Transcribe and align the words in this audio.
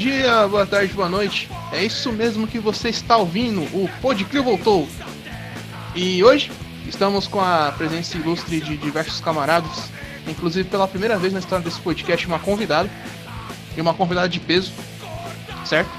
dia, 0.00 0.48
boa 0.48 0.64
tarde, 0.64 0.94
boa 0.94 1.10
noite. 1.10 1.46
É 1.70 1.84
isso 1.84 2.10
mesmo 2.10 2.46
que 2.46 2.58
você 2.58 2.88
está 2.88 3.18
ouvindo. 3.18 3.60
O 3.76 3.86
Podclio 4.00 4.42
voltou. 4.42 4.88
E 5.94 6.24
hoje 6.24 6.50
estamos 6.88 7.26
com 7.28 7.38
a 7.38 7.70
presença 7.76 8.16
ilustre 8.16 8.62
de 8.62 8.78
diversos 8.78 9.20
camaradas, 9.20 9.90
inclusive 10.26 10.66
pela 10.70 10.88
primeira 10.88 11.18
vez 11.18 11.34
na 11.34 11.38
história 11.38 11.62
desse 11.62 11.78
podcast 11.80 12.26
uma 12.26 12.38
convidada 12.38 12.88
e 13.76 13.80
uma 13.80 13.92
convidada 13.92 14.26
de 14.26 14.40
peso, 14.40 14.72
certo? 15.66 15.90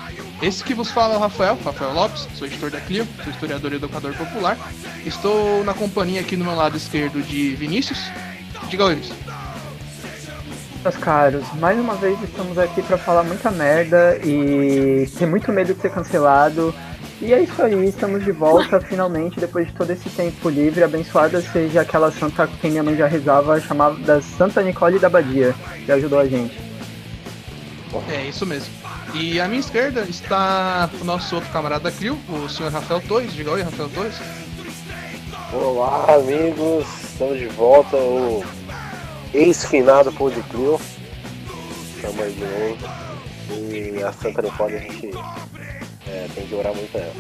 Esse 0.42 0.64
que 0.64 0.74
vos 0.74 0.90
fala 0.90 1.14
é 1.14 1.18
o 1.18 1.20
Rafael, 1.20 1.60
Rafael 1.64 1.94
Lopes, 1.94 2.28
sou 2.36 2.48
editor 2.48 2.72
da 2.72 2.82
Clio, 2.82 3.08
sou 3.24 3.32
historiador 3.32 3.72
e 3.72 3.76
educador 3.76 4.16
popular. 4.16 4.58
Estou 5.06 5.64
na 5.64 5.76
companhia 5.76 6.22
aqui 6.22 6.36
no 6.36 6.44
meu 6.44 6.56
lado 6.56 6.76
esquerdo 6.76 7.22
de 7.22 7.54
Vinícius. 7.54 8.00
Diga 8.68 8.86
oi, 8.86 8.96
Vinícius. 8.96 9.41
Meus 10.84 10.98
caros, 10.98 11.46
mais 11.60 11.80
uma 11.80 11.94
vez 11.94 12.20
estamos 12.24 12.58
aqui 12.58 12.82
para 12.82 12.98
falar 12.98 13.22
muita 13.24 13.52
merda 13.52 14.18
e 14.26 15.08
ter 15.16 15.28
muito 15.28 15.52
medo 15.52 15.76
de 15.76 15.82
ser 15.82 15.92
cancelado. 15.92 16.74
E 17.22 17.32
é 17.32 17.40
isso 17.40 17.62
aí, 17.62 17.86
estamos 17.88 18.26
de 18.26 18.32
volta 18.32 18.82
finalmente 18.82 19.40
depois 19.40 19.68
de 19.68 19.74
todo 19.74 19.92
esse 19.92 20.10
tempo 20.10 20.50
livre. 20.50 20.84
Abençoada 20.84 21.40
seja 21.40 21.82
aquela 21.82 22.12
santa 22.12 22.48
que 22.48 22.68
minha 22.68 22.82
mãe 22.82 22.96
já 22.98 23.06
rezava, 23.06 23.62
chamada 23.62 24.22
Santa 24.24 24.64
Nicole 24.64 24.98
da 24.98 25.08
Badia, 25.08 25.54
que 25.86 25.92
ajudou 25.92 26.20
a 26.20 26.26
gente. 26.26 26.60
É 28.10 28.26
isso 28.26 28.44
mesmo. 28.48 28.74
E 29.14 29.40
à 29.40 29.48
minha 29.48 29.60
esquerda 29.60 30.02
está 30.02 30.90
o 31.00 31.04
nosso 31.04 31.36
outro 31.36 31.52
camarada 31.52 31.84
da 31.84 31.92
Crio, 31.92 32.18
o 32.28 32.50
senhor 32.50 32.72
Rafael 32.72 33.02
Torres. 33.02 33.32
Diga 33.34 33.52
oi, 33.52 33.62
Rafael 33.62 33.90
Torres. 33.90 34.20
Olá, 35.54 36.16
amigos, 36.16 36.88
estamos 37.04 37.38
de 37.38 37.48
volta. 37.48 37.98
O 37.98 38.44
ex-finado 39.34 40.12
Pô 40.12 40.30
de 40.30 40.42
Clio. 40.44 40.80
Estamos 41.96 42.20
aí 42.20 42.32
de 42.34 42.42
novo. 42.42 43.02
E 43.74 44.04
a 44.04 44.12
Santa 44.14 44.42
Nicole 44.42 44.76
a 44.76 44.80
gente 44.80 45.12
é, 46.08 46.28
tem 46.34 46.48
que 46.48 46.56
orar 46.56 46.74
muito 46.74 46.98
a 46.98 47.02
ela. 47.02 47.14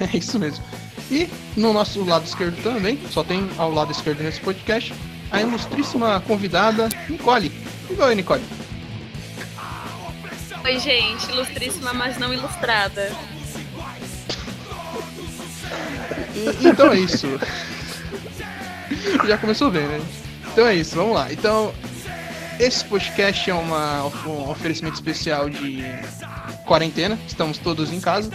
É 0.00 0.16
isso 0.16 0.38
mesmo. 0.38 0.64
E 1.10 1.28
no 1.56 1.72
nosso 1.72 2.02
lado 2.04 2.24
esquerdo 2.24 2.60
também, 2.62 2.98
só 3.10 3.22
tem 3.22 3.48
ao 3.58 3.70
lado 3.70 3.92
esquerdo 3.92 4.22
nesse 4.22 4.40
podcast, 4.40 4.94
a 5.30 5.40
ilustríssima 5.40 6.20
convidada 6.26 6.88
Nicole. 7.08 7.50
Diga 7.88 8.06
oi, 8.06 8.14
Nicole. 8.14 8.42
Oi, 10.64 10.78
gente, 10.78 11.28
ilustríssima, 11.30 11.92
mas 11.92 12.18
não 12.18 12.32
ilustrada. 12.32 13.12
E- 16.34 16.68
então 16.68 16.92
é 16.92 16.98
isso. 17.00 17.26
Já 19.26 19.36
começou 19.38 19.70
bem, 19.70 19.86
né? 19.86 20.00
Então 20.52 20.66
é 20.66 20.74
isso, 20.74 20.94
vamos 20.96 21.14
lá. 21.14 21.32
Então, 21.32 21.72
esse 22.60 22.84
podcast 22.84 23.50
é 23.50 23.54
uma, 23.54 24.04
um 24.26 24.50
oferecimento 24.50 24.94
especial 24.94 25.48
de 25.48 25.82
quarentena. 26.66 27.18
Estamos 27.26 27.58
todos 27.58 27.92
em 27.92 28.00
casa, 28.00 28.30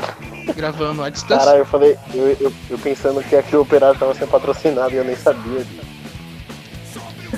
gravando 0.55 1.03
à 1.03 1.09
distância. 1.09 1.45
Caralho, 1.45 1.59
eu 1.59 1.65
falei, 1.65 1.97
eu, 2.13 2.37
eu, 2.39 2.53
eu 2.69 2.77
pensando 2.79 3.21
que 3.23 3.35
aqui 3.35 3.55
o 3.55 3.61
operário 3.61 3.97
tava 3.99 4.13
sendo 4.15 4.29
patrocinado 4.29 4.91
e 4.93 4.97
eu 4.97 5.03
nem 5.03 5.15
sabia. 5.15 5.65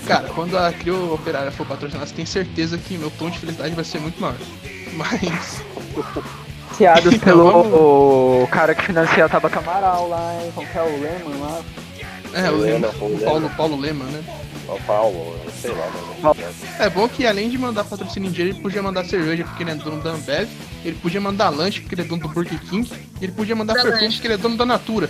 Cara, 0.05 0.29
quando 0.29 0.57
a 0.57 0.71
Crio 0.71 1.13
Operária 1.13 1.51
for 1.51 1.65
patrocinada, 1.67 2.05
você 2.07 2.15
tem 2.15 2.25
certeza 2.25 2.77
que 2.77 2.97
meu 2.97 3.11
tom 3.11 3.29
de 3.29 3.37
felicidade 3.39 3.75
vai 3.75 3.83
ser 3.83 3.99
muito 3.99 4.19
maior. 4.19 4.37
Mas, 4.93 5.61
Financiados 6.79 7.13
Então, 7.13 7.19
pelo 7.19 7.51
vamos- 7.51 7.73
o 8.43 8.47
cara 8.49 8.73
que 8.73 8.83
financia 8.83 9.25
a 9.25 9.29
Tabata 9.29 9.59
Amaral 9.59 10.07
lá, 10.07 10.39
hein? 10.41 10.51
Como 10.55 10.65
que 10.65 10.77
é 10.77 10.81
o 10.81 11.01
Lehman 11.01 11.39
lá? 11.41 11.61
É, 12.33 12.49
o, 12.51 12.57
Lema, 12.57 12.87
Lema, 12.87 12.93
o 12.99 13.05
o 13.05 13.09
Lema. 13.17 13.25
Paulo, 13.25 13.51
Paulo 13.57 13.79
Lema, 13.79 14.05
né? 14.05 14.23
Ó, 14.67 14.77
Paulo, 14.85 15.35
sei 15.61 15.71
lá, 15.71 15.89
mano. 16.21 16.35
É 16.79 16.89
bom 16.89 17.07
que 17.09 17.25
além 17.25 17.49
de 17.49 17.57
mandar 17.57 17.83
patrocínio 17.83 18.29
em 18.29 18.31
dinheiro, 18.31 18.55
ele 18.55 18.61
podia 18.63 18.81
mandar 18.83 19.03
cerveja 19.05 19.43
porque 19.43 19.63
ele 19.63 19.71
é 19.71 19.75
dono 19.75 20.01
da 20.01 20.11
Ambev, 20.11 20.47
ele 20.85 20.95
podia 21.01 21.19
mandar 21.19 21.49
lanche 21.49 21.79
porque 21.81 21.95
ele 21.95 22.01
é 22.03 22.05
dono 22.05 22.21
do 22.21 22.29
Burger 22.29 22.59
King, 22.69 22.89
ele 23.21 23.31
podia 23.31 23.55
mandar 23.55 23.73
Da 23.73 23.81
perfume 23.81 24.03
lanche. 24.03 24.15
porque 24.17 24.27
ele 24.27 24.33
é 24.35 24.37
dono 24.37 24.57
da 24.57 24.65
Natura. 24.65 25.09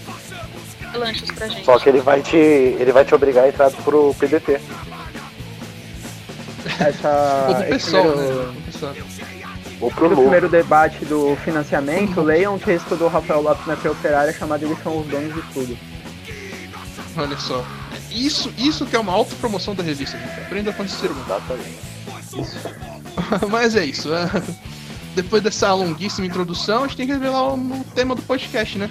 Lanches 0.96 1.30
pra 1.32 1.48
gente. 1.48 1.66
Só 1.66 1.78
que 1.78 1.90
ele 1.90 2.00
vai 2.00 2.22
te. 2.22 2.36
ele 2.38 2.92
vai 2.92 3.04
te 3.06 3.14
obrigar 3.14 3.44
a 3.44 3.50
entrar 3.50 3.70
pro 3.70 4.16
PDT. 4.18 4.60
Essa, 6.80 7.46
Ou 7.50 7.56
pessoal, 7.66 8.04
primeiro- 8.12 8.44
né? 8.44 8.54
Pessoal. 8.66 8.94
No 9.82 9.92
primeiro 10.18 10.50
debate 10.50 11.06
do 11.06 11.38
financiamento, 11.38 12.22
leiam 12.22 12.56
um 12.56 12.60
texto 12.60 12.96
do 12.98 13.08
Rafael 13.08 13.42
Lopes 13.42 13.66
na 13.66 13.76
Operária 13.92 14.34
chamado 14.34 14.66
Eles 14.66 14.78
são 14.84 15.00
os 15.00 15.08
donos 15.08 15.34
de 15.34 15.42
tudo. 15.54 15.78
Olha 17.20 17.38
só. 17.38 17.66
Isso, 18.10 18.52
isso 18.58 18.86
que 18.86 18.96
é 18.96 19.00
uma 19.00 19.12
autopromoção 19.12 19.76
da 19.76 19.84
revista, 19.84 20.18
gente. 20.18 20.40
Aprenda 20.40 20.72
com 20.72 20.84
esse. 20.86 21.06
Exatamente. 21.06 21.78
Mas 23.52 23.76
é 23.76 23.86
isso. 23.86 24.14
é. 24.14 24.30
Depois 25.16 25.44
dessa 25.44 25.74
longuíssima 25.74 26.26
introdução, 26.26 26.84
a 26.84 26.88
gente 26.88 26.96
tem 26.96 27.06
que 27.06 27.12
revelar 27.12 27.54
o, 27.54 27.84
tema 27.94 28.16
do 28.16 28.22
podcast, 28.22 28.78
né? 28.78 28.90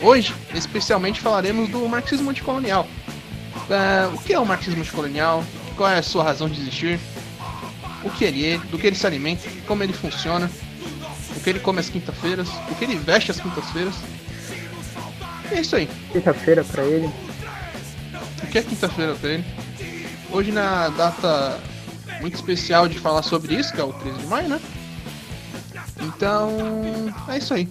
Hoje, 0.00 0.34
especialmente, 0.54 1.20
falaremos 1.20 1.68
do 1.68 1.86
marxismo 1.86 2.30
anticolonial. 2.30 2.88
É, 3.68 4.06
o 4.06 4.18
que 4.18 4.32
é 4.32 4.38
o 4.38 4.46
marxismo 4.46 4.80
anticolonial? 4.80 5.44
Qual 5.76 5.90
é 5.90 5.98
a 5.98 6.02
sua 6.02 6.24
razão 6.24 6.48
de 6.48 6.58
existir? 6.58 6.98
O 8.02 8.10
que 8.10 8.24
ele 8.24 8.46
é? 8.46 8.58
Do 8.58 8.78
que 8.78 8.86
ele 8.86 8.96
se 8.96 9.06
alimenta? 9.06 9.48
Como 9.66 9.82
ele 9.82 9.92
funciona? 9.92 10.50
O 11.36 11.40
que 11.40 11.50
ele 11.50 11.60
come 11.60 11.80
às 11.80 11.90
quintas-feiras? 11.90 12.48
O 12.70 12.74
que 12.76 12.84
ele 12.84 12.96
veste 12.96 13.30
às 13.30 13.40
quintas-feiras? 13.40 13.94
E 15.50 15.56
é 15.56 15.60
isso 15.60 15.76
aí. 15.76 15.88
Quinta-feira 16.12 16.64
pra 16.64 16.84
ele. 16.84 17.10
Que 18.54 18.58
é 18.58 18.62
quinta-feira 18.62 19.16
pra 19.16 19.30
ele? 19.30 19.44
Hoje 20.30 20.52
na 20.52 20.88
data 20.90 21.60
muito 22.20 22.34
especial 22.34 22.86
de 22.86 23.00
falar 23.00 23.24
sobre 23.24 23.52
isso, 23.52 23.74
que 23.74 23.80
é 23.80 23.82
o 23.82 23.92
13 23.92 24.18
de 24.20 24.26
maio, 24.28 24.48
né? 24.48 24.60
Então, 26.00 26.52
é 27.26 27.38
isso 27.38 27.52
aí. 27.52 27.68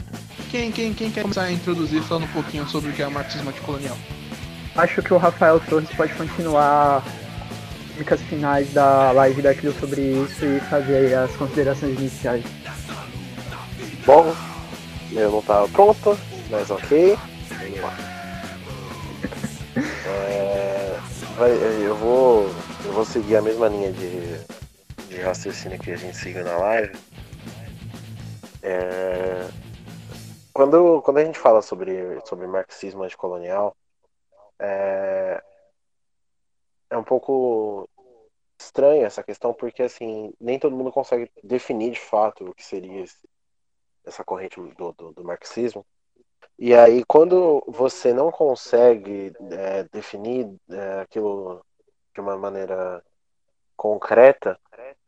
Quem, 0.52 0.74
quem, 0.74 0.94
quem 0.94 1.10
quer 1.10 1.22
começar 1.22 1.44
a 1.44 1.52
introduzir 1.54 2.04
falando 2.04 2.26
um 2.26 2.34
pouquinho 2.34 2.68
sobre 2.68 2.90
o 2.90 2.94
que 2.94 3.02
é 3.02 3.08
o 3.08 3.12
marxismo 3.12 3.50
anticolonial? 3.50 3.98
Acho 4.76 5.02
que 5.02 5.14
o 5.14 5.18
Rafael 5.18 5.58
Torres 5.62 5.90
pode 5.96 6.14
continuar 6.16 6.98
as 6.98 7.98
dicas 7.98 8.20
finais 8.24 8.70
da 8.74 9.14
live 9.14 9.42
da 9.42 9.56
Crio 9.56 9.74
sobre 9.80 10.02
isso 10.02 10.44
e 10.44 10.60
fazer 10.70 10.98
aí 10.98 11.14
as 11.14 11.32
considerações 11.38 11.98
iniciais. 11.98 12.44
Bom, 14.06 14.36
eu 15.14 15.32
não 15.32 15.42
tava 15.44 15.66
pronto, 15.70 16.20
mas 16.52 16.70
ok. 16.70 17.18
Vamos 17.58 17.80
lá. 17.80 18.13
Vai- 21.36 21.86
eu, 21.86 21.96
vou, 21.96 22.44
eu 22.86 22.94
vou 22.94 23.06
seguir 23.06 23.36
a 23.36 23.42
mesma 23.42 23.68
linha 23.68 23.92
de, 23.92 24.38
de 25.08 25.22
raciocínio 25.22 25.80
que 25.80 25.92
a 25.92 25.98
gente 25.98 26.16
seguiu 26.16 26.44
na 26.44 26.58
live. 26.58 26.98
É, 28.62 29.48
quando, 30.54 31.02
quando 31.02 31.18
a 31.18 31.26
gente 31.26 31.40
fala 31.40 31.62
sobre, 31.62 32.20
sobre 32.26 32.48
marxismo 32.48 33.04
anticolonial, 33.04 33.76
é, 34.60 35.44
é 36.90 36.98
um 36.98 37.04
pouco 37.04 37.90
estranha 38.60 39.06
essa 39.06 39.24
questão, 39.24 39.54
porque 39.54 39.84
assim, 39.84 40.32
nem 40.40 40.60
todo 40.60 40.76
mundo 40.76 40.92
consegue 40.92 41.30
definir 41.44 41.92
de 41.92 42.00
fato 42.00 42.46
o 42.46 42.54
que 42.56 42.64
seria 42.64 43.02
esse, 43.04 43.28
essa 44.06 44.24
corrente 44.24 44.60
do, 44.62 44.94
do, 44.94 45.12
do 45.12 45.24
marxismo. 45.24 45.86
E 46.58 46.74
aí, 46.74 47.04
quando 47.06 47.64
você 47.68 48.14
não 48.14 48.32
consegue 48.32 49.34
é, 49.52 49.84
definir 49.92 50.56
é, 50.70 51.02
aquilo 51.02 51.66
de 52.14 52.22
uma 52.22 52.38
maneira 52.38 53.04
concreta, 53.76 54.60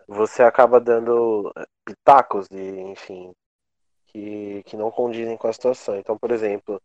você 0.08 0.44
acaba 0.44 0.80
dando 0.80 1.54
pitacos 1.86 2.48
de, 2.48 2.82
enfim, 2.82 3.32
que, 4.08 4.64
que 4.64 4.76
não 4.76 4.90
condizem 4.90 5.38
com 5.38 5.48
a 5.48 5.54
situação. 5.54 5.96
Então, 5.98 6.18
por 6.18 6.32
exemplo, 6.32 6.82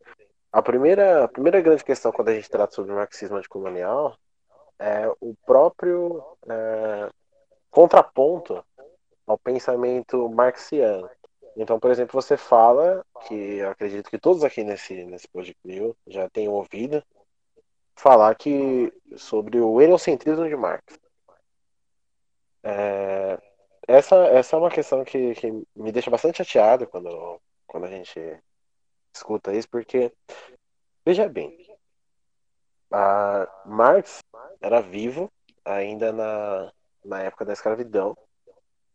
a 0.52 0.60
primeira, 0.60 1.24
a 1.24 1.28
primeira 1.28 1.60
grande 1.60 1.84
questão 1.84 2.12
quando 2.12 2.28
a 2.28 2.34
gente 2.34 2.50
trata 2.50 2.74
sobre 2.74 2.92
o 2.92 2.96
marxismo 2.96 3.36
anticolonial 3.36 4.16
é 4.78 5.08
o 5.20 5.34
próprio 5.46 6.22
é, 6.48 7.08
contraponto 7.70 8.64
ao 9.26 9.38
pensamento 9.38 10.28
marxiano. 10.28 11.08
Então, 11.60 11.78
por 11.78 11.90
exemplo, 11.90 12.14
você 12.14 12.38
fala, 12.38 13.04
que 13.26 13.34
eu 13.34 13.68
acredito 13.70 14.08
que 14.08 14.18
todos 14.18 14.42
aqui 14.42 14.64
nesse, 14.64 15.04
nesse 15.04 15.28
podcast 15.28 15.94
já 16.06 16.26
tenham 16.30 16.54
ouvido, 16.54 17.04
falar 17.94 18.34
que 18.34 18.90
sobre 19.18 19.60
o 19.60 19.78
heliocentrismo 19.78 20.48
de 20.48 20.56
Marx. 20.56 20.98
É, 22.62 23.38
essa, 23.86 24.16
essa 24.28 24.56
é 24.56 24.58
uma 24.58 24.70
questão 24.70 25.04
que, 25.04 25.34
que 25.34 25.52
me 25.76 25.92
deixa 25.92 26.10
bastante 26.10 26.38
chateado 26.38 26.86
quando, 26.86 27.38
quando 27.66 27.84
a 27.84 27.90
gente 27.90 28.18
escuta 29.14 29.52
isso, 29.54 29.68
porque, 29.68 30.10
veja 31.04 31.28
bem, 31.28 31.54
Marx 33.66 34.20
era 34.62 34.80
vivo 34.80 35.30
ainda 35.62 36.10
na, 36.10 36.72
na 37.04 37.20
época 37.20 37.44
da 37.44 37.52
escravidão. 37.52 38.16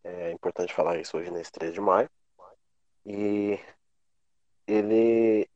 É 0.03 0.31
importante 0.31 0.73
falar 0.73 0.97
isso 0.97 1.15
hoje 1.15 1.29
nesse 1.29 1.51
3 1.51 1.71
de 1.71 1.79
maio. 1.79 2.09
E 3.05 3.59
ele 4.67 5.47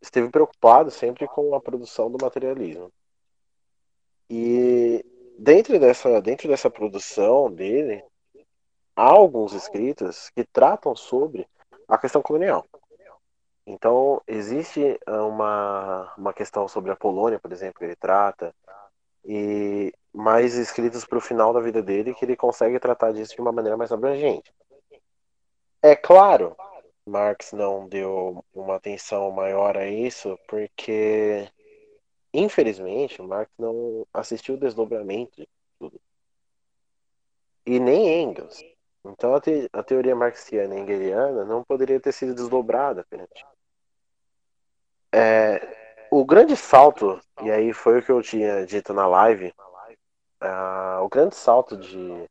esteve 0.00 0.28
preocupado 0.30 0.90
sempre 0.90 1.26
com 1.26 1.54
a 1.54 1.60
produção 1.60 2.10
do 2.10 2.22
materialismo. 2.22 2.92
E 4.28 5.04
dentro 5.38 5.78
dessa, 5.78 6.20
dentro 6.20 6.48
dessa 6.48 6.70
produção 6.70 7.50
dele, 7.50 8.04
há 8.94 9.04
alguns 9.04 9.52
escritos 9.52 10.30
que 10.30 10.44
tratam 10.44 10.94
sobre 10.94 11.46
a 11.88 11.98
questão 11.98 12.22
colonial. 12.22 12.66
Então, 13.66 14.20
existe 14.26 14.98
uma, 15.06 16.12
uma 16.16 16.32
questão 16.32 16.66
sobre 16.66 16.90
a 16.90 16.96
Polônia, 16.96 17.38
por 17.38 17.52
exemplo, 17.52 17.78
que 17.78 17.84
ele 17.84 17.96
trata, 17.96 18.54
e 19.24 19.92
mais 20.12 20.54
escritos 20.56 21.04
para 21.04 21.18
o 21.18 21.20
final 21.20 21.52
da 21.52 21.60
vida 21.60 21.82
dele 21.82 22.14
que 22.14 22.24
ele 22.24 22.36
consegue 22.36 22.80
tratar 22.80 23.12
disso 23.12 23.34
de 23.34 23.40
uma 23.40 23.52
maneira 23.52 23.76
mais 23.76 23.92
abrangente. 23.92 24.52
É 25.82 25.94
claro, 25.94 26.56
Marx 27.06 27.52
não 27.52 27.88
deu 27.88 28.44
uma 28.54 28.76
atenção 28.76 29.30
maior 29.30 29.76
a 29.76 29.86
isso 29.86 30.38
porque, 30.48 31.48
infelizmente, 32.32 33.20
Marx 33.22 33.50
não 33.58 34.06
assistiu 34.12 34.54
o 34.54 34.58
desdobramento 34.58 35.40
de 35.40 35.48
tudo. 35.78 36.00
E 37.66 37.78
nem 37.78 38.22
Engels. 38.22 38.62
Então 39.04 39.34
a, 39.34 39.40
te 39.40 39.68
a 39.72 39.82
teoria 39.82 40.14
marxiana 40.14 40.74
e 40.74 40.80
engeliana 40.80 41.44
não 41.44 41.64
poderia 41.64 41.98
ter 41.98 42.12
sido 42.12 42.34
desdobrada. 42.34 43.06
É, 45.12 46.06
o 46.10 46.24
grande 46.24 46.56
salto, 46.56 47.20
e 47.42 47.50
aí 47.50 47.72
foi 47.72 47.98
o 47.98 48.02
que 48.02 48.12
eu 48.12 48.22
tinha 48.22 48.66
dito 48.66 48.92
na 48.92 49.06
live, 49.06 49.54
uh, 50.42 51.02
o 51.02 51.08
grande 51.08 51.34
salto 51.34 51.76
de, 51.76 52.28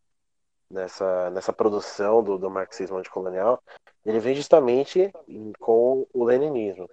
nessa, 0.69 1.29
nessa 1.31 1.53
produção 1.53 2.23
do, 2.23 2.37
do 2.37 2.49
marxismo 2.49 2.97
anticolonial, 2.97 3.61
ele 4.05 4.19
vem 4.19 4.35
justamente 4.35 5.11
com 5.59 6.07
o 6.13 6.23
leninismo. 6.23 6.89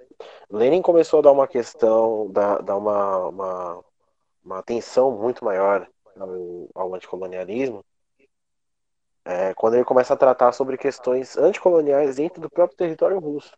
Lenin 0.50 0.82
começou 0.82 1.20
a 1.20 1.22
dar 1.22 1.32
uma 1.32 1.46
questão, 1.46 2.30
dar, 2.30 2.62
dar 2.62 2.76
uma, 2.76 3.26
uma, 3.28 3.84
uma 4.44 4.58
atenção 4.58 5.10
muito 5.10 5.44
maior 5.44 5.88
ao, 6.18 6.68
ao 6.74 6.94
anticolonialismo, 6.94 7.84
é, 9.24 9.52
quando 9.54 9.74
ele 9.74 9.84
começa 9.84 10.14
a 10.14 10.16
tratar 10.16 10.52
sobre 10.52 10.78
questões 10.78 11.36
anticoloniais 11.36 12.16
dentro 12.16 12.40
do 12.40 12.48
próprio 12.48 12.76
território 12.76 13.18
russo, 13.18 13.52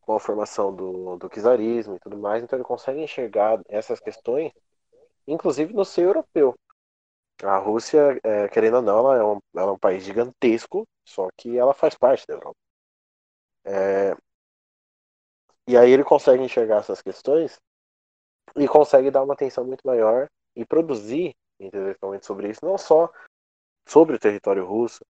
com 0.00 0.14
a 0.14 0.20
formação 0.20 0.74
do, 0.74 1.16
do 1.16 1.28
czarismo 1.28 1.96
e 1.96 2.00
tudo 2.00 2.16
mais, 2.16 2.42
então 2.42 2.58
ele 2.58 2.64
consegue 2.64 3.00
enxergar 3.02 3.60
essas 3.68 4.00
questões, 4.00 4.50
inclusive 5.26 5.74
no 5.74 5.84
seio 5.84 6.08
europeu. 6.08 6.54
A 7.42 7.58
Rússia, 7.58 8.18
é, 8.22 8.48
querendo 8.48 8.76
ou 8.76 8.82
não, 8.82 8.98
ela 8.98 9.16
é, 9.18 9.24
um, 9.24 9.38
ela 9.54 9.70
é 9.70 9.74
um 9.74 9.78
país 9.78 10.02
gigantesco, 10.04 10.86
só 11.04 11.28
que 11.36 11.58
ela 11.58 11.74
faz 11.74 11.94
parte 11.94 12.26
da 12.26 12.34
Europa. 12.34 12.61
É, 13.64 14.16
e 15.68 15.76
aí 15.76 15.90
ele 15.90 16.04
consegue 16.04 16.42
enxergar 16.42 16.78
essas 16.78 17.00
questões 17.00 17.60
e 18.56 18.66
consegue 18.66 19.10
dar 19.10 19.22
uma 19.22 19.34
atenção 19.34 19.64
muito 19.64 19.82
maior 19.86 20.28
e 20.56 20.64
produzir 20.66 21.34
intelectualmente 21.60 22.26
sobre 22.26 22.50
isso, 22.50 22.64
não 22.64 22.76
só 22.76 23.10
sobre 23.86 24.16
o 24.16 24.18
território 24.18 24.64
russo, 24.66 25.04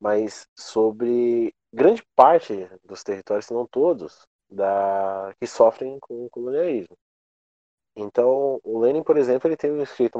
mas 0.00 0.46
sobre 0.56 1.52
grande 1.72 2.02
parte 2.14 2.68
dos 2.84 3.02
territórios, 3.02 3.46
se 3.46 3.54
não 3.54 3.66
todos, 3.66 4.26
da, 4.48 5.34
que 5.40 5.46
sofrem 5.46 5.98
com 6.00 6.26
o 6.26 6.30
colonialismo. 6.30 6.96
Então, 7.96 8.60
o 8.62 8.78
Lenin, 8.78 9.02
por 9.02 9.16
exemplo, 9.16 9.48
ele 9.48 9.56
tem 9.56 9.72
um 9.72 9.82
escrito 9.82 10.18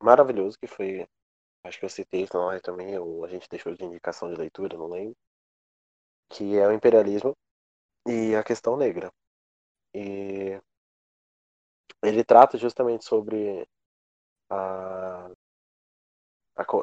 maravilhoso 0.00 0.56
que 0.58 0.66
foi, 0.66 1.06
acho 1.64 1.78
que 1.78 1.84
eu 1.84 1.90
citei 1.90 2.22
isso 2.22 2.36
na 2.36 2.46
live 2.46 2.62
também, 2.62 2.96
ou 2.98 3.24
a 3.24 3.28
gente 3.28 3.48
deixou 3.48 3.74
de 3.74 3.84
indicação 3.84 4.32
de 4.32 4.38
leitura, 4.38 4.78
não 4.78 4.86
lembro, 4.86 5.16
que 6.28 6.56
é 6.56 6.66
o 6.66 6.72
imperialismo 6.72 7.32
e 8.06 8.34
a 8.34 8.42
questão 8.44 8.76
negra. 8.76 9.10
E 9.94 10.60
ele 12.02 12.24
trata 12.24 12.58
justamente 12.58 13.04
sobre 13.04 13.66
a 14.50 15.30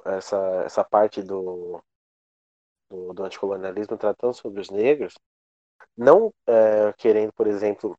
essa, 0.05 0.37
essa 0.65 0.83
parte 0.83 1.21
do, 1.21 1.81
do, 2.89 3.13
do 3.13 3.23
anticolonialismo 3.23 3.97
tratando 3.97 4.33
sobre 4.33 4.61
os 4.61 4.69
negros, 4.69 5.15
não 5.97 6.31
é, 6.47 6.93
querendo, 6.93 7.33
por 7.33 7.47
exemplo, 7.47 7.97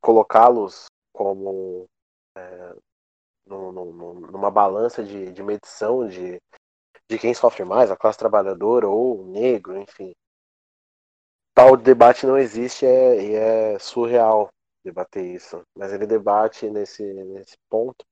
colocá-los 0.00 0.86
como 1.12 1.86
é, 2.36 2.74
numa 3.46 4.50
balança 4.50 5.04
de, 5.04 5.32
de 5.32 5.42
medição 5.42 6.06
de, 6.08 6.40
de 7.08 7.18
quem 7.18 7.34
sofre 7.34 7.64
mais, 7.64 7.90
a 7.90 7.96
classe 7.96 8.18
trabalhadora 8.18 8.88
ou 8.88 9.20
o 9.22 9.26
negro, 9.26 9.76
enfim. 9.78 10.12
Tal 11.62 11.76
debate 11.76 12.26
não 12.26 12.36
existe 12.36 12.84
é, 12.84 13.22
e 13.22 13.34
é 13.36 13.78
surreal 13.78 14.48
debater 14.84 15.24
isso. 15.24 15.62
Mas 15.78 15.92
ele 15.92 16.08
debate 16.08 16.68
nesse, 16.68 17.04
nesse 17.04 17.56
ponto 17.70 18.04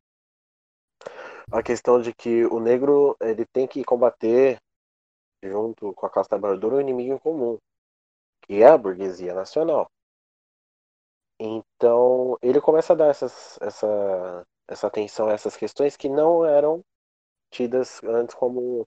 a 1.50 1.61
questão 1.61 2.00
de 2.00 2.14
que 2.14 2.47
o 2.47 2.61
negro 2.61 3.17
ele 3.20 3.44
tem 3.44 3.67
que 3.67 3.82
combater 3.82 4.56
junto 5.43 5.93
com 5.94 6.06
a 6.06 6.11
classe 6.11 6.29
trabalhadora 6.29 6.76
o 6.76 6.81
inimigo 6.81 7.12
em 7.12 7.19
comum, 7.19 7.58
que 8.43 8.62
é 8.62 8.69
a 8.69 8.79
burguesia 8.79 9.35
nacional. 9.35 9.91
Então 11.41 12.38
ele 12.41 12.61
começa 12.61 12.93
a 12.93 12.96
dar 12.96 13.08
essas, 13.08 13.58
essa, 13.61 14.46
essa 14.69 14.87
atenção 14.87 15.29
a 15.29 15.32
essas 15.32 15.56
questões 15.56 15.96
que 15.96 16.08
não 16.08 16.46
eram 16.46 16.85
tidas 17.50 18.00
antes 18.05 18.32
como 18.32 18.87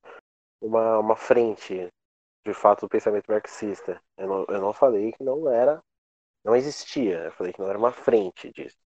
uma, 0.62 1.00
uma 1.00 1.18
frente 1.18 1.90
de 2.46 2.54
fato 2.54 2.82
do 2.82 2.90
pensamento 2.90 3.32
marxista. 3.32 4.02
Eu 4.18 4.28
não, 4.28 4.46
eu 4.50 4.62
não 4.62 4.74
falei 4.74 5.12
que 5.14 5.24
não 5.24 5.50
era, 5.50 5.84
não 6.44 6.56
existia, 6.56 7.26
eu 7.26 7.32
falei 7.32 7.54
que 7.54 7.60
não 7.60 7.70
era 7.70 7.78
uma 7.78 7.92
frente 7.92 8.52
disso. 8.52 8.78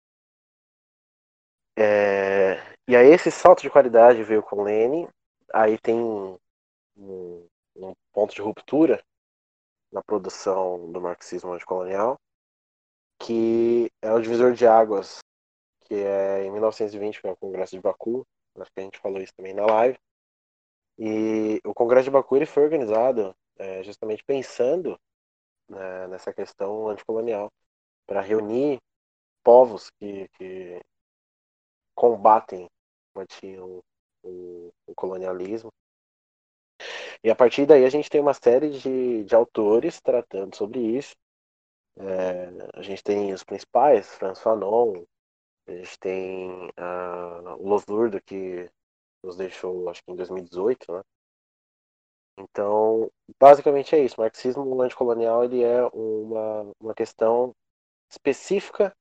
É, 1.79 2.57
e 2.87 2.95
aí 2.95 3.07
esse 3.07 3.29
salto 3.31 3.61
de 3.61 3.69
qualidade 3.69 4.23
veio 4.23 4.41
com 4.41 4.63
Lenin, 4.63 5.07
aí 5.53 5.77
tem 5.77 5.95
um, 5.95 6.37
um 6.95 7.93
ponto 8.11 8.33
de 8.33 8.41
ruptura 8.41 9.03
na 9.91 10.01
produção 10.03 10.91
do 10.91 10.99
marxismo 10.99 11.53
anticolonial, 11.53 12.19
que 13.19 13.91
é 14.01 14.11
o 14.11 14.19
divisor 14.19 14.53
de 14.53 14.67
águas, 14.67 15.19
que 15.81 15.95
é 15.95 16.45
em 16.45 16.51
1920, 16.51 17.21
que 17.21 17.27
é 17.27 17.31
o 17.31 17.37
Congresso 17.37 17.75
de 17.75 17.81
Baku, 17.81 18.25
acho 18.59 18.71
que 18.71 18.79
a 18.79 18.83
gente 18.83 18.99
falou 18.99 19.19
isso 19.19 19.33
também 19.35 19.53
na 19.53 19.65
live. 19.65 19.97
E 20.97 21.61
o 21.63 21.73
Congresso 21.73 22.05
de 22.05 22.11
Baku 22.11 22.35
ele 22.35 22.45
foi 22.45 22.63
organizado 22.63 23.35
é, 23.57 23.83
justamente 23.83 24.23
pensando 24.23 24.99
né, 25.69 26.07
nessa 26.07 26.33
questão 26.33 26.89
anticolonial, 26.89 27.51
para 28.05 28.21
reunir 28.21 28.79
povos 29.43 29.89
que, 29.99 30.27
que 30.37 30.81
combatem 31.95 32.67
o, 33.59 33.83
o, 34.23 34.95
colonialismo. 34.95 35.71
E 37.23 37.29
a 37.29 37.35
partir 37.35 37.65
daí 37.65 37.83
a 37.83 37.89
gente 37.89 38.09
tem 38.09 38.21
uma 38.21 38.33
série 38.33 38.69
de, 38.69 39.23
de 39.23 39.35
autores 39.35 39.99
tratando 39.99 40.55
sobre 40.55 40.79
isso. 40.79 41.15
É, 41.97 42.49
a 42.73 42.81
gente 42.81 43.03
tem 43.03 43.33
os 43.33 43.43
principais, 43.43 44.13
Franz 44.15 44.39
Fanon, 44.39 45.03
a 45.67 45.71
gente 45.71 45.99
tem 45.99 46.69
uh, 46.69 47.55
o 47.57 47.67
Losurdo, 47.67 48.21
que 48.21 48.69
nos 49.23 49.35
deixou, 49.35 49.89
acho 49.89 50.03
que 50.03 50.11
em 50.11 50.15
2018, 50.15 50.93
né? 50.93 51.01
Então, 52.37 53.11
basicamente 53.39 53.95
é 53.95 53.99
isso. 53.99 54.15
O 54.17 54.21
marxismo 54.21 54.81
anticolonial 54.81 55.43
ele 55.43 55.63
é 55.63 55.83
uma, 55.93 56.71
uma 56.79 56.93
questão 56.93 57.53
específica 58.09 58.95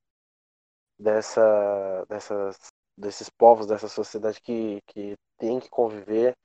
dessa, 0.99 2.05
dessas 2.09 2.57
desses 2.97 3.29
povos, 3.29 3.67
dessa 3.67 3.87
sociedade 3.87 4.41
que, 4.41 4.81
que 4.87 5.15
tem 5.37 5.59
que 5.59 5.69
conviver 5.69 6.35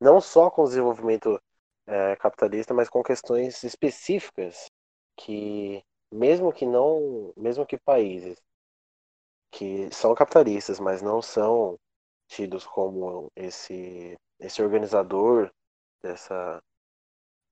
não 0.00 0.20
só 0.20 0.50
com 0.50 0.62
o 0.62 0.68
desenvolvimento 0.68 1.40
é, 1.86 2.14
capitalista, 2.16 2.74
mas 2.74 2.88
com 2.88 3.02
questões 3.02 3.64
específicas 3.64 4.70
que, 5.16 5.82
mesmo 6.12 6.52
que 6.52 6.66
não, 6.66 7.32
mesmo 7.36 7.66
que 7.66 7.78
países 7.78 8.36
que 9.50 9.90
são 9.90 10.14
capitalistas, 10.14 10.78
mas 10.78 11.00
não 11.00 11.22
são 11.22 11.78
tidos 12.28 12.66
como 12.66 13.32
esse, 13.34 14.14
esse 14.38 14.62
organizador 14.62 15.50
dessa, 16.02 16.62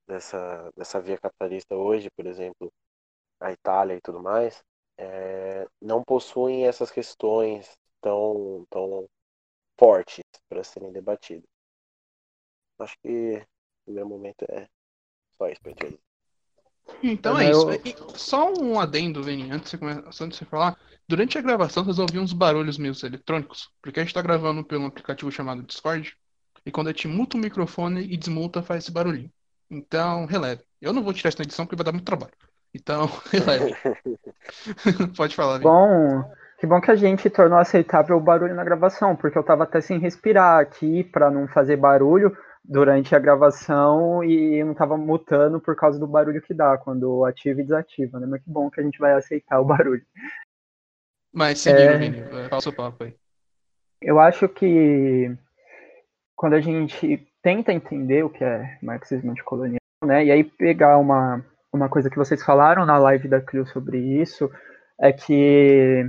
dessa, 0.07 0.71
dessa 0.75 1.01
via 1.01 1.17
capitalista 1.17 1.75
hoje, 1.75 2.09
por 2.15 2.25
exemplo, 2.25 2.71
a 3.39 3.51
Itália 3.51 3.95
e 3.95 4.01
tudo 4.01 4.21
mais, 4.21 4.63
é, 4.97 5.67
não 5.81 6.03
possuem 6.03 6.65
essas 6.65 6.89
questões 6.89 7.77
tão, 8.01 8.65
tão 8.69 9.07
fortes 9.79 10.23
para 10.49 10.63
serem 10.63 10.91
debatidos. 10.91 11.47
Acho 12.79 12.95
que 12.99 13.45
o 13.85 13.91
meu 13.91 14.07
momento 14.07 14.43
é 14.49 14.67
só 15.37 15.47
isso 15.49 15.61
para 15.61 15.73
te 15.73 15.99
Então 17.03 17.39
é 17.39 17.49
isso. 17.49 17.71
E 17.85 18.17
só 18.17 18.53
um 18.53 18.79
adendo, 18.79 19.23
Vini, 19.23 19.51
antes 19.51 19.71
de, 19.71 19.77
você 19.77 20.23
antes 20.23 20.29
de 20.29 20.35
você 20.37 20.45
falar. 20.45 20.77
Durante 21.07 21.37
a 21.37 21.41
gravação, 21.41 21.85
vocês 21.85 21.99
ouviam 21.99 22.23
uns 22.23 22.33
barulhos 22.33 22.77
meus 22.77 23.01
eletrônicos, 23.01 23.71
porque 23.81 23.99
a 23.99 24.03
gente 24.03 24.09
está 24.09 24.21
gravando 24.21 24.63
pelo 24.63 24.85
aplicativo 24.85 25.31
chamado 25.31 25.63
Discord, 25.63 26.17
e 26.67 26.71
quando 26.71 26.87
a 26.87 26.91
gente 26.91 27.07
muta 27.07 27.37
o 27.37 27.39
microfone 27.39 28.01
e 28.01 28.17
desmuta, 28.17 28.61
faz 28.61 28.83
esse 28.83 28.91
barulhinho. 28.91 29.31
Então, 29.71 30.25
releve. 30.25 30.63
Eu 30.81 30.91
não 30.91 31.01
vou 31.01 31.13
tirar 31.13 31.29
isso 31.29 31.37
na 31.39 31.43
edição 31.43 31.65
porque 31.65 31.77
vai 31.77 31.85
dar 31.85 31.93
muito 31.93 32.05
trabalho. 32.05 32.33
Então, 32.75 33.09
releve. 33.31 33.73
Pode 35.15 35.33
falar. 35.33 35.59
Bom, 35.59 36.29
que 36.59 36.67
bom 36.67 36.81
que 36.81 36.91
a 36.91 36.95
gente 36.95 37.29
tornou 37.29 37.57
aceitável 37.57 38.17
o 38.17 38.21
barulho 38.21 38.53
na 38.53 38.65
gravação, 38.65 39.15
porque 39.15 39.37
eu 39.37 39.43
tava 39.43 39.63
até 39.63 39.79
sem 39.79 39.97
respirar 39.97 40.59
aqui 40.59 41.05
para 41.05 41.31
não 41.31 41.47
fazer 41.47 41.77
barulho, 41.77 42.37
durante 42.65 43.15
a 43.15 43.19
gravação 43.19 44.21
e 44.21 44.61
não 44.61 44.73
estava 44.73 44.97
mutando 44.97 45.61
por 45.61 45.73
causa 45.73 45.97
do 45.97 46.05
barulho 46.05 46.41
que 46.41 46.53
dá 46.53 46.77
quando 46.77 47.23
ativa 47.23 47.61
e 47.61 47.63
desativa, 47.63 48.19
né? 48.19 48.27
Mas 48.27 48.43
que 48.43 48.49
bom 48.49 48.69
que 48.69 48.81
a 48.81 48.83
gente 48.83 48.99
vai 48.99 49.13
aceitar 49.13 49.61
o 49.61 49.65
barulho. 49.65 50.05
Mas 51.31 51.59
seguindo, 51.59 51.79
é... 51.79 51.97
Vini, 51.97 52.23
fala 52.49 52.57
o 52.57 52.61
seu 52.61 52.73
papo 52.73 53.05
aí. 53.05 53.15
Eu 54.01 54.19
acho 54.19 54.49
que 54.49 55.33
quando 56.37 56.53
a 56.53 56.61
gente 56.61 57.27
tenta 57.41 57.73
entender 57.73 58.23
o 58.23 58.29
que 58.29 58.43
é 58.43 58.77
marxismo 58.81 59.31
anticolonial, 59.31 59.81
né, 60.05 60.23
e 60.23 60.31
aí 60.31 60.43
pegar 60.43 60.97
uma, 60.97 61.43
uma 61.73 61.89
coisa 61.89 62.09
que 62.09 62.15
vocês 62.15 62.43
falaram 62.43 62.85
na 62.85 62.97
live 62.97 63.27
da 63.27 63.41
CRIO 63.41 63.65
sobre 63.65 63.97
isso, 63.97 64.49
é 65.01 65.11
que 65.11 66.05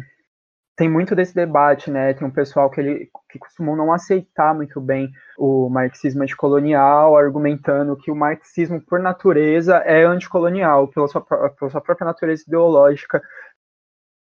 tem 0.79 0.89
muito 0.89 1.17
desse 1.17 1.35
debate, 1.35 1.91
né? 1.91 2.15
Tem 2.15 2.25
um 2.25 2.31
pessoal 2.31 2.71
que 2.71 2.81
ele 2.81 3.11
que 3.29 3.39
costumou 3.39 3.77
não 3.77 3.93
aceitar 3.93 4.55
muito 4.55 4.81
bem 4.81 5.11
o 5.37 5.69
marxismo 5.69 6.23
anticolonial, 6.23 7.17
argumentando 7.17 7.97
que 7.97 8.13
o 8.13 8.15
marxismo, 8.15 8.81
por 8.81 9.01
natureza, 9.01 9.79
é 9.79 10.05
anticolonial, 10.05 10.87
pela 10.89 11.09
sua, 11.09 11.21
pela 11.21 11.69
sua 11.69 11.81
própria 11.81 12.07
natureza 12.07 12.45
ideológica, 12.47 13.21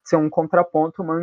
ser 0.08 0.16
um 0.16 0.30
contraponto, 0.30 1.02
uma 1.02 1.14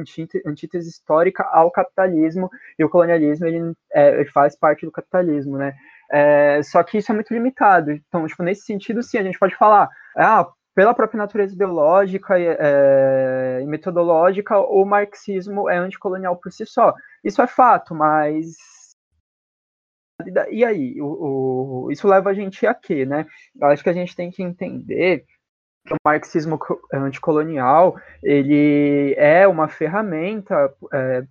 antítese 0.46 0.90
histórica 0.90 1.44
ao 1.44 1.72
capitalismo, 1.72 2.50
e 2.78 2.84
o 2.84 2.90
colonialismo 2.90 3.46
ele, 3.46 3.74
é, 3.94 4.20
ele 4.20 4.30
faz 4.30 4.56
parte 4.56 4.86
do 4.86 4.92
capitalismo, 4.92 5.58
né? 5.58 5.74
É, 6.12 6.62
só 6.64 6.84
que 6.84 6.98
isso 6.98 7.12
é 7.12 7.16
muito 7.16 7.34
limitado. 7.34 7.92
Então, 7.92 8.28
tipo, 8.28 8.44
nesse 8.44 8.62
sentido, 8.62 9.02
sim, 9.02 9.18
a 9.18 9.24
gente 9.24 9.40
pode 9.40 9.56
falar, 9.56 9.90
ah, 10.16 10.48
pela 10.76 10.94
própria 10.94 11.18
natureza 11.18 11.56
ideológica 11.56 12.36
é, 12.38 13.60
e 13.62 13.66
metodológica, 13.66 14.60
o 14.60 14.86
marxismo 14.86 15.70
é 15.70 15.78
anticolonial 15.78 16.36
por 16.36 16.52
si 16.52 16.66
só. 16.66 16.94
Isso 17.24 17.42
é 17.42 17.48
fato, 17.48 17.96
mas 17.96 18.56
e 20.50 20.64
aí? 20.64 21.02
O, 21.02 21.86
o, 21.86 21.92
isso 21.92 22.08
leva 22.08 22.30
a 22.30 22.34
gente 22.34 22.66
a 22.66 22.74
quê, 22.74 23.06
né? 23.06 23.26
Eu 23.60 23.68
acho 23.68 23.84
que 23.84 23.90
a 23.90 23.94
gente 23.94 24.16
tem 24.16 24.32
que 24.32 24.42
entender 24.42 25.26
que 25.86 25.94
o 25.94 25.98
marxismo 26.04 26.60
anticolonial 26.92 27.96
ele 28.24 29.14
é 29.18 29.48
uma 29.48 29.68
ferramenta 29.68 30.74
é, 30.92 31.24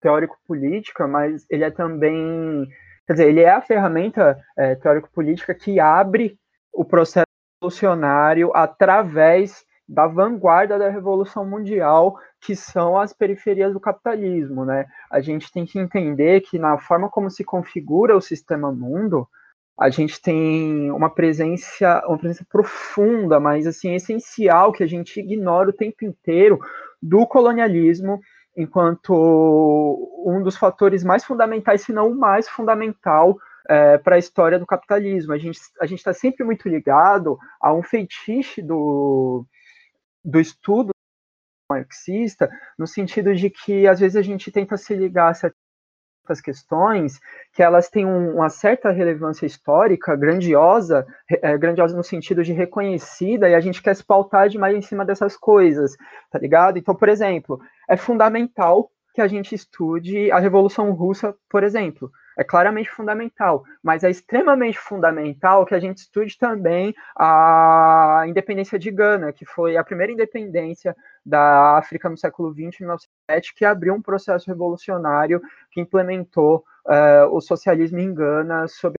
teórico-política, 0.00 1.06
mas 1.06 1.44
ele 1.50 1.64
é 1.64 1.70
também, 1.70 2.66
quer 3.06 3.12
dizer, 3.12 3.28
ele 3.28 3.40
é 3.40 3.50
a 3.50 3.60
ferramenta 3.60 4.38
é, 4.56 4.74
teórico-política 4.76 5.54
que 5.54 5.78
abre 5.78 6.38
o 6.72 6.84
processo 6.84 7.26
revolucionário 7.60 8.50
através 8.54 9.64
da 9.88 10.06
vanguarda 10.06 10.78
da 10.78 10.90
revolução 10.90 11.46
mundial, 11.46 12.18
que 12.40 12.54
são 12.54 12.98
as 12.98 13.12
periferias 13.12 13.72
do 13.72 13.80
capitalismo, 13.80 14.64
né? 14.64 14.86
A 15.10 15.20
gente 15.20 15.50
tem 15.50 15.64
que 15.64 15.78
entender 15.78 16.42
que 16.42 16.58
na 16.58 16.78
forma 16.78 17.08
como 17.08 17.30
se 17.30 17.42
configura 17.42 18.14
o 18.14 18.20
sistema 18.20 18.70
mundo, 18.70 19.26
a 19.78 19.90
gente 19.90 20.20
tem 20.20 20.90
uma 20.90 21.08
presença, 21.08 22.02
uma 22.06 22.18
presença 22.18 22.44
profunda, 22.50 23.38
mas 23.38 23.66
assim 23.66 23.94
essencial 23.94 24.72
que 24.72 24.82
a 24.82 24.86
gente 24.86 25.20
ignora 25.20 25.70
o 25.70 25.72
tempo 25.72 26.04
inteiro 26.04 26.58
do 27.00 27.24
colonialismo 27.26 28.20
enquanto 28.56 29.14
um 30.26 30.42
dos 30.42 30.56
fatores 30.56 31.04
mais 31.04 31.24
fundamentais, 31.24 31.82
se 31.82 31.92
não 31.92 32.10
o 32.10 32.18
mais 32.18 32.48
fundamental 32.48 33.38
é, 33.68 33.96
para 33.98 34.16
a 34.16 34.18
história 34.18 34.58
do 34.58 34.66
capitalismo. 34.66 35.32
A 35.32 35.38
gente 35.38 35.60
a 35.80 35.86
está 35.86 36.12
sempre 36.12 36.44
muito 36.44 36.68
ligado 36.68 37.38
a 37.60 37.72
um 37.72 37.82
feitiço 37.82 38.60
do, 38.60 39.46
do 40.24 40.40
estudo 40.40 40.90
marxista, 41.70 42.50
no 42.76 42.86
sentido 42.86 43.32
de 43.32 43.48
que 43.48 43.86
às 43.86 44.00
vezes 44.00 44.16
a 44.16 44.22
gente 44.22 44.50
tenta 44.50 44.76
se 44.76 44.92
ligar 44.94 45.30
a 45.30 45.34
questões 46.40 47.18
que 47.52 47.62
elas 47.62 47.88
têm 47.88 48.04
um, 48.06 48.34
uma 48.36 48.48
certa 48.48 48.90
relevância 48.90 49.46
histórica, 49.46 50.14
grandiosa, 50.14 51.06
é, 51.30 51.56
grandiosa 51.56 51.96
no 51.96 52.04
sentido 52.04 52.44
de 52.44 52.52
reconhecida, 52.52 53.48
e 53.48 53.54
a 53.54 53.60
gente 53.60 53.82
quer 53.82 53.96
se 53.96 54.04
pautar 54.04 54.48
demais 54.48 54.76
em 54.76 54.82
cima 54.82 55.04
dessas 55.04 55.36
coisas, 55.36 55.96
tá 56.30 56.38
ligado? 56.38 56.78
Então, 56.78 56.94
por 56.94 57.08
exemplo, 57.08 57.58
é 57.88 57.96
fundamental 57.96 58.90
que 59.14 59.20
a 59.20 59.26
gente 59.26 59.54
estude 59.54 60.30
a 60.30 60.38
Revolução 60.38 60.92
Russa, 60.92 61.34
por 61.50 61.64
exemplo 61.64 62.10
é 62.38 62.44
claramente 62.44 62.88
fundamental, 62.88 63.64
mas 63.82 64.04
é 64.04 64.10
extremamente 64.10 64.78
fundamental 64.78 65.66
que 65.66 65.74
a 65.74 65.80
gente 65.80 65.98
estude 65.98 66.38
também 66.38 66.94
a 67.18 68.22
independência 68.28 68.78
de 68.78 68.92
Gana, 68.92 69.32
que 69.32 69.44
foi 69.44 69.76
a 69.76 69.82
primeira 69.82 70.12
independência 70.12 70.96
da 71.26 71.76
África 71.76 72.08
no 72.08 72.16
século 72.16 72.52
XX, 72.52 72.78
1907, 72.78 73.54
que 73.56 73.64
abriu 73.64 73.92
um 73.92 74.00
processo 74.00 74.46
revolucionário 74.46 75.42
que 75.72 75.80
implementou 75.80 76.64
uh, 76.86 77.26
o 77.32 77.40
socialismo 77.40 77.98
em 77.98 78.14
Gana 78.14 78.68
sob 78.68 78.94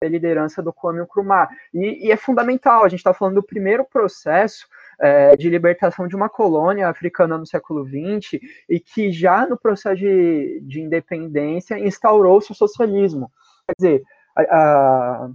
a 0.00 0.08
liderança 0.08 0.62
do 0.62 0.72
Kwame 0.72 1.00
Nkrumah. 1.00 1.48
E, 1.72 2.06
e 2.06 2.12
é 2.12 2.16
fundamental, 2.16 2.84
a 2.84 2.88
gente 2.88 3.00
está 3.00 3.12
falando 3.12 3.36
do 3.36 3.42
primeiro 3.42 3.84
processo 3.84 4.68
é, 5.00 5.36
de 5.36 5.48
libertação 5.48 6.06
de 6.06 6.16
uma 6.16 6.28
colônia 6.28 6.88
africana 6.88 7.38
no 7.38 7.46
século 7.46 7.84
XX 7.84 8.40
e 8.68 8.80
que 8.80 9.10
já 9.10 9.46
no 9.46 9.58
processo 9.58 9.96
de, 9.96 10.60
de 10.62 10.80
independência 10.80 11.78
instaurou-se 11.78 12.52
o 12.52 12.54
socialismo. 12.54 13.30
Quer 13.66 13.74
dizer, 13.78 14.02
a, 14.36 14.42
a, 14.42 15.30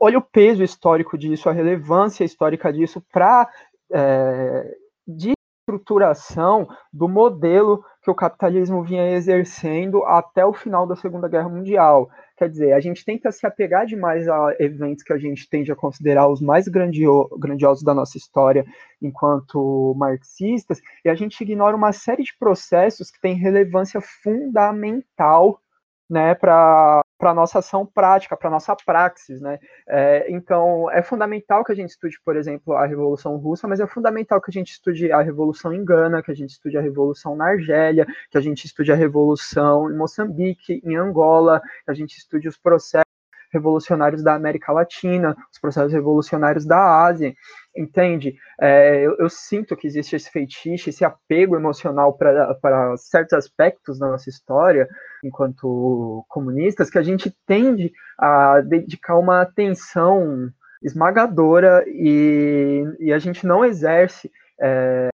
olha 0.00 0.18
o 0.18 0.22
peso 0.22 0.62
histórico 0.62 1.16
disso, 1.16 1.48
a 1.48 1.52
relevância 1.52 2.24
histórica 2.24 2.72
disso 2.72 3.02
para 3.12 3.48
é, 3.92 4.76
de 5.06 5.32
estruturação 5.70 6.68
do 6.92 7.08
modelo 7.08 7.84
que 8.02 8.10
o 8.10 8.14
capitalismo 8.14 8.82
vinha 8.82 9.12
exercendo 9.12 10.04
até 10.04 10.44
o 10.44 10.52
final 10.52 10.86
da 10.86 10.96
Segunda 10.96 11.28
Guerra 11.28 11.48
Mundial. 11.48 12.10
Quer 12.40 12.48
dizer, 12.48 12.72
a 12.72 12.80
gente 12.80 13.04
tenta 13.04 13.30
se 13.30 13.46
apegar 13.46 13.84
demais 13.84 14.26
a 14.26 14.56
eventos 14.58 15.04
que 15.04 15.12
a 15.12 15.18
gente 15.18 15.46
tende 15.46 15.70
a 15.70 15.76
considerar 15.76 16.26
os 16.26 16.40
mais 16.40 16.66
grandio 16.68 17.28
grandiosos 17.38 17.84
da 17.84 17.92
nossa 17.92 18.16
história 18.16 18.64
enquanto 19.02 19.94
marxistas, 19.94 20.80
e 21.04 21.10
a 21.10 21.14
gente 21.14 21.38
ignora 21.42 21.76
uma 21.76 21.92
série 21.92 22.22
de 22.22 22.34
processos 22.38 23.10
que 23.10 23.20
têm 23.20 23.34
relevância 23.34 24.00
fundamental 24.00 25.60
né, 26.08 26.34
para 26.34 27.02
a 27.28 27.34
nossa 27.34 27.58
ação 27.58 27.84
prática, 27.84 28.36
para 28.36 28.48
a 28.48 28.50
nossa 28.50 28.74
praxis. 28.74 29.40
Né? 29.40 29.58
É, 29.86 30.26
então, 30.30 30.90
é 30.90 31.02
fundamental 31.02 31.62
que 31.62 31.72
a 31.72 31.74
gente 31.74 31.90
estude, 31.90 32.18
por 32.24 32.36
exemplo, 32.36 32.74
a 32.74 32.86
Revolução 32.86 33.36
Russa, 33.36 33.68
mas 33.68 33.80
é 33.80 33.86
fundamental 33.86 34.40
que 34.40 34.50
a 34.50 34.52
gente 34.52 34.70
estude 34.70 35.12
a 35.12 35.20
Revolução 35.20 35.72
em 35.72 35.84
Gana, 35.84 36.22
que 36.22 36.30
a 36.30 36.34
gente 36.34 36.50
estude 36.50 36.78
a 36.78 36.80
Revolução 36.80 37.36
na 37.36 37.46
Argélia, 37.46 38.06
que 38.30 38.38
a 38.38 38.40
gente 38.40 38.64
estude 38.64 38.90
a 38.90 38.96
Revolução 38.96 39.90
em 39.90 39.96
Moçambique, 39.96 40.80
em 40.84 40.96
Angola, 40.96 41.60
que 41.84 41.90
a 41.90 41.94
gente 41.94 42.16
estude 42.16 42.48
os 42.48 42.56
processos 42.56 43.10
revolucionários 43.52 44.22
da 44.22 44.34
América 44.34 44.72
Latina, 44.72 45.36
os 45.52 45.58
processos 45.58 45.92
revolucionários 45.92 46.64
da 46.64 47.04
Ásia, 47.04 47.34
entende? 47.76 48.36
É, 48.60 49.04
eu, 49.04 49.16
eu, 49.18 49.28
sinto 49.28 49.76
que 49.76 49.86
existe 49.86 50.16
esse 50.16 50.30
feitiço, 50.30 50.88
esse 50.88 51.04
apego 51.04 51.56
emocional 51.56 52.16
para 52.16 52.96
certos 52.96 53.34
aspectos 53.34 53.98
da 53.98 54.08
nossa 54.08 54.28
história, 54.28 54.88
enquanto 55.22 56.24
comunistas, 56.28 56.90
que 56.90 56.98
a 56.98 57.02
gente 57.02 57.34
tende 57.46 57.92
a 58.18 58.60
dedicar 58.60 59.16
uma 59.16 59.42
atenção 59.42 60.50
esmagadora 60.82 61.84
e, 61.86 62.84
e 62.98 63.12
a 63.12 63.18
gente 63.18 63.46
não 63.46 63.64
exerce 63.64 64.30
é, 64.60 65.08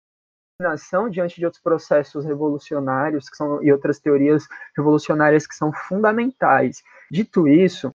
diante 1.11 1.35
de 1.35 1.45
outros 1.45 1.61
processos 1.61 2.25
revolucionários 2.25 3.29
que 3.29 3.35
são, 3.35 3.61
e 3.63 3.71
outras 3.71 3.99
teorias 3.99 4.47
revolucionárias 4.77 5.45
que 5.45 5.55
são 5.55 5.71
fundamentais. 5.73 6.81
Dito 7.11 7.47
isso, 7.47 7.93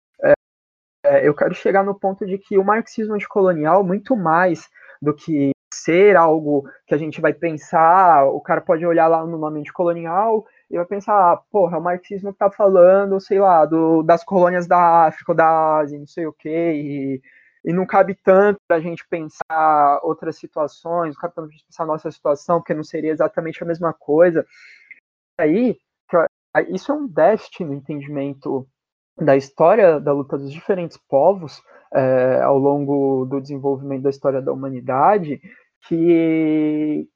eu 1.23 1.33
quero 1.33 1.53
chegar 1.53 1.83
no 1.83 1.97
ponto 1.97 2.25
de 2.25 2.37
que 2.37 2.57
o 2.57 2.63
marxismo 2.63 3.15
anticolonial, 3.15 3.83
muito 3.83 4.15
mais 4.15 4.67
do 5.01 5.13
que 5.13 5.51
ser 5.73 6.15
algo 6.15 6.67
que 6.85 6.95
a 6.95 6.97
gente 6.97 7.21
vai 7.21 7.33
pensar, 7.33 8.25
o 8.25 8.41
cara 8.41 8.61
pode 8.61 8.85
olhar 8.85 9.07
lá 9.07 9.25
no 9.25 9.37
nome 9.37 9.59
anticolonial 9.59 10.45
e 10.69 10.77
vai 10.77 10.85
pensar, 10.85 11.33
ah, 11.33 11.37
porra, 11.51 11.77
é 11.77 11.79
o 11.79 11.83
marxismo 11.83 12.31
que 12.31 12.39
tá 12.39 12.51
falando, 12.51 13.19
sei 13.19 13.39
lá, 13.39 13.65
do, 13.65 14.03
das 14.03 14.23
colônias 14.23 14.67
da 14.67 15.05
África 15.07 15.33
da 15.33 15.77
Ásia, 15.77 15.99
não 15.99 16.07
sei 16.07 16.25
o 16.25 16.33
quê, 16.33 16.73
e, 16.73 17.21
e 17.65 17.73
não 17.73 17.85
cabe 17.85 18.15
tanto 18.15 18.59
a 18.69 18.79
gente 18.79 19.07
pensar 19.07 19.99
outras 20.03 20.37
situações, 20.37 21.15
não 21.15 21.21
cabe 21.21 21.35
tanto 21.35 21.47
a 21.47 21.51
gente 21.51 21.65
pensar 21.65 21.83
a 21.83 21.87
nossa 21.87 22.11
situação, 22.11 22.59
porque 22.59 22.73
não 22.73 22.83
seria 22.83 23.11
exatamente 23.11 23.63
a 23.63 23.65
mesma 23.65 23.93
coisa. 23.93 24.45
Aí, 25.37 25.77
isso 26.69 26.91
é 26.91 26.95
um 26.95 27.07
déficit 27.07 27.63
no 27.63 27.73
entendimento 27.73 28.67
da 29.17 29.35
história 29.35 29.99
da 29.99 30.13
luta 30.13 30.37
dos 30.37 30.51
diferentes 30.51 30.97
povos 30.97 31.61
é, 31.93 32.41
ao 32.41 32.57
longo 32.57 33.25
do 33.25 33.39
desenvolvimento 33.39 34.03
da 34.03 34.09
história 34.09 34.41
da 34.41 34.51
humanidade 34.51 35.41
que, 35.87 37.07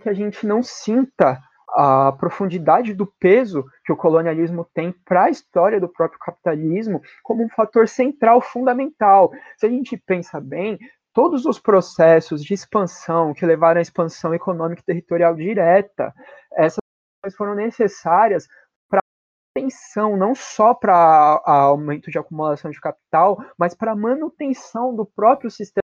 que 0.00 0.08
a 0.08 0.12
gente 0.12 0.46
não 0.46 0.62
sinta 0.62 1.40
a 1.74 2.12
profundidade 2.12 2.92
do 2.92 3.06
peso 3.18 3.64
que 3.84 3.92
o 3.92 3.96
colonialismo 3.96 4.66
tem 4.74 4.92
para 5.04 5.24
a 5.24 5.30
história 5.30 5.80
do 5.80 5.88
próprio 5.88 6.20
capitalismo 6.20 7.00
como 7.22 7.42
um 7.42 7.48
fator 7.48 7.88
central, 7.88 8.40
fundamental. 8.42 9.32
Se 9.56 9.66
a 9.66 9.70
gente 9.70 9.96
pensa 9.96 10.38
bem, 10.38 10.78
todos 11.14 11.46
os 11.46 11.58
processos 11.58 12.44
de 12.44 12.52
expansão 12.52 13.32
que 13.32 13.46
levaram 13.46 13.78
à 13.78 13.82
expansão 13.82 14.34
econômica 14.34 14.82
e 14.82 14.84
territorial 14.84 15.34
direta, 15.34 16.12
essas 16.54 16.78
foram 17.36 17.54
necessárias 17.54 18.46
não 20.16 20.34
só 20.34 20.74
para 20.74 21.42
aumento 21.44 22.10
de 22.10 22.18
acumulação 22.18 22.70
de 22.70 22.80
capital, 22.80 23.44
mas 23.58 23.74
para 23.74 23.94
manutenção 23.94 24.94
do 24.94 25.04
próprio 25.04 25.50
sistema 25.50 25.82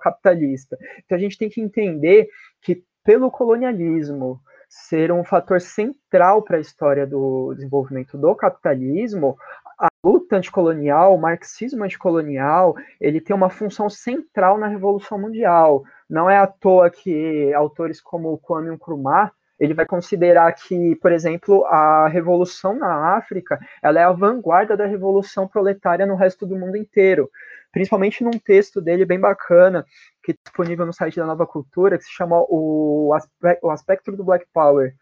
capitalista. 0.00 0.76
Então 1.04 1.16
a 1.16 1.20
gente 1.20 1.38
tem 1.38 1.48
que 1.48 1.60
entender 1.60 2.28
que 2.62 2.84
pelo 3.04 3.30
colonialismo 3.30 4.40
ser 4.68 5.10
um 5.10 5.24
fator 5.24 5.60
central 5.60 6.42
para 6.42 6.58
a 6.58 6.60
história 6.60 7.06
do 7.06 7.54
desenvolvimento 7.54 8.18
do 8.18 8.34
capitalismo, 8.34 9.36
a 9.78 9.88
luta 10.04 10.36
anticolonial, 10.36 11.14
o 11.14 11.20
marxismo 11.20 11.84
anticolonial, 11.84 12.74
ele 13.00 13.20
tem 13.20 13.34
uma 13.34 13.48
função 13.48 13.88
central 13.88 14.58
na 14.58 14.66
Revolução 14.66 15.18
Mundial. 15.18 15.84
Não 16.08 16.28
é 16.28 16.36
à 16.36 16.46
toa 16.46 16.90
que 16.90 17.52
autores 17.54 18.00
como 18.00 18.38
Kwame 18.38 18.70
Nkrumah 18.70 19.32
ele 19.58 19.74
vai 19.74 19.84
considerar 19.84 20.52
que, 20.52 20.94
por 20.96 21.10
exemplo, 21.10 21.64
a 21.66 22.08
revolução 22.08 22.74
na 22.74 23.16
África, 23.16 23.58
ela 23.82 24.00
é 24.00 24.04
a 24.04 24.12
vanguarda 24.12 24.76
da 24.76 24.86
revolução 24.86 25.48
proletária 25.48 26.06
no 26.06 26.14
resto 26.14 26.46
do 26.46 26.56
mundo 26.56 26.76
inteiro. 26.76 27.30
Principalmente 27.72 28.22
num 28.22 28.38
texto 28.38 28.80
dele 28.80 29.04
bem 29.04 29.18
bacana, 29.18 29.84
que 30.22 30.32
é 30.32 30.34
disponível 30.44 30.86
no 30.86 30.92
site 30.92 31.16
da 31.16 31.26
Nova 31.26 31.46
Cultura, 31.46 31.98
que 31.98 32.04
se 32.04 32.12
chama 32.12 32.36
O, 32.48 33.12
Aspe 33.14 33.58
o 33.62 33.70
Aspecto 33.70 34.12
do 34.12 34.24
Black 34.24 34.46
Power, 34.52 34.94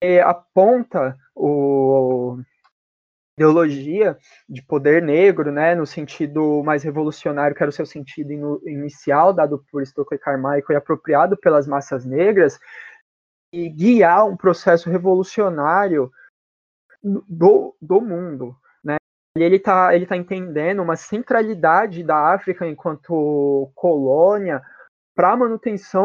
que 0.00 0.20
aponta 0.20 1.16
o 1.34 2.38
ideologia 3.36 4.16
de 4.48 4.62
poder 4.62 5.02
negro, 5.02 5.50
né, 5.50 5.74
no 5.74 5.86
sentido 5.86 6.62
mais 6.62 6.82
revolucionário, 6.82 7.54
que 7.54 7.62
era 7.62 7.70
o 7.70 7.72
seu 7.72 7.84
sentido 7.84 8.62
inicial, 8.64 9.32
dado 9.32 9.64
por 9.70 9.84
Stokely 9.84 10.20
Carmichael 10.20 10.64
e 10.70 10.76
apropriado 10.76 11.36
pelas 11.36 11.66
massas 11.66 12.04
negras, 12.04 12.60
e 13.54 13.68
guiar 13.68 14.26
um 14.26 14.36
processo 14.36 14.90
revolucionário 14.90 16.10
do, 17.02 17.76
do 17.80 18.00
mundo. 18.00 18.56
Né? 18.82 18.96
Ele 19.36 19.56
está 19.56 19.94
ele 19.94 20.06
tá 20.06 20.16
entendendo 20.16 20.82
uma 20.82 20.96
centralidade 20.96 22.02
da 22.02 22.34
África 22.34 22.66
enquanto 22.66 23.70
colônia 23.76 24.60
para 25.14 25.32
a 25.32 25.36
manutenção 25.36 26.04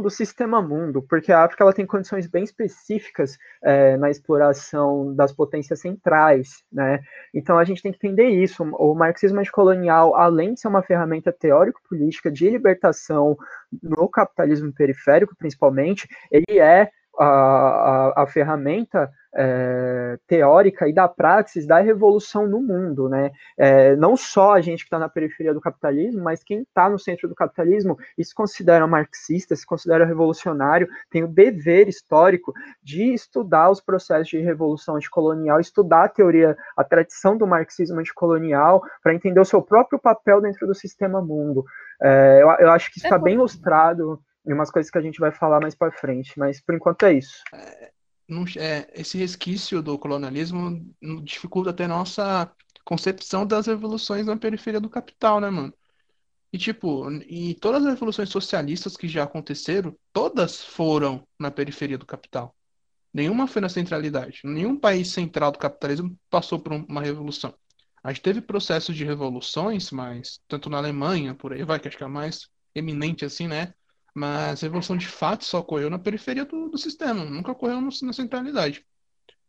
do 0.00 0.08
sistema 0.08 0.62
mundo, 0.62 1.02
porque 1.02 1.30
a 1.30 1.44
África 1.44 1.62
ela 1.62 1.72
tem 1.72 1.84
condições 1.84 2.26
bem 2.26 2.44
específicas 2.44 3.38
é, 3.62 3.96
na 3.98 4.10
exploração 4.10 5.14
das 5.14 5.32
potências 5.32 5.80
centrais, 5.80 6.64
né? 6.72 7.00
Então 7.34 7.58
a 7.58 7.64
gente 7.64 7.82
tem 7.82 7.92
que 7.92 7.98
entender 7.98 8.28
isso. 8.28 8.62
O 8.62 8.94
marxismo 8.94 9.40
anticolonial, 9.40 10.14
além 10.14 10.54
de 10.54 10.60
ser 10.60 10.68
uma 10.68 10.82
ferramenta 10.82 11.30
teórico-política 11.30 12.30
de 12.30 12.48
libertação 12.48 13.36
no 13.82 14.08
capitalismo 14.08 14.72
periférico, 14.72 15.36
principalmente, 15.36 16.08
ele 16.30 16.58
é 16.58 16.90
a, 17.18 17.24
a, 17.26 18.22
a 18.22 18.26
ferramenta 18.26 19.10
é, 19.34 20.18
teórica 20.26 20.86
e 20.86 20.92
da 20.92 21.08
praxis 21.08 21.66
da 21.66 21.80
revolução 21.80 22.46
no 22.46 22.60
mundo, 22.60 23.08
né? 23.08 23.30
É, 23.56 23.96
não 23.96 24.16
só 24.16 24.52
a 24.52 24.60
gente 24.60 24.80
que 24.80 24.86
está 24.86 24.98
na 24.98 25.08
periferia 25.08 25.54
do 25.54 25.60
capitalismo, 25.60 26.22
mas 26.22 26.44
quem 26.44 26.62
está 26.62 26.88
no 26.88 26.98
centro 26.98 27.28
do 27.28 27.34
capitalismo 27.34 27.98
e 28.16 28.24
se 28.24 28.34
considera 28.34 28.86
marxista, 28.86 29.56
se 29.56 29.64
considera 29.64 30.04
revolucionário, 30.04 30.88
tem 31.10 31.24
o 31.24 31.28
dever 31.28 31.88
histórico 31.88 32.52
de 32.82 33.14
estudar 33.14 33.70
os 33.70 33.80
processos 33.80 34.28
de 34.28 34.38
revolução 34.38 34.96
anticolonial, 34.96 35.60
estudar 35.60 36.04
a 36.04 36.08
teoria, 36.08 36.56
a 36.76 36.84
tradição 36.84 37.36
do 37.36 37.46
marxismo 37.46 38.00
anticolonial, 38.00 38.82
para 39.02 39.14
entender 39.14 39.40
o 39.40 39.46
seu 39.46 39.62
próprio 39.62 39.98
papel 39.98 40.40
dentro 40.42 40.66
do 40.66 40.74
sistema 40.74 41.22
mundo. 41.22 41.64
É, 42.02 42.40
eu, 42.42 42.50
eu, 42.66 42.70
acho 42.70 42.92
que 42.92 42.98
está 42.98 43.16
é 43.16 43.18
bem 43.18 43.34
ilustrado 43.34 44.20
em 44.46 44.52
umas 44.52 44.70
coisas 44.70 44.90
que 44.90 44.98
a 44.98 45.02
gente 45.02 45.20
vai 45.20 45.32
falar 45.32 45.60
mais 45.60 45.74
para 45.74 45.92
frente, 45.92 46.38
mas 46.38 46.60
por 46.60 46.74
enquanto 46.74 47.04
é 47.04 47.14
isso. 47.14 47.42
É, 47.54 47.92
não, 48.28 48.44
é, 48.56 48.90
esse 48.94 49.18
resquício 49.18 49.82
do 49.82 49.98
colonialismo 49.98 50.84
dificulta 51.22 51.70
até 51.70 51.86
nossa 51.86 52.50
concepção 52.84 53.46
das 53.46 53.66
revoluções 53.66 54.26
na 54.26 54.36
periferia 54.36 54.80
do 54.80 54.90
capital, 54.90 55.40
né, 55.40 55.50
mano? 55.50 55.72
E 56.52 56.58
tipo, 56.58 57.10
e 57.22 57.54
todas 57.54 57.84
as 57.84 57.94
revoluções 57.94 58.28
socialistas 58.28 58.96
que 58.96 59.08
já 59.08 59.22
aconteceram, 59.22 59.96
todas 60.12 60.62
foram 60.62 61.26
na 61.38 61.50
periferia 61.50 61.96
do 61.96 62.04
capital. 62.04 62.54
Nenhuma 63.12 63.46
foi 63.46 63.62
na 63.62 63.68
centralidade. 63.68 64.40
Nenhum 64.44 64.78
país 64.78 65.10
central 65.10 65.52
do 65.52 65.58
capitalismo 65.58 66.18
passou 66.28 66.58
por 66.58 66.72
uma 66.72 67.00
revolução. 67.00 67.54
A 68.02 68.12
gente 68.12 68.22
teve 68.22 68.40
processos 68.40 68.96
de 68.96 69.04
revoluções, 69.04 69.90
mas 69.90 70.40
tanto 70.48 70.68
na 70.68 70.78
Alemanha, 70.78 71.34
por 71.34 71.52
aí 71.52 71.62
vai, 71.62 71.78
que 71.78 71.88
acho 71.88 71.96
que 71.96 72.04
é 72.04 72.08
mais 72.08 72.48
eminente 72.74 73.24
assim, 73.24 73.46
né? 73.46 73.72
Mas 74.14 74.62
a 74.62 74.66
revolução 74.66 74.96
de 74.96 75.06
fato 75.06 75.44
só 75.44 75.60
ocorreu 75.60 75.88
na 75.88 75.98
periferia 75.98 76.44
do, 76.44 76.68
do 76.68 76.78
sistema, 76.78 77.24
nunca 77.24 77.52
ocorreu 77.52 77.80
no, 77.80 77.88
na 78.02 78.12
centralidade. 78.12 78.84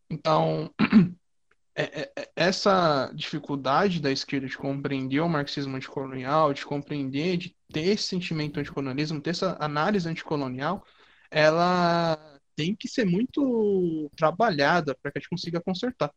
Então, 0.10 0.74
é, 1.76 2.02
é, 2.02 2.12
é, 2.16 2.30
essa 2.36 3.12
dificuldade 3.14 4.00
da 4.00 4.12
esquerda 4.12 4.48
de 4.48 4.58
compreender 4.58 5.20
o 5.20 5.28
marxismo 5.28 5.76
anticolonial, 5.76 6.54
de 6.54 6.66
compreender, 6.66 7.38
de 7.38 7.56
ter 7.72 7.88
esse 7.88 8.04
sentimento 8.04 8.60
anticolonialismo, 8.60 9.20
ter 9.20 9.32
essa 9.32 9.58
análise 9.60 10.08
anticolonial, 10.08 10.86
ela 11.30 12.18
tem 12.56 12.76
que 12.76 12.88
ser 12.88 13.06
muito 13.06 14.10
trabalhada 14.16 14.96
para 15.02 15.12
que 15.12 15.18
a 15.18 15.22
gente 15.22 15.30
consiga 15.30 15.60
consertar. 15.60 16.14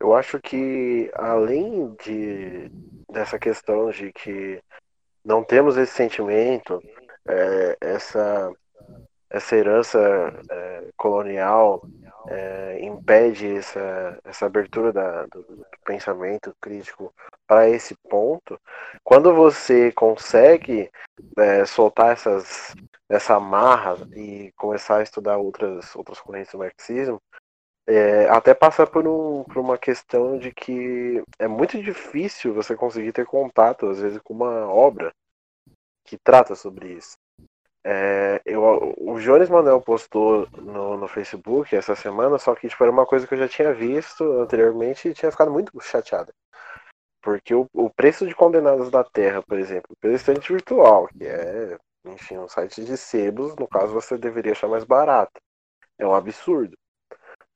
Eu 0.00 0.14
acho 0.14 0.40
que 0.40 1.10
além 1.14 1.94
de 2.04 2.70
dessa 3.10 3.38
questão 3.38 3.90
de 3.90 4.12
que 4.12 4.60
não 5.24 5.42
temos 5.42 5.76
esse 5.76 5.94
sentimento, 5.94 6.82
é, 7.28 7.76
essa, 7.80 8.52
essa 9.30 9.56
herança 9.56 9.98
é, 10.50 10.88
colonial 10.96 11.82
é, 12.28 12.78
impede 12.80 13.56
essa, 13.56 14.18
essa 14.24 14.46
abertura 14.46 14.92
da, 14.92 15.26
do, 15.26 15.42
do 15.42 15.66
pensamento 15.84 16.54
crítico 16.60 17.12
para 17.46 17.68
esse 17.68 17.94
ponto, 18.08 18.58
quando 19.02 19.34
você 19.34 19.92
consegue 19.92 20.90
é, 21.38 21.64
soltar 21.66 22.12
essas, 22.12 22.74
essa 23.08 23.34
amarra 23.36 23.96
e 24.16 24.50
começar 24.56 24.98
a 24.98 25.02
estudar 25.02 25.36
outras, 25.36 25.94
outras 25.94 26.20
correntes 26.20 26.52
do 26.52 26.58
marxismo, 26.58 27.20
é, 27.86 28.26
até 28.30 28.54
passa 28.54 28.86
por, 28.86 29.06
um, 29.06 29.44
por 29.44 29.58
uma 29.58 29.76
questão 29.76 30.38
de 30.38 30.50
que 30.52 31.22
é 31.38 31.46
muito 31.46 31.82
difícil 31.82 32.54
você 32.54 32.74
conseguir 32.74 33.12
ter 33.12 33.26
contato, 33.26 33.86
às 33.90 34.00
vezes, 34.00 34.18
com 34.24 34.32
uma 34.32 34.66
obra 34.66 35.12
que 36.04 36.18
trata 36.18 36.54
sobre 36.54 36.92
isso. 36.92 37.16
É, 37.86 38.40
eu, 38.46 38.94
o 38.96 39.20
Jones 39.20 39.50
Manuel 39.50 39.80
postou 39.80 40.48
no, 40.52 40.96
no 40.96 41.06
Facebook 41.06 41.76
essa 41.76 41.94
semana, 41.94 42.38
só 42.38 42.54
que 42.54 42.66
tipo, 42.68 42.82
era 42.82 42.90
uma 42.90 43.04
coisa 43.04 43.26
que 43.26 43.34
eu 43.34 43.38
já 43.38 43.48
tinha 43.48 43.74
visto 43.74 44.24
anteriormente 44.40 45.08
e 45.08 45.14
tinha 45.14 45.30
ficado 45.30 45.50
muito 45.50 45.78
chateada. 45.80 46.32
Porque 47.22 47.54
o, 47.54 47.66
o 47.74 47.90
preço 47.90 48.26
de 48.26 48.34
Condenados 48.34 48.90
da 48.90 49.04
Terra, 49.04 49.42
por 49.42 49.58
exemplo, 49.58 49.94
pelo 50.00 50.14
estante 50.14 50.50
virtual, 50.52 51.08
que 51.08 51.26
é, 51.26 51.78
enfim, 52.06 52.38
um 52.38 52.48
site 52.48 52.84
de 52.84 52.96
sebos, 52.96 53.54
no 53.56 53.68
caso 53.68 53.92
você 53.92 54.16
deveria 54.16 54.52
achar 54.52 54.68
mais 54.68 54.84
barato. 54.84 55.40
É 55.98 56.06
um 56.06 56.14
absurdo. 56.14 56.76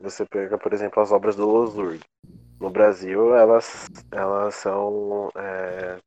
Você 0.01 0.25
pega, 0.27 0.59
por 0.59 0.73
exemplo, 0.73 1.03
as 1.03 1.11
obras 1.11 1.37
do 1.37 1.47
Losurdo. 1.47 2.05
No 2.61 2.71
Brasil, 2.71 3.35
elas, 3.35 3.87
elas 4.13 4.55
são 4.57 5.31
é, 5.37 5.99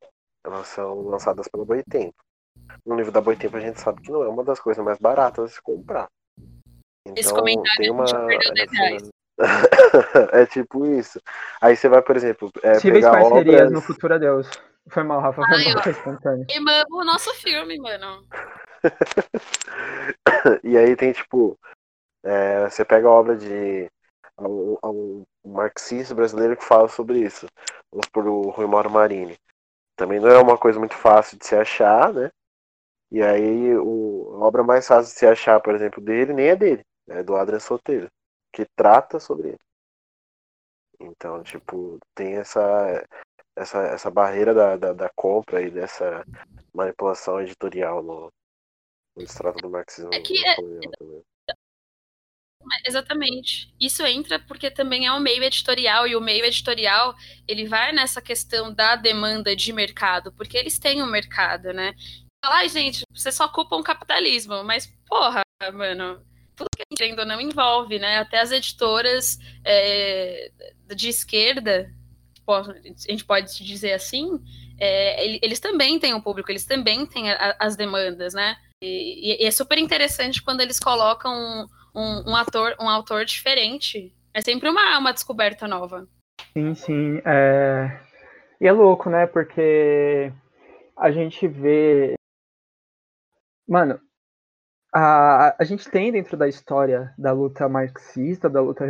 elas 0.44 0.66
são 0.68 1.02
lançadas 1.02 1.48
pela 1.48 1.64
Boitempo 1.64 2.22
no 2.84 2.96
livro 2.96 3.12
da 3.12 3.20
Boitempo 3.20 3.56
a 3.56 3.60
gente 3.60 3.80
sabe 3.80 4.02
que 4.02 4.10
não 4.10 4.22
é 4.22 4.28
uma 4.28 4.44
das 4.44 4.60
coisas 4.60 4.84
mais 4.84 4.98
baratas 4.98 5.50
de 5.50 5.54
se 5.56 5.62
comprar. 5.62 6.08
Então, 7.06 7.14
Esse 7.16 7.34
comentário 7.34 7.76
tem 7.76 7.90
uma... 7.90 8.04
perdeu 8.04 8.54
10 8.54 8.72
reais. 8.72 9.08
é 10.32 10.46
tipo 10.46 10.86
isso. 10.86 11.20
Aí 11.60 11.76
você 11.76 11.88
vai, 11.88 12.02
por 12.02 12.16
exemplo, 12.16 12.50
é, 12.62 12.74
Possíveis 12.74 13.04
pegar 13.04 13.20
parcerias 13.20 13.54
obras... 13.54 13.72
no 13.72 13.80
Futuro 13.80 14.18
Deus. 14.18 14.50
Foi 14.88 15.02
mal, 15.02 15.20
Rafa. 15.20 15.42
Foi 15.42 15.56
Ai, 15.56 15.74
mal, 15.74 15.82
eu... 15.84 15.90
espontâneo. 15.92 16.46
Queimamos 16.46 16.90
o 16.90 17.04
nosso 17.04 17.34
filme, 17.34 17.78
mano. 17.78 18.26
e 20.62 20.76
aí 20.76 20.96
tem, 20.96 21.12
tipo, 21.12 21.58
é, 22.24 22.68
você 22.68 22.84
pega 22.84 23.08
a 23.08 23.12
obra 23.12 23.36
de 23.36 23.90
um, 24.38 24.76
um, 24.84 25.22
marxista 25.44 26.14
brasileiro 26.14 26.56
que 26.56 26.64
fala 26.64 26.88
sobre 26.88 27.18
isso. 27.18 27.46
Vamos 27.92 28.08
por 28.08 28.26
o 28.26 28.50
Rui 28.50 28.66
Mauro 28.66 28.90
Marini. 28.90 29.36
Também 29.96 30.20
não 30.20 30.28
é 30.28 30.38
uma 30.38 30.58
coisa 30.58 30.78
muito 30.78 30.94
fácil 30.94 31.38
de 31.38 31.46
se 31.46 31.54
achar, 31.54 32.12
né? 32.12 32.30
E 33.12 33.22
aí 33.22 33.76
o, 33.76 34.36
a 34.36 34.46
obra 34.46 34.64
mais 34.64 34.86
fácil 34.86 35.12
de 35.12 35.18
se 35.18 35.26
achar, 35.26 35.60
por 35.60 35.74
exemplo, 35.74 36.02
dele, 36.02 36.32
nem 36.32 36.48
é 36.48 36.56
dele, 36.56 36.82
é 37.10 37.22
do 37.22 37.36
Adrian 37.36 37.60
Soteiro, 37.60 38.08
que 38.50 38.64
trata 38.74 39.20
sobre 39.20 39.48
ele. 39.48 39.58
Então, 40.98 41.42
tipo, 41.42 41.98
tem 42.14 42.36
essa, 42.36 43.06
essa, 43.54 43.82
essa 43.82 44.10
barreira 44.10 44.54
da, 44.54 44.76
da, 44.78 44.92
da 44.94 45.10
compra 45.14 45.60
e 45.60 45.70
dessa 45.70 46.24
manipulação 46.72 47.38
editorial 47.42 48.02
no, 48.02 48.32
no 49.14 49.22
extrato 49.22 49.58
do 49.58 49.68
marxismo. 49.68 50.14
É 50.14 50.20
que 50.20 50.42
é, 50.46 50.56
Exatamente. 52.86 53.74
Isso 53.78 54.06
entra 54.06 54.38
porque 54.38 54.70
também 54.70 55.06
é 55.06 55.12
um 55.12 55.20
meio 55.20 55.42
editorial 55.42 56.06
e 56.06 56.16
o 56.16 56.20
meio 56.20 56.46
editorial 56.46 57.14
ele 57.46 57.66
vai 57.66 57.92
nessa 57.92 58.22
questão 58.22 58.72
da 58.72 58.96
demanda 58.96 59.54
de 59.54 59.70
mercado, 59.70 60.32
porque 60.32 60.56
eles 60.56 60.78
têm 60.78 61.02
um 61.02 61.10
mercado, 61.10 61.74
né? 61.74 61.92
Falar, 62.44 62.66
gente, 62.66 63.04
você 63.12 63.30
só 63.30 63.48
culpa 63.48 63.76
o 63.76 63.84
capitalismo, 63.84 64.64
mas 64.64 64.86
porra, 65.08 65.42
mano, 65.72 66.20
tudo 66.56 66.68
que 66.76 66.82
a 66.82 66.86
gente 66.90 67.02
ainda 67.02 67.24
não 67.24 67.40
envolve, 67.40 67.98
né? 67.98 68.18
Até 68.18 68.40
as 68.40 68.50
editoras 68.50 69.38
é, 69.64 70.50
de 70.94 71.08
esquerda, 71.08 71.92
a 72.48 73.10
gente 73.10 73.24
pode 73.24 73.64
dizer 73.64 73.92
assim, 73.92 74.40
é, 74.78 75.24
eles 75.44 75.60
também 75.60 75.98
têm 75.98 76.14
um 76.14 76.20
público, 76.20 76.50
eles 76.50 76.66
também 76.66 77.06
têm 77.06 77.30
a, 77.30 77.56
as 77.58 77.76
demandas, 77.76 78.34
né? 78.34 78.56
E, 78.82 79.42
e, 79.42 79.46
é 79.46 79.50
super 79.52 79.78
interessante 79.78 80.42
quando 80.42 80.60
eles 80.60 80.80
colocam 80.80 81.32
um, 81.32 82.00
um, 82.00 82.30
um, 82.30 82.36
ator, 82.36 82.74
um 82.80 82.88
autor 82.88 83.24
diferente. 83.24 84.12
É 84.34 84.40
sempre 84.40 84.68
uma, 84.68 84.98
uma 84.98 85.12
descoberta 85.12 85.68
nova. 85.68 86.08
Sim, 86.52 86.74
sim. 86.74 87.22
É... 87.24 88.00
E 88.60 88.66
é 88.66 88.72
louco, 88.72 89.08
né? 89.08 89.26
Porque 89.26 90.32
a 90.96 91.12
gente 91.12 91.46
vê. 91.46 92.14
Mano, 93.66 94.00
a, 94.94 95.56
a 95.58 95.64
gente 95.64 95.90
tem 95.90 96.12
dentro 96.12 96.36
da 96.36 96.48
história 96.48 97.14
da 97.16 97.32
luta 97.32 97.68
marxista, 97.68 98.48
da 98.50 98.60
luta 98.60 98.84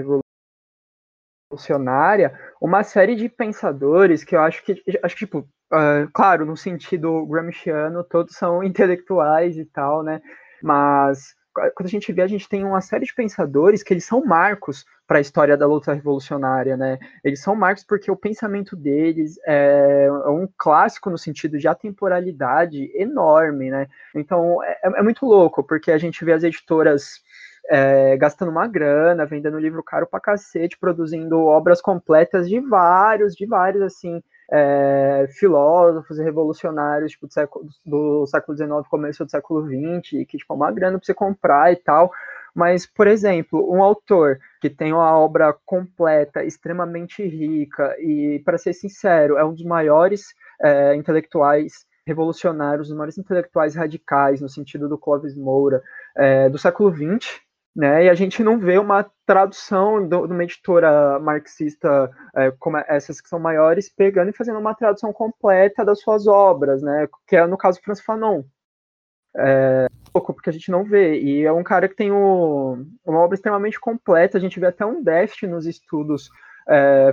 revolucionária, 1.50 2.36
uma 2.60 2.82
série 2.82 3.14
de 3.14 3.28
pensadores 3.28 4.24
que 4.24 4.34
eu 4.34 4.40
acho 4.40 4.64
que, 4.64 4.82
acho 5.02 5.16
que 5.16 5.26
tipo, 5.26 5.40
uh, 5.72 6.10
claro, 6.12 6.44
no 6.44 6.56
sentido 6.56 7.24
gramsciano, 7.26 8.02
todos 8.04 8.34
são 8.34 8.62
intelectuais 8.64 9.56
e 9.56 9.64
tal, 9.64 10.02
né? 10.02 10.20
Mas 10.62 11.34
quando 11.52 11.86
a 11.86 11.90
gente 11.90 12.12
vê, 12.12 12.22
a 12.22 12.26
gente 12.26 12.48
tem 12.48 12.64
uma 12.64 12.80
série 12.80 13.04
de 13.04 13.14
pensadores 13.14 13.82
que 13.82 13.92
eles 13.92 14.04
são 14.04 14.24
marcos 14.24 14.84
para 15.06 15.18
a 15.18 15.20
história 15.20 15.56
da 15.56 15.66
luta 15.66 15.92
revolucionária, 15.92 16.76
né? 16.76 16.98
Eles 17.22 17.40
são 17.40 17.54
marcos 17.54 17.84
porque 17.84 18.10
o 18.10 18.16
pensamento 18.16 18.74
deles 18.74 19.38
é, 19.46 20.06
é 20.06 20.30
um 20.30 20.48
clássico 20.56 21.10
no 21.10 21.18
sentido 21.18 21.58
de 21.58 21.68
atemporalidade 21.68 22.90
enorme, 22.94 23.70
né? 23.70 23.88
Então 24.14 24.62
é, 24.62 24.78
é 24.82 25.02
muito 25.02 25.26
louco, 25.26 25.62
porque 25.62 25.90
a 25.90 25.98
gente 25.98 26.24
vê 26.24 26.32
as 26.32 26.42
editoras 26.42 27.20
é, 27.68 28.16
gastando 28.16 28.50
uma 28.50 28.66
grana, 28.66 29.26
vendendo 29.26 29.58
livro 29.58 29.82
caro 29.82 30.06
pra 30.06 30.20
cacete, 30.20 30.78
produzindo 30.78 31.38
obras 31.40 31.80
completas 31.80 32.48
de 32.48 32.60
vários, 32.60 33.34
de 33.34 33.46
vários, 33.46 33.82
assim, 33.82 34.22
é, 34.52 35.26
filósofos 35.30 36.18
e 36.18 36.22
revolucionários 36.22 37.12
tipo, 37.12 37.26
do, 37.26 37.32
século, 37.32 37.66
do 37.86 38.26
século 38.26 38.56
XIX, 38.56 38.88
começo 38.90 39.24
do 39.24 39.30
século 39.30 39.66
XX, 39.66 40.26
que 40.28 40.36
tipo, 40.36 40.52
é 40.52 40.56
uma 40.56 40.70
grana 40.70 40.98
para 40.98 41.06
você 41.06 41.14
comprar 41.14 41.72
e 41.72 41.76
tal. 41.76 42.12
Mas, 42.54 42.84
por 42.84 43.06
exemplo, 43.06 43.66
um 43.72 43.82
autor 43.82 44.38
que 44.60 44.68
tem 44.68 44.92
uma 44.92 45.18
obra 45.18 45.56
completa, 45.64 46.44
extremamente 46.44 47.26
rica, 47.26 47.96
e, 47.98 48.42
para 48.44 48.58
ser 48.58 48.74
sincero, 48.74 49.38
é 49.38 49.44
um 49.44 49.54
dos 49.54 49.64
maiores 49.64 50.34
é, 50.60 50.94
intelectuais 50.94 51.86
revolucionários, 52.06 52.90
os 52.90 52.96
maiores 52.96 53.16
intelectuais 53.16 53.74
radicais, 53.74 54.42
no 54.42 54.50
sentido 54.50 54.86
do 54.86 54.98
Clóvis 54.98 55.34
Moura, 55.34 55.82
é, 56.14 56.50
do 56.50 56.58
século 56.58 56.92
XX, 56.94 57.40
né? 57.74 58.04
E 58.04 58.10
a 58.10 58.14
gente 58.14 58.42
não 58.42 58.58
vê 58.58 58.78
uma 58.78 59.10
tradução 59.26 60.06
de 60.06 60.14
uma 60.14 60.44
editora 60.44 61.18
marxista 61.18 62.10
é, 62.36 62.50
como 62.52 62.76
essas 62.76 63.20
que 63.20 63.28
são 63.28 63.38
maiores 63.38 63.88
pegando 63.88 64.30
e 64.30 64.36
fazendo 64.36 64.58
uma 64.58 64.74
tradução 64.74 65.12
completa 65.12 65.84
das 65.84 66.00
suas 66.00 66.26
obras, 66.26 66.82
né? 66.82 67.08
Que 67.26 67.36
é 67.36 67.46
no 67.46 67.56
caso 67.56 67.80
Franz 67.82 68.00
Fanon. 68.00 68.42
É 69.34 69.86
pouco 70.12 70.34
porque 70.34 70.50
a 70.50 70.52
gente 70.52 70.70
não 70.70 70.84
vê 70.84 71.18
e 71.18 71.44
é 71.44 71.52
um 71.52 71.62
cara 71.62 71.88
que 71.88 71.96
tem 71.96 72.12
o, 72.12 72.84
uma 73.04 73.20
obra 73.20 73.34
extremamente 73.34 73.80
completa. 73.80 74.36
A 74.36 74.40
gente 74.40 74.60
vê 74.60 74.66
até 74.66 74.84
um 74.84 75.02
déficit 75.02 75.46
nos 75.46 75.66
estudos 75.66 76.28
é, 76.68 77.12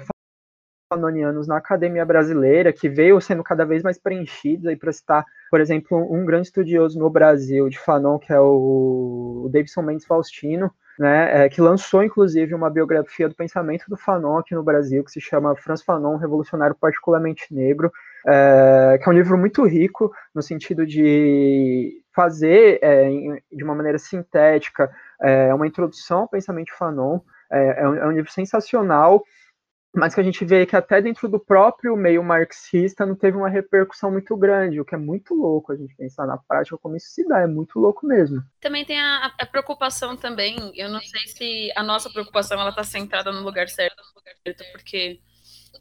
fanonianos 0.90 1.48
na 1.48 1.58
academia 1.58 2.04
brasileira, 2.04 2.74
que 2.74 2.90
veio 2.90 3.22
sendo 3.22 3.44
cada 3.44 3.64
vez 3.64 3.84
mais 3.84 4.00
preenchido, 4.00 4.70
aí 4.70 4.76
para 4.76 4.92
citar, 4.92 5.24
por 5.52 5.62
exemplo, 5.62 6.12
um 6.12 6.26
grande 6.26 6.48
estudioso 6.48 6.98
no 6.98 7.10
Brasil 7.10 7.70
de 7.70 7.78
Fanon, 7.78 8.18
que 8.18 8.34
é 8.34 8.40
o 8.40 9.48
Davidson 9.54 9.84
Mendes 9.84 10.06
Faustino, 10.06 10.72
né, 10.98 11.46
é, 11.46 11.50
que 11.50 11.62
lançou 11.62 12.04
inclusive 12.04 12.54
uma 12.54 12.70
biografia 12.70 13.30
do 13.30 13.36
pensamento 13.36 13.86
do 13.88 13.96
Fanon 13.96 14.40
aqui 14.40 14.54
no 14.54 14.64
Brasil, 14.64 15.04
que 15.04 15.12
se 15.12 15.22
chama 15.22 15.56
Franz 15.56 15.82
Fanon, 15.82 16.18
Revolucionário 16.18 16.76
Particularmente 16.76 17.54
Negro, 17.54 17.92
é, 18.28 19.00
que 19.02 19.08
é 19.08 19.12
um 19.12 19.16
livro 19.16 19.38
muito 19.38 19.64
rico 19.66 20.12
no 20.34 20.42
sentido 20.42 20.86
de 20.86 22.02
fazer 22.14 22.80
é, 22.82 23.10
de 23.52 23.64
uma 23.64 23.76
maneira 23.76 23.98
sintética 23.98 24.92
é, 25.22 25.54
uma 25.54 25.68
introdução 25.68 26.22
ao 26.22 26.28
pensamento 26.28 26.66
de 26.66 26.74
Fanon. 26.74 27.20
É, 27.52 27.82
é 27.82 27.88
um, 27.88 27.96
é 27.96 28.08
um 28.08 28.12
livro 28.12 28.32
sensacional 28.32 29.24
mas 29.94 30.14
que 30.14 30.22
a 30.22 30.24
gente 30.24 30.46
vê 30.46 30.66
que 30.66 30.76
até 30.76 31.02
dentro 31.02 31.28
do 31.28 31.40
próprio 31.40 31.96
meio 31.96 32.24
marxista 32.24 33.06
não 33.06 33.16
teve 33.16 33.38
uma 33.38 33.50
repercussão 33.50 34.12
muito 34.12 34.36
grande, 34.38 34.80
o 34.80 34.86
que 34.86 34.96
é 34.96 34.98
muito 34.98 35.34
louco 35.34 35.72
a 35.72 35.76
gente 35.76 35.96
pensar 35.96 36.28
na 36.28 36.38
prática 36.38 36.78
como 36.78 36.96
isso 36.96 37.10
se 37.10 37.28
dá, 37.28 37.42
é 37.42 37.48
muito 37.48 37.80
louco 37.80 38.06
mesmo. 38.06 38.44
Também 38.62 38.86
tem 38.86 39.00
a, 39.00 39.34
a 39.40 39.46
preocupação 39.46 40.16
também, 40.16 40.56
eu 40.76 40.90
não 40.90 41.02
sei 41.02 41.28
se 41.28 41.72
a 41.76 41.84
nossa 41.84 42.10
preocupação 42.10 42.60
ela 42.60 42.70
está 42.70 42.84
centrada 42.84 43.32
no 43.32 43.42
lugar 43.42 43.68
certo, 43.68 44.04
porque 44.72 45.20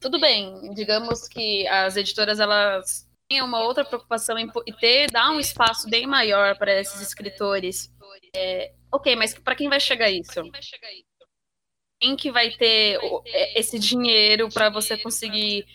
tudo 0.00 0.18
bem, 0.18 0.72
digamos 0.74 1.28
que 1.28 1.66
as 1.68 1.96
editoras 1.96 2.40
elas 2.40 3.06
têm 3.28 3.42
uma 3.42 3.62
outra 3.62 3.84
preocupação 3.84 4.38
em, 4.38 4.50
em 4.66 4.72
ter 4.74 5.10
dar 5.10 5.30
um 5.30 5.40
espaço 5.40 5.88
bem 5.90 6.06
maior 6.06 6.56
para 6.56 6.80
esses 6.80 7.00
escritores. 7.00 7.92
É, 8.34 8.72
ok, 8.92 9.16
mas 9.16 9.34
para 9.34 9.54
quem 9.54 9.68
vai 9.68 9.80
chegar 9.80 10.10
isso? 10.10 10.42
Quem 12.00 12.16
que 12.16 12.30
vai 12.30 12.50
ter 12.50 12.98
é, 13.26 13.58
esse 13.60 13.78
dinheiro 13.78 14.48
para 14.48 14.70
você 14.70 14.96
conseguir 14.96 15.66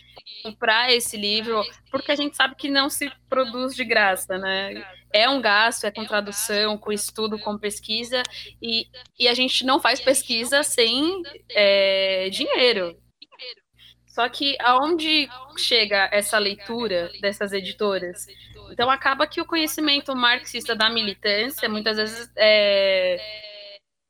comprar 0.41 0.91
esse 0.91 1.17
livro, 1.17 1.62
porque 1.91 2.12
a 2.12 2.15
gente 2.15 2.36
sabe 2.36 2.55
que 2.55 2.69
não 2.69 2.89
se 2.89 3.12
produz 3.29 3.75
de 3.75 3.83
graça, 3.83 4.38
né? 4.38 4.86
É 5.12 5.29
um 5.29 5.41
gasto, 5.41 5.86
é 5.86 5.91
com 5.91 6.05
tradução, 6.05 6.77
com 6.77 6.91
estudo, 6.91 7.39
com 7.39 7.57
pesquisa, 7.57 8.23
e, 8.62 8.88
e 9.19 9.27
a 9.27 9.33
gente 9.33 9.65
não 9.65 9.79
faz 9.79 9.99
pesquisa 9.99 10.63
sem 10.63 11.21
é, 11.49 12.29
dinheiro. 12.29 12.97
Só 14.07 14.29
que 14.29 14.55
aonde 14.59 15.27
chega 15.57 16.07
essa 16.12 16.38
leitura 16.38 17.12
dessas 17.19 17.51
editoras? 17.51 18.27
Então 18.71 18.89
acaba 18.89 19.25
que 19.25 19.41
o 19.41 19.45
conhecimento 19.45 20.15
marxista 20.15 20.75
da 20.75 20.89
militância 20.89 21.67
muitas 21.67 21.97
vezes 21.97 22.31
é, 22.38 23.17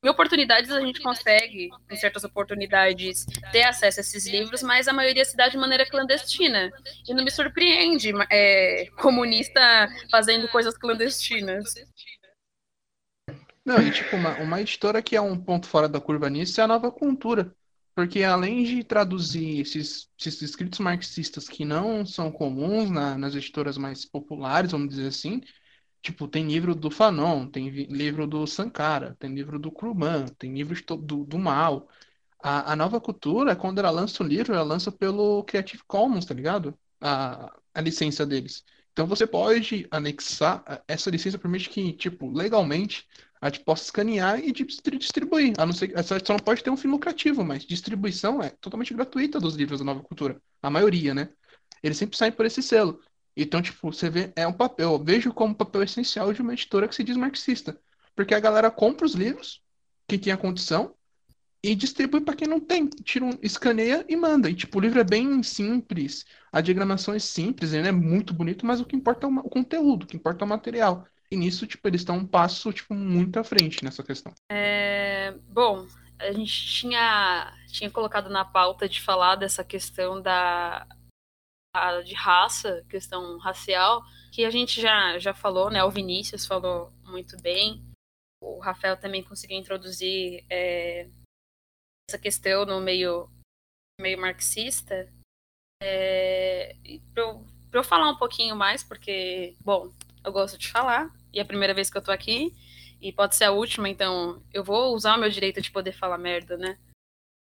em 0.03 0.09
oportunidades 0.09 0.69
a 0.69 0.81
gente 0.81 1.01
consegue, 1.01 1.69
em 1.89 1.95
certas 1.95 2.25
oportunidades, 2.25 3.25
ter 3.51 3.63
acesso 3.63 3.99
a 3.99 4.01
esses 4.01 4.27
livros, 4.27 4.61
mas 4.61 4.87
a 4.87 4.93
maioria 4.93 5.23
se 5.23 5.37
dá 5.37 5.47
de 5.47 5.57
maneira 5.57 5.89
clandestina. 5.89 6.69
E 7.07 7.13
não 7.13 7.23
me 7.23 7.31
surpreende 7.31 8.11
é, 8.29 8.87
comunista 8.97 9.61
fazendo 10.11 10.49
coisas 10.49 10.77
clandestinas. 10.77 11.73
Não, 13.65 13.81
e 13.81 13.91
tipo, 13.91 14.17
uma, 14.17 14.35
uma 14.39 14.59
editora 14.59 15.01
que 15.01 15.15
é 15.15 15.21
um 15.21 15.39
ponto 15.39 15.67
fora 15.67 15.87
da 15.87 16.01
curva 16.01 16.29
nisso 16.29 16.59
é 16.59 16.65
a 16.65 16.67
nova 16.67 16.91
cultura. 16.91 17.55
Porque 17.95 18.23
além 18.23 18.63
de 18.63 18.83
traduzir 18.83 19.61
esses, 19.61 20.09
esses 20.19 20.41
escritos 20.41 20.79
marxistas 20.79 21.47
que 21.47 21.63
não 21.63 22.05
são 22.05 22.31
comuns 22.31 22.89
na, 22.89 23.17
nas 23.17 23.35
editoras 23.35 23.77
mais 23.77 24.03
populares, 24.03 24.71
vamos 24.71 24.89
dizer 24.89 25.07
assim, 25.07 25.41
Tipo, 26.03 26.27
tem 26.27 26.45
livro 26.45 26.75
do 26.75 26.91
Fanon, 26.91 27.47
tem 27.47 27.69
livro 27.69 28.27
do 28.27 28.45
Sankara, 28.45 29.15
tem 29.19 29.33
livro 29.33 29.57
do 29.57 29.71
Kruman, 29.71 30.25
tem 30.37 30.53
livros 30.53 30.81
do, 30.81 31.23
do 31.25 31.39
Mal. 31.39 31.89
A, 32.41 32.73
a 32.73 32.75
nova 32.75 32.99
cultura, 32.99 33.55
quando 33.55 33.79
ela 33.79 33.89
lança 33.89 34.21
o 34.21 34.27
livro, 34.27 34.53
ela 34.53 34.63
lança 34.63 34.91
pelo 34.91 35.43
Creative 35.45 35.81
Commons, 35.87 36.25
tá 36.25 36.33
ligado? 36.33 36.77
A, 36.99 37.49
a 37.73 37.81
licença 37.81 38.25
deles. 38.25 38.65
Então 38.91 39.07
você 39.07 39.25
pode 39.25 39.87
anexar, 39.89 40.63
essa 40.89 41.09
licença 41.09 41.39
permite 41.39 41.69
que, 41.69 41.93
tipo, 41.93 42.29
legalmente, 42.31 43.07
a 43.41 43.49
gente 43.49 43.63
possa 43.63 43.85
escanear 43.85 44.39
e 44.39 44.51
distribuir. 44.51 45.53
A 45.57 45.65
não 45.65 45.73
ser, 45.73 45.91
só 46.03 46.33
não 46.33 46.39
pode 46.39 46.63
ter 46.63 46.69
um 46.69 46.77
fim 46.77 46.89
lucrativo, 46.89 47.45
mas 47.45 47.65
distribuição 47.65 48.41
é 48.43 48.49
totalmente 48.49 48.93
gratuita 48.93 49.39
dos 49.39 49.55
livros 49.55 49.79
da 49.79 49.85
nova 49.85 50.01
cultura. 50.01 50.41
A 50.61 50.69
maioria, 50.69 51.13
né? 51.13 51.29
Eles 51.81 51.97
sempre 51.97 52.17
saem 52.17 52.31
por 52.31 52.45
esse 52.45 52.61
selo. 52.61 52.99
Então, 53.35 53.61
tipo, 53.61 53.91
você 53.91 54.09
vê, 54.09 54.31
é 54.35 54.45
um 54.45 54.53
papel, 54.53 54.91
eu 54.91 55.03
vejo 55.03 55.33
como 55.33 55.55
papel 55.55 55.83
essencial 55.83 56.31
de 56.31 56.41
uma 56.41 56.53
editora 56.53 56.87
que 56.87 56.95
se 56.95 57.03
diz 57.03 57.17
marxista. 57.17 57.77
Porque 58.15 58.35
a 58.35 58.39
galera 58.39 58.69
compra 58.69 59.05
os 59.05 59.13
livros, 59.13 59.61
quem 60.07 60.19
tem 60.19 60.31
a 60.31 60.37
condição, 60.37 60.93
e 61.63 61.73
distribui 61.73 62.21
para 62.21 62.35
quem 62.35 62.47
não 62.47 62.59
tem. 62.59 62.87
Tira 62.87 63.25
um, 63.25 63.31
escaneia 63.41 64.05
e 64.07 64.15
manda. 64.15 64.49
E, 64.49 64.53
tipo, 64.53 64.77
o 64.77 64.81
livro 64.81 64.99
é 64.99 65.03
bem 65.03 65.41
simples, 65.41 66.25
a 66.51 66.61
diagramação 66.61 67.13
é 67.13 67.19
simples, 67.19 67.73
ele 67.73 67.87
é 67.87 67.91
muito 67.91 68.33
bonito, 68.33 68.65
mas 68.65 68.81
o 68.81 68.85
que 68.85 68.95
importa 68.95 69.25
é 69.25 69.29
o, 69.29 69.35
o 69.39 69.49
conteúdo, 69.49 70.03
o 70.03 70.05
que 70.05 70.17
importa 70.17 70.43
é 70.43 70.45
o 70.45 70.49
material. 70.49 71.07
E 71.31 71.35
nisso, 71.35 71.65
tipo, 71.65 71.87
eles 71.87 72.01
estão 72.01 72.17
um 72.17 72.27
passo, 72.27 72.71
tipo, 72.71 72.93
muito 72.93 73.39
à 73.39 73.43
frente 73.43 73.83
nessa 73.83 74.03
questão. 74.03 74.31
É... 74.51 75.33
Bom, 75.49 75.87
a 76.19 76.31
gente 76.31 76.67
tinha, 76.67 77.51
tinha 77.67 77.89
colocado 77.89 78.29
na 78.29 78.45
pauta 78.45 78.87
de 78.87 79.01
falar 79.01 79.35
dessa 79.35 79.63
questão 79.63 80.21
da 80.21 80.85
de 82.05 82.13
raça, 82.13 82.85
questão 82.87 83.37
racial, 83.39 84.03
que 84.31 84.45
a 84.45 84.51
gente 84.51 84.79
já, 84.79 85.17
já 85.17 85.33
falou, 85.33 85.71
né? 85.71 85.83
O 85.83 85.89
Vinícius 85.89 86.45
falou 86.45 86.93
muito 87.03 87.35
bem. 87.41 87.83
O 88.39 88.59
Rafael 88.59 88.95
também 88.95 89.23
conseguiu 89.23 89.57
introduzir 89.57 90.45
é, 90.49 91.09
essa 92.07 92.19
questão 92.19 92.63
no 92.63 92.79
meio, 92.79 93.27
meio 93.99 94.21
marxista. 94.21 95.11
É, 95.81 96.75
Para 97.11 97.23
eu, 97.23 97.45
eu 97.71 97.83
falar 97.83 98.09
um 98.09 98.17
pouquinho 98.17 98.55
mais, 98.55 98.83
porque, 98.83 99.55
bom, 99.65 99.91
eu 100.23 100.31
gosto 100.31 100.59
de 100.59 100.69
falar, 100.69 101.11
e 101.33 101.39
é 101.39 101.41
a 101.41 101.45
primeira 101.45 101.73
vez 101.73 101.89
que 101.89 101.97
eu 101.97 102.03
tô 102.03 102.11
aqui, 102.11 102.55
e 103.01 103.11
pode 103.11 103.35
ser 103.35 103.45
a 103.45 103.51
última, 103.51 103.89
então 103.89 104.43
eu 104.53 104.63
vou 104.63 104.93
usar 104.93 105.17
o 105.17 105.19
meu 105.19 105.29
direito 105.29 105.59
de 105.59 105.71
poder 105.71 105.91
falar 105.91 106.19
merda, 106.19 106.55
né? 106.55 106.77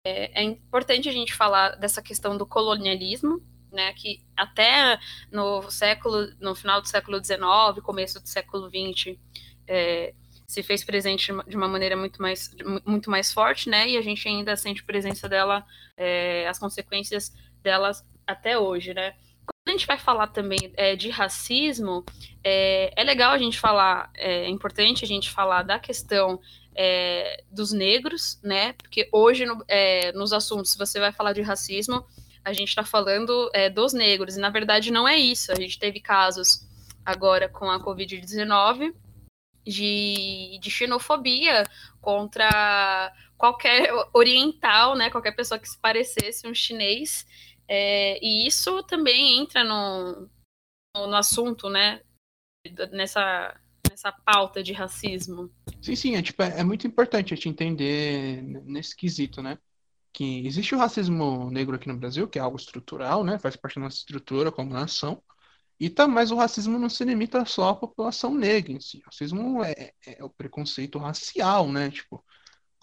É, 0.06 0.42
é 0.42 0.44
importante 0.44 1.10
a 1.10 1.12
gente 1.12 1.34
falar 1.34 1.76
dessa 1.76 2.02
questão 2.02 2.38
do 2.38 2.46
colonialismo, 2.46 3.42
né? 3.74 3.94
Que 3.94 4.22
até 4.36 5.00
no 5.32 5.70
século, 5.70 6.28
no 6.40 6.56
final 6.56 6.82
do 6.82 6.88
século 6.88 7.24
XIX, 7.24 7.40
começo 7.84 8.22
do 8.22 8.28
século 8.28 8.70
XX, 8.70 9.18
é, 9.68 10.14
se 10.48 10.62
fez 10.62 10.84
presente 10.84 11.32
de 11.48 11.56
uma 11.56 11.68
maneira 11.68 11.98
muito 11.98 12.22
mais, 12.22 12.56
muito 12.86 13.10
mais 13.10 13.34
forte, 13.34 13.70
né? 13.70 13.90
E 13.90 13.98
a 13.98 14.02
gente 14.02 14.28
ainda 14.28 14.56
sente 14.56 14.84
presença 14.84 15.28
dela, 15.28 15.66
é, 15.98 16.48
as 16.48 16.60
consequências 16.60 17.34
delas 17.62 18.06
até 18.28 18.58
hoje, 18.58 18.94
né? 18.94 19.16
Quando 19.46 19.68
a 19.68 19.72
gente 19.72 19.88
vai 19.88 19.98
falar 19.98 20.28
também 20.28 20.72
é, 20.76 20.96
de 20.96 21.10
racismo, 21.10 22.06
é, 22.44 22.94
é, 22.96 23.04
legal 23.04 23.32
a 23.32 23.38
gente 23.38 23.60
falar, 23.60 24.12
é, 24.16 24.46
é 24.46 24.50
importante 24.50 25.04
a 25.04 25.08
gente 25.08 25.30
falar 25.30 25.64
da 25.64 25.80
questão 25.80 26.40
é, 26.76 27.44
dos 27.52 27.72
negros, 27.72 28.40
né? 28.44 28.74
Porque 28.74 29.10
hoje, 29.12 29.46
no, 29.46 29.64
é, 29.68 30.12
nos 30.14 30.34
assuntos, 30.34 30.76
você 30.76 31.00
vai 31.00 31.12
falar 31.12 31.34
de 31.34 31.42
racismo, 31.42 32.06
a 32.44 32.52
gente 32.54 32.70
está 32.70 32.84
falando 32.84 33.50
é, 33.54 33.70
dos 33.70 33.94
negros, 33.94 34.36
e 34.36 34.40
na 34.40 34.50
verdade 34.50 34.92
não 34.92 35.08
é 35.08 35.18
isso. 35.18 35.52
A 35.52 35.56
gente 35.56 35.80
teve 35.80 36.00
casos 36.00 36.68
agora 37.06 37.48
com 37.48 37.70
a 37.70 37.80
Covid-19 37.80 38.94
de, 39.66 40.60
de 40.62 40.70
xenofobia 40.70 41.64
contra 42.02 43.14
qualquer 43.38 43.90
oriental, 44.14 44.96
né? 44.96 45.10
Qualquer 45.10 45.36
pessoa 45.36 45.60
que 45.60 45.70
se 45.70 45.78
parecesse 45.78 46.48
um 46.48 46.54
chinês. 46.54 47.26
É, 47.68 48.20
e 48.22 48.46
isso 48.46 48.84
também 48.84 49.40
entra 49.40 49.64
no, 49.64 50.30
no, 50.96 51.08
no 51.08 51.16
assunto, 51.16 51.70
né? 51.70 52.02
Nessa, 52.92 53.60
nessa 53.90 54.12
pauta 54.12 54.64
de 54.64 54.74
racismo. 54.74 55.52
Sim, 55.82 55.96
sim, 55.96 56.16
é, 56.16 56.22
tipo, 56.22 56.42
é, 56.42 56.60
é 56.60 56.64
muito 56.64 56.88
importante 56.88 57.34
a 57.34 57.36
gente 57.36 57.50
entender 57.50 58.42
nesse 58.66 58.96
quesito, 58.96 59.42
né? 59.42 59.58
Que 60.14 60.46
existe 60.48 60.76
o 60.76 60.78
racismo 60.78 61.50
negro 61.52 61.76
aqui 61.76 61.88
no 61.88 61.98
Brasil, 61.98 62.28
que 62.28 62.40
é 62.40 62.42
algo 62.42 62.58
estrutural, 62.58 63.24
né? 63.24 63.40
Faz 63.40 63.56
parte 63.56 63.76
da 63.76 63.82
nossa 63.82 63.98
estrutura 63.98 64.52
como 64.52 64.74
nação. 64.74 65.22
E 65.80 65.90
tá, 65.90 66.08
mas 66.08 66.32
o 66.32 66.36
racismo 66.36 66.80
não 66.80 66.90
se 66.90 67.04
limita 67.04 67.46
só 67.46 67.70
à 67.70 67.76
população 67.76 68.34
negra 68.36 68.72
em 68.74 68.80
si. 68.80 69.00
O 69.00 69.06
racismo 69.08 69.64
é, 69.64 69.94
é 70.06 70.24
o 70.24 70.30
preconceito 70.30 71.00
racial, 71.00 71.72
né? 71.72 71.92
Tipo, 71.92 72.24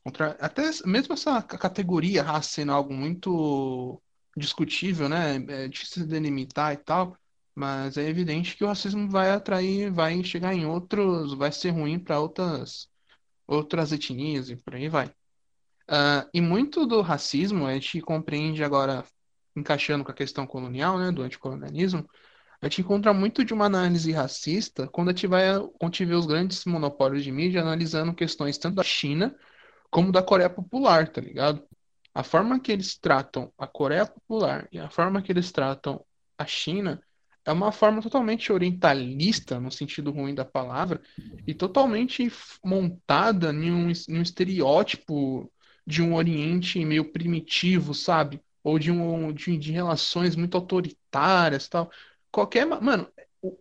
contra, 0.05 0.33
até 0.41 0.65
mesmo 0.87 1.15
essa 1.15 1.43
categoria 1.43 2.23
raça 2.23 2.51
sendo 2.51 2.73
algo 2.73 2.93
muito 2.93 4.03
discutível, 4.37 5.09
né? 5.09 5.37
É 5.49 5.69
difícil 5.69 6.03
de 6.05 6.09
delimitar 6.11 6.73
e 6.75 6.77
tal. 6.79 7.17
Mas 7.55 7.97
é 7.97 8.09
evidente 8.09 8.57
que 8.57 8.65
o 8.65 8.69
racismo 8.69 9.09
vai 9.11 9.31
atrair, 9.31 9.91
vai 9.93 10.23
chegar 10.25 10.55
em 10.55 10.67
outros, 10.67 11.35
vai 11.35 11.53
ser 11.53 11.71
ruim 11.71 11.99
para 11.99 12.21
outras, 12.21 12.89
outras 13.47 13.93
etnias 13.93 14.51
e 14.51 14.57
por 14.57 14.75
aí 14.75 14.89
vai. 14.89 15.15
Uh, 15.91 16.31
e 16.33 16.41
muito 16.41 16.87
do 16.87 17.01
racismo 17.01 17.67
a 17.67 17.75
gente 17.75 18.01
compreende 18.01 18.63
agora, 18.63 19.05
encaixando 19.57 20.05
com 20.05 20.13
a 20.13 20.15
questão 20.15 20.47
colonial, 20.47 20.97
né, 20.97 21.11
do 21.11 21.23
anticolonialismo, 21.23 22.09
a 22.61 22.67
gente 22.67 22.83
encontra 22.83 23.13
muito 23.13 23.45
de 23.45 23.53
uma 23.53 23.65
análise 23.65 24.13
racista 24.13 24.87
quando 24.87 25.09
a 25.09 25.13
gente 25.13 25.27
vai, 25.27 25.47
quando 25.81 25.97
vê 25.97 26.15
os 26.15 26.27
grandes 26.27 26.65
monopólios 26.65 27.25
de 27.25 27.33
mídia 27.33 27.63
analisando 27.63 28.15
questões 28.15 28.57
tanto 28.57 28.77
da 28.77 28.85
China 28.85 29.35
como 29.91 30.13
da 30.13 30.23
Coreia 30.23 30.49
Popular, 30.49 31.09
tá 31.09 31.21
ligado? 31.21 31.67
A 32.15 32.23
forma 32.23 32.61
que 32.61 32.71
eles 32.71 32.97
tratam 32.97 33.53
a 33.59 33.67
Coreia 33.67 34.07
Popular 34.07 34.69
e 34.71 34.79
a 34.79 34.89
forma 34.91 35.21
que 35.21 35.33
eles 35.33 35.51
tratam 35.51 36.05
a 36.39 36.47
China 36.47 37.03
é 37.45 37.51
uma 37.51 37.73
forma 37.73 38.01
totalmente 38.01 38.53
orientalista, 38.53 39.59
no 39.59 39.73
sentido 39.73 40.13
ruim 40.13 40.35
da 40.35 40.45
palavra, 40.45 41.01
e 41.47 41.55
totalmente 41.55 42.31
montada 42.65 43.51
em 43.53 43.73
um, 43.73 43.91
em 43.91 44.19
um 44.19 44.23
estereótipo 44.23 45.51
de 45.91 46.03
um 46.03 46.15
Oriente 46.15 46.83
meio 46.85 47.05
primitivo, 47.05 47.93
sabe? 47.93 48.41
Ou 48.63 48.79
de, 48.79 48.91
um, 48.91 49.33
de, 49.33 49.57
de 49.59 49.73
relações 49.73 50.37
muito 50.37 50.57
autoritárias 50.57 51.69
tal. 51.69 51.91
Qualquer. 52.31 52.65
Mano, 52.67 53.09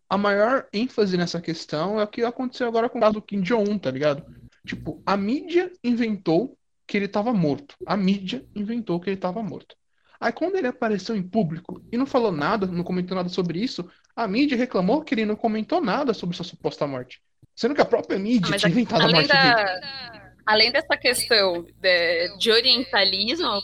a 0.10 0.18
maior 0.18 0.68
ênfase 0.72 1.18
nessa 1.18 1.42
questão 1.42 2.00
é 2.00 2.04
o 2.04 2.08
que 2.08 2.24
aconteceu 2.24 2.68
agora 2.68 2.88
com 2.88 3.00
o 3.00 3.02
caso 3.02 3.14
do 3.14 3.22
Kim 3.22 3.42
Jong-un, 3.42 3.78
tá 3.78 3.90
ligado? 3.90 4.24
Tipo, 4.66 5.02
a 5.06 5.18
mídia 5.18 5.72
inventou 5.84 6.56
que 6.86 6.98
ele 6.98 7.06
estava 7.06 7.34
morto. 7.34 7.76
A 7.86 7.98
mídia 7.98 8.46
inventou 8.56 9.00
que 9.00 9.10
ele 9.10 9.16
estava 9.18 9.42
morto. 9.42 9.76
Aí 10.20 10.34
quando 10.34 10.56
ele 10.56 10.68
apareceu 10.68 11.16
em 11.16 11.24
público 11.24 11.82
e 11.92 11.98
não 11.98 12.06
falou 12.06 12.32
nada, 12.32 12.68
não 12.68 12.84
comentou 12.84 13.16
nada 13.16 13.30
sobre 13.30 13.60
isso, 13.60 13.90
a 14.16 14.28
mídia 14.28 14.58
reclamou 14.58 15.02
que 15.02 15.16
ele 15.16 15.26
não 15.26 15.36
comentou 15.36 15.82
nada 15.82 16.14
sobre 16.14 16.36
sua 16.36 16.46
suposta 16.46 16.86
morte. 16.86 17.22
Sendo 17.56 17.74
que 17.74 17.82
a 17.82 17.86
própria 17.86 18.20
mídia 18.20 18.58
tinha 18.58 18.70
inventado 18.70 19.04
a 19.04 19.10
morte 19.10 19.28
da... 19.30 19.56
dele. 19.56 20.19
Além 20.46 20.72
dessa 20.72 20.98
questão 20.98 21.64
de, 21.64 22.38
de 22.38 22.52
orientalismo 22.52 23.62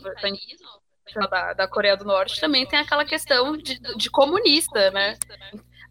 da, 1.30 1.54
da, 1.54 1.68
Coreia 1.68 1.98
do 1.98 2.06
Norte, 2.06 2.40
também 2.40 2.66
tem 2.66 2.80
aquela 2.80 3.06
questão 3.06 3.58
de, 3.58 3.80
de 3.98 4.10
comunista, 4.10 4.92
né? 4.92 5.18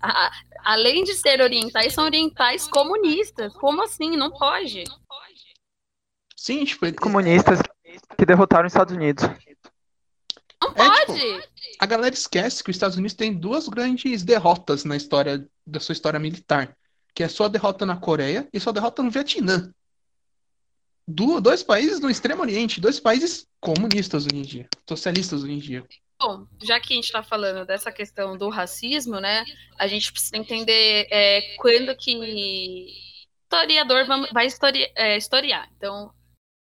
A, 0.01 0.31
além 0.65 1.03
de 1.03 1.15
ser 1.15 1.41
orientais, 1.41 1.95
são 1.95 2.05
orientais 2.05 2.69
comunistas. 2.69 3.55
Como 3.55 3.83
assim? 3.83 4.17
Não 4.17 4.31
pode. 4.31 4.85
Sim, 6.37 6.65
tipo, 6.65 6.93
comunistas 7.01 7.59
que 8.19 8.27
derrotaram 8.27 8.67
os 8.67 8.73
Estados 8.73 8.95
Unidos. 8.95 9.25
Não 10.63 10.71
é, 10.71 10.75
pode! 10.75 11.15
Tipo, 11.15 11.55
a 11.81 11.87
galera 11.87 12.15
esquece 12.15 12.63
que 12.63 12.71
os 12.71 12.77
Estados 12.77 12.97
Unidos 12.97 13.15
tem 13.15 13.33
duas 13.33 13.69
grandes 13.69 14.23
derrotas 14.23 14.85
na 14.85 14.97
história 14.97 15.47
da 15.67 15.81
sua 15.81 15.93
história 15.93 16.19
militar, 16.19 16.77
que 17.15 17.23
é 17.23 17.29
sua 17.29 17.49
derrota 17.49 17.87
na 17.87 17.97
Coreia 17.97 18.49
e 18.53 18.61
sua 18.61 18.73
derrota 18.73 19.03
no 19.03 19.11
Vietnã. 19.11 19.73
Du 21.07 21.41
dois 21.41 21.63
países 21.63 22.01
no 22.01 22.11
Extremo 22.11 22.43
Oriente, 22.43 22.81
dois 22.81 22.99
países 22.99 23.47
comunistas 23.61 24.25
hoje 24.27 24.37
em 24.37 24.43
dia, 24.43 24.69
socialistas 24.89 25.43
hoje 25.43 25.53
em 25.53 25.59
dia. 25.59 25.87
Bom, 26.19 26.47
já 26.63 26.81
que 26.81 26.95
a 26.95 26.97
gente 26.97 27.05
está 27.05 27.23
falando 27.23 27.67
dessa 27.67 27.93
questão 27.93 28.39
do 28.39 28.49
racismo, 28.49 29.21
né, 29.21 29.45
a 29.79 29.87
gente 29.87 30.11
precisa 30.11 30.37
entender 30.37 31.07
é, 31.11 31.57
quando 31.59 31.95
que 31.95 32.87
historiador 33.43 34.07
vai 34.33 34.47
histori 34.47 34.91
é, 34.95 35.17
historiar. 35.17 35.69
Então, 35.77 36.11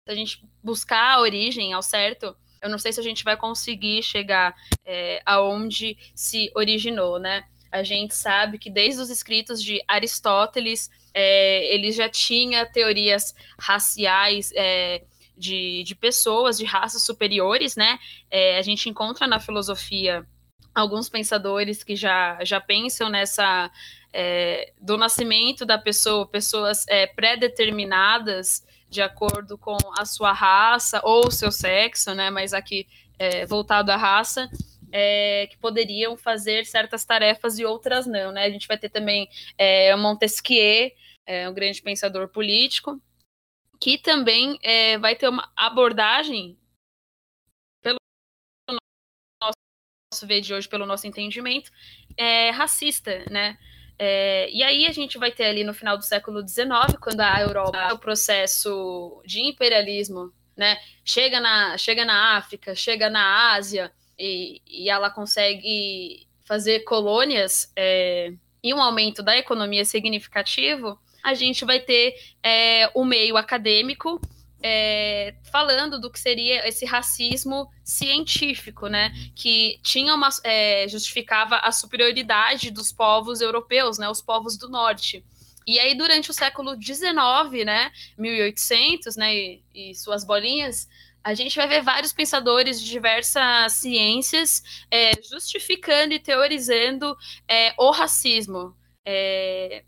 se 0.08 0.12
a 0.12 0.16
gente 0.16 0.44
buscar 0.64 1.16
a 1.16 1.22
origem 1.22 1.72
ao 1.74 1.84
certo, 1.84 2.36
eu 2.62 2.70
não 2.70 2.80
sei 2.80 2.92
se 2.92 3.00
a 3.00 3.04
gente 3.04 3.24
vai 3.24 3.38
conseguir 3.38 4.02
chegar 4.02 4.56
é, 4.84 5.22
aonde 5.26 5.98
se 6.16 6.52
originou, 6.56 7.20
né? 7.20 7.46
A 7.72 7.84
gente 7.84 8.16
sabe 8.16 8.58
que 8.58 8.70
desde 8.70 9.02
os 9.02 9.10
escritos 9.10 9.62
de 9.62 9.84
Aristóteles, 9.88 10.90
é, 11.14 11.74
ele 11.74 11.92
já 11.92 12.10
tinha 12.10 12.66
teorias 12.66 13.36
raciais 13.60 14.52
é, 14.56 15.04
de, 15.38 15.84
de 15.84 15.96
pessoas, 15.96 16.58
de 16.58 16.66
raças 16.66 17.04
superiores, 17.04 17.76
né? 17.76 18.00
É, 18.30 18.58
a 18.58 18.62
gente 18.62 18.90
encontra 18.90 19.28
na 19.28 19.40
filosofia 19.40 20.26
alguns 20.74 21.10
pensadores 21.10 21.84
que 21.84 21.96
já, 21.96 22.44
já 22.44 22.60
pensam 22.60 23.10
nessa 23.10 23.70
é, 24.12 24.72
do 24.80 24.98
nascimento 24.98 25.66
da 25.66 25.78
pessoa, 25.78 26.28
pessoas 26.28 26.86
é, 26.88 27.08
pré-determinadas 27.08 28.66
de 28.90 29.02
acordo 29.02 29.58
com 29.58 29.78
a 29.98 30.06
sua 30.06 30.32
raça 30.32 31.02
ou 31.04 31.32
seu 31.32 31.52
sexo, 31.52 32.14
né? 32.14 32.30
Mas 32.30 32.54
aqui 32.54 32.88
é, 33.18 33.46
voltado 33.46 33.92
à 33.92 33.98
raça, 33.98 34.50
é, 34.96 35.48
que 35.48 35.58
poderiam 35.58 36.16
fazer 36.16 36.68
certas 36.68 37.04
tarefas 37.04 37.58
e 37.58 37.66
outras 37.66 38.06
não, 38.06 38.32
né? 38.32 38.46
A 38.46 38.50
gente 38.52 38.68
vai 38.68 38.78
ter 38.78 38.90
também 38.90 39.28
é, 39.58 39.96
Montesquieu, 39.96 40.92
é, 41.26 41.50
um 41.50 41.54
grande 41.54 41.82
pensador 41.82 42.28
político, 42.30 43.02
que 43.82 43.98
também 43.98 44.60
é, 44.62 45.00
vai 45.00 45.16
ter 45.16 45.28
uma 45.28 45.52
abordagem 45.56 46.56
pelo 47.82 47.98
nosso 49.42 50.28
ver 50.28 50.42
de 50.42 50.54
hoje, 50.54 50.70
pelo 50.70 50.86
nosso 50.86 51.08
entendimento, 51.08 51.72
é, 52.16 52.52
racista, 52.52 53.26
né? 53.32 53.58
É, 53.98 54.48
e 54.52 54.62
aí 54.62 54.86
a 54.86 54.92
gente 54.92 55.18
vai 55.18 55.32
ter 55.32 55.46
ali 55.46 55.64
no 55.64 55.74
final 55.74 55.98
do 55.98 56.04
século 56.04 56.48
XIX, 56.48 56.98
quando 57.02 57.22
a 57.22 57.42
Europa, 57.42 57.94
o 57.94 58.00
processo 58.00 59.24
de 59.26 59.42
imperialismo, 59.42 60.32
né, 60.56 60.78
chega 61.04 61.40
na, 61.40 61.78
chega 61.80 62.06
na 62.06 62.38
África, 62.38 62.76
chega 62.76 63.10
na 63.10 63.54
Ásia, 63.54 63.92
e, 64.18 64.62
e 64.68 64.90
ela 64.90 65.10
consegue 65.10 66.28
fazer 66.44 66.82
colônias 66.82 67.72
é, 67.76 68.34
e 68.64 68.74
um 68.74 68.82
aumento 68.82 69.22
da 69.22 69.38
economia 69.38 69.84
significativo, 69.84 71.00
a 71.24 71.34
gente 71.34 71.66
vai 71.66 71.80
ter 71.80 72.16
é, 72.42 72.90
o 72.94 73.04
meio 73.06 73.38
acadêmico 73.38 74.20
é, 74.62 75.36
falando 75.52 76.00
do 76.00 76.10
que 76.10 76.20
seria 76.20 76.66
esse 76.68 76.86
racismo 76.86 77.70
científico, 77.84 78.88
né? 78.88 79.14
Que 79.36 79.78
tinha 79.84 80.16
uma 80.16 80.30
é, 80.44 80.88
justificava 80.88 81.58
a 81.58 81.72
superioridade 81.72 82.72
dos 82.72 82.92
povos 82.94 83.42
europeus, 83.42 83.98
né? 83.98 84.10
Os 84.10 84.22
povos 84.22 84.58
do 84.58 84.70
norte. 84.70 85.24
E 85.68 85.80
aí 85.80 85.96
durante 85.96 86.32
o 86.32 86.34
século 86.34 86.82
XIX, 86.82 87.66
né? 87.66 87.92
1800, 88.18 89.18
né? 89.18 89.36
E, 89.36 89.64
e 89.74 89.96
suas 89.96 90.24
bolinhas, 90.24 90.88
a 91.24 91.34
gente 91.34 91.56
vai 91.56 91.68
ver 91.68 91.82
vários 91.82 92.12
pensadores 92.12 92.82
de 92.82 92.90
diversas 92.90 93.74
ciências 93.74 94.64
é, 94.92 95.12
justificando 95.24 96.14
e 96.14 96.20
teorizando 96.20 97.16
é, 97.48 97.74
o 97.78 97.92
racismo. 97.92 98.76
É, 99.06 99.84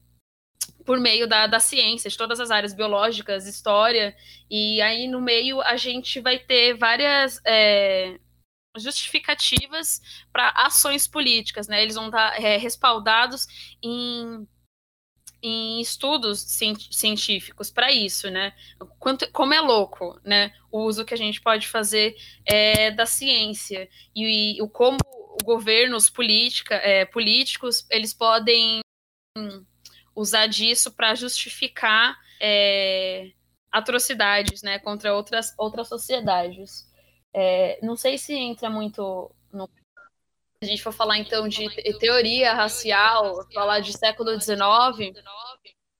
por 0.86 1.00
meio 1.00 1.28
da, 1.28 1.48
da 1.48 1.60
ciência, 1.60 2.10
de 2.10 2.18
todas 2.18 2.40
as 2.40 2.52
áreas 2.52 2.74
biológicas, 2.74 3.48
história, 3.48 4.16
e 4.50 4.80
aí 4.82 5.08
no 5.08 5.20
meio 5.20 5.60
a 5.62 5.76
gente 5.78 6.20
vai 6.20 6.38
ter 6.38 6.76
várias 6.76 7.42
é, 7.44 8.20
justificativas 8.78 10.00
para 10.32 10.50
ações 10.50 11.08
políticas, 11.08 11.68
né? 11.68 11.82
Eles 11.82 11.96
vão 11.96 12.06
estar 12.06 12.40
é, 12.40 12.58
respaldados 12.58 13.48
em, 13.82 14.48
em 15.46 15.80
estudos 15.80 16.40
científicos 16.92 17.70
para 17.70 17.92
isso, 17.92 18.32
né? 18.32 18.52
Quanto, 18.98 19.32
como 19.32 19.54
é 19.54 19.62
louco, 19.62 20.20
né? 20.24 20.52
O 20.72 20.84
uso 20.84 21.06
que 21.06 21.14
a 21.14 21.18
gente 21.18 21.40
pode 21.40 21.68
fazer 21.68 22.16
é, 22.44 22.90
da 22.90 23.06
ciência 23.06 23.88
e, 24.16 24.58
e 24.58 24.62
o 24.62 24.68
como 24.68 24.98
o 25.06 25.44
governo, 25.44 25.96
os 25.96 26.10
política, 26.10 26.76
é, 26.76 27.06
políticos, 27.06 27.86
eles 27.92 28.12
podem 28.12 28.80
usar 30.16 30.48
disso 30.48 30.92
para 30.92 31.14
justificar 31.14 32.18
é, 32.42 33.32
atrocidades, 33.72 34.64
né? 34.64 34.80
Contra 34.80 35.14
outras 35.14 35.54
outras 35.60 35.88
sociedades. 35.88 36.90
É, 37.32 37.78
não 37.84 37.96
sei 37.96 38.18
se 38.18 38.34
entra 38.34 38.68
muito 38.68 39.30
no. 39.54 39.70
A 40.66 40.68
gente 40.68 40.82
for 40.82 40.92
falar 40.92 41.20
então 41.20 41.48
de 41.48 41.70
teoria 42.00 42.54
racial, 42.54 43.46
falar 43.54 43.80
de 43.82 43.94
século 43.94 44.40
XIX, 44.40 45.16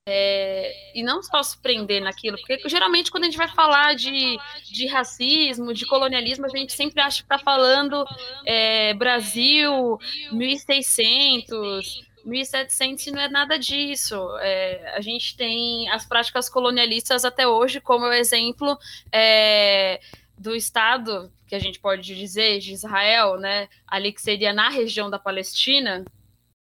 é, 0.08 0.72
e 0.94 1.04
não 1.04 1.22
só 1.22 1.42
se 1.42 1.60
prender 1.62 2.02
naquilo, 2.02 2.38
porque 2.38 2.60
geralmente 2.68 3.12
quando 3.12 3.24
a 3.24 3.28
gente 3.28 3.38
vai 3.38 3.48
falar 3.48 3.96
de, 3.96 4.38
de 4.72 4.88
racismo, 4.88 5.74
de 5.74 5.86
colonialismo, 5.86 6.46
a 6.46 6.50
gente 6.50 6.74
sempre 6.74 7.02
acha 7.02 7.18
que 7.18 7.26
está 7.26 7.40
falando 7.40 8.06
é, 8.46 8.94
Brasil, 8.96 9.98
1600, 10.32 12.02
1700 12.26 13.06
não 13.08 13.22
é 13.22 13.30
nada 13.30 13.58
disso. 13.58 14.16
É, 14.40 14.94
a 14.96 15.02
gente 15.02 15.36
tem 15.38 15.90
as 15.90 16.06
práticas 16.06 16.50
colonialistas 16.50 17.24
até 17.24 17.48
hoje, 17.48 17.80
como 17.80 18.06
o 18.06 18.14
exemplo 18.14 18.78
é, 19.12 20.00
do 20.38 20.56
Estado, 20.56 21.32
que 21.48 21.56
a 21.56 21.60
gente 21.60 21.80
pode 21.80 22.16
dizer, 22.16 22.60
de 22.60 22.74
Israel, 22.74 23.38
né, 23.38 23.70
ali 23.88 24.12
que 24.12 24.22
seria 24.22 24.54
na 24.54 24.70
região 24.70 25.10
da 25.10 25.20
Palestina, 25.20 26.04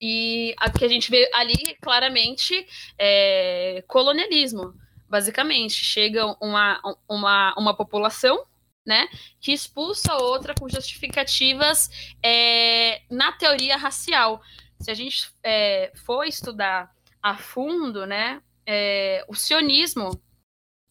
e 0.02 0.54
a 0.58 0.70
que 0.72 0.86
a 0.86 0.88
gente 0.88 1.10
vê 1.10 1.30
ali 1.34 1.76
claramente 1.82 2.68
é, 2.98 3.84
colonialismo, 3.88 4.74
basicamente. 5.10 5.84
Chega 5.84 6.26
uma, 6.40 6.80
uma, 7.10 7.56
uma 7.58 7.76
população 7.76 8.46
né, 8.86 9.08
que 9.40 9.52
expulsa 9.52 10.16
outra 10.16 10.54
com 10.54 10.70
justificativas 10.70 11.90
é, 12.24 13.02
na 13.10 13.32
teoria 13.32 13.76
racial. 13.76 14.42
Se 14.80 14.92
a 14.92 14.94
gente 14.94 15.30
é, 15.44 15.92
for 16.06 16.26
estudar 16.26 16.96
a 17.22 17.36
fundo, 17.36 18.06
né, 18.06 18.42
é, 18.66 19.26
o 19.28 19.34
sionismo 19.34 20.22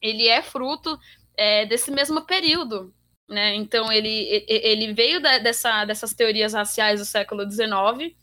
ele 0.02 0.28
é 0.28 0.42
fruto 0.42 0.98
é, 1.36 1.66
desse 1.66 1.90
mesmo 1.90 2.22
período. 2.22 2.94
Né? 3.28 3.54
Então, 3.54 3.92
ele, 3.92 4.44
ele 4.48 4.92
veio 4.92 5.20
da, 5.20 5.38
dessa, 5.38 5.84
dessas 5.84 6.14
teorias 6.14 6.52
raciais 6.52 7.00
do 7.00 7.06
século 7.06 7.48
XIX, 7.50 8.14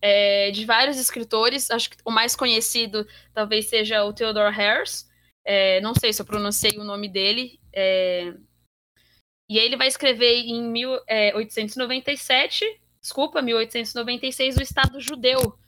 é, 0.00 0.50
de 0.50 0.64
vários 0.64 0.98
escritores. 0.98 1.70
Acho 1.70 1.90
que 1.90 1.96
o 2.04 2.10
mais 2.10 2.34
conhecido 2.34 3.06
talvez 3.32 3.66
seja 3.66 4.04
o 4.04 4.12
Theodore 4.12 4.54
Harris. 4.54 5.08
É, 5.44 5.80
não 5.80 5.94
sei 5.94 6.12
se 6.12 6.20
eu 6.20 6.26
pronunciei 6.26 6.78
o 6.78 6.84
nome 6.84 7.08
dele. 7.08 7.60
É, 7.72 8.34
e 9.48 9.58
ele 9.58 9.76
vai 9.76 9.88
escrever 9.88 10.44
em 10.44 10.62
1897, 10.62 12.64
é, 12.64 12.76
desculpa, 13.00 13.40
1896, 13.40 14.58
o 14.58 14.62
Estado 14.62 15.00
Judeu. 15.00 15.58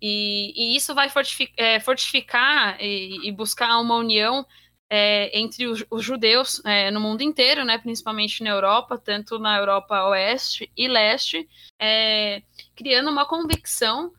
E, 0.00 0.52
e 0.54 0.76
isso 0.76 0.94
vai 0.94 1.08
fortificar, 1.08 1.54
é, 1.56 1.80
fortificar 1.80 2.76
e, 2.80 3.28
e, 3.28 3.32
buscar 3.32 3.78
uma 3.78 3.96
união 3.96 4.46
é, 4.90 5.38
entre 5.38 5.68
os, 5.68 5.84
os 5.88 6.04
judeus 6.04 6.60
é, 6.64 6.90
no 6.90 7.00
mundo 7.00 7.22
inteiro, 7.22 7.64
né, 7.64 7.78
principalmente 7.78 8.42
na 8.42 8.50
Europa, 8.50 8.98
tanto 8.98 9.38
na 9.38 9.56
Europa 9.56 10.04
Oeste 10.08 10.70
e 10.76 10.88
Leste, 10.88 11.48
é, 11.78 12.42
criando 12.74 13.08
uma 13.08 13.24
convicção, 13.24 14.12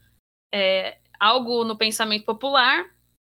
é, 0.54 0.98
algo 1.20 1.66
no 1.66 1.78
pensamento 1.78 2.24
popular, 2.24 2.90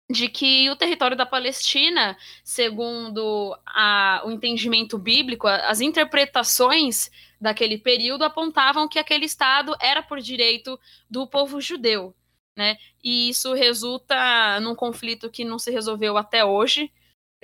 de 0.08 0.28
que 0.28 0.70
o 0.70 0.76
território 0.76 1.16
da 1.16 1.26
Palestina, 1.26 2.16
segundo 2.42 3.56
a, 3.66 4.22
o 4.24 4.30
entendimento 4.30 4.96
bíblico, 4.96 5.46
as 5.46 5.80
interpretações 5.80 7.10
daquele 7.40 7.76
período 7.76 8.22
apontavam 8.22 8.88
que 8.88 8.98
aquele 8.98 9.26
Estado 9.26 9.76
era 9.80 10.02
por 10.02 10.20
direito 10.20 10.78
do 11.10 11.26
povo 11.26 11.60
judeu. 11.60 12.14
Né? 12.56 12.78
E 13.02 13.28
isso 13.28 13.52
resulta 13.52 14.58
num 14.60 14.74
conflito 14.74 15.28
que 15.28 15.44
não 15.44 15.58
se 15.58 15.70
resolveu 15.70 16.16
até 16.16 16.44
hoje, 16.44 16.90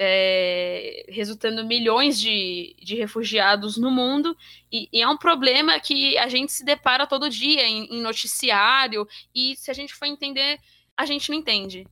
é, 0.04 1.06
resultando 1.08 1.64
milhões 1.64 2.18
de, 2.20 2.74
de 2.82 2.96
refugiados 2.96 3.76
no 3.76 3.90
mundo, 3.90 4.36
e, 4.70 4.88
e, 4.92 5.00
é 5.00 5.08
um 5.08 5.16
problema 5.16 5.78
que 5.78 6.18
a 6.18 6.28
gente 6.28 6.50
se 6.52 6.64
depara 6.64 7.06
todo 7.06 7.30
dia 7.30 7.66
em, 7.66 7.84
em, 7.84 8.02
noticiário, 8.02 9.06
e 9.32 9.54
se 9.56 9.70
a 9.70 9.74
gente 9.74 9.94
for 9.94 10.06
entender, 10.06 10.58
a 10.96 11.06
gente 11.06 11.30
não 11.30 11.38
entende. 11.38 11.86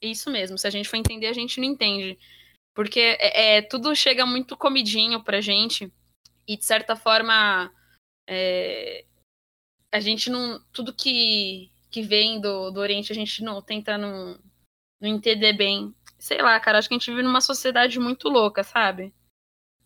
Isso 0.00 0.30
mesmo, 0.30 0.56
se 0.56 0.66
a 0.66 0.70
gente 0.70 0.88
for 0.88 0.96
entender, 0.96 1.26
a 1.26 1.32
gente 1.32 1.60
não 1.60 1.66
entende. 1.66 2.16
Porque 2.72 3.00
é, 3.18 3.56
é 3.56 3.62
tudo 3.62 3.96
chega 3.96 4.24
muito 4.24 4.56
comidinho 4.56 5.22
pra 5.24 5.40
gente, 5.40 5.92
e 6.46 6.56
de 6.56 6.64
certa 6.64 6.94
forma 6.94 7.72
é, 8.28 9.04
a 9.90 9.98
gente 9.98 10.30
não. 10.30 10.60
Tudo 10.72 10.94
que, 10.94 11.70
que 11.90 12.02
vem 12.02 12.40
do, 12.40 12.70
do 12.70 12.78
Oriente, 12.78 13.10
a 13.10 13.14
gente 13.14 13.42
não 13.42 13.60
tenta 13.60 13.98
não, 13.98 14.38
não 15.00 15.08
entender 15.08 15.52
bem 15.54 15.92
sei 16.18 16.42
lá, 16.42 16.58
cara, 16.60 16.78
acho 16.78 16.88
que 16.88 16.94
a 16.94 16.98
gente 16.98 17.10
vive 17.10 17.22
numa 17.22 17.40
sociedade 17.40 17.98
muito 17.98 18.28
louca, 18.28 18.64
sabe? 18.64 19.14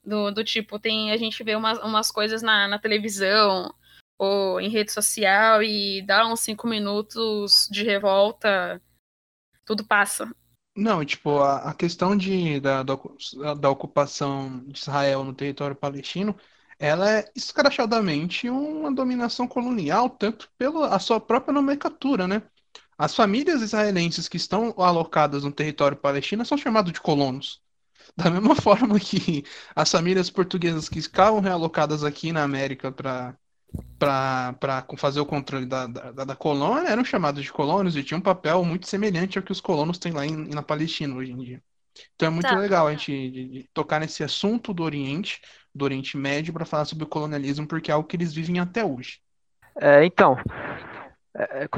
Do, 0.04 0.30
do 0.30 0.42
tipo, 0.42 0.78
tem 0.78 1.12
a 1.12 1.16
gente 1.16 1.44
vê 1.44 1.54
umas, 1.54 1.78
umas 1.78 2.10
coisas 2.10 2.42
na, 2.42 2.66
na 2.66 2.78
televisão 2.78 3.72
ou 4.18 4.60
em 4.60 4.68
rede 4.68 4.92
social 4.92 5.62
e 5.62 6.02
dá 6.02 6.26
uns 6.26 6.40
cinco 6.40 6.66
minutos 6.66 7.68
de 7.70 7.84
revolta, 7.84 8.80
tudo 9.64 9.84
passa. 9.84 10.30
Não, 10.74 11.04
tipo, 11.04 11.38
a, 11.38 11.70
a 11.70 11.74
questão 11.74 12.16
de, 12.16 12.58
da, 12.60 12.82
da, 12.82 12.94
da, 13.58 13.70
ocupação 13.70 14.64
de 14.66 14.78
Israel 14.78 15.22
no 15.22 15.34
território 15.34 15.76
palestino, 15.76 16.34
ela 16.78 17.10
é 17.10 17.30
escrachadamente 17.36 18.48
uma 18.48 18.92
dominação 18.92 19.46
colonial, 19.46 20.08
tanto 20.08 20.50
pela 20.56 20.94
a 20.94 20.98
sua 20.98 21.20
própria 21.20 21.52
nomenclatura, 21.52 22.26
né? 22.26 22.42
As 23.02 23.16
famílias 23.16 23.62
israelenses 23.62 24.28
que 24.28 24.36
estão 24.36 24.72
alocadas 24.78 25.42
no 25.42 25.50
território 25.50 25.96
palestino 25.96 26.46
são 26.46 26.56
chamadas 26.56 26.92
de 26.92 27.00
colonos. 27.00 27.60
Da 28.16 28.30
mesma 28.30 28.54
forma 28.62 29.00
que 29.00 29.42
as 29.74 29.90
famílias 29.90 30.30
portuguesas 30.30 30.88
que 30.88 31.02
ficavam 31.02 31.40
realocadas 31.40 32.04
aqui 32.04 32.30
na 32.30 32.44
América 32.44 32.92
para 32.92 33.36
para 33.98 34.86
fazer 34.98 35.18
o 35.18 35.26
controle 35.26 35.66
da, 35.66 35.86
da, 35.88 36.24
da, 36.24 36.36
colônia 36.36 36.90
eram 36.90 37.04
chamados 37.04 37.42
de 37.42 37.50
colonos 37.50 37.96
e 37.96 38.04
tinham 38.04 38.20
um 38.20 38.22
papel 38.22 38.62
muito 38.64 38.86
semelhante 38.86 39.36
ao 39.36 39.42
que 39.42 39.50
os 39.50 39.62
colonos 39.62 39.98
têm 39.98 40.12
lá 40.12 40.24
em, 40.24 40.36
na 40.48 40.62
Palestina 40.62 41.16
hoje 41.16 41.32
em 41.32 41.38
dia. 41.38 41.62
Então 42.14 42.28
é 42.28 42.30
muito 42.30 42.46
tá. 42.46 42.56
legal 42.56 42.86
a 42.86 42.92
gente 42.92 43.30
de, 43.30 43.48
de 43.48 43.68
tocar 43.74 43.98
nesse 43.98 44.22
assunto 44.22 44.72
do 44.72 44.84
Oriente, 44.84 45.40
do 45.74 45.84
Oriente 45.84 46.16
Médio, 46.16 46.52
para 46.52 46.66
falar 46.66 46.84
sobre 46.84 47.02
o 47.02 47.08
colonialismo, 47.08 47.66
porque 47.66 47.90
é 47.90 47.94
algo 47.94 48.06
que 48.06 48.14
eles 48.14 48.32
vivem 48.32 48.60
até 48.60 48.84
hoje. 48.84 49.20
É, 49.80 50.04
então, 50.04 50.36
é, 51.34 51.64
é 51.64 51.68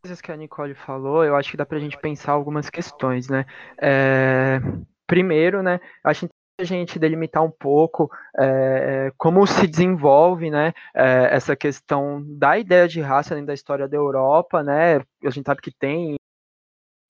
coisas 0.00 0.20
que 0.20 0.30
a 0.32 0.36
Nicole 0.36 0.74
falou, 0.74 1.24
eu 1.24 1.36
acho 1.36 1.50
que 1.50 1.56
dá 1.56 1.66
para 1.66 1.78
a 1.78 1.80
gente 1.80 1.98
pensar 1.98 2.32
algumas 2.32 2.70
questões, 2.70 3.28
né? 3.28 3.44
É, 3.80 4.60
primeiro, 5.06 5.62
né, 5.62 5.80
acho 6.04 6.28
a 6.60 6.64
gente 6.64 6.98
delimitar 6.98 7.44
um 7.44 7.50
pouco 7.50 8.10
é, 8.36 9.12
como 9.16 9.46
se 9.46 9.64
desenvolve 9.66 10.50
né, 10.50 10.72
é, 10.92 11.28
essa 11.30 11.54
questão 11.54 12.20
da 12.36 12.58
ideia 12.58 12.88
de 12.88 13.00
raça 13.00 13.32
dentro 13.32 13.46
da 13.46 13.54
história 13.54 13.86
da 13.86 13.96
Europa, 13.96 14.60
né? 14.62 14.96
A 15.24 15.30
gente 15.30 15.46
sabe 15.46 15.60
que 15.60 15.70
tem 15.70 16.16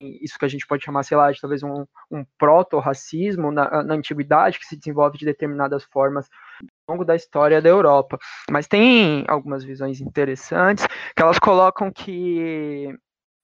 isso 0.01 0.37
que 0.39 0.45
a 0.45 0.47
gente 0.47 0.65
pode 0.65 0.83
chamar, 0.83 1.03
sei 1.03 1.17
lá, 1.17 1.31
de 1.31 1.39
talvez 1.39 1.63
um, 1.63 1.85
um 2.09 2.25
proto-racismo 2.37 3.51
na, 3.51 3.83
na 3.83 3.93
antiguidade, 3.95 4.59
que 4.59 4.65
se 4.65 4.77
desenvolve 4.77 5.17
de 5.17 5.25
determinadas 5.25 5.83
formas 5.83 6.27
ao 6.87 6.95
longo 6.95 7.05
da 7.05 7.15
história 7.15 7.61
da 7.61 7.69
Europa. 7.69 8.17
Mas 8.49 8.67
tem 8.67 9.25
algumas 9.27 9.63
visões 9.63 10.01
interessantes 10.01 10.85
que 11.15 11.21
elas 11.21 11.39
colocam 11.39 11.91
que 11.91 12.93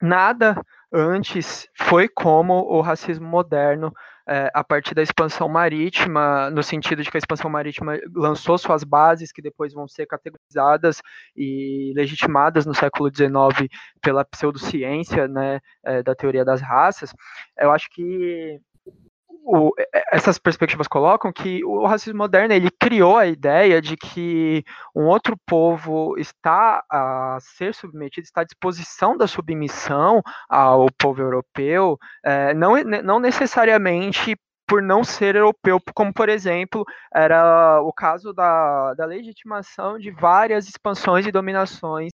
nada 0.01 0.61
antes 0.95 1.67
foi 1.75 2.07
como 2.07 2.53
o 2.53 2.79
racismo 2.79 3.27
moderno 3.27 3.93
é, 4.27 4.49
a 4.53 4.63
partir 4.63 4.95
da 4.95 5.03
expansão 5.03 5.47
marítima, 5.47 6.49
no 6.49 6.63
sentido 6.63 7.03
de 7.03 7.11
que 7.11 7.17
a 7.17 7.19
expansão 7.19 7.49
marítima 7.49 7.99
lançou 8.15 8.57
suas 8.57 8.83
bases, 8.83 9.31
que 9.31 9.41
depois 9.41 9.73
vão 9.73 9.87
ser 9.87 10.07
categorizadas 10.07 11.01
e 11.35 11.93
legitimadas 11.95 12.65
no 12.65 12.73
século 12.73 13.11
XIX 13.13 13.69
pela 14.01 14.25
pseudociência 14.25 15.27
né, 15.27 15.59
é, 15.83 16.01
da 16.01 16.15
teoria 16.15 16.45
das 16.45 16.61
raças. 16.61 17.13
Eu 17.59 17.71
acho 17.71 17.89
que 17.91 18.59
o, 19.45 19.71
essas 20.11 20.39
perspectivas 20.39 20.87
colocam 20.87 21.31
que 21.31 21.63
o 21.63 21.85
racismo 21.85 22.17
moderno 22.17 22.53
ele 22.53 22.71
criou 22.71 23.15
a 23.15 23.27
ideia 23.27 23.79
de 23.79 23.95
que 23.95 24.63
um 24.95 25.03
outro 25.03 25.37
povo 25.45 26.17
está 26.17 26.83
a 26.91 27.37
ser 27.39 27.75
submetido, 27.75 28.25
está 28.25 28.41
à 28.41 28.43
disposição 28.43 29.15
da 29.15 29.27
submissão 29.27 30.21
ao 30.49 30.87
povo 30.97 31.21
europeu, 31.21 31.97
é, 32.25 32.55
não, 32.55 32.73
não 33.03 33.19
necessariamente 33.19 34.35
por 34.67 34.81
não 34.81 35.03
ser 35.03 35.35
europeu, 35.35 35.79
como 35.93 36.11
por 36.11 36.27
exemplo 36.27 36.83
era 37.13 37.79
o 37.81 37.93
caso 37.93 38.33
da, 38.33 38.95
da 38.95 39.05
legitimação 39.05 39.99
de 39.99 40.09
várias 40.09 40.67
expansões 40.67 41.27
e 41.27 41.31
dominações 41.31 42.11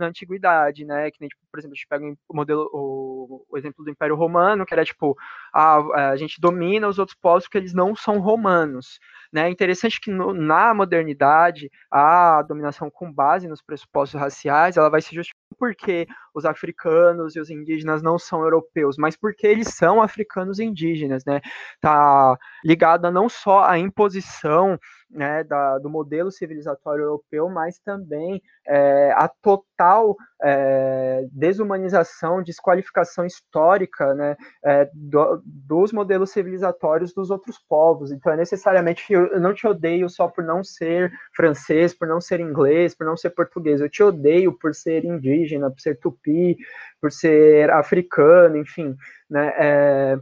na 0.00 0.06
antiguidade, 0.06 0.84
né? 0.84 1.10
Que 1.10 1.18
nem, 1.20 1.28
tipo, 1.28 1.42
por 1.50 1.58
exemplo, 1.58 1.74
a 1.74 1.76
gente 1.76 1.86
pega 1.88 2.04
o 2.28 2.36
modelo, 2.36 2.68
o, 2.72 3.46
o, 3.48 3.58
exemplo 3.58 3.84
do 3.84 3.90
Império 3.90 4.16
Romano, 4.16 4.66
que 4.66 4.74
era 4.74 4.84
tipo, 4.84 5.16
a, 5.52 6.10
a 6.10 6.16
gente 6.16 6.40
domina 6.40 6.88
os 6.88 6.98
outros 6.98 7.16
povos 7.20 7.44
porque 7.44 7.58
eles 7.58 7.74
não 7.74 7.94
são 7.94 8.18
romanos. 8.18 8.98
Né? 9.32 9.46
É 9.46 9.50
interessante 9.50 10.00
que 10.00 10.10
no, 10.10 10.32
na 10.32 10.74
modernidade 10.74 11.70
a 11.90 12.42
dominação 12.42 12.90
com 12.90 13.12
base 13.12 13.46
nos 13.46 13.62
pressupostos 13.62 14.20
raciais 14.20 14.76
ela 14.76 14.90
vai 14.90 15.00
se 15.00 15.14
justificar 15.14 15.40
porque 15.58 16.06
os 16.34 16.44
africanos 16.44 17.36
e 17.36 17.40
os 17.40 17.50
indígenas 17.50 18.02
não 18.02 18.18
são 18.18 18.42
europeus, 18.42 18.96
mas 18.96 19.16
porque 19.16 19.46
eles 19.46 19.68
são 19.68 20.00
africanos 20.00 20.58
e 20.58 20.64
indígenas, 20.64 21.24
né? 21.24 21.40
Tá 21.80 22.36
ligada 22.64 23.10
não 23.10 23.28
só 23.28 23.64
à 23.64 23.78
imposição 23.78 24.78
né, 25.10 25.42
da, 25.44 25.78
do 25.78 25.90
modelo 25.90 26.30
civilizatório 26.30 27.02
europeu, 27.02 27.48
mas 27.48 27.78
também 27.80 28.40
é, 28.66 29.12
a 29.12 29.28
total 29.28 30.16
é, 30.42 31.26
desumanização, 31.32 32.42
desqualificação 32.42 33.26
histórica 33.26 34.14
né, 34.14 34.36
é, 34.64 34.88
do, 34.94 35.42
dos 35.44 35.92
modelos 35.92 36.30
civilizatórios 36.30 37.12
dos 37.12 37.30
outros 37.30 37.58
povos. 37.68 38.12
Então, 38.12 38.32
é 38.32 38.36
necessariamente, 38.36 39.12
eu 39.12 39.40
não 39.40 39.52
te 39.52 39.66
odeio 39.66 40.08
só 40.08 40.28
por 40.28 40.44
não 40.44 40.62
ser 40.62 41.12
francês, 41.34 41.92
por 41.92 42.06
não 42.06 42.20
ser 42.20 42.40
inglês, 42.40 42.94
por 42.94 43.04
não 43.04 43.16
ser 43.16 43.30
português, 43.30 43.80
eu 43.80 43.88
te 43.90 44.02
odeio 44.02 44.56
por 44.56 44.74
ser 44.74 45.04
indígena, 45.04 45.70
por 45.70 45.80
ser 45.80 45.98
tupi, 45.98 46.56
por 47.00 47.10
ser 47.10 47.70
africano, 47.70 48.56
enfim. 48.56 48.94
Né, 49.28 50.20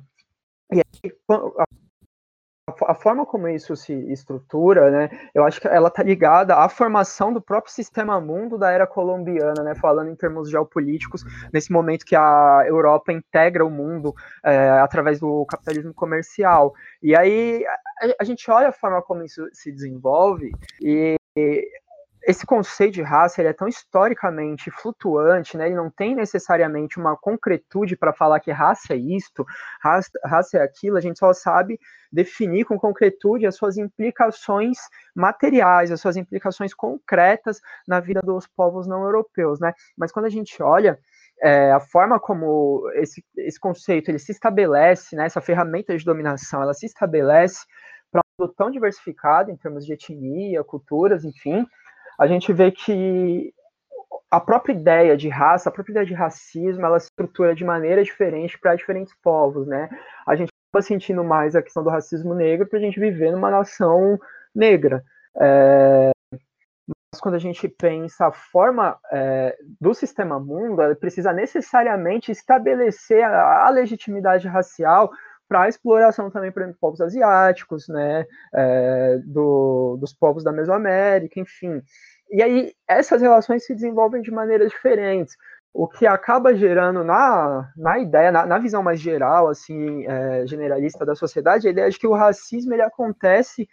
e 0.71 0.81
aí, 0.81 1.13
a 2.87 2.95
forma 2.95 3.25
como 3.25 3.49
isso 3.49 3.75
se 3.77 3.93
estrutura, 4.13 4.91
né, 4.91 5.11
eu 5.35 5.45
acho 5.45 5.61
que 5.61 5.69
ela 5.69 5.89
está 5.89 6.03
ligada 6.03 6.57
à 6.57 6.69
formação 6.69 7.33
do 7.33 7.41
próprio 7.41 7.73
sistema 7.73 8.21
mundo 8.21 8.59
da 8.59 8.71
era 8.71 8.87
colombiana, 8.87 9.63
né, 9.63 9.75
falando 9.75 10.11
em 10.11 10.17
termos 10.17 10.51
geopolíticos, 10.51 11.25
nesse 11.53 11.73
momento 11.73 12.05
que 12.05 12.17
a 12.17 12.65
Europa 12.67 13.13
integra 13.13 13.65
o 13.65 13.71
mundo 13.71 14.15
é, 14.45 14.71
através 14.81 15.21
do 15.21 15.45
capitalismo 15.47 15.95
comercial. 15.95 16.75
E 17.03 17.17
aí 17.17 17.65
a, 17.67 18.15
a, 18.21 18.25
gente 18.25 18.51
olha 18.51 18.69
a 18.69 18.73
forma 18.73 19.03
como 19.03 19.23
isso 19.23 19.49
se 19.53 19.73
desenvolve 19.73 20.53
e 20.81 21.17
esse 22.29 22.45
conceito 22.45 22.93
de 22.93 23.01
raça 23.01 23.41
ele 23.41 23.49
é 23.49 23.55
tão 23.55 23.67
historicamente 23.67 24.71
flutuante, 24.71 25.57
né? 25.57 25.65
Ele 25.65 25.75
não 25.75 25.89
tem 25.89 26.15
necessariamente 26.15 26.99
uma 26.99 27.17
concretude 27.17 27.97
para 27.97 28.13
falar 28.13 28.39
que 28.39 28.53
raça 28.53 28.93
é 28.93 28.97
isto, 28.99 29.47
raça, 29.81 30.11
raça 30.23 30.59
é 30.59 30.63
aquilo. 30.63 30.99
A 30.99 31.01
gente 31.01 31.19
só 31.19 31.33
sabe 31.33 31.81
definir 32.13 32.67
com 32.67 32.79
concretude 32.79 33.47
as 33.47 33.57
suas 33.57 33.79
implicações 33.79 34.77
materiais, 35.17 35.91
as 35.91 36.03
suas 36.03 36.19
implicações 36.19 36.75
concretas 36.75 37.63
na 37.87 37.99
vida 37.99 38.21
dos 38.23 38.47
povos 38.47 38.87
não 38.87 39.05
europeus, 39.05 39.59
né? 39.59 39.73
Mas 39.97 40.13
quando 40.13 40.27
a 40.27 40.31
gente 40.31 40.63
olha 40.63 40.99
é, 41.43 41.73
a 41.73 41.81
forma 41.81 42.21
como 42.21 42.91
esse, 42.97 43.25
esse 43.39 43.59
conceito 43.59 44.11
ele 44.11 44.19
se 44.19 44.33
estabelece, 44.33 45.17
né? 45.17 45.25
Essa 45.25 45.41
ferramenta 45.41 45.97
de 45.97 46.05
dominação, 46.05 46.61
ela 46.61 46.75
se 46.75 46.85
estabelece 46.85 47.65
para 48.13 48.21
um 48.21 48.43
mundo 48.43 48.55
tão 48.55 48.71
diversificado 48.71 49.51
em 49.51 49.57
termos 49.57 49.87
de 49.87 49.95
etnia, 49.95 50.63
culturas, 50.63 51.25
enfim, 51.25 51.67
a 52.19 52.27
gente 52.27 52.53
vê 52.53 52.71
que 52.71 53.53
a 54.31 54.41
própria 54.41 54.73
ideia 54.73 55.17
de 55.17 55.29
raça, 55.29 55.69
a 55.69 55.73
própria 55.73 55.93
ideia 55.93 56.07
de 56.07 56.15
racismo, 56.15 56.85
ela 56.85 57.01
se 57.01 57.07
estrutura 57.07 57.55
de 57.55 57.65
maneira 57.65 58.03
diferente 58.03 58.59
para 58.59 58.75
diferentes 58.75 59.15
povos, 59.23 59.67
né? 59.67 59.89
A 60.27 60.37
gente 60.37 60.51
acaba 60.71 60.83
sentindo 60.83 61.25
mais 61.25 61.57
a 61.57 61.63
questão 61.63 61.83
do 61.83 61.91
racismo 61.91 62.35
negro 62.35 62.67
para 62.67 62.79
a 62.79 62.83
gente 62.83 63.01
viver 63.01 63.31
numa 63.33 63.51
nação 63.51 64.19
negra. 64.55 65.03
É... 65.41 66.11
Mas 67.11 67.21
quando 67.23 67.37
a 67.37 67.39
gente 67.39 67.67
pensa 67.69 68.27
a 68.27 68.33
forma 68.33 68.99
é, 69.11 69.57
do 69.81 69.95
sistema 69.95 70.39
mundo, 70.39 70.83
ela 70.83 70.95
precisa 70.95 71.33
necessariamente 71.33 72.31
estabelecer 72.31 73.25
a, 73.25 73.67
a 73.67 73.71
legitimidade 73.71 74.47
racial 74.47 75.11
para 75.49 75.69
exploração 75.69 76.31
também, 76.31 76.53
por 76.53 76.63
exemplo, 76.63 76.79
povos 76.81 77.01
asiáticos, 77.01 77.89
né, 77.89 78.27
é, 78.55 79.19
do, 79.25 79.97
dos 79.99 80.13
povos 80.13 80.45
da 80.45 80.53
Mesoamérica, 80.53 81.41
enfim. 81.41 81.83
E 82.31 82.43
aí 82.43 82.73
essas 82.87 83.23
relações 83.23 83.65
se 83.65 83.75
desenvolvem 83.75 84.21
de 84.21 84.31
maneiras 84.31 84.71
diferentes, 84.71 85.35
o 85.73 85.89
que 85.89 86.07
acaba 86.07 86.55
gerando 86.55 87.03
na, 87.05 87.71
na 87.77 87.99
ideia, 87.99 88.31
na, 88.31 88.45
na 88.45 88.59
visão 88.59 88.83
mais 88.83 89.01
geral, 89.01 89.49
assim, 89.49 90.07
é, 90.07 90.47
generalista 90.47 91.07
da 91.07 91.15
sociedade, 91.15 91.69
a 91.69 91.71
ideia 91.71 91.91
de 91.91 91.99
que 91.99 92.07
o 92.07 92.15
racismo 92.15 92.75
ele 92.75 92.83
acontece 92.83 93.69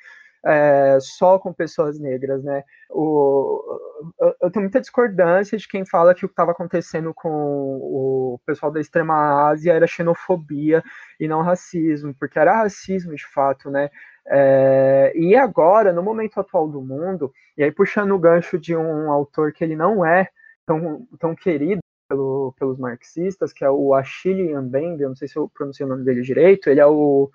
é, 0.46 1.00
só 1.02 1.40
com 1.40 1.52
pessoas 1.52 2.00
negras, 2.00 2.44
né? 2.44 2.64
O, 2.90 3.80
eu, 4.20 4.36
eu, 4.44 4.52
tenho 4.52 4.64
muita 4.64 4.80
discordância 4.80 5.58
de 5.58 5.68
quem 5.68 5.84
fala 5.86 6.14
que 6.14 6.24
o 6.24 6.28
que 6.28 6.34
estava 6.34 6.52
acontecendo 6.52 7.14
com 7.14 7.30
o 7.30 8.40
pessoal 8.46 8.72
da 8.72 8.80
extrema 8.80 9.50
Ásia 9.50 9.74
era 9.74 9.88
xenofobia 9.88 10.84
e 11.20 11.28
não 11.28 11.42
racismo, 11.42 12.14
porque 12.20 12.38
era 12.38 12.58
racismo 12.58 13.16
de 13.16 13.26
fato, 13.26 13.72
né? 13.72 13.90
É, 14.28 15.12
e 15.16 15.36
agora, 15.36 15.92
no 15.92 16.04
momento 16.04 16.40
atual 16.40 16.68
do 16.68 16.82
mundo, 16.82 17.34
e 17.58 17.64
aí 17.64 17.72
puxando 17.72 18.12
o 18.12 18.20
gancho 18.20 18.60
de 18.60 18.76
um 18.76 19.12
autor 19.12 19.52
que 19.52 19.64
ele 19.64 19.76
não 19.76 20.06
é 20.06 20.30
tão, 20.66 21.08
tão 21.20 21.36
querido 21.36 21.80
pelo, 22.08 22.54
pelos 22.60 22.78
marxistas, 22.78 23.52
que 23.52 23.66
é 23.66 23.70
o 23.70 23.96
Achille 23.96 24.56
Mbembe, 24.56 25.04
eu 25.04 25.10
não 25.10 25.16
sei 25.16 25.28
se 25.28 25.38
eu 25.38 25.50
pronunciei 25.50 25.86
o 25.86 25.90
nome 25.90 26.04
dele 26.04 26.22
direito, 26.22 26.70
ele 26.70 26.80
é 26.80 26.86
o 26.86 27.32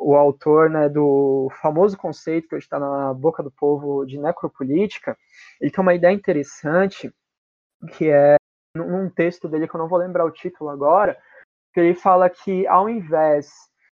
o 0.00 0.14
autor 0.14 0.70
né, 0.70 0.88
do 0.88 1.50
famoso 1.60 1.96
conceito 1.96 2.48
que 2.48 2.54
hoje 2.54 2.66
está 2.66 2.78
na 2.78 3.12
boca 3.12 3.42
do 3.42 3.50
povo 3.50 4.04
de 4.04 4.18
necropolítica, 4.18 5.16
ele 5.60 5.70
tem 5.70 5.82
uma 5.82 5.94
ideia 5.94 6.12
interessante, 6.12 7.12
que 7.96 8.08
é 8.08 8.36
num 8.74 9.10
texto 9.10 9.48
dele 9.48 9.66
que 9.66 9.74
eu 9.74 9.78
não 9.78 9.88
vou 9.88 9.98
lembrar 9.98 10.24
o 10.24 10.30
título 10.30 10.70
agora, 10.70 11.18
que 11.74 11.80
ele 11.80 11.94
fala 11.94 12.30
que 12.30 12.66
ao 12.66 12.88
invés 12.88 13.50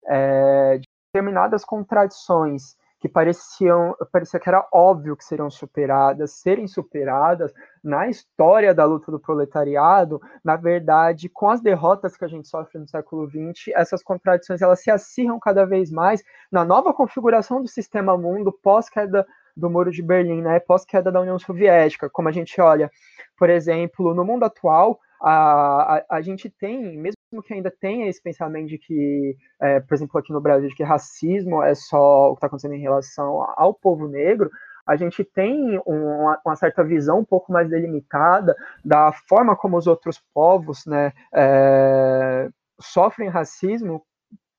é, 0.07 0.77
de 0.77 0.85
determinadas 1.11 1.65
contradições 1.65 2.75
que 2.99 3.09
pareciam, 3.09 3.95
parecia 4.11 4.39
que 4.39 4.49
era 4.49 4.67
óbvio 4.73 5.15
que 5.15 5.23
seriam 5.23 5.49
superadas, 5.49 6.31
serem 6.31 6.67
superadas 6.67 7.53
na 7.83 8.07
história 8.07 8.73
da 8.73 8.85
luta 8.85 9.11
do 9.11 9.19
proletariado, 9.19 10.19
na 10.43 10.55
verdade, 10.55 11.29
com 11.29 11.49
as 11.49 11.61
derrotas 11.61 12.17
que 12.17 12.25
a 12.25 12.27
gente 12.27 12.47
sofre 12.47 12.79
no 12.79 12.87
século 12.87 13.29
XX, 13.29 13.73
essas 13.75 14.01
contradições 14.01 14.61
elas 14.61 14.81
se 14.81 14.89
acirram 14.89 15.39
cada 15.39 15.65
vez 15.65 15.91
mais 15.91 16.23
na 16.51 16.63
nova 16.63 16.93
configuração 16.93 17.61
do 17.61 17.67
sistema 17.67 18.17
mundo 18.17 18.51
pós-queda 18.51 19.25
do 19.55 19.69
Muro 19.69 19.91
de 19.91 20.01
Berlim, 20.01 20.41
né, 20.41 20.59
pós-queda 20.59 21.11
da 21.11 21.21
União 21.21 21.39
Soviética, 21.39 22.09
como 22.09 22.27
a 22.27 22.31
gente 22.31 22.59
olha, 22.59 22.91
por 23.37 23.49
exemplo, 23.49 24.13
no 24.13 24.25
mundo 24.25 24.43
atual, 24.43 24.99
a, 25.21 25.95
a, 25.97 26.05
a 26.09 26.21
gente 26.21 26.49
tem, 26.49 26.97
mesmo 26.97 27.14
que 27.41 27.53
ainda 27.53 27.71
tenha 27.71 28.07
esse 28.07 28.21
pensamento 28.21 28.67
de 28.67 28.77
que, 28.77 29.37
é, 29.59 29.79
por 29.79 29.93
exemplo, 29.93 30.19
aqui 30.19 30.31
no 30.31 30.41
Brasil, 30.41 30.69
de 30.69 30.75
que 30.75 30.83
racismo 30.83 31.61
é 31.63 31.73
só 31.75 32.29
o 32.29 32.33
que 32.33 32.37
está 32.37 32.47
acontecendo 32.47 32.75
em 32.75 32.81
relação 32.81 33.41
ao 33.55 33.73
povo 33.73 34.07
negro, 34.07 34.49
a 34.85 34.95
gente 34.95 35.23
tem 35.23 35.81
uma, 35.85 36.39
uma, 36.45 36.55
certa 36.55 36.83
visão 36.83 37.19
um 37.19 37.25
pouco 37.25 37.51
mais 37.51 37.69
delimitada 37.69 38.55
da 38.83 39.11
forma 39.27 39.55
como 39.55 39.77
os 39.77 39.87
outros 39.87 40.21
povos 40.33 40.85
né, 40.85 41.11
é, 41.33 42.49
sofrem 42.79 43.29
racismo 43.29 44.05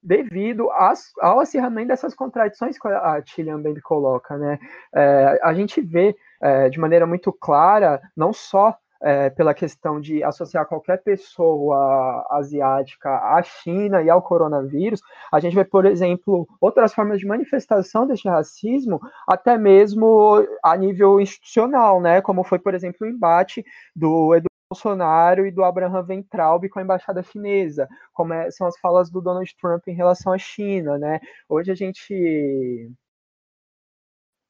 devido 0.02 0.70
às, 0.70 1.12
ao 1.20 1.40
acirramento 1.40 1.88
dessas 1.88 2.14
contradições 2.14 2.78
que 2.78 2.88
a 2.88 3.20
Tillian 3.22 3.60
Band 3.60 3.74
coloca. 3.82 4.36
Né? 4.36 4.58
É, 4.94 5.38
a 5.42 5.52
gente 5.54 5.80
vê 5.80 6.16
é, 6.40 6.68
de 6.68 6.78
maneira 6.78 7.06
muito 7.06 7.32
clara, 7.32 8.00
não 8.16 8.32
só 8.32 8.76
é, 9.02 9.30
pela 9.30 9.54
questão 9.54 10.00
de 10.00 10.22
associar 10.22 10.66
qualquer 10.66 11.02
pessoa 11.02 12.26
asiática 12.30 13.10
à 13.10 13.42
China 13.42 14.02
e 14.02 14.10
ao 14.10 14.22
coronavírus, 14.22 15.00
a 15.32 15.40
gente 15.40 15.54
vê, 15.54 15.64
por 15.64 15.84
exemplo, 15.84 16.46
outras 16.60 16.94
formas 16.94 17.20
de 17.20 17.26
manifestação 17.26 18.06
deste 18.06 18.28
racismo, 18.28 19.00
até 19.26 19.58
mesmo 19.58 20.46
a 20.62 20.76
nível 20.76 21.20
institucional, 21.20 22.00
né? 22.00 22.20
Como 22.20 22.44
foi, 22.44 22.58
por 22.58 22.74
exemplo, 22.74 23.06
o 23.06 23.10
embate 23.10 23.64
do 23.94 24.34
Eduardo 24.34 24.46
Bolsonaro 24.68 25.46
e 25.46 25.50
do 25.52 25.62
Abraham 25.62 26.04
Weintraub 26.08 26.68
com 26.68 26.78
a 26.78 26.82
embaixada 26.82 27.22
chinesa, 27.22 27.88
como 28.12 28.32
é, 28.34 28.50
são 28.50 28.66
as 28.66 28.76
falas 28.78 29.08
do 29.10 29.20
Donald 29.20 29.54
Trump 29.60 29.86
em 29.86 29.94
relação 29.94 30.32
à 30.32 30.38
China, 30.38 30.98
né? 30.98 31.20
Hoje 31.48 31.70
a 31.70 31.74
gente 31.74 32.90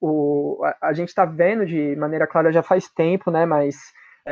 o, 0.01 0.63
a, 0.65 0.89
a 0.89 0.93
gente 0.93 1.09
está 1.09 1.25
vendo 1.25 1.67
de 1.67 1.95
maneira 1.97 2.27
clara 2.27 2.53
já 2.53 2.63
faz 2.63 2.89
tempo, 2.89 3.31
né? 3.31 3.45
Mas 3.45 3.77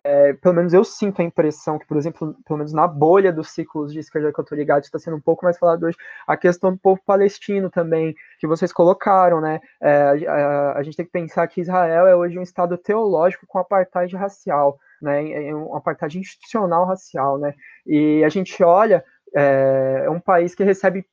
é, 0.02 0.32
pelo 0.32 0.54
menos 0.54 0.72
eu 0.72 0.82
sinto 0.82 1.22
a 1.22 1.24
impressão 1.24 1.78
que, 1.78 1.86
por 1.86 1.96
exemplo, 1.96 2.34
pelo 2.44 2.58
menos 2.58 2.72
na 2.72 2.86
bolha 2.86 3.32
dos 3.32 3.50
ciclos 3.50 3.92
de 3.92 4.00
esquerda 4.00 4.32
que 4.32 4.40
eu 4.40 4.44
tô 4.44 4.54
ligado, 4.54 4.82
está 4.82 4.98
sendo 4.98 5.16
um 5.16 5.20
pouco 5.20 5.44
mais 5.44 5.56
falado 5.56 5.84
hoje, 5.84 5.96
a 6.26 6.36
questão 6.36 6.72
do 6.72 6.78
povo 6.78 7.00
palestino 7.06 7.70
também, 7.70 8.14
que 8.40 8.46
vocês 8.46 8.72
colocaram, 8.72 9.40
né? 9.40 9.60
É, 9.80 10.26
a, 10.26 10.72
a, 10.78 10.82
gente 10.82 10.96
tem 10.96 11.06
que 11.06 11.12
pensar 11.12 11.46
que 11.46 11.60
Israel 11.60 12.06
é 12.06 12.16
hoje 12.16 12.38
um 12.38 12.42
Estado 12.42 12.76
teológico 12.76 13.46
com 13.46 13.58
apartheid 13.58 14.16
racial, 14.16 14.78
né? 15.00 15.48
É 15.48 15.54
um 15.54 15.76
apartheid 15.76 16.18
institucional 16.18 16.86
racial, 16.86 17.38
né? 17.38 17.54
E 17.86 18.24
a 18.24 18.28
gente 18.28 18.62
olha 18.64 19.04
é, 19.34 20.02
é 20.06 20.10
um 20.10 20.20
país 20.20 20.54
que 20.54 20.62
recebe 20.62 21.04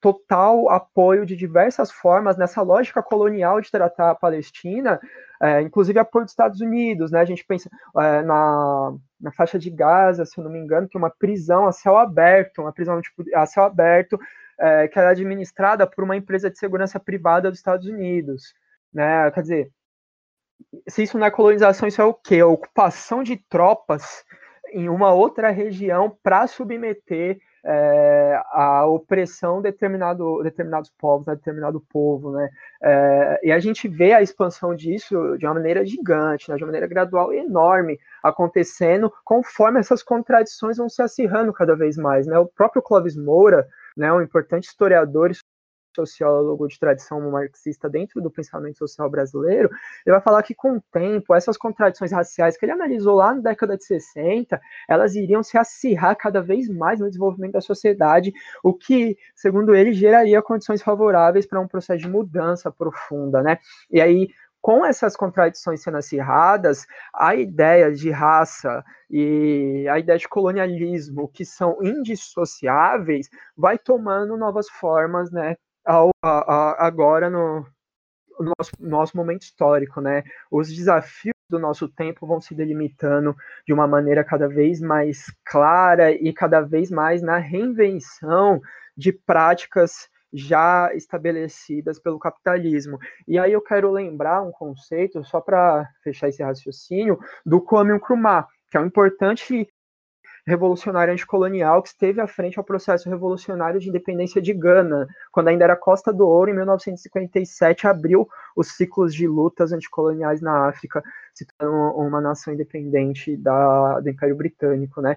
total 0.00 0.68
apoio 0.68 1.24
de 1.24 1.36
diversas 1.36 1.90
formas 1.90 2.36
nessa 2.36 2.62
lógica 2.62 3.02
colonial 3.02 3.60
de 3.60 3.70
tratar 3.70 4.10
a 4.10 4.14
Palestina, 4.14 5.00
é, 5.42 5.62
inclusive 5.62 5.98
apoio 5.98 6.24
dos 6.24 6.32
Estados 6.32 6.60
Unidos, 6.60 7.10
né? 7.10 7.20
A 7.20 7.24
gente 7.24 7.44
pensa 7.44 7.70
é, 7.96 8.22
na, 8.22 8.92
na 9.20 9.32
faixa 9.32 9.58
de 9.58 9.70
Gaza, 9.70 10.24
se 10.24 10.38
eu 10.38 10.44
não 10.44 10.50
me 10.50 10.58
engano, 10.58 10.88
que 10.88 10.96
é 10.96 10.98
uma 10.98 11.10
prisão 11.10 11.66
a 11.66 11.72
céu 11.72 11.96
aberto, 11.96 12.60
uma 12.60 12.72
prisão 12.72 13.00
tipo, 13.00 13.24
a 13.34 13.46
céu 13.46 13.64
aberto 13.64 14.18
é, 14.58 14.86
que 14.88 14.98
é 14.98 15.06
administrada 15.06 15.86
por 15.86 16.04
uma 16.04 16.16
empresa 16.16 16.50
de 16.50 16.58
segurança 16.58 17.00
privada 17.00 17.50
dos 17.50 17.58
Estados 17.58 17.86
Unidos, 17.86 18.54
né? 18.92 19.30
Quer 19.30 19.40
dizer, 19.40 19.70
se 20.86 21.02
isso 21.02 21.18
não 21.18 21.26
é 21.26 21.30
colonização, 21.30 21.88
isso 21.88 22.02
é 22.02 22.04
o 22.04 22.12
quê? 22.12 22.40
A 22.40 22.46
ocupação 22.46 23.22
de 23.22 23.36
tropas 23.36 24.22
em 24.72 24.88
uma 24.88 25.12
outra 25.12 25.50
região 25.50 26.16
para 26.22 26.46
submeter 26.46 27.38
é, 27.64 28.40
a 28.52 28.86
opressão 28.86 29.56
de 29.56 29.70
determinado, 29.70 30.42
determinados 30.42 30.90
povos, 30.98 31.26
né, 31.26 31.34
determinado 31.34 31.80
povo, 31.80 32.32
né? 32.32 32.48
É, 32.82 33.40
e 33.44 33.52
a 33.52 33.58
gente 33.58 33.86
vê 33.86 34.12
a 34.12 34.22
expansão 34.22 34.74
disso 34.74 35.36
de 35.38 35.46
uma 35.46 35.54
maneira 35.54 35.84
gigante, 35.84 36.50
né, 36.50 36.56
de 36.56 36.62
uma 36.62 36.68
maneira 36.68 36.86
gradual 36.86 37.32
e 37.32 37.38
enorme, 37.38 37.98
acontecendo 38.22 39.12
conforme 39.24 39.78
essas 39.78 40.02
contradições 40.02 40.78
vão 40.78 40.88
se 40.88 41.02
acirrando 41.02 41.52
cada 41.52 41.76
vez 41.76 41.96
mais, 41.96 42.26
né? 42.26 42.38
O 42.38 42.46
próprio 42.46 42.82
Clóvis 42.82 43.16
Moura, 43.16 43.66
né, 43.96 44.12
um 44.12 44.22
importante 44.22 44.64
historiador 44.64 45.30
sociólogo 45.94 46.68
de 46.68 46.78
tradição 46.78 47.30
marxista 47.30 47.88
dentro 47.88 48.20
do 48.20 48.30
pensamento 48.30 48.78
social 48.78 49.10
brasileiro, 49.10 49.68
ele 50.04 50.14
vai 50.14 50.20
falar 50.20 50.42
que 50.42 50.54
com 50.54 50.76
o 50.76 50.82
tempo, 50.92 51.34
essas 51.34 51.56
contradições 51.56 52.12
raciais 52.12 52.56
que 52.56 52.64
ele 52.64 52.72
analisou 52.72 53.16
lá 53.16 53.34
na 53.34 53.40
década 53.40 53.76
de 53.76 53.84
60, 53.84 54.60
elas 54.88 55.14
iriam 55.14 55.42
se 55.42 55.58
acirrar 55.58 56.16
cada 56.16 56.40
vez 56.40 56.68
mais 56.68 57.00
no 57.00 57.06
desenvolvimento 57.08 57.52
da 57.52 57.60
sociedade, 57.60 58.32
o 58.62 58.72
que, 58.74 59.16
segundo 59.34 59.74
ele, 59.74 59.92
geraria 59.92 60.42
condições 60.42 60.82
favoráveis 60.82 61.46
para 61.46 61.60
um 61.60 61.68
processo 61.68 62.00
de 62.00 62.08
mudança 62.08 62.70
profunda, 62.70 63.42
né? 63.42 63.58
E 63.90 64.00
aí, 64.00 64.28
com 64.60 64.84
essas 64.84 65.16
contradições 65.16 65.82
sendo 65.82 65.96
acirradas, 65.96 66.86
a 67.14 67.34
ideia 67.34 67.90
de 67.92 68.10
raça 68.10 68.84
e 69.10 69.86
a 69.88 69.98
ideia 69.98 70.18
de 70.18 70.28
colonialismo, 70.28 71.28
que 71.28 71.44
são 71.44 71.78
indissociáveis, 71.82 73.28
vai 73.56 73.78
tomando 73.78 74.36
novas 74.36 74.68
formas, 74.68 75.30
né, 75.30 75.56
ao, 75.84 76.10
a, 76.22 76.28
a, 76.30 76.86
agora 76.86 77.30
no, 77.30 77.66
no 78.38 78.52
nosso, 78.58 78.72
nosso 78.78 79.16
momento 79.16 79.42
histórico, 79.42 80.00
né? 80.00 80.22
Os 80.50 80.74
desafios 80.74 81.34
do 81.48 81.58
nosso 81.58 81.88
tempo 81.88 82.26
vão 82.26 82.40
se 82.40 82.54
delimitando 82.54 83.34
de 83.66 83.72
uma 83.72 83.86
maneira 83.86 84.24
cada 84.24 84.48
vez 84.48 84.80
mais 84.80 85.26
clara 85.44 86.12
e 86.12 86.32
cada 86.32 86.60
vez 86.60 86.90
mais 86.90 87.22
na 87.22 87.38
reinvenção 87.38 88.60
de 88.96 89.12
práticas 89.12 90.08
já 90.32 90.90
estabelecidas 90.94 91.98
pelo 91.98 92.18
capitalismo. 92.18 92.98
E 93.26 93.38
aí 93.38 93.52
eu 93.52 93.60
quero 93.60 93.90
lembrar 93.90 94.42
um 94.42 94.52
conceito, 94.52 95.24
só 95.24 95.40
para 95.40 95.88
fechar 96.04 96.28
esse 96.28 96.42
raciocínio, 96.42 97.18
do 97.44 97.60
Kwame 97.60 97.94
Nkrumah, 97.94 98.46
que 98.70 98.76
é 98.76 98.80
um 98.80 98.86
importante 98.86 99.68
revolucionário 100.46 101.12
anticolonial 101.12 101.82
que 101.82 101.88
esteve 101.88 102.20
à 102.20 102.26
frente 102.26 102.58
ao 102.58 102.64
processo 102.64 103.08
revolucionário 103.08 103.80
de 103.80 103.88
independência 103.88 104.40
de 104.40 104.52
Gana, 104.52 105.06
quando 105.30 105.48
ainda 105.48 105.64
era 105.64 105.76
Costa 105.76 106.12
do 106.12 106.26
Ouro, 106.26 106.50
em 106.50 106.54
1957, 106.54 107.86
abriu 107.86 108.28
os 108.56 108.72
ciclos 108.72 109.14
de 109.14 109.26
lutas 109.26 109.72
anticoloniais 109.72 110.40
na 110.40 110.68
África, 110.68 111.02
se 111.34 111.46
tornando 111.46 111.96
uma 111.98 112.20
nação 112.20 112.52
independente 112.54 113.36
da, 113.36 114.00
do 114.00 114.08
Império 114.08 114.36
Britânico, 114.36 115.00
né? 115.00 115.16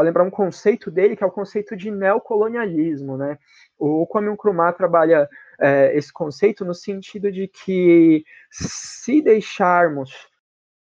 Lembrar 0.00 0.24
um 0.24 0.30
conceito 0.30 0.90
dele, 0.90 1.14
que 1.14 1.22
é 1.22 1.26
o 1.26 1.30
conceito 1.30 1.76
de 1.76 1.90
neocolonialismo, 1.90 3.16
né? 3.16 3.38
O 3.78 4.06
Kwame 4.06 4.30
Nkrumah 4.30 4.72
trabalha 4.72 5.28
é, 5.60 5.96
esse 5.96 6.12
conceito 6.12 6.64
no 6.64 6.74
sentido 6.74 7.30
de 7.30 7.46
que 7.46 8.24
se 8.50 9.20
deixarmos 9.20 10.28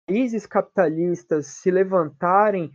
países 0.07 0.45
capitalistas 0.45 1.47
se 1.47 1.71
levantarem 1.71 2.71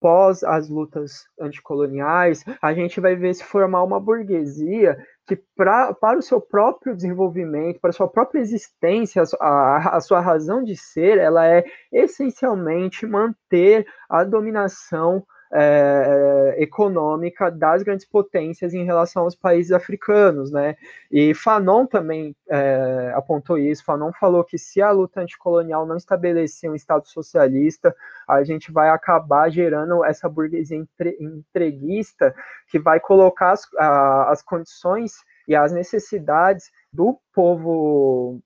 pós 0.00 0.42
as 0.42 0.68
lutas 0.68 1.26
anticoloniais, 1.40 2.44
a 2.62 2.72
gente 2.72 3.00
vai 3.00 3.16
ver 3.16 3.34
se 3.34 3.44
formar 3.44 3.82
uma 3.82 4.00
burguesia 4.00 4.96
que, 5.26 5.36
pra, 5.54 5.92
para 5.92 6.18
o 6.18 6.22
seu 6.22 6.40
próprio 6.40 6.94
desenvolvimento, 6.94 7.80
para 7.80 7.90
a 7.90 7.92
sua 7.92 8.08
própria 8.08 8.40
existência, 8.40 9.22
a, 9.40 9.96
a 9.96 10.00
sua 10.00 10.20
razão 10.20 10.62
de 10.62 10.76
ser, 10.76 11.18
ela 11.18 11.46
é 11.46 11.64
essencialmente 11.92 13.06
manter 13.06 13.86
a 14.08 14.24
dominação 14.24 15.24
é, 15.52 16.56
econômica 16.58 17.50
das 17.50 17.82
grandes 17.82 18.06
potências 18.06 18.74
em 18.74 18.84
relação 18.84 19.22
aos 19.22 19.34
países 19.34 19.72
africanos, 19.72 20.50
né? 20.50 20.76
E 21.10 21.34
Fanon 21.34 21.86
também 21.86 22.36
é, 22.48 23.12
apontou 23.14 23.58
isso. 23.58 23.84
Fanon 23.84 24.12
falou 24.12 24.44
que 24.44 24.58
se 24.58 24.82
a 24.82 24.90
luta 24.90 25.20
anticolonial 25.20 25.86
não 25.86 25.96
estabelecer 25.96 26.70
um 26.70 26.74
Estado 26.74 27.06
socialista, 27.08 27.94
a 28.28 28.44
gente 28.44 28.70
vai 28.70 28.90
acabar 28.90 29.50
gerando 29.50 30.04
essa 30.04 30.28
burguesia 30.28 30.76
entre, 30.76 31.16
entreguista 31.20 32.34
que 32.70 32.78
vai 32.78 33.00
colocar 33.00 33.52
as, 33.52 33.66
a, 33.78 34.30
as 34.30 34.42
condições 34.42 35.12
e 35.46 35.54
as 35.56 35.72
necessidades 35.72 36.70
do 36.92 37.18
povo 37.34 38.40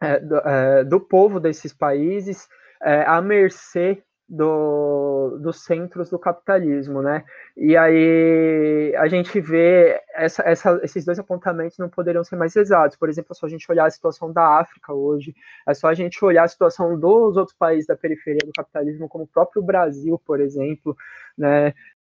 é, 0.00 0.20
do, 0.20 0.36
é, 0.36 0.84
do, 0.84 1.00
povo 1.00 1.40
desses 1.40 1.72
países 1.72 2.46
é, 2.82 3.02
à 3.02 3.20
mercê 3.20 4.02
do, 4.28 5.38
dos 5.40 5.62
centros 5.62 6.10
do 6.10 6.18
capitalismo, 6.18 7.00
né? 7.00 7.24
E 7.56 7.76
aí 7.76 8.94
a 8.96 9.06
gente 9.06 9.40
vê 9.40 10.00
essa, 10.14 10.42
essa, 10.42 10.80
esses 10.82 11.04
dois 11.04 11.18
apontamentos 11.18 11.78
não 11.78 11.88
poderiam 11.88 12.24
ser 12.24 12.36
mais 12.36 12.56
exatos. 12.56 12.96
Por 12.96 13.08
exemplo, 13.08 13.32
é 13.32 13.34
só 13.34 13.46
a 13.46 13.48
gente 13.48 13.70
olhar 13.70 13.86
a 13.86 13.90
situação 13.90 14.32
da 14.32 14.58
África 14.58 14.92
hoje, 14.92 15.34
é 15.66 15.74
só 15.74 15.88
a 15.88 15.94
gente 15.94 16.22
olhar 16.24 16.44
a 16.44 16.48
situação 16.48 16.98
dos 16.98 17.36
outros 17.36 17.56
países 17.56 17.86
da 17.86 17.96
periferia 17.96 18.40
do 18.44 18.52
capitalismo, 18.52 19.08
como 19.08 19.24
o 19.24 19.28
próprio 19.28 19.62
Brasil, 19.62 20.20
por 20.24 20.40
exemplo, 20.40 20.96
né? 21.38 21.72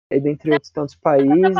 E 0.08 0.20
dentre 0.20 0.52
outros 0.52 0.70
tantos 0.70 0.94
países 0.94 1.56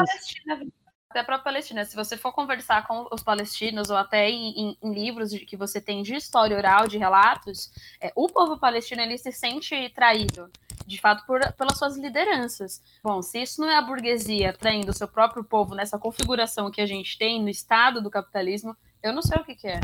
até 1.17 1.25
para 1.25 1.37
a 1.37 1.39
Palestina. 1.39 1.85
Se 1.85 1.97
você 1.97 2.17
for 2.17 2.33
conversar 2.33 2.87
com 2.87 3.09
os 3.11 3.23
palestinos 3.23 3.89
ou 3.89 3.97
até 3.97 4.29
em, 4.29 4.51
em, 4.51 4.79
em 4.83 4.93
livros 4.93 5.31
de, 5.31 5.41
que 5.41 5.57
você 5.57 5.81
tem 5.81 6.03
de 6.03 6.15
história 6.15 6.57
oral, 6.57 6.87
de 6.87 6.99
relatos, 6.99 7.73
é, 8.01 8.13
o 8.15 8.29
povo 8.29 8.59
palestino 8.59 9.01
ele 9.01 9.17
se 9.17 9.33
sente 9.33 9.89
traído, 9.95 10.51
de 10.87 11.01
fato, 11.01 11.25
por, 11.27 11.41
pelas 11.55 11.79
suas 11.79 11.97
lideranças. 11.97 12.83
Bom, 13.03 13.23
se 13.23 13.41
isso 13.41 13.63
não 13.63 13.71
é 13.71 13.77
a 13.77 13.83
burguesia 13.83 14.53
traindo 14.53 14.91
o 14.91 14.95
seu 14.95 15.09
próprio 15.09 15.43
povo 15.43 15.75
nessa 15.75 15.99
configuração 15.99 16.71
que 16.71 16.83
a 16.83 16.87
gente 16.87 17.17
tem 17.17 17.43
no 17.43 17.49
estado 17.49 18.03
do 18.03 18.11
capitalismo, 18.11 18.77
eu 19.03 19.13
não 19.15 19.23
sei 19.23 19.41
o 19.41 19.45
que, 19.45 19.55
que 19.55 19.69
é. 19.69 19.81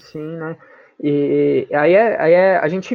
Sim, 0.00 0.36
né? 0.36 0.58
E 1.00 1.66
aí, 1.72 1.94
é, 1.94 2.20
aí 2.20 2.32
é, 2.32 2.58
a 2.58 2.68
gente 2.68 2.94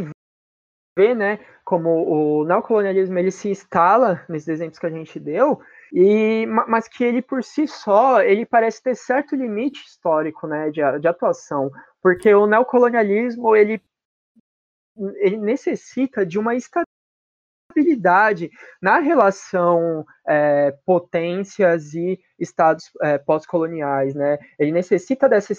vê, 0.96 1.16
né, 1.16 1.40
como 1.66 1.90
o 1.90 2.46
neocolonialismo 2.46 3.18
ele 3.18 3.32
se 3.32 3.50
instala 3.50 4.24
nesses 4.30 4.50
exemplos 4.50 4.78
que 4.78 4.86
a 4.86 4.92
gente 4.92 5.20
deu, 5.20 5.60
e, 5.94 6.48
mas 6.48 6.88
que 6.88 7.04
ele 7.04 7.22
por 7.22 7.44
si 7.44 7.68
só, 7.68 8.20
ele 8.20 8.48
parece 8.48 8.82
ter 8.82 8.96
certo 8.96 9.36
limite 9.36 9.86
histórico, 9.86 10.48
né, 10.48 10.72
de, 10.72 10.82
de 11.00 11.08
atuação, 11.08 11.70
porque 12.02 12.34
o 12.34 12.48
neocolonialismo, 12.48 13.56
ele, 13.56 13.80
ele 15.18 15.38
necessita 15.38 16.26
de 16.26 16.40
uma 16.40 16.56
estabilidade 16.56 18.50
na 18.82 18.98
relação 18.98 20.04
é, 20.28 20.76
potências 20.84 21.94
e 21.94 22.20
estados 22.40 22.90
é, 23.02 23.20
pós-coloniais, 23.20 24.16
né? 24.16 24.40
Ele 24.58 24.72
necessita 24.72 25.30
dessa 25.30 25.54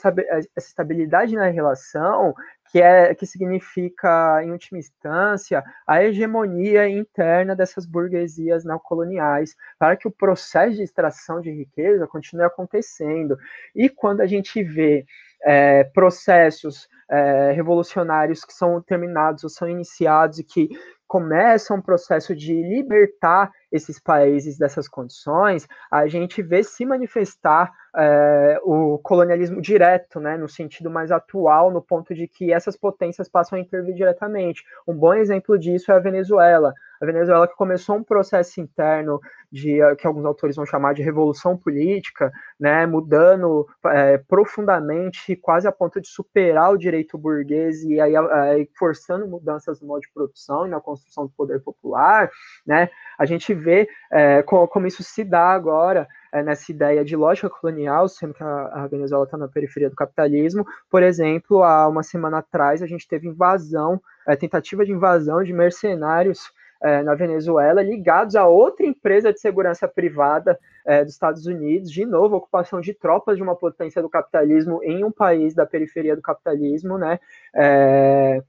estabilidade 0.56 1.36
na 1.36 1.46
relação 1.46 2.34
que 2.74 2.82
é 2.82 3.14
que 3.14 3.24
significa, 3.24 4.42
em 4.42 4.50
última 4.50 4.80
instância, 4.80 5.62
a 5.86 6.02
hegemonia 6.02 6.88
interna 6.88 7.54
dessas 7.54 7.86
burguesias 7.86 8.64
neocoloniais, 8.64 9.54
para 9.78 9.96
que 9.96 10.08
o 10.08 10.10
processo 10.10 10.74
de 10.74 10.82
extração 10.82 11.40
de 11.40 11.52
riqueza 11.52 12.08
continue 12.08 12.44
acontecendo. 12.44 13.36
E 13.76 13.88
quando 13.88 14.22
a 14.22 14.26
gente 14.26 14.60
vê 14.60 15.06
é, 15.44 15.84
processos 15.84 16.88
é, 17.08 17.52
revolucionários 17.52 18.44
que 18.44 18.52
são 18.52 18.82
terminados 18.82 19.44
ou 19.44 19.50
são 19.50 19.68
iniciados 19.68 20.40
e 20.40 20.44
que 20.44 20.68
começam 21.06 21.76
um 21.76 21.80
processo 21.80 22.34
de 22.34 22.54
libertar 22.54 23.52
esses 23.74 23.98
países 23.98 24.56
dessas 24.56 24.86
condições, 24.86 25.66
a 25.90 26.06
gente 26.06 26.40
vê 26.40 26.62
se 26.62 26.86
manifestar 26.86 27.72
é, 27.96 28.60
o 28.62 28.98
colonialismo 28.98 29.60
direto, 29.60 30.20
né, 30.20 30.36
no 30.36 30.48
sentido 30.48 30.88
mais 30.88 31.10
atual, 31.10 31.72
no 31.72 31.82
ponto 31.82 32.14
de 32.14 32.28
que 32.28 32.52
essas 32.52 32.76
potências 32.76 33.28
passam 33.28 33.58
a 33.58 33.60
intervir 33.60 33.94
diretamente. 33.94 34.62
Um 34.86 34.94
bom 34.94 35.12
exemplo 35.12 35.58
disso 35.58 35.90
é 35.90 35.96
a 35.96 35.98
Venezuela. 35.98 36.72
A 37.04 37.06
Venezuela 37.06 37.46
que 37.46 37.54
começou 37.54 37.96
um 37.96 38.02
processo 38.02 38.60
interno 38.60 39.20
de 39.52 39.78
que 39.98 40.06
alguns 40.06 40.24
autores 40.24 40.56
vão 40.56 40.64
chamar 40.64 40.94
de 40.94 41.02
revolução 41.02 41.56
política, 41.56 42.32
né, 42.58 42.86
mudando 42.86 43.68
é, 43.86 44.18
profundamente, 44.18 45.36
quase 45.36 45.68
a 45.68 45.72
ponto 45.72 46.00
de 46.00 46.08
superar 46.08 46.72
o 46.72 46.78
direito 46.78 47.18
burguês 47.18 47.84
e 47.84 48.00
aí, 48.00 48.16
aí 48.16 48.68
forçando 48.76 49.28
mudanças 49.28 49.80
no 49.80 49.86
modo 49.86 50.00
de 50.00 50.10
produção 50.12 50.66
e 50.66 50.70
na 50.70 50.80
construção 50.80 51.26
do 51.26 51.32
poder 51.32 51.60
popular, 51.60 52.30
né, 52.66 52.88
a 53.18 53.26
gente 53.26 53.52
vê 53.54 53.86
é, 54.10 54.42
como, 54.42 54.66
como, 54.66 54.86
isso 54.86 55.04
se 55.04 55.22
dá 55.22 55.50
agora 55.50 56.08
é, 56.32 56.42
nessa 56.42 56.72
ideia 56.72 57.04
de 57.04 57.14
lógica 57.14 57.50
colonial, 57.50 58.08
sendo 58.08 58.34
que 58.34 58.42
a, 58.42 58.84
a 58.84 58.86
Venezuela 58.88 59.24
está 59.24 59.36
na 59.36 59.46
periferia 59.46 59.90
do 59.90 59.94
capitalismo. 59.94 60.66
Por 60.90 61.02
exemplo, 61.02 61.62
há 61.62 61.86
uma 61.86 62.02
semana 62.02 62.38
atrás 62.38 62.82
a 62.82 62.86
gente 62.86 63.06
teve 63.06 63.28
invasão, 63.28 64.00
é, 64.26 64.34
tentativa 64.34 64.84
de 64.84 64.90
invasão 64.90 65.44
de 65.44 65.52
mercenários 65.52 66.50
é, 66.84 67.02
na 67.02 67.14
Venezuela, 67.14 67.82
ligados 67.82 68.36
a 68.36 68.46
outra 68.46 68.84
empresa 68.84 69.32
de 69.32 69.40
segurança 69.40 69.88
privada 69.88 70.58
é, 70.84 71.04
dos 71.04 71.14
Estados 71.14 71.46
Unidos, 71.46 71.90
de 71.90 72.04
novo, 72.04 72.36
ocupação 72.36 72.80
de 72.80 72.92
tropas 72.92 73.36
de 73.36 73.42
uma 73.42 73.56
potência 73.56 74.02
do 74.02 74.08
capitalismo 74.08 74.82
em 74.82 75.04
um 75.04 75.10
país 75.10 75.54
da 75.54 75.64
periferia 75.64 76.14
do 76.14 76.22
capitalismo, 76.22 76.98
né? 76.98 77.18
É, 77.54 78.42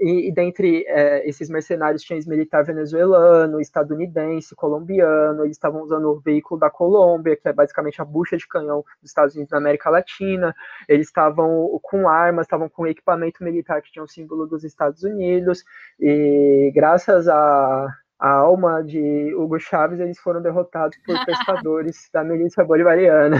e, 0.00 0.28
e, 0.28 0.32
dentre 0.32 0.84
esses 1.24 1.50
mercenários 1.50 2.02
tinha 2.02 2.18
militar 2.26 2.64
venezuelano, 2.64 3.60
estadunidense, 3.60 4.54
colombiano, 4.54 5.44
eles 5.44 5.56
estavam 5.56 5.82
usando 5.82 6.10
o 6.10 6.20
veículo 6.20 6.58
da 6.58 6.70
Colômbia, 6.70 7.36
que 7.36 7.48
é 7.48 7.52
basicamente 7.52 8.00
a 8.00 8.04
bucha 8.04 8.36
de 8.36 8.48
canhão 8.48 8.84
dos 9.00 9.10
Estados 9.10 9.34
Unidos 9.34 9.50
da 9.50 9.58
América 9.58 9.90
Latina, 9.90 10.54
eles 10.88 11.08
estavam 11.08 11.78
com 11.82 12.08
armas, 12.08 12.46
estavam 12.46 12.68
com 12.68 12.86
equipamento 12.86 13.44
militar 13.44 13.82
que 13.82 13.92
tinha 13.92 14.02
o 14.02 14.08
símbolo 14.08 14.46
dos 14.46 14.64
Estados 14.64 15.02
Unidos, 15.02 15.64
e 16.00 16.72
graças 16.74 17.28
a 17.28 17.88
a 18.22 18.30
alma 18.30 18.84
de 18.84 19.34
Hugo 19.34 19.58
Chaves, 19.58 19.98
eles 19.98 20.16
foram 20.20 20.40
derrotados 20.40 20.96
por 20.98 21.12
pescadores 21.26 22.08
da 22.12 22.22
milícia 22.22 22.64
bolivariana. 22.64 23.36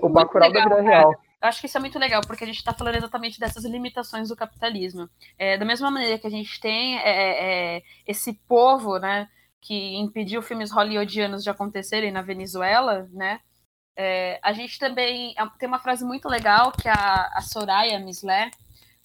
o 0.00 0.08
Bacurau 0.08 0.50
da 0.50 0.62
vida 0.62 0.80
real. 0.80 1.12
Eu 1.12 1.48
acho 1.48 1.60
que 1.60 1.66
isso 1.66 1.76
é 1.76 1.80
muito 1.80 1.98
legal, 1.98 2.22
porque 2.26 2.42
a 2.42 2.46
gente 2.46 2.56
está 2.56 2.72
falando 2.72 2.94
exatamente 2.94 3.38
dessas 3.38 3.66
limitações 3.66 4.30
do 4.30 4.34
capitalismo. 4.34 5.10
É, 5.38 5.58
da 5.58 5.64
mesma 5.66 5.90
maneira 5.90 6.18
que 6.18 6.26
a 6.26 6.30
gente 6.30 6.58
tem 6.58 6.98
é, 6.98 7.02
é, 7.02 7.76
é, 7.76 7.82
esse 8.06 8.32
povo, 8.48 8.98
né, 8.98 9.28
que 9.60 9.96
impediu 9.96 10.40
filmes 10.40 10.72
hollywoodianos 10.72 11.44
de 11.44 11.50
acontecerem 11.50 12.10
na 12.10 12.22
Venezuela, 12.22 13.06
né, 13.12 13.40
é, 13.94 14.40
a 14.42 14.54
gente 14.54 14.78
também 14.78 15.34
é, 15.36 15.46
tem 15.58 15.68
uma 15.68 15.80
frase 15.80 16.02
muito 16.02 16.30
legal 16.30 16.72
que 16.72 16.88
a, 16.88 17.30
a 17.34 17.42
Soraya 17.42 17.98
Mislé, 17.98 18.50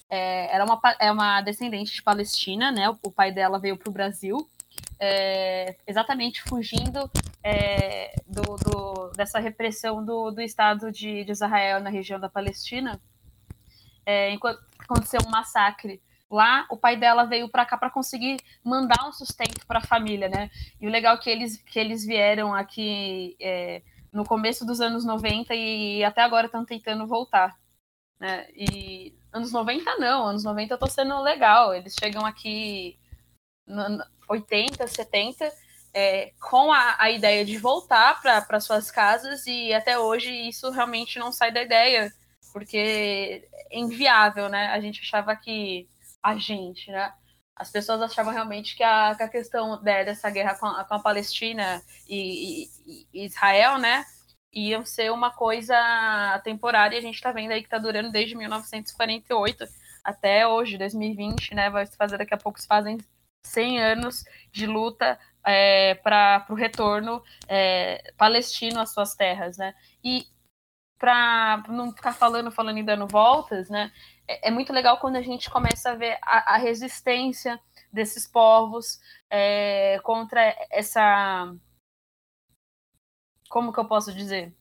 é, 0.09 0.55
era 0.55 0.63
uma, 0.63 0.79
é 0.97 1.11
uma 1.11 1.41
descendente 1.41 1.91
de 1.91 2.01
Palestina, 2.01 2.71
né, 2.71 2.89
o 3.03 3.11
pai 3.11 3.33
dela 3.33 3.59
veio 3.59 3.75
para 3.77 3.89
o 3.89 3.93
Brasil, 3.93 4.47
é, 5.05 5.75
exatamente 5.85 6.41
fugindo 6.43 7.11
é, 7.43 8.15
do, 8.25 8.55
do, 8.55 9.11
dessa 9.11 9.37
repressão 9.37 10.03
do, 10.03 10.31
do 10.31 10.41
Estado 10.41 10.89
de, 10.93 11.25
de, 11.25 11.31
Israel 11.31 11.81
na 11.81 11.89
região 11.89 12.17
da 12.17 12.29
Palestina. 12.29 13.01
É, 14.05 14.31
enquanto 14.31 14.63
aconteceu 14.79 15.19
um 15.27 15.29
massacre 15.29 16.01
lá, 16.31 16.65
o 16.71 16.77
pai 16.77 16.95
dela 16.95 17.25
veio 17.25 17.49
para 17.49 17.65
cá 17.65 17.77
para 17.77 17.89
conseguir 17.89 18.37
mandar 18.63 19.05
um 19.05 19.11
sustento 19.11 19.67
para 19.67 19.79
a 19.79 19.85
família, 19.85 20.29
né? 20.29 20.49
E 20.79 20.87
o 20.87 20.89
legal 20.89 21.15
é 21.15 21.17
que 21.17 21.29
eles, 21.29 21.57
que 21.57 21.77
eles 21.77 22.05
vieram 22.05 22.55
aqui 22.55 23.35
é, 23.41 23.81
no 24.11 24.23
começo 24.23 24.65
dos 24.65 24.79
anos 24.79 25.03
90 25.03 25.53
e 25.53 26.01
até 26.01 26.21
agora 26.21 26.45
estão 26.45 26.63
tentando 26.63 27.05
voltar. 27.05 27.53
Né? 28.17 28.47
E 28.55 29.13
anos 29.33 29.51
90 29.51 29.97
não, 29.97 30.27
anos 30.27 30.45
90 30.45 30.73
eu 30.73 30.77
tô 30.77 30.87
sendo 30.87 31.21
legal. 31.21 31.73
Eles 31.73 31.93
chegam 31.99 32.25
aqui 32.25 32.97
80, 34.27 34.87
70, 34.87 35.51
é, 35.93 36.31
com 36.39 36.71
a, 36.71 36.95
a, 36.99 37.11
ideia 37.11 37.45
de 37.45 37.57
voltar 37.57 38.19
para 38.21 38.59
suas 38.59 38.89
casas 38.89 39.45
e 39.45 39.73
até 39.73 39.97
hoje 39.97 40.31
isso 40.31 40.69
realmente 40.71 41.19
não 41.19 41.31
sai 41.31 41.51
da 41.51 41.61
ideia, 41.61 42.11
porque 42.51 43.47
é 43.71 43.79
inviável, 43.79 44.49
né? 44.49 44.67
A 44.67 44.79
gente 44.79 45.01
achava 45.01 45.35
que 45.35 45.87
a 46.21 46.35
gente, 46.35 46.91
né? 46.91 47.13
As 47.55 47.71
pessoas 47.71 48.01
achavam 48.01 48.33
realmente 48.33 48.75
que 48.75 48.83
a, 48.83 49.13
que 49.15 49.23
a 49.23 49.29
questão 49.29 49.79
né, 49.81 50.03
dessa 50.03 50.29
guerra 50.29 50.55
com 50.55 50.65
a, 50.65 50.83
com 50.83 50.95
a 50.95 50.99
Palestina 50.99 51.83
e, 52.09 52.63
e, 52.63 53.07
e, 53.13 53.25
Israel, 53.25 53.77
né, 53.77 54.03
iam 54.51 54.83
ser 54.85 55.11
uma 55.11 55.31
coisa 55.31 55.75
temporária. 56.43 56.95
E 56.95 56.99
a 56.99 57.01
gente 57.01 57.15
está 57.15 57.31
vendo 57.31 57.51
aí 57.51 57.61
que 57.61 57.67
está 57.67 57.77
durando 57.77 58.11
desde 58.11 58.35
1948 58.35 59.65
até 60.03 60.47
hoje, 60.47 60.77
2020, 60.77 61.53
né? 61.53 61.69
Vai 61.69 61.85
fazer 61.85 62.17
daqui 62.17 62.33
a 62.33 62.37
pouco, 62.37 62.61
fazem 62.65 62.97
100 63.45 63.81
anos 63.81 64.23
de 64.51 64.65
luta 64.65 65.19
é, 65.45 65.95
para 65.95 66.45
o 66.49 66.53
retorno 66.53 67.21
é, 67.47 68.13
palestino 68.17 68.79
às 68.79 68.93
suas 68.93 69.15
terras, 69.15 69.57
né? 69.57 69.73
E 70.03 70.25
para 70.97 71.63
não 71.67 71.91
ficar 71.91 72.13
falando, 72.13 72.49
falando 72.49 72.77
e 72.77 72.83
dando 72.83 73.07
voltas, 73.07 73.69
né? 73.69 73.91
É, 74.27 74.47
é, 74.47 74.51
muito 74.51 74.71
legal 74.71 74.99
quando 74.99 75.17
a 75.17 75.21
gente 75.21 75.49
começa 75.49 75.91
a 75.91 75.95
ver 75.95 76.17
a, 76.21 76.55
a 76.55 76.57
resistência 76.57 77.59
desses 77.91 78.25
povos 78.25 78.99
é, 79.29 79.99
contra 80.03 80.55
essa, 80.71 81.53
como 83.49 83.73
que 83.73 83.79
eu 83.79 83.85
posso 83.85 84.13
dizer, 84.13 84.53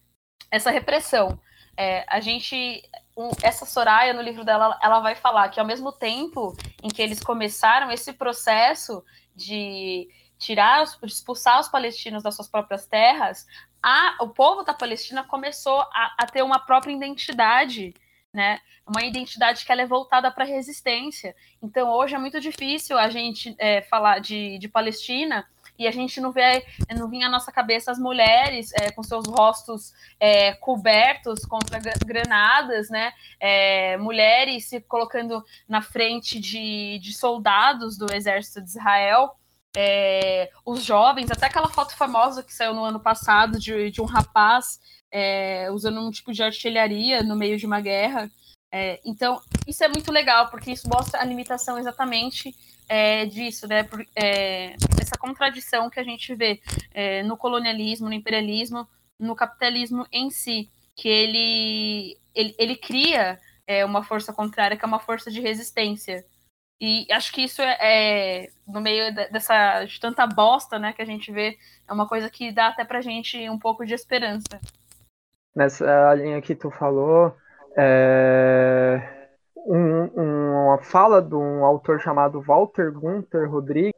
essa 0.51 0.71
repressão. 0.71 1.41
É, 1.77 2.05
a 2.09 2.21
gente 2.21 2.83
um, 3.17 3.31
essa 3.43 3.67
Soraya, 3.67 4.13
no 4.13 4.23
livro 4.23 4.45
dela, 4.45 4.79
ela 4.83 5.01
vai 5.01 5.15
falar 5.15 5.49
que 5.49 5.61
ao 5.61 5.67
mesmo 5.67 5.93
tempo 5.93 6.57
em 6.83 6.89
que 6.89 7.03
eles 7.03 7.21
começaram 7.21 7.91
esse 7.91 8.13
processo 8.13 9.05
de 9.35 10.09
tirar, 10.39 10.85
de 10.85 11.13
expulsar 11.13 11.61
os 11.61 11.69
palestinos 11.69 12.23
das 12.23 12.35
suas 12.35 12.49
próprias 12.49 12.87
terras, 12.87 13.47
a, 13.83 14.17
o 14.21 14.29
povo 14.29 14.63
da 14.63 14.73
Palestina 14.73 15.25
começou 15.25 15.81
a, 15.81 16.15
a 16.19 16.27
ter 16.27 16.43
uma 16.43 16.59
própria 16.59 16.93
identidade, 16.93 17.95
né? 18.33 18.61
Uma 18.87 19.03
identidade 19.05 19.65
que 19.65 19.71
ela 19.71 19.83
é 19.83 19.87
voltada 19.87 20.31
para 20.31 20.45
a 20.45 20.47
resistência. 20.47 21.35
Então, 21.63 21.91
hoje 21.91 22.15
é 22.15 22.19
muito 22.19 22.41
difícil 22.41 22.99
a 22.99 23.09
gente 23.09 23.55
é, 23.59 23.83
falar 23.83 24.21
de, 24.21 24.59
de 24.59 24.69
Palestina 24.69 25.47
e 25.83 25.89
a 25.89 25.91
gente 25.91 26.21
não 26.21 26.31
vê, 26.31 26.65
não 26.97 27.09
vinha 27.09 27.27
à 27.27 27.31
nossa 27.31 27.51
cabeça 27.51 27.91
as 27.91 27.99
mulheres 27.99 28.73
é, 28.75 28.91
com 28.93 29.03
seus 29.03 29.27
rostos 29.27 29.93
é, 30.21 30.55
cobertos 30.55 31.45
contra 31.45 31.81
granadas, 32.05 32.89
né? 32.89 33.13
É, 33.41 33.97
mulheres 33.97 34.69
se 34.69 34.81
colocando 34.81 35.45
na 35.69 35.83
frente 35.83 36.39
de, 36.39 37.01
de 37.01 37.13
soldados 37.13 37.99
do 37.99 38.13
exército 38.13 38.63
de 38.63 38.71
Israel. 38.71 39.37
É, 39.77 40.51
os 40.65 40.85
jovens, 40.85 41.31
até 41.31 41.47
aquela 41.47 41.69
foto 41.69 41.97
famosa 41.97 42.43
que 42.43 42.55
saiu 42.55 42.75
no 42.75 42.85
ano 42.85 43.01
passado 43.01 43.59
de, 43.59 43.91
de 43.91 44.01
um 44.01 44.05
rapaz 44.05 44.79
é, 45.11 45.69
usando 45.73 46.01
um 46.01 46.11
tipo 46.11 46.33
de 46.33 46.43
artilharia 46.43 47.23
no 47.23 47.35
meio 47.35 47.59
de 47.59 47.67
uma 47.67 47.81
guerra. 47.81 48.31
É, 48.71 49.01
então, 49.05 49.41
isso 49.67 49.83
é 49.83 49.89
muito 49.89 50.13
legal, 50.13 50.49
porque 50.49 50.71
isso 50.71 50.89
mostra 50.89 51.21
a 51.21 51.25
limitação 51.25 51.79
exatamente 51.79 52.55
é, 52.93 53.25
disso, 53.25 53.67
né? 53.67 53.85
Por, 53.85 54.07
é, 54.15 54.75
essa 55.01 55.17
contradição 55.19 55.89
que 55.89 55.99
a 55.99 56.05
gente 56.05 56.35
vê 56.35 56.61
é, 56.93 57.23
no 57.23 57.39
colonialismo, 57.39 58.07
no 58.07 58.13
imperialismo, 58.13 58.87
no 59.19 59.35
capitalismo 59.35 60.07
em 60.13 60.29
si, 60.29 60.71
que 60.95 61.09
ele, 61.09 62.19
ele, 62.35 62.55
ele 62.59 62.77
cria 62.77 63.41
é, 63.67 63.83
uma 63.83 64.05
força 64.05 64.31
contrária, 64.31 64.77
que 64.77 64.85
é 64.85 64.87
uma 64.87 65.01
força 65.01 65.31
de 65.31 65.41
resistência. 65.41 66.23
E 66.79 67.07
acho 67.11 67.33
que 67.33 67.41
isso 67.41 67.63
é, 67.63 67.79
é 67.81 68.51
no 68.69 68.83
meio 68.83 69.15
dessa 69.15 69.85
de 69.87 69.99
tanta 69.99 70.27
bosta, 70.27 70.79
né, 70.79 70.93
que 70.93 71.01
a 71.01 71.07
gente 71.07 71.33
vê, 71.33 71.57
é 71.89 71.93
uma 71.95 72.07
coisa 72.07 72.29
que 72.29 72.53
dá 72.53 72.69
até 72.69 72.85
pra 72.85 73.01
gente 73.01 73.49
um 73.49 73.59
pouco 73.59 73.87
de 73.87 73.95
esperança. 73.95 74.61
Nessa 75.57 76.13
linha 76.15 76.43
que 76.43 76.55
tu 76.55 76.71
falou, 76.71 77.35
é 77.75 79.22
um, 79.67 80.65
uma 80.67 80.79
fala 80.79 81.21
de 81.21 81.35
um 81.35 81.65
autor 81.65 82.01
chamado 82.01 82.41
Walter 82.41 82.93
Gunther 82.93 83.51
Rodrigues. 83.51 83.93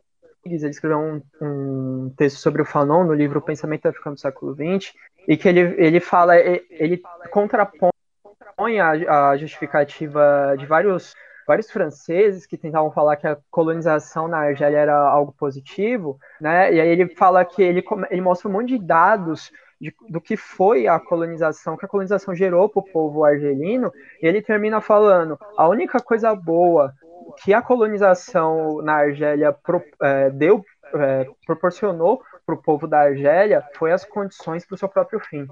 Ele 0.45 0.69
escreveu 0.69 0.99
um, 0.99 1.23
um 1.41 2.15
texto 2.17 2.37
sobre 2.39 2.61
o 2.61 2.67
Fanon 2.67 3.05
no 3.05 3.15
livro 3.15 3.41
Pensamento 3.41 3.87
Africano 3.87 4.17
do 4.17 4.21
século 4.21 4.55
XX, 4.55 4.93
e 5.27 5.37
que 5.37 5.49
ele, 5.49 5.75
ele 5.79 6.01
fala, 6.01 6.37
ele 6.37 7.01
contrapõe 7.31 7.91
a, 8.79 9.31
a 9.31 9.37
justificativa 9.37 10.55
de 10.59 10.67
vários 10.67 11.15
vários 11.47 11.71
franceses 11.71 12.47
que 12.47 12.57
tentavam 12.57 12.91
falar 12.91 13.17
que 13.17 13.27
a 13.27 13.37
colonização 13.51 14.27
na 14.27 14.39
Argélia 14.39 14.79
era 14.79 14.97
algo 14.97 15.33
positivo, 15.33 16.19
né? 16.41 16.73
E 16.73 16.81
aí 16.81 16.89
ele 16.89 17.09
fala 17.15 17.45
que 17.45 17.63
ele, 17.63 17.85
ele 18.11 18.21
mostra 18.21 18.49
um 18.49 18.53
monte 18.53 18.69
de 18.69 18.79
dados 18.79 19.53
de, 19.81 19.95
do 20.09 20.21
que 20.21 20.37
foi 20.37 20.87
a 20.87 20.99
colonização, 20.99 21.77
que 21.77 21.85
a 21.85 21.89
colonização 21.89 22.35
gerou 22.35 22.69
para 22.69 22.81
o 22.81 22.93
povo 22.93 23.25
argelino, 23.25 23.93
ele 24.21 24.43
termina 24.43 24.81
falando: 24.81 25.39
a 25.57 25.69
única 25.69 26.01
coisa 26.01 26.35
boa 26.35 26.95
que 27.43 27.53
a 27.53 27.63
colonização 27.63 28.81
na 28.83 28.95
Argélia 28.95 29.53
pro, 29.53 29.83
é, 30.03 30.31
deu 30.31 30.65
é, 30.95 31.27
proporcionou 31.47 32.23
para 32.45 32.55
o 32.55 32.63
povo 32.63 32.87
da 32.87 33.01
Argélia 33.01 33.65
foi 33.77 33.93
as 33.93 34.05
condições 34.05 34.65
para 34.67 34.75
o 34.75 34.79
seu 34.79 34.89
próprio 34.89 35.19
fim. 35.21 35.47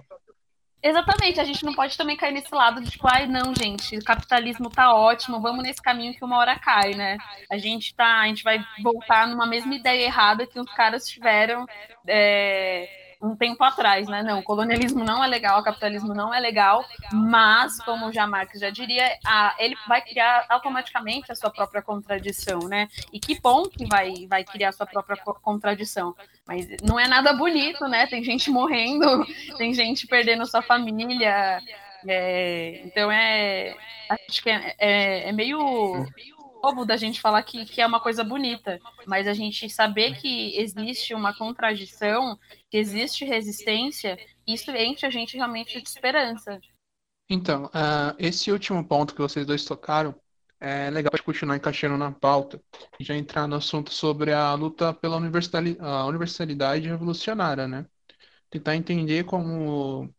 Exatamente, 0.83 1.41
a 1.41 1.45
gente 1.45 1.65
não 1.65 1.75
pode 1.75 1.97
também 1.97 2.17
cair 2.17 2.33
nesse 2.33 2.53
lado 2.53 2.81
de 2.81 2.91
tipo, 2.91 3.07
ai 3.07 3.27
não, 3.29 3.55
gente, 3.55 3.97
o 3.97 4.05
capitalismo 4.05 4.69
tá 4.69 4.93
ótimo, 4.93 5.41
vamos 5.41 5.63
nesse 5.63 5.81
caminho 5.81 6.13
que 6.13 6.25
uma 6.25 6.39
hora 6.39 6.59
cai, 6.59 6.91
né? 6.95 7.19
A 7.49 7.57
gente 7.57 7.95
tá, 7.95 8.21
a 8.21 8.27
gente 8.27 8.43
vai 8.43 8.59
voltar 8.83 9.29
numa 9.29 9.47
mesma 9.47 9.77
ideia 9.77 10.07
errada 10.07 10.45
que 10.45 10.59
os 10.59 10.75
caras 10.75 11.07
tiveram 11.07 11.67
é, 12.05 12.89
um 13.23 13.37
tempo 13.37 13.63
atrás, 13.63 14.09
né? 14.09 14.23
Não, 14.23 14.41
o 14.41 14.43
colonialismo 14.43 15.05
não 15.05 15.23
é 15.23 15.29
legal, 15.29 15.61
o 15.61 15.63
capitalismo 15.63 16.13
não 16.13 16.35
é 16.35 16.41
legal, 16.41 16.85
mas, 17.13 17.79
como 17.85 18.13
já 18.13 18.27
Marx 18.27 18.59
já 18.59 18.69
diria, 18.69 19.17
a, 19.25 19.55
ele 19.59 19.77
vai 19.87 20.03
criar 20.03 20.45
automaticamente 20.49 21.31
a 21.31 21.37
sua 21.37 21.51
própria 21.51 21.81
contradição, 21.81 22.61
né? 22.69 22.89
E 23.13 23.21
que 23.21 23.39
bom 23.41 23.63
que 23.69 23.87
vai, 23.87 24.27
vai 24.29 24.43
criar 24.43 24.71
a 24.71 24.73
sua 24.73 24.87
própria 24.87 25.17
contradição. 25.17 26.15
Mas 26.47 26.67
não 26.83 26.99
é 26.99 27.07
nada 27.07 27.33
bonito, 27.33 27.87
né? 27.87 28.07
Tem 28.09 28.25
gente 28.25 28.51
morrendo, 28.51 29.25
tem 29.57 29.73
gente 29.73 30.07
perdendo 30.09 30.45
sua 30.45 30.63
família. 30.63 31.61
É, 32.07 32.83
então 32.85 33.11
é. 33.11 33.77
Acho 34.29 34.43
que 34.43 34.51
é, 34.51 34.75
é, 34.79 35.29
é 35.29 35.33
meio 35.33 36.05
bobo 36.63 36.85
da 36.85 36.97
gente 36.97 37.21
falar 37.21 37.43
que, 37.43 37.65
que 37.65 37.81
é 37.81 37.87
uma 37.87 37.99
coisa 37.99 38.23
bonita, 38.23 38.79
mas 39.05 39.27
a 39.27 39.35
gente 39.35 39.69
saber 39.69 40.17
que 40.21 40.57
existe 40.57 41.13
uma 41.13 41.37
contradição, 41.37 42.39
que 42.71 42.77
existe 42.77 43.25
resistência, 43.25 44.17
isso 44.47 44.71
enche 44.71 45.05
a 45.05 45.11
gente 45.11 45.37
realmente 45.37 45.83
de 45.83 45.89
esperança. 45.89 46.61
Então, 47.29 47.67
uh, 47.67 48.15
esse 48.17 48.53
último 48.53 48.87
ponto 48.87 49.15
que 49.15 49.21
vocês 49.21 49.45
dois 49.45 49.65
tocaram 49.65 50.15
é 50.61 50.89
legal 50.91 51.11
para 51.11 51.23
continuar 51.23 51.57
encaixando 51.57 51.99
na 51.99 52.13
pauta 52.13 52.63
e 53.01 53.03
já 53.03 53.17
entrar 53.17 53.49
no 53.49 53.57
assunto 53.57 53.93
sobre 53.93 54.33
a 54.33 54.55
luta 54.55 54.95
pela 54.95 55.17
universalidade 55.17 56.87
revolucionária, 56.87 57.67
né? 57.67 57.85
Tentar 58.49 58.77
entender 58.77 59.25
como, 59.25 60.15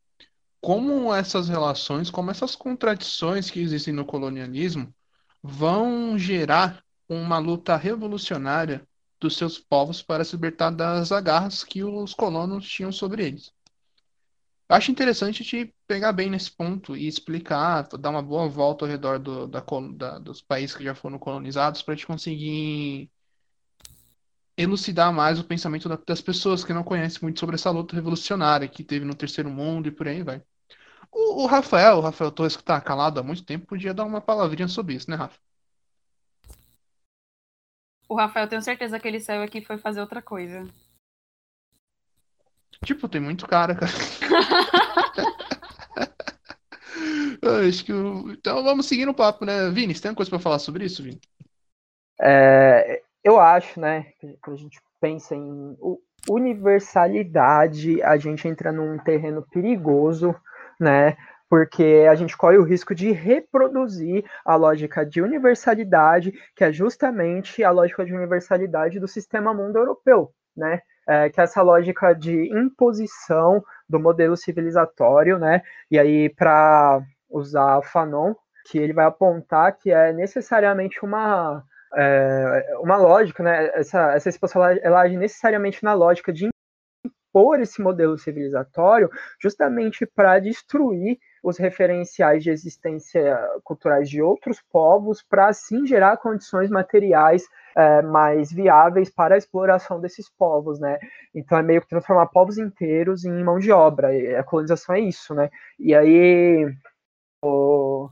como 0.59 1.13
essas 1.13 1.47
relações, 1.47 2.09
como 2.09 2.31
essas 2.31 2.55
contradições 2.57 3.49
que 3.49 3.61
existem 3.61 3.93
no 3.93 4.05
colonialismo 4.05 4.93
vão 5.43 6.17
gerar 6.17 6.81
uma 7.07 7.37
luta 7.37 7.75
revolucionária 7.75 8.87
dos 9.19 9.35
seus 9.37 9.59
povos 9.59 10.01
para 10.01 10.23
se 10.23 10.35
libertar 10.35 10.69
das 10.71 11.11
agarras 11.11 11.63
que 11.63 11.83
os 11.83 12.13
colonos 12.13 12.67
tinham 12.67 12.91
sobre 12.91 13.25
eles. 13.25 13.51
Acho 14.69 14.91
interessante 14.91 15.43
te 15.43 15.73
pegar 15.85 16.13
bem 16.13 16.29
nesse 16.29 16.49
ponto 16.49 16.95
e 16.95 17.07
explicar, 17.07 17.87
dar 17.99 18.09
uma 18.09 18.23
boa 18.23 18.47
volta 18.47 18.85
ao 18.85 18.89
redor 18.89 19.19
do, 19.19 19.45
da, 19.47 19.63
da, 19.95 20.19
dos 20.19 20.41
países 20.41 20.75
que 20.75 20.83
já 20.83 20.95
foram 20.95 21.19
colonizados 21.19 21.81
para 21.83 21.95
te 21.95 22.07
conseguir 22.07 23.11
elucidar 24.57 25.11
mais 25.13 25.39
o 25.39 25.43
pensamento 25.43 25.89
das 26.07 26.21
pessoas 26.21 26.63
que 26.63 26.73
não 26.73 26.83
conhecem 26.83 27.19
muito 27.21 27.39
sobre 27.39 27.55
essa 27.55 27.69
luta 27.69 27.95
revolucionária 27.95 28.67
que 28.67 28.83
teve 28.83 29.05
no 29.05 29.15
Terceiro 29.15 29.49
Mundo 29.49 29.87
e 29.87 29.91
por 29.91 30.07
aí 30.07 30.23
vai. 30.23 30.41
O, 31.14 31.43
o 31.43 31.45
Rafael, 31.45 31.97
o 31.97 32.01
Rafael 32.01 32.32
Torres, 32.32 32.55
que 32.55 32.64
está 32.64 32.82
calado 32.82 33.20
há 33.20 33.24
muito 33.24 33.45
tempo, 33.45 33.68
podia 33.68 33.93
dar 33.93 34.03
uma 34.03 34.20
palavrinha 34.20 34.68
sobre 34.68 34.95
isso, 34.95 35.09
né, 35.09 35.16
Rafa? 35.16 35.39
O 38.09 38.16
Rafael, 38.16 38.47
tenho 38.47 38.61
certeza 38.61 38.99
que 38.99 39.07
ele 39.07 39.20
saiu 39.20 39.43
aqui 39.43 39.59
e 39.59 39.66
foi 39.66 39.78
fazer 39.78 40.01
outra 40.01 40.22
coisa. 40.22 40.68
Tipo, 42.84 43.07
tem 43.07 43.22
muito 43.22 43.47
cara, 43.47 43.76
cara. 43.76 43.91
acho 47.68 47.86
que 47.86 47.91
eu... 47.91 48.32
Então 48.32 48.64
vamos 48.64 48.88
seguir 48.88 49.05
no 49.05 49.14
papo, 49.14 49.45
né? 49.45 49.70
Vini, 49.70 49.93
você 49.93 50.01
tem 50.01 50.09
alguma 50.09 50.18
coisa 50.18 50.30
para 50.30 50.39
falar 50.39 50.59
sobre 50.59 50.86
isso, 50.86 51.03
Vini? 51.03 51.20
É, 52.22 53.01
eu 53.24 53.39
acho, 53.39 53.80
né, 53.80 54.14
que 54.20 54.38
a 54.47 54.55
gente 54.55 54.80
pensa 54.99 55.36
em 55.36 55.78
universalidade, 56.30 58.01
a 58.01 58.18
gente 58.18 58.47
entra 58.47 58.72
num 58.72 58.97
terreno 58.97 59.45
perigoso, 59.51 60.36
né? 60.80 61.15
Porque 61.49 62.07
a 62.09 62.15
gente 62.15 62.36
corre 62.36 62.57
o 62.57 62.63
risco 62.63 62.95
de 62.95 63.11
reproduzir 63.11 64.26
a 64.43 64.55
lógica 64.55 65.05
de 65.05 65.21
universalidade, 65.21 66.34
que 66.55 66.63
é 66.63 66.71
justamente 66.71 67.63
a 67.63 67.71
lógica 67.71 68.03
de 68.05 68.13
universalidade 68.13 68.99
do 68.99 69.07
sistema 69.07 69.53
mundo 69.53 69.78
europeu, 69.78 70.32
né? 70.55 70.82
É, 71.07 71.30
que 71.30 71.39
é 71.39 71.43
essa 71.43 71.61
lógica 71.61 72.13
de 72.13 72.49
imposição 72.57 73.63
do 73.88 73.99
modelo 73.99 74.38
civilizatório, 74.38 75.38
né? 75.38 75.61
E 75.91 75.99
aí, 75.99 76.30
para 76.30 77.01
usar 77.30 77.82
Fanon, 77.84 78.34
que 78.65 78.78
ele 78.78 78.93
vai 78.93 79.05
apontar 79.05 79.78
que 79.78 79.91
é 79.91 80.13
necessariamente 80.13 81.03
uma 81.03 81.63
é, 81.95 82.76
uma 82.80 82.97
lógica, 82.97 83.43
né? 83.43 83.69
Essa, 83.74 84.13
essa 84.13 84.30
exposição 84.30 84.63
ela 84.63 85.01
age 85.01 85.17
necessariamente 85.17 85.84
na 85.84 85.93
lógica 85.93 86.34
de 86.34 86.49
impor 87.34 87.59
esse 87.59 87.81
modelo 87.81 88.17
civilizatório 88.17 89.09
justamente 89.41 90.05
para 90.05 90.39
destruir 90.39 91.17
os 91.43 91.57
referenciais 91.57 92.43
de 92.43 92.51
existência 92.51 93.38
culturais 93.63 94.09
de 94.09 94.21
outros 94.21 94.61
povos, 94.71 95.21
para 95.21 95.47
assim 95.47 95.86
gerar 95.86 96.15
condições 96.17 96.69
materiais 96.69 97.43
é, 97.75 98.01
mais 98.01 98.51
viáveis 98.51 99.09
para 99.09 99.36
a 99.36 99.38
exploração 99.38 99.99
desses 99.99 100.29
povos, 100.29 100.79
né? 100.79 100.97
Então 101.36 101.57
é 101.57 101.63
meio 101.63 101.81
que 101.81 101.89
transformar 101.89 102.27
povos 102.27 102.57
inteiros 102.57 103.25
em 103.25 103.43
mão 103.43 103.59
de 103.59 103.71
obra. 103.71 104.09
A 104.39 104.43
colonização 104.43 104.95
é 104.95 105.01
isso, 105.01 105.34
né? 105.34 105.49
E 105.77 105.93
aí, 105.93 106.65
o... 107.43 108.09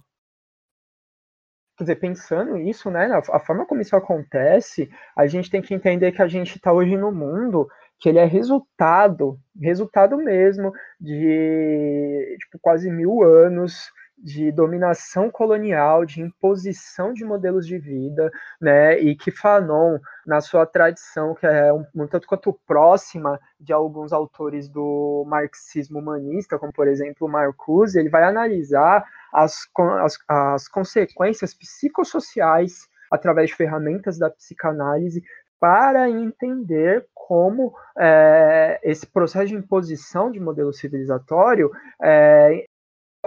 quer 1.77 1.83
dizer, 1.85 1.95
pensando 1.95 2.57
nisso, 2.57 2.91
né? 2.91 3.09
A 3.31 3.39
forma 3.39 3.65
como 3.65 3.81
isso 3.81 3.95
acontece, 3.95 4.91
a 5.15 5.25
gente 5.25 5.49
tem 5.49 5.61
que 5.61 5.73
entender 5.73 6.11
que 6.11 6.21
a 6.21 6.27
gente 6.27 6.57
está 6.57 6.73
hoje 6.73 6.97
no 6.97 7.13
mundo 7.13 7.69
que 8.01 8.09
ele 8.09 8.17
é 8.17 8.25
resultado, 8.25 9.39
resultado 9.61 10.17
mesmo 10.17 10.73
de 10.99 12.35
tipo, 12.39 12.57
quase 12.59 12.89
mil 12.89 13.21
anos 13.21 13.91
de 14.17 14.51
dominação 14.51 15.31
colonial, 15.31 16.05
de 16.05 16.21
imposição 16.21 17.13
de 17.13 17.23
modelos 17.23 17.65
de 17.65 17.77
vida, 17.77 18.31
né, 18.59 18.99
e 18.99 19.15
que 19.15 19.31
Fanon, 19.31 19.97
na 20.25 20.41
sua 20.41 20.65
tradição, 20.65 21.33
que 21.33 21.45
é 21.45 21.73
um, 21.73 21.85
um 21.95 22.07
tanto 22.07 22.27
quanto 22.27 22.59
próxima 22.67 23.39
de 23.59 23.73
alguns 23.73 24.13
autores 24.13 24.67
do 24.69 25.23
marxismo 25.27 25.99
humanista, 25.99 26.59
como 26.59 26.71
por 26.73 26.87
exemplo 26.87 27.27
Marcuse, 27.27 27.99
ele 27.99 28.09
vai 28.09 28.23
analisar 28.23 29.03
as, 29.33 29.67
as, 30.03 30.17
as 30.27 30.67
consequências 30.67 31.53
psicossociais 31.53 32.87
através 33.11 33.49
de 33.49 33.55
ferramentas 33.55 34.17
da 34.17 34.29
psicanálise 34.29 35.21
para 35.61 36.09
entender 36.09 37.05
como 37.13 37.71
é, 37.95 38.79
esse 38.83 39.05
processo 39.05 39.49
de 39.49 39.55
imposição 39.55 40.31
de 40.31 40.39
modelo 40.39 40.73
civilizatório 40.73 41.69
é, 42.01 42.65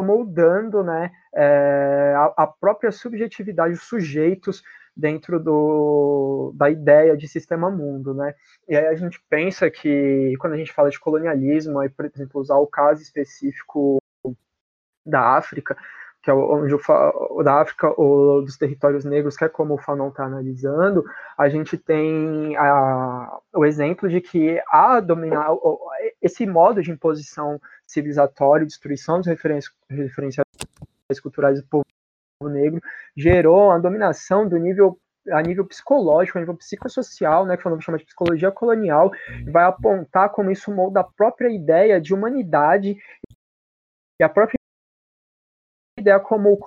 moldando 0.00 0.82
né, 0.82 1.12
é, 1.32 2.12
a, 2.16 2.42
a, 2.42 2.46
própria 2.48 2.90
subjetividade, 2.90 3.74
os 3.74 3.84
sujeitos 3.84 4.64
dentro 4.96 5.38
do, 5.38 6.52
da 6.56 6.68
ideia 6.68 7.16
de 7.16 7.28
sistema 7.28 7.70
mundo. 7.70 8.12
Né? 8.12 8.34
E 8.68 8.76
aí 8.76 8.88
a 8.88 8.96
gente 8.96 9.22
pensa 9.30 9.70
que, 9.70 10.34
quando 10.40 10.54
a 10.54 10.56
gente 10.56 10.72
fala 10.72 10.90
de 10.90 10.98
colonialismo, 10.98 11.78
aí, 11.78 11.88
por 11.88 12.04
exemplo, 12.04 12.40
usar 12.40 12.56
o 12.56 12.66
caso 12.66 13.00
específico 13.00 13.98
da 15.06 15.36
África, 15.36 15.76
que 16.24 16.30
é 16.30 16.34
onde 16.34 16.74
o, 16.74 17.42
da 17.42 17.60
África 17.60 17.92
ou 18.00 18.42
dos 18.42 18.56
territórios 18.56 19.04
negros, 19.04 19.36
que 19.36 19.44
é 19.44 19.48
como 19.48 19.74
o 19.74 19.78
Fanon 19.78 20.08
está 20.08 20.24
analisando, 20.24 21.04
a 21.36 21.50
gente 21.50 21.76
tem 21.76 22.56
a, 22.56 23.38
o 23.54 23.64
exemplo 23.64 24.08
de 24.08 24.22
que 24.22 24.58
a 24.68 25.00
dominar 25.00 25.48
esse 26.22 26.46
modo 26.46 26.82
de 26.82 26.90
imposição 26.90 27.60
civilizatória, 27.86 28.64
destruição 28.64 29.18
dos 29.20 29.26
referenciais 29.26 30.46
culturais 31.22 31.60
do 31.60 31.68
povo 31.68 31.84
negro, 32.42 32.80
gerou 33.14 33.70
a 33.70 33.78
dominação 33.78 34.48
do 34.48 34.56
nível 34.56 34.98
a 35.30 35.40
nível 35.40 35.64
psicológico, 35.64 36.36
a 36.36 36.40
nível 36.42 36.56
psicossocial, 36.56 37.46
né, 37.46 37.56
que 37.56 37.62
Fanon 37.62 37.80
chama 37.80 37.96
de 37.96 38.04
psicologia 38.04 38.50
colonial, 38.50 39.10
vai 39.50 39.64
apontar 39.64 40.28
como 40.30 40.50
isso 40.50 40.70
molda 40.70 41.00
a 41.00 41.04
própria 41.04 41.48
ideia 41.48 41.98
de 41.98 42.12
humanidade 42.12 42.98
e 44.20 44.22
a 44.22 44.28
própria 44.28 44.58
ideia 45.98 46.18
como 46.18 46.52
o 46.52 46.58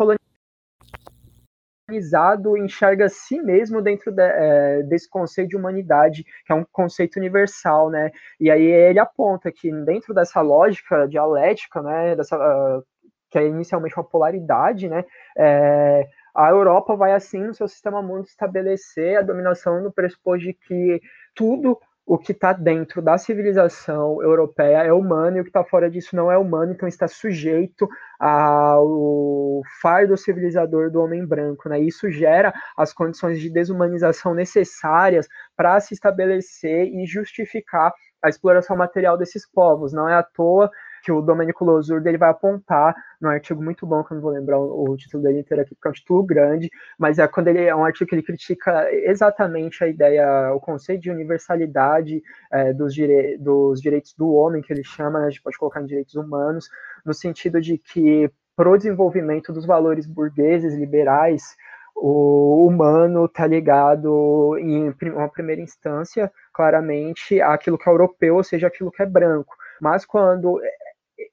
colonizado 1.89 2.57
enxerga 2.57 3.09
si 3.09 3.41
mesmo 3.41 3.81
dentro 3.81 4.11
de, 4.11 4.21
é, 4.21 4.83
desse 4.83 5.09
conceito 5.09 5.49
de 5.49 5.57
humanidade, 5.57 6.25
que 6.45 6.51
é 6.51 6.55
um 6.55 6.65
conceito 6.71 7.17
universal, 7.17 7.89
né? 7.89 8.11
E 8.39 8.49
aí 8.49 8.63
ele 8.63 8.99
aponta 8.99 9.51
que 9.51 9.71
dentro 9.83 10.13
dessa 10.13 10.41
lógica 10.41 11.07
dialética, 11.07 11.81
né, 11.81 12.15
dessa, 12.15 12.37
uh, 12.37 12.83
que 13.29 13.37
é 13.37 13.47
inicialmente 13.47 13.95
uma 13.97 14.03
polaridade, 14.03 14.89
né, 14.89 15.03
é, 15.37 16.07
a 16.35 16.49
Europa 16.49 16.95
vai 16.95 17.13
assim 17.13 17.39
no 17.43 17.53
seu 17.53 17.67
sistema 17.67 18.01
mundo 18.01 18.25
estabelecer 18.25 19.17
a 19.17 19.21
dominação 19.21 19.81
no 19.81 19.91
pressuposto 19.91 20.45
de 20.45 20.53
que 20.53 21.01
tudo 21.33 21.79
o 22.07 22.17
que 22.17 22.31
está 22.31 22.53
dentro 22.53 23.01
da 23.01 23.17
civilização 23.17 24.23
europeia 24.23 24.81
é 24.81 24.93
humano 24.93 25.35
e 25.35 25.39
o 25.41 25.43
que 25.43 25.49
está 25.49 25.61
fora 25.65 25.91
disso 25.91 26.15
não 26.15 26.31
é 26.31 26.37
humano, 26.37 26.71
então 26.71 26.87
está 26.87 27.05
sujeito 27.05 27.85
ao 28.17 29.61
fardo 29.81 30.15
civilizador 30.15 30.89
do 30.89 31.01
homem 31.01 31.25
branco. 31.25 31.67
Né? 31.67 31.81
Isso 31.81 32.09
gera 32.09 32.53
as 32.77 32.93
condições 32.93 33.41
de 33.41 33.49
desumanização 33.49 34.33
necessárias 34.33 35.27
para 35.53 35.77
se 35.81 35.93
estabelecer 35.93 36.87
e 36.87 37.05
justificar 37.05 37.93
a 38.23 38.29
exploração 38.29 38.77
material 38.77 39.17
desses 39.17 39.45
povos. 39.45 39.91
Não 39.91 40.07
é 40.07 40.15
à 40.15 40.23
toa 40.23 40.71
que 41.07 41.11
o 41.11 41.21
Domenico 41.21 41.63
Losurdo 41.63 42.05
ele 42.09 42.17
vai 42.17 42.29
apontar 42.29 42.93
num 43.21 43.29
artigo 43.29 43.63
muito 43.63 43.87
bom, 43.87 44.03
que 44.03 44.11
eu 44.11 44.15
não 44.15 44.21
vou 44.21 44.31
lembrar 44.31 44.59
o, 44.59 44.89
o, 44.89 44.97
título 44.97 45.23
dele 45.23 45.39
inteiro 45.39 45.63
aqui, 45.63 45.73
porque 45.73 45.87
é 45.87 45.91
um 45.91 45.93
título 45.93 46.21
grande, 46.21 46.69
mas 46.99 47.17
é 47.17 47.25
quando 47.29 47.47
ele 47.47 47.63
é 47.63 47.73
um 47.73 47.85
artigo 47.85 48.09
que 48.09 48.13
ele 48.15 48.23
critica 48.23 48.91
exatamente 48.91 49.81
a 49.81 49.87
ideia, 49.87 50.51
o 50.53 50.59
conceito 50.59 51.03
de 51.03 51.09
universalidade 51.09 52.21
é, 52.51 52.73
dos, 52.73 52.93
dire, 52.93 53.37
dos 53.37 53.81
direitos 53.81 54.13
do 54.15 54.33
homem, 54.33 54.61
que 54.61 54.73
ele 54.73 54.83
chama, 54.83 55.21
né, 55.21 55.27
a 55.27 55.29
gente 55.29 55.41
pode 55.41 55.57
colocar 55.57 55.81
em 55.81 55.85
direitos 55.85 56.15
humanos, 56.15 56.69
no 57.05 57.13
sentido 57.13 57.61
de 57.61 57.77
que 57.77 58.29
para 58.53 58.69
o 58.69 58.75
desenvolvimento 58.75 59.53
dos 59.53 59.65
valores 59.65 60.05
burgueses, 60.05 60.75
liberais, 60.75 61.55
o 61.95 62.67
humano 62.67 63.25
está 63.25 63.47
ligado, 63.47 64.57
em 64.59 64.93
uma 65.13 65.29
primeira 65.29 65.61
instância, 65.61 66.29
claramente, 66.53 67.39
àquilo 67.41 67.77
que 67.77 67.87
é 67.87 67.93
europeu, 67.93 68.35
ou 68.35 68.43
seja, 68.43 68.67
aquilo 68.67 68.91
que 68.91 69.01
é 69.01 69.05
branco. 69.05 69.55
Mas 69.79 70.05
quando 70.05 70.59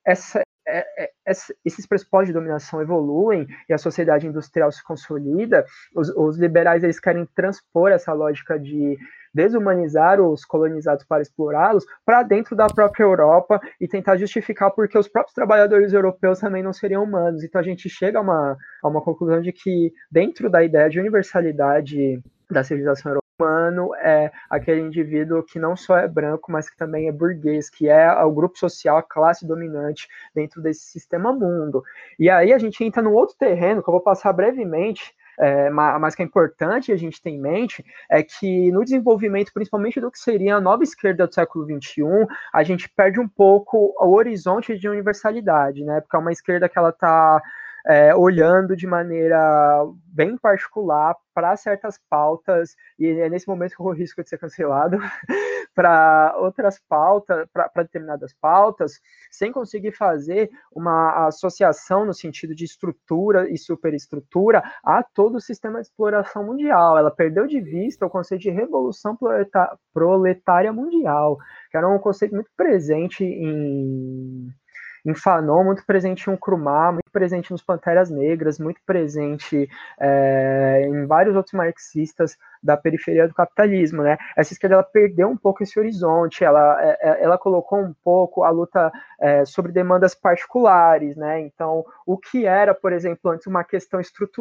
essa, 0.05 0.43
é, 0.67 1.05
é, 1.05 1.11
esses 1.65 1.87
pressupostos 1.87 2.29
de 2.29 2.33
dominação 2.33 2.81
evoluem 2.81 3.47
e 3.69 3.73
a 3.73 3.79
sociedade 3.79 4.27
industrial 4.27 4.73
se 4.73 4.83
consolida, 4.83 5.65
os, 5.95 6.09
os, 6.11 6.39
liberais 6.39 6.83
eles 6.83 6.99
querem 6.99 7.27
transpor 7.35 7.91
essa 7.91 8.13
lógica 8.13 8.59
de 8.59 8.97
desumanizar 9.35 10.21
os 10.21 10.45
colonizados 10.45 11.05
para 11.05 11.21
explorá-los 11.21 11.85
para 12.05 12.23
dentro 12.23 12.55
da 12.55 12.69
própria 12.69 13.05
Europa 13.05 13.61
e 13.81 13.89
tentar 13.89 14.17
justificar 14.17 14.71
porque 14.71 14.97
os 14.97 15.09
próprios 15.09 15.35
trabalhadores 15.35 15.93
europeus 15.93 16.39
também 16.39 16.63
não 16.63 16.73
seriam 16.73 17.03
humanos. 17.03 17.43
Então 17.43 17.61
a 17.61 17.65
gente 17.65 17.89
chega 17.89 18.19
a 18.19 18.23
uma, 18.23 18.57
a 18.83 18.89
uma 18.89 19.03
conclusão 19.03 19.41
de 19.41 19.53
que 19.53 19.93
dentro 20.11 20.49
da 20.49 20.63
ideia 20.63 20.89
de 20.89 21.01
universalidade 21.01 22.23
da 22.51 22.63
civilização 22.63 23.11
europeia, 23.11 23.24
humano 23.39 23.95
é 23.97 24.31
aquele 24.49 24.81
indivíduo 24.81 25.43
que 25.43 25.59
não 25.59 25.77
só 25.77 25.97
é 25.99 26.07
branco, 26.07 26.53
mas 26.53 26.71
que 26.71 26.77
também 26.77 27.09
é 27.09 27.13
burguês, 27.13 27.69
que 27.69 27.89
é 27.89 28.13
o 28.23 28.33
grupo 28.33 28.59
social, 28.59 28.97
a 28.97 29.03
classe 29.03 29.47
dominante 29.47 30.09
dentro 30.35 30.63
desse 30.63 30.83
sistema 30.83 31.33
mundo. 31.33 31.83
E 32.19 32.31
aí 32.31 32.53
a 32.53 32.59
gente 32.59 32.83
entra 32.85 33.03
num 33.03 33.13
outro 33.13 33.37
terreno 33.37 33.83
que 33.83 33.89
eu 33.89 33.93
vou 33.93 34.01
passar 34.01 34.33
brevemente, 34.33 35.15
é, 35.37 35.69
mas 35.69 36.15
que 36.15 36.23
é 36.23 36.25
importante 36.25 36.93
a 36.93 36.97
gente 36.97 37.21
ter 37.21 37.31
em 37.31 37.41
mente 37.41 37.85
é 38.09 38.23
que 38.23 38.71
no 38.71 38.85
desenvolvimento, 38.85 39.53
principalmente 39.53 40.01
do 40.01 40.11
que 40.11 40.19
seria 40.19 40.57
a 40.57 40.61
nova 40.61 40.85
esquerda 40.85 41.27
do 41.27 41.35
século 41.35 41.65
XXI, 41.65 42.03
a 42.53 42.63
gente 42.63 42.89
perde 42.89 43.19
um 43.19 43.29
pouco 43.29 43.93
o 43.99 44.15
horizonte 44.15 44.79
de 44.79 44.89
universalidade, 44.89 45.85
né? 45.85 46.01
Porque 46.01 46.15
é 46.15 46.21
uma 46.21 46.31
esquerda 46.31 46.69
que 46.69 46.79
ela 46.79 46.91
está 46.91 47.43
é, 47.87 48.15
olhando 48.15 48.75
de 48.75 48.87
maneira 48.87 49.85
bem 50.07 50.39
particular 50.39 51.15
para 51.35 51.57
certas 51.57 51.99
pautas, 52.09 52.75
e 52.99 53.07
é 53.07 53.29
nesse 53.29 53.47
momento 53.49 53.77
que 53.77 53.83
eu 53.83 53.91
risco 53.91 54.23
de 54.23 54.29
ser 54.29 54.39
cancelado, 54.39 54.99
para 55.75 56.35
outras 56.39 56.81
pautas, 56.89 57.47
para 57.53 57.83
determinadas 57.83 58.33
pautas, 58.41 59.01
sem 59.31 59.51
conseguir 59.51 59.93
fazer 59.93 60.49
uma 60.73 61.27
associação 61.27 62.05
no 62.05 62.15
sentido 62.15 62.55
de 62.55 62.65
estrutura 62.65 63.51
e 63.51 63.59
superestrutura 63.59 64.63
a 64.85 65.03
todo 65.03 65.37
o 65.37 65.41
sistema 65.41 65.81
de 65.81 65.89
exploração 65.89 66.45
mundial. 66.45 66.97
Ela 66.97 67.11
perdeu 67.11 67.47
de 67.47 67.61
vista 67.61 68.07
o 68.07 68.11
conceito 68.11 68.43
de 68.43 68.51
revolução 68.51 69.19
proletária 69.93 70.73
mundial, 70.73 71.37
que 71.71 71.77
era 71.77 71.89
um 71.89 71.99
conceito 71.99 72.35
muito 72.35 72.51
presente 72.57 73.25
em 73.25 74.49
em 75.07 75.15
Fanon, 75.15 75.65
muito 75.65 75.85
presente 75.85 76.29
em 76.29 76.33
um 76.33 76.37
Krumah, 76.37 76.99
presente 77.15 77.53
nos 77.53 77.63
Panteras 77.63 78.11
Negras, 78.11 78.59
muito 78.59 78.81
presente 78.85 79.71
é, 80.01 80.83
em 80.85 81.07
vários 81.07 81.37
outros 81.37 81.55
marxistas 81.55 82.37
da 82.65 82.79
periferia 82.79 83.29
do 83.29 83.35
capitalismo, 83.35 84.03
né? 84.03 84.17
Essa 84.35 84.55
esquerda 84.55 84.77
ela 84.77 84.83
perdeu 84.83 85.29
um 85.29 85.37
pouco 85.37 85.63
esse 85.63 85.79
horizonte, 85.79 86.43
ela, 86.43 86.83
é, 86.83 86.99
é, 87.01 87.23
ela 87.23 87.37
colocou 87.37 87.79
um 87.79 87.95
pouco 88.03 88.43
a 88.43 88.49
luta 88.49 88.91
é, 89.21 89.45
sobre 89.45 89.71
demandas 89.71 90.15
particulares, 90.15 91.15
né? 91.15 91.41
Então, 91.41 91.85
o 92.07 92.17
que 92.17 92.47
era, 92.47 92.75
por 92.75 92.93
exemplo, 92.93 93.31
antes 93.31 93.47
uma 93.47 93.63
questão 93.63 94.01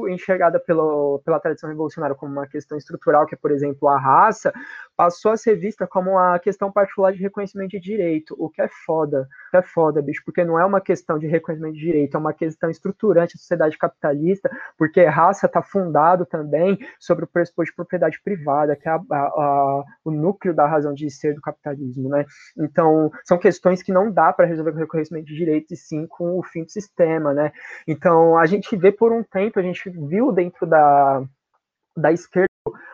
enxergada 0.10 0.58
pelo, 0.58 1.22
pela 1.26 1.40
tradição 1.40 1.70
revolucionária 1.70 2.16
como 2.16 2.32
uma 2.32 2.48
questão 2.48 2.78
estrutural, 2.78 3.26
que 3.26 3.36
é, 3.36 3.38
por 3.38 3.52
exemplo, 3.52 3.90
a 3.90 4.00
raça, 4.00 4.54
passou 4.96 5.32
a 5.32 5.38
ser 5.38 5.56
vista 5.56 5.86
como 5.86 6.12
uma 6.12 6.40
questão 6.40 6.72
particular 6.72 7.12
de 7.12 7.20
reconhecimento 7.20 7.72
de 7.72 7.80
direito, 7.80 8.36
o 8.40 8.50
que 8.50 8.62
é 8.62 8.70
foda, 8.86 9.28
o 9.48 9.52
que 9.52 9.58
é 9.58 9.62
foda, 9.62 10.02
bicho, 10.02 10.22
porque 10.26 10.46
não 10.46 10.58
é 10.58 10.66
uma 10.66 10.80
questão 10.80 11.20
de 11.20 11.28
reconhecimento 11.28 11.76
de 11.76 11.82
direito, 11.82 12.16
é 12.16 12.20
uma 12.20 12.34
questão 12.34 12.63
estruturante 12.70 13.36
da 13.36 13.40
sociedade 13.40 13.78
capitalista, 13.78 14.50
porque 14.78 15.04
raça 15.06 15.46
está 15.46 15.62
fundado 15.62 16.26
também 16.26 16.78
sobre 17.00 17.26
o 17.26 17.28
pressuposto 17.28 17.72
de 17.72 17.76
propriedade 17.76 18.22
privada, 18.24 18.76
que 18.76 18.88
é 18.88 18.92
a, 18.92 18.96
a, 18.96 19.18
a, 19.18 19.84
o 20.06 20.12
núcleo 20.12 20.54
da 20.54 20.66
razão 20.66 20.94
de 20.94 21.10
ser 21.10 21.36
do 21.36 21.42
capitalismo, 21.42 22.10
né? 22.10 22.26
Então, 22.58 23.12
são 23.24 23.38
questões 23.38 23.82
que 23.82 23.92
não 23.92 24.12
dá 24.12 24.32
para 24.34 24.46
resolver 24.46 24.72
com 24.72 24.80
reconhecimento 24.80 25.26
de 25.26 25.36
direitos, 25.36 25.72
e 25.72 25.78
sim 25.78 26.08
com 26.08 26.38
o 26.38 26.44
fim 26.44 26.64
do 26.64 26.72
sistema, 26.72 27.34
né? 27.34 27.52
Então, 27.88 28.38
a 28.38 28.46
gente 28.46 28.76
vê 28.76 28.92
por 28.92 29.12
um 29.12 29.24
tempo, 29.24 29.60
a 29.60 29.64
gente 29.64 29.90
viu 29.90 30.32
dentro 30.32 30.66
da, 30.66 31.24
da 31.96 32.12
esquerda 32.12 32.48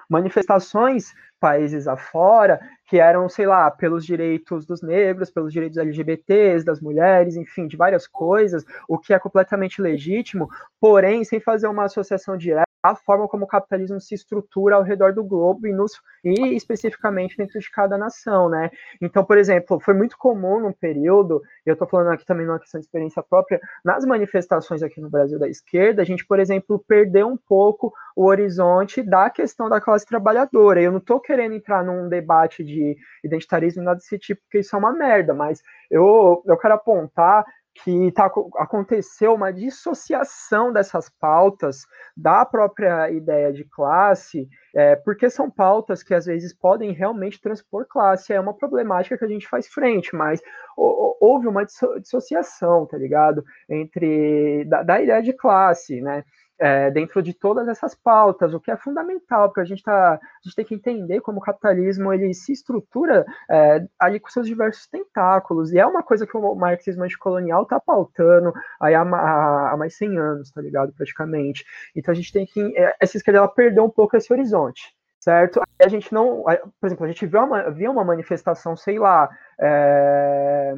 manifestações 0.10 1.14
países 1.40 1.88
afora 1.88 2.60
que 2.86 2.98
eram, 2.98 3.30
sei 3.30 3.46
lá, 3.46 3.70
pelos 3.72 4.06
direitos 4.06 4.66
dos 4.66 4.82
negros, 4.82 5.30
pelos 5.30 5.54
direitos 5.54 5.78
LGBTs, 5.78 6.66
das 6.66 6.82
mulheres, 6.82 7.36
enfim, 7.36 7.68
de 7.68 7.78
várias 7.78 8.08
coisas, 8.08 8.66
o 8.88 8.98
que 8.98 9.14
é 9.14 9.20
completamente 9.20 9.82
legítimo, 9.82 10.50
porém 10.82 11.24
sem 11.24 11.40
fazer 11.40 11.68
uma 11.68 11.86
associação 11.86 12.36
direta 12.36 12.70
a 12.82 12.96
forma 12.96 13.28
como 13.28 13.44
o 13.44 13.48
capitalismo 13.48 14.00
se 14.00 14.16
estrutura 14.16 14.76
ao 14.76 14.84
redor 14.84 15.14
do 15.14 15.24
globo 15.24 15.68
e, 15.68 15.72
nos, 15.74 15.92
e 16.24 16.56
especificamente 16.56 17.36
dentro 17.36 17.60
de 17.60 17.70
cada 17.70 17.98
nação, 17.98 18.50
né? 18.50 18.70
Então, 19.02 19.24
por 19.24 19.38
exemplo, 19.38 19.80
foi 19.80 19.94
muito 19.94 20.18
comum 20.18 20.62
num 20.62 20.72
período, 20.72 21.42
eu 21.66 21.74
estou 21.74 21.88
falando 21.88 22.12
aqui 22.12 22.26
também 22.26 22.46
numa 22.46 22.60
questão 22.60 22.80
de 22.80 22.86
experiência 22.86 23.22
própria, 23.22 23.60
nas 23.84 24.06
manifestações 24.06 24.82
aqui 24.82 25.02
no 25.02 25.10
Brasil 25.10 25.38
da 25.38 25.48
esquerda, 25.50 26.02
a 26.02 26.06
gente, 26.06 26.26
por 26.26 26.40
exemplo, 26.40 26.84
perdeu 26.88 27.28
um 27.28 27.38
pouco 27.38 27.94
o 28.16 28.26
horizonte 28.26 29.02
da 29.02 29.30
questão 29.30 29.70
da 29.70 29.82
classe 29.82 29.99
trabalhadora. 30.06 30.82
Eu 30.82 30.92
não 30.92 31.00
estou 31.00 31.20
querendo 31.20 31.56
entrar 31.56 31.84
num 31.84 32.10
debate 32.10 32.64
de 32.64 32.98
identitarismo 33.24 33.84
nada 33.84 33.98
desse 33.98 34.18
tipo, 34.18 34.42
porque 34.44 34.60
isso 34.60 34.76
é 34.76 34.80
uma 34.80 34.92
merda, 34.92 35.34
mas 35.34 35.62
eu, 35.90 36.42
eu 36.46 36.58
quero 36.58 36.76
apontar 36.76 37.46
que 37.84 38.12
tá, 38.12 38.26
aconteceu 38.58 39.34
uma 39.34 39.54
dissociação 39.54 40.74
dessas 40.74 41.10
pautas 41.10 41.86
da 42.16 42.44
própria 42.46 43.10
ideia 43.10 43.54
de 43.54 43.64
classe, 43.64 44.50
é, 44.76 44.96
porque 44.98 45.30
são 45.30 45.50
pautas 45.50 46.04
que 46.04 46.14
às 46.14 46.26
vezes 46.26 46.54
podem 46.54 46.92
realmente 46.92 47.40
transpor 47.40 47.86
classe. 47.88 48.34
É 48.34 48.40
uma 48.40 48.54
problemática 48.54 49.18
que 49.18 49.26
a 49.26 49.30
gente 49.30 49.48
faz 49.48 49.68
frente, 49.68 50.16
mas 50.16 50.42
houve 50.76 51.48
uma 51.48 51.66
dissociação, 51.66 52.86
tá 52.86 52.98
ligado? 52.98 53.44
Entre 53.70 54.66
da, 54.66 54.84
da 54.84 55.02
ideia 55.02 55.22
de 55.22 55.34
classe, 55.34 56.02
né? 56.02 56.24
É, 56.60 56.92
dentro 56.92 57.22
de 57.22 57.34
todas 57.34 57.68
essas 57.68 57.96
pautas, 57.96 58.54
o 58.54 58.60
que 58.60 58.70
é 58.70 58.78
fundamental, 58.78 59.48
porque 59.48 59.62
a 59.62 59.66
gente, 59.66 59.82
tá, 59.82 60.14
a 60.14 60.20
gente 60.44 60.56
tem 60.56 60.66
que 60.66 60.76
entender 60.76 61.22
como 61.22 61.40
o 61.40 61.42
capitalismo 61.42 62.12
ele 62.14 62.34
se 62.34 62.52
estrutura 62.52 63.26
é, 63.50 63.88
ali 63.98 64.20
com 64.20 64.30
seus 64.30 64.46
diversos 64.46 64.86
tentáculos, 64.88 65.72
e 65.72 65.80
é 65.80 65.86
uma 65.86 66.04
coisa 66.04 66.28
que 66.28 66.36
o 66.36 66.56
marxismo 66.56 67.04
anticolonial 67.04 67.64
está 67.64 67.80
pautando 67.80 68.54
aí 68.82 68.94
há, 68.94 69.02
há, 69.02 69.78
mais 69.78 69.96
100 69.96 70.18
anos, 70.18 70.52
tá 70.52 70.62
ligado, 70.62 70.94
praticamente. 70.94 71.66
Então 71.96 72.12
a 72.12 72.16
gente 72.16 72.34
tem 72.34 72.46
que, 72.46 72.78
é, 72.78 72.96
essa 73.00 73.18
esquerda 73.18 73.40
ela 73.40 73.48
perdeu 73.48 73.86
um 73.86 73.90
pouco 73.90 74.18
esse 74.18 74.32
horizonte, 74.34 74.94
certo? 75.20 75.62
A 75.82 75.88
gente 75.88 76.14
não, 76.14 76.44
por 76.80 76.88
exemplo, 76.88 77.06
a 77.06 77.08
gente 77.08 77.26
vê 77.26 77.38
uma, 77.38 77.72
via 77.72 77.90
uma 77.90 78.04
manifestação, 78.04 78.76
sei 78.76 79.00
lá, 79.00 79.30
é, 79.60 80.76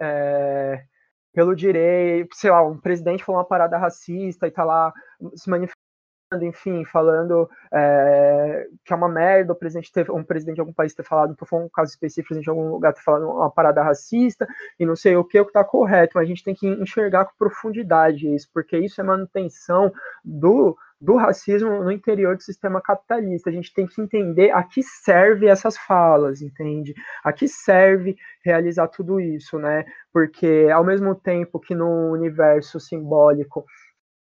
é, 0.00 0.84
pelo 1.36 1.54
direito, 1.54 2.34
sei 2.34 2.50
lá, 2.50 2.66
um 2.66 2.78
presidente 2.78 3.22
falou 3.22 3.38
uma 3.38 3.46
parada 3.46 3.76
racista 3.76 4.46
e 4.46 4.50
tá 4.50 4.64
lá 4.64 4.90
se 5.34 5.50
manifestando, 5.50 5.76
enfim, 6.40 6.82
falando 6.86 7.46
é, 7.70 8.66
que 8.82 8.90
é 8.90 8.96
uma 8.96 9.06
merda 9.06 9.52
o 9.52 9.54
presidente 9.54 9.92
ter, 9.92 10.10
um 10.10 10.24
presidente 10.24 10.54
de 10.54 10.60
algum 10.62 10.72
país 10.72 10.94
ter 10.94 11.02
falado, 11.02 11.36
falando 11.44 11.66
um 11.66 11.68
caso 11.68 11.90
específico, 11.90 12.40
de 12.40 12.48
algum 12.48 12.70
lugar 12.70 12.94
ter 12.94 13.02
falado 13.02 13.28
uma 13.28 13.50
parada 13.50 13.82
racista 13.82 14.48
e 14.80 14.86
não 14.86 14.96
sei 14.96 15.14
o 15.14 15.24
que, 15.24 15.38
o 15.38 15.44
que 15.44 15.52
tá 15.52 15.62
correto, 15.62 16.12
mas 16.14 16.24
a 16.24 16.26
gente 16.26 16.42
tem 16.42 16.54
que 16.54 16.66
enxergar 16.66 17.26
com 17.26 17.32
profundidade 17.38 18.34
isso, 18.34 18.48
porque 18.50 18.78
isso 18.78 18.98
é 18.98 19.04
manutenção 19.04 19.92
do 20.24 20.74
do 21.00 21.16
racismo 21.16 21.82
no 21.82 21.90
interior 21.90 22.36
do 22.36 22.42
sistema 22.42 22.80
capitalista. 22.80 23.50
A 23.50 23.52
gente 23.52 23.72
tem 23.72 23.86
que 23.86 24.00
entender 24.00 24.50
a 24.50 24.62
que 24.62 24.82
serve 24.82 25.46
essas 25.46 25.76
falas, 25.76 26.40
entende? 26.40 26.94
A 27.22 27.32
que 27.32 27.46
serve 27.48 28.16
realizar 28.44 28.88
tudo 28.88 29.20
isso, 29.20 29.58
né? 29.58 29.84
Porque 30.12 30.68
ao 30.72 30.84
mesmo 30.84 31.14
tempo 31.14 31.60
que 31.60 31.74
no 31.74 32.12
universo 32.12 32.80
simbólico 32.80 33.64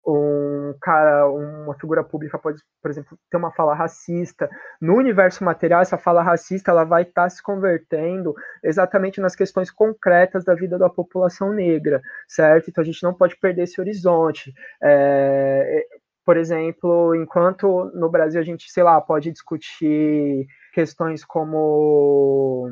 um 0.06 0.72
cara, 0.80 1.28
uma 1.28 1.74
figura 1.74 2.04
pública 2.04 2.38
pode, 2.38 2.62
por 2.80 2.90
exemplo, 2.90 3.18
ter 3.28 3.36
uma 3.36 3.50
fala 3.50 3.74
racista. 3.74 4.48
No 4.80 4.94
universo 4.94 5.42
material, 5.42 5.82
essa 5.82 5.98
fala 5.98 6.22
racista 6.22 6.70
ela 6.70 6.84
vai 6.84 7.02
estar 7.02 7.24
tá 7.24 7.28
se 7.28 7.42
convertendo 7.42 8.32
exatamente 8.62 9.20
nas 9.20 9.34
questões 9.34 9.70
concretas 9.70 10.44
da 10.44 10.54
vida 10.54 10.78
da 10.78 10.88
população 10.88 11.52
negra, 11.52 12.00
certo? 12.28 12.70
Então 12.70 12.82
a 12.82 12.84
gente 12.84 13.02
não 13.02 13.12
pode 13.12 13.36
perder 13.36 13.64
esse 13.64 13.80
horizonte. 13.80 14.52
É, 14.80 15.84
por 16.26 16.36
exemplo, 16.36 17.14
enquanto 17.14 17.84
no 17.94 18.10
Brasil 18.10 18.40
a 18.40 18.44
gente, 18.44 18.68
sei 18.72 18.82
lá, 18.82 19.00
pode 19.00 19.30
discutir 19.30 20.48
questões 20.74 21.24
como 21.24 22.68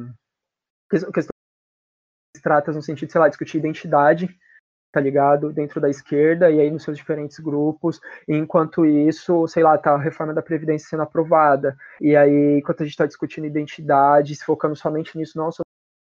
questões 0.91 1.29
tratas 2.43 2.75
no 2.75 2.83
sentido, 2.83 3.13
sei 3.13 3.21
lá, 3.21 3.29
discutir 3.29 3.59
identidade, 3.59 4.37
tá 4.93 5.01
ligado? 5.01 5.53
Dentro 5.53 5.81
da 5.81 5.89
esquerda 5.89 6.51
e 6.51 6.61
aí 6.61 6.69
nos 6.69 6.83
seus 6.83 6.97
diferentes 6.97 7.39
grupos. 7.39 8.01
E 8.27 8.35
enquanto 8.35 8.85
isso, 8.85 9.47
sei 9.47 9.63
lá, 9.63 9.79
tá 9.79 9.93
a 9.93 9.99
reforma 9.99 10.35
da 10.35 10.43
Previdência 10.43 10.89
sendo 10.89 11.05
aprovada. 11.05 11.77
E 12.01 12.17
aí, 12.17 12.59
enquanto 12.59 12.83
a 12.83 12.85
gente 12.85 12.95
está 12.95 13.07
discutindo 13.07 13.47
identidade, 13.47 14.35
se 14.35 14.45
focando 14.45 14.75
somente 14.75 15.17
nisso, 15.17 15.39
não 15.39 15.53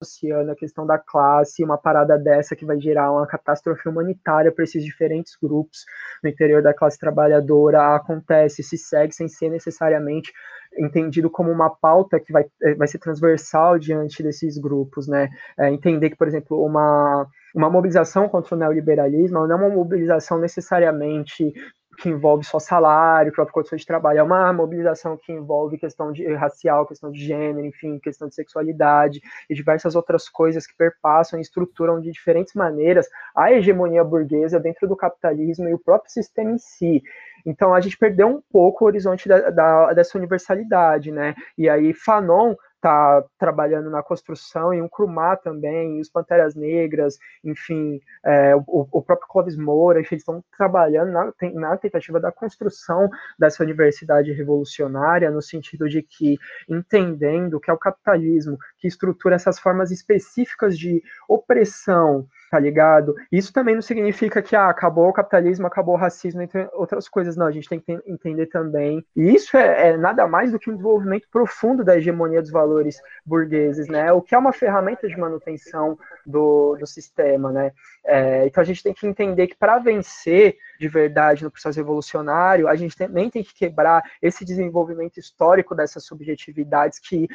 associando 0.06 0.52
a 0.52 0.56
questão 0.56 0.86
da 0.86 0.98
classe, 0.98 1.64
uma 1.64 1.78
parada 1.78 2.18
dessa 2.18 2.56
que 2.56 2.66
vai 2.66 2.80
gerar 2.80 3.12
uma 3.12 3.28
catástrofe 3.28 3.90
humanitária 3.90 4.52
para 4.52 4.64
esses 4.64 4.84
diferentes 4.84 5.36
grupos 5.42 5.86
no 6.24 6.30
interior 6.30 6.62
da 6.62 6.74
classe 6.74 6.98
trabalhadora 6.98 7.96
acontece, 7.96 8.64
se 8.64 8.78
segue 8.78 9.14
sem 9.14 9.28
ser 9.28 9.50
necessariamente 9.50 10.32
entendido 10.78 11.30
como 11.30 11.52
uma 11.52 11.70
pauta 11.70 12.20
que 12.20 12.32
vai, 12.32 12.46
vai 12.78 12.88
ser 12.88 13.00
transversal 13.00 13.80
diante 13.80 14.22
desses 14.22 14.58
grupos, 14.58 15.08
né? 15.08 15.30
É, 15.58 15.70
entender 15.70 16.10
que, 16.10 16.18
por 16.18 16.28
exemplo, 16.28 16.64
uma 16.64 17.28
uma 17.56 17.70
mobilização 17.70 18.28
contra 18.28 18.54
o 18.54 18.58
neoliberalismo 18.58 19.48
não 19.48 19.52
é 19.52 19.56
uma 19.56 19.74
mobilização 19.74 20.38
necessariamente 20.38 21.54
que 21.96 22.10
envolve 22.10 22.44
só 22.44 22.60
salário, 22.60 23.32
própria 23.32 23.54
condição 23.54 23.78
de 23.78 23.86
trabalho, 23.86 24.20
é 24.20 24.24
uma 24.24 24.52
mobilização 24.54 25.18
que 25.18 25.32
envolve 25.32 25.78
questão 25.78 26.12
de 26.12 26.34
racial, 26.34 26.86
questão 26.86 27.12
de 27.12 27.20
gênero, 27.24 27.66
enfim, 27.66 28.00
questão 28.00 28.28
de 28.28 28.36
sexualidade 28.36 29.22
e 29.50 29.56
diversas 29.56 29.96
outras 29.96 30.30
coisas 30.30 30.68
que 30.68 30.76
perpassam 30.78 31.40
e 31.40 31.42
estruturam 31.42 32.00
de 32.00 32.12
diferentes 32.12 32.54
maneiras 32.54 33.08
a 33.36 33.52
hegemonia 33.52 34.04
burguesa 34.04 34.60
dentro 34.60 34.88
do 34.88 34.96
capitalismo 34.96 35.68
e 35.68 35.74
o 35.74 35.80
próprio 35.80 36.12
sistema 36.12 36.52
em 36.52 36.58
si. 36.58 37.02
Então 37.46 37.74
a 37.74 37.80
gente 37.80 37.98
perdeu 37.98 38.28
um 38.28 38.42
pouco 38.52 38.84
o 38.84 38.88
horizonte 38.88 39.28
da, 39.30 39.50
da, 39.50 39.94
dessa 39.94 40.18
universalidade, 40.18 41.12
né? 41.12 41.36
E 41.58 41.70
aí 41.70 41.94
Fanon 41.94 42.56
está 42.86 43.24
trabalhando 43.40 43.90
na 43.90 44.04
construção, 44.04 44.72
e 44.72 44.80
um 44.80 44.88
Krumah 44.88 45.36
também, 45.36 45.98
e 45.98 46.02
os 46.02 46.10
Panteras 46.10 46.54
Negras, 46.54 47.18
enfim, 47.44 48.00
é, 48.24 48.56
o, 48.56 48.88
o, 48.92 49.02
próprio 49.02 49.28
Clóvis 49.28 49.58
Moura, 49.58 50.00
eles 50.00 50.12
estão 50.12 50.44
trabalhando 50.56 51.12
na, 51.12 51.34
na, 51.54 51.78
tentativa 51.78 52.20
da 52.20 52.32
construção 52.32 53.10
dessa 53.40 53.64
universidade 53.64 54.32
revolucionária, 54.32 55.32
no 55.32 55.42
sentido 55.42 55.90
de 55.90 56.04
que, 56.04 56.38
entendendo 56.70 57.60
que 57.60 57.72
é 57.72 57.74
o 57.74 57.78
capitalismo 57.78 58.58
que 58.78 58.88
estrutura 58.88 59.36
essas 59.36 59.60
formas 59.60 59.90
específicas 59.90 60.78
de 60.78 61.02
opressão, 61.28 62.28
tá 62.56 62.60
ligado? 62.60 63.14
Isso 63.30 63.52
também 63.52 63.76
não 63.76 63.82
significa 63.82 64.42
que 64.42 64.56
ah, 64.56 64.70
acabou 64.70 65.10
o 65.10 65.14
capitalismo, 65.14 65.68
acabou 65.68 65.96
o 65.96 65.98
racismo, 65.98 66.42
entre 66.42 66.70
outras 66.72 67.10
coisas. 67.10 67.36
Não, 67.36 67.48
a 67.48 67.52
gente 67.52 67.68
tem 67.68 67.82
que 67.82 67.92
entender 68.08 68.46
também. 68.46 69.06
E 69.14 69.36
isso 69.36 69.58
é, 69.58 69.90
é, 69.90 69.98
nada 69.98 70.26
mais 70.26 70.54
do 70.54 70.58
que 70.58 70.70
um 70.70 70.74
desenvolvimento 70.74 71.28
profundo 71.30 71.84
da 71.84 71.98
hegemonia 71.98 72.42
dos 72.42 72.52
valores 72.52 73.02
burgueses, 73.26 73.90
né? 73.90 74.10
O 74.14 74.22
que 74.22 74.34
é 74.34 74.38
uma 74.38 74.54
ferramenta 74.54 75.06
de 75.06 75.20
manutenção 75.20 76.00
do, 76.26 76.78
do 76.78 76.88
sistema, 76.88 77.52
né? 77.52 77.74
É, 78.06 78.46
então 78.46 78.62
a 78.62 78.66
gente 78.66 78.82
tem 78.82 78.94
que 78.94 79.06
entender 79.06 79.48
que 79.48 79.58
para 79.58 79.78
vencer 79.78 80.56
de 80.80 80.88
verdade 80.88 81.44
no 81.44 81.52
processo 81.52 81.78
revolucionário, 81.78 82.70
a 82.70 82.76
gente 82.76 82.96
também 82.96 83.30
tem 83.30 83.44
que 83.44 83.54
quebrar 83.54 84.02
esse 84.22 84.46
desenvolvimento 84.46 85.18
histórico 85.18 85.76
dessas 85.76 86.06
subjetividades 86.06 87.00
que 87.00 87.28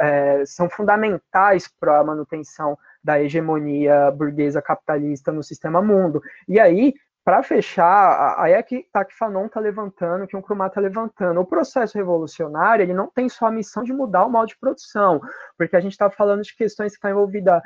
é, 0.00 0.44
são 0.44 0.68
fundamentais 0.68 1.68
para 1.68 2.00
a 2.00 2.04
manutenção 2.04 2.76
da 3.06 3.22
hegemonia 3.22 4.10
burguesa 4.10 4.60
capitalista 4.60 5.30
no 5.30 5.40
sistema 5.40 5.80
mundo. 5.80 6.20
E 6.48 6.58
aí, 6.58 6.92
para 7.26 7.42
fechar, 7.42 8.36
aí 8.38 8.52
é 8.52 8.62
que 8.62 8.86
tá 8.92 9.04
que 9.04 9.12
Fanon 9.12 9.48
tá 9.48 9.58
levantando, 9.58 10.28
que 10.28 10.36
um 10.36 10.40
Krumah 10.40 10.70
tá 10.70 10.80
levantando. 10.80 11.40
O 11.40 11.44
processo 11.44 11.98
revolucionário, 11.98 12.84
ele 12.84 12.94
não 12.94 13.08
tem 13.08 13.28
só 13.28 13.46
a 13.46 13.50
missão 13.50 13.82
de 13.82 13.92
mudar 13.92 14.24
o 14.24 14.30
modo 14.30 14.46
de 14.46 14.56
produção, 14.56 15.20
porque 15.58 15.74
a 15.74 15.80
gente 15.80 15.90
está 15.90 16.08
falando 16.08 16.42
de 16.42 16.54
questões 16.54 16.92
que 16.92 16.98
estão 16.98 17.08
tá 17.08 17.12
envolvidas 17.12 17.60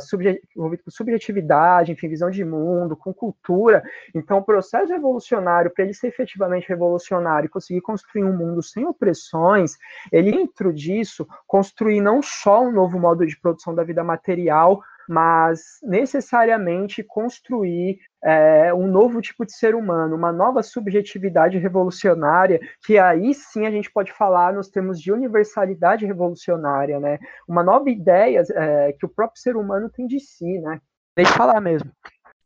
subje, 0.00 0.40
com 0.56 0.70
subjetividade, 0.88 1.92
enfim, 1.92 2.08
visão 2.08 2.30
de 2.30 2.42
mundo, 2.46 2.96
com 2.96 3.12
cultura. 3.12 3.84
Então, 4.14 4.38
o 4.38 4.42
processo 4.42 4.90
revolucionário, 4.90 5.70
para 5.70 5.84
ele 5.84 5.92
ser 5.92 6.06
efetivamente 6.06 6.66
revolucionário 6.66 7.44
e 7.46 7.50
conseguir 7.50 7.82
construir 7.82 8.24
um 8.24 8.34
mundo 8.34 8.62
sem 8.62 8.86
opressões, 8.86 9.76
ele 10.10 10.32
dentro 10.32 10.72
disso 10.72 11.28
construir 11.46 12.00
não 12.00 12.22
só 12.22 12.62
um 12.62 12.72
novo 12.72 12.98
modo 12.98 13.26
de 13.26 13.38
produção 13.38 13.74
da 13.74 13.84
vida 13.84 14.02
material, 14.02 14.82
mas 15.08 15.78
necessariamente 15.82 17.02
construir 17.02 17.98
é, 18.22 18.72
um 18.72 18.86
novo 18.86 19.20
tipo 19.20 19.44
de 19.44 19.52
ser 19.52 19.74
humano, 19.74 20.16
uma 20.16 20.32
nova 20.32 20.62
subjetividade 20.62 21.58
revolucionária, 21.58 22.58
que 22.84 22.98
aí 22.98 23.34
sim 23.34 23.66
a 23.66 23.70
gente 23.70 23.92
pode 23.92 24.12
falar 24.12 24.54
nos 24.54 24.68
termos 24.68 25.00
de 25.00 25.12
universalidade 25.12 26.06
revolucionária, 26.06 26.98
né? 26.98 27.18
Uma 27.46 27.62
nova 27.62 27.90
ideia 27.90 28.42
é, 28.54 28.92
que 28.92 29.04
o 29.04 29.08
próprio 29.08 29.40
ser 29.40 29.56
humano 29.56 29.90
tem 29.90 30.06
de 30.06 30.18
si, 30.20 30.58
né? 30.60 30.80
Deixa 31.14 31.32
eu 31.32 31.36
falar 31.36 31.60
mesmo. 31.60 31.90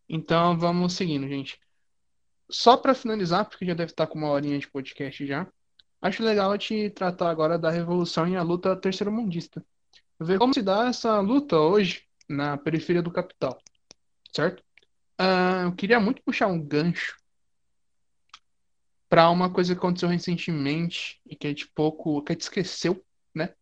Então 0.09 0.59
vamos 0.59 0.95
seguindo, 0.95 1.29
gente. 1.29 1.59
Só 2.51 2.77
para 2.77 2.95
finalizar, 2.95 3.45
porque 3.49 3.67
já 3.67 3.75
deve 3.75 3.93
estar 3.93 4.07
com 4.07 4.19
uma 4.19 4.31
horinha 4.31 4.59
de 4.59 4.69
podcast 4.69 5.25
já, 5.27 5.47
acho 6.01 6.25
legal 6.25 6.57
te 6.57 6.91
tratar 6.91 7.31
agora 7.31 7.59
da 7.59 7.71
revolução 7.71 8.27
e 8.27 8.37
a 8.37 8.43
luta 8.43 8.75
terceiro-mundista. 8.75 9.63
Ver 10.19 10.39
como 10.39 10.53
se 10.53 10.63
dá 10.63 10.89
essa 10.89 11.21
luta 11.21 11.57
hoje 11.57 12.08
na 12.29 12.57
periferia 12.57 13.03
do 13.03 13.11
capital, 13.11 13.59
certo? 14.35 14.63
Uh, 15.21 15.65
eu 15.65 15.75
queria 15.75 15.99
muito 15.99 16.23
puxar 16.23 16.47
um 16.47 16.61
gancho 16.61 17.17
para 19.09 19.31
uma 19.31 19.51
coisa 19.51 19.75
que 19.75 19.79
aconteceu 19.79 20.09
recentemente 20.09 21.21
e 21.27 21.35
que 21.35 21.47
a 21.47 21.51
gente 21.51 21.69
pouco, 21.75 22.23
que 22.23 22.33
a 22.33 22.35
gente 22.35 22.43
esqueceu, 22.43 23.05
né? 23.35 23.55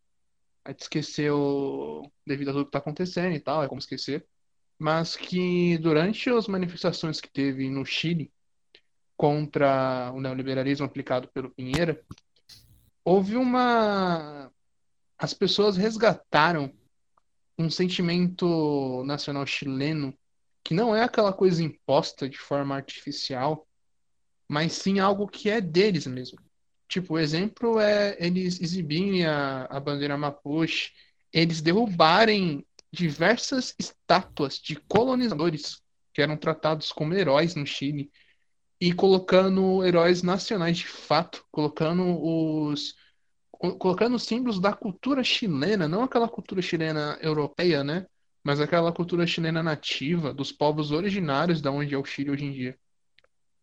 A 0.65 0.71
gente 0.71 0.83
esqueceu 0.83 2.03
devido 2.27 2.49
a 2.49 2.53
tudo 2.53 2.65
que 2.65 2.69
está 2.71 2.79
acontecendo 2.79 3.35
e 3.35 3.41
tal, 3.41 3.63
é 3.63 3.69
como 3.69 3.79
esquecer. 3.79 4.27
Mas 4.79 5.17
que 5.17 5.79
durante 5.79 6.29
as 6.29 6.49
manifestações 6.49 7.21
que 7.21 7.31
teve 7.31 7.71
no 7.71 7.87
Chile 7.87 8.31
contra 9.17 10.11
o 10.13 10.21
neoliberalismo 10.21 10.85
aplicado 10.85 11.29
pelo 11.29 11.51
Pinheira, 11.51 12.05
houve 13.05 13.37
uma. 13.37 14.53
As 15.17 15.33
pessoas 15.33 15.77
resgataram 15.77 16.71
um 17.59 17.71
sentimento 17.71 19.03
nacional 19.05 19.47
chileno 19.47 20.17
que 20.63 20.75
não 20.75 20.95
é 20.95 21.03
aquela 21.03 21.33
coisa 21.33 21.63
imposta 21.63 22.29
de 22.29 22.39
forma 22.39 22.75
artificial, 22.75 23.67
mas 24.49 24.73
sim 24.73 24.99
algo 24.99 25.29
que 25.29 25.49
é 25.49 25.61
deles 25.61 26.07
mesmo. 26.07 26.39
Tipo, 26.89 27.15
o 27.15 27.19
exemplo 27.19 27.79
é 27.81 28.17
eles 28.19 28.61
exibirem 28.61 29.25
a, 29.25 29.65
a 29.65 29.81
bandeira 29.81 30.17
Mapuche, 30.17 30.93
eles 31.33 31.61
derrubarem 31.61 32.67
diversas 32.93 33.75
estátuas 33.79 34.59
de 34.59 34.77
colonizadores 34.77 35.81
que 36.13 36.23
eram 36.23 36.37
tratados 36.37 36.91
como 36.93 37.15
heróis 37.15 37.55
no 37.55 37.67
Chile 37.67 38.11
e 38.81 38.93
colocando 38.93 39.85
heróis 39.85 40.23
nacionais 40.23 40.79
de 40.79 40.87
fato, 40.87 41.45
colocando 41.51 42.23
os 42.23 42.95
colocando 43.59 44.19
símbolos 44.19 44.61
da 44.61 44.73
cultura 44.73 45.25
chilena, 45.25 45.89
não 45.89 46.03
aquela 46.03 46.29
cultura 46.29 46.61
chilena 46.61 47.19
europeia, 47.21 47.83
né? 47.83 48.07
Mas 48.43 48.61
aquela 48.61 48.93
cultura 48.93 49.27
chilena 49.27 49.63
nativa, 49.63 50.33
dos 50.33 50.53
povos 50.53 50.93
originários 50.93 51.61
da 51.61 51.71
onde 51.71 51.95
é 51.95 51.99
o 51.99 52.05
Chile 52.05 52.31
hoje 52.31 52.45
em 52.45 52.53
dia. 52.53 52.79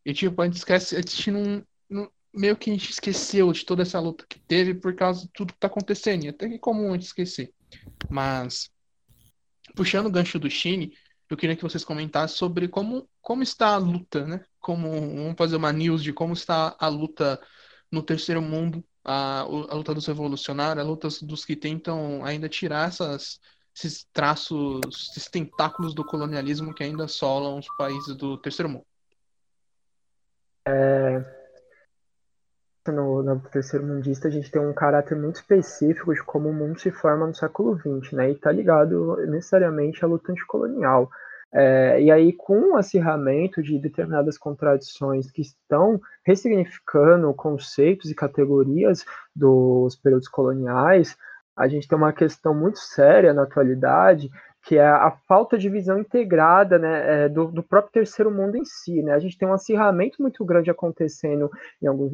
E 0.06 0.14
tipo, 0.14 0.42
a 0.42 0.46
gente 0.46 0.58
esquece, 0.58 0.96
a 0.96 1.00
gente 1.00 1.32
não, 1.32 1.66
não, 1.90 2.12
meio 2.34 2.58
que 2.58 2.70
a 2.70 2.74
gente 2.74 2.92
esqueceu 2.92 3.52
de 3.54 3.66
toda 3.66 3.84
essa 3.84 4.00
luta 4.00 4.26
que 4.28 4.40
teve 4.40 4.74
por 4.74 4.94
causa 4.96 5.22
de 5.22 5.32
tudo 5.32 5.54
que 5.54 5.60
tá 5.60 5.68
acontecendo. 5.68 6.26
E 6.26 6.30
até 6.30 6.50
que 6.50 6.56
é 6.56 6.60
comum 6.60 6.90
a 6.90 6.94
gente 6.94 7.06
esquecer. 7.06 7.54
Mas, 8.10 8.70
puxando 9.76 10.08
o 10.08 10.12
gancho 10.12 10.38
do 10.38 10.50
Chile, 10.50 10.94
eu 11.30 11.38
queria 11.38 11.56
que 11.56 11.64
vocês 11.64 11.86
comentassem 11.86 12.38
sobre 12.38 12.68
como, 12.68 13.08
como 13.22 13.42
está 13.42 13.70
a 13.70 13.78
luta, 13.78 14.28
né? 14.28 14.44
Como, 14.60 14.92
vamos 14.92 15.36
fazer 15.38 15.56
uma 15.56 15.72
news 15.72 16.04
de 16.04 16.12
como 16.12 16.34
está 16.34 16.76
a 16.78 16.88
luta 16.90 17.40
no 17.90 18.04
terceiro 18.04 18.42
mundo 18.42 18.84
a, 19.04 19.42
a 19.42 19.76
luta 19.76 19.94
dos 19.94 20.08
revolucionários, 20.08 20.86
a 20.86 20.88
luta 20.88 21.08
dos 21.22 21.44
que 21.44 21.56
tentam 21.56 22.24
ainda 22.24 22.48
tirar 22.48 22.88
essas, 22.88 23.40
esses 23.76 24.06
traços, 24.14 24.82
esses 24.88 25.28
tentáculos 25.30 25.94
do 25.94 26.06
colonialismo 26.06 26.74
que 26.74 26.84
ainda 26.84 27.06
assolam 27.06 27.60
os 27.60 27.68
países 27.78 28.16
do 28.16 28.38
terceiro 28.38 28.70
mundo. 28.70 28.86
É... 30.66 31.44
No, 32.88 33.24
no 33.24 33.40
terceiro 33.40 33.86
mundista 33.86 34.28
a 34.28 34.32
gente 34.32 34.52
tem 34.52 34.62
um 34.62 34.74
caráter 34.74 35.18
muito 35.18 35.38
específico 35.38 36.14
de 36.14 36.22
como 36.22 36.50
o 36.50 36.54
mundo 36.54 36.80
se 36.80 36.92
forma 36.92 37.26
no 37.26 37.34
século 37.34 37.78
XX, 37.78 38.12
né? 38.12 38.32
E 38.32 38.36
tá 38.36 38.52
ligado 38.52 39.16
necessariamente 39.28 40.04
à 40.04 40.08
luta 40.08 40.32
anticolonial. 40.32 41.10
É, 41.54 42.02
e 42.02 42.10
aí, 42.10 42.34
com 42.34 42.72
o 42.74 42.76
acirramento 42.76 43.62
de 43.62 43.78
determinadas 43.78 44.38
contradições 44.38 45.30
que 45.30 45.42
estão 45.42 46.02
ressignificando 46.26 47.32
conceitos 47.34 48.10
e 48.10 48.16
categorias 48.16 49.06
dos 49.36 49.96
períodos 49.96 50.28
coloniais, 50.28 51.16
a 51.56 51.68
gente 51.68 51.88
tem 51.88 51.96
uma 51.96 52.12
questão 52.12 52.56
muito 52.56 52.80
séria 52.80 53.34
na 53.34 53.44
atualidade, 53.44 54.32
que 54.64 54.78
é 54.78 54.88
a 54.88 55.12
falta 55.28 55.58
de 55.58 55.70
visão 55.70 56.00
integrada 56.00 56.80
né, 56.80 57.26
é, 57.26 57.30
do, 57.30 57.52
do, 57.52 57.62
próprio 57.62 57.92
terceiro 57.92 58.32
mundo 58.32 58.56
em 58.56 58.66
si. 58.66 59.04
Né? 59.04 59.14
A 59.14 59.20
gente 59.20 59.38
tem 59.38 59.48
um 59.48 59.54
acirramento 59.54 60.22
muito 60.22 60.44
grande 60.46 60.72
acontecendo 60.72 61.52
em 61.82 61.86
alguns 61.86 62.14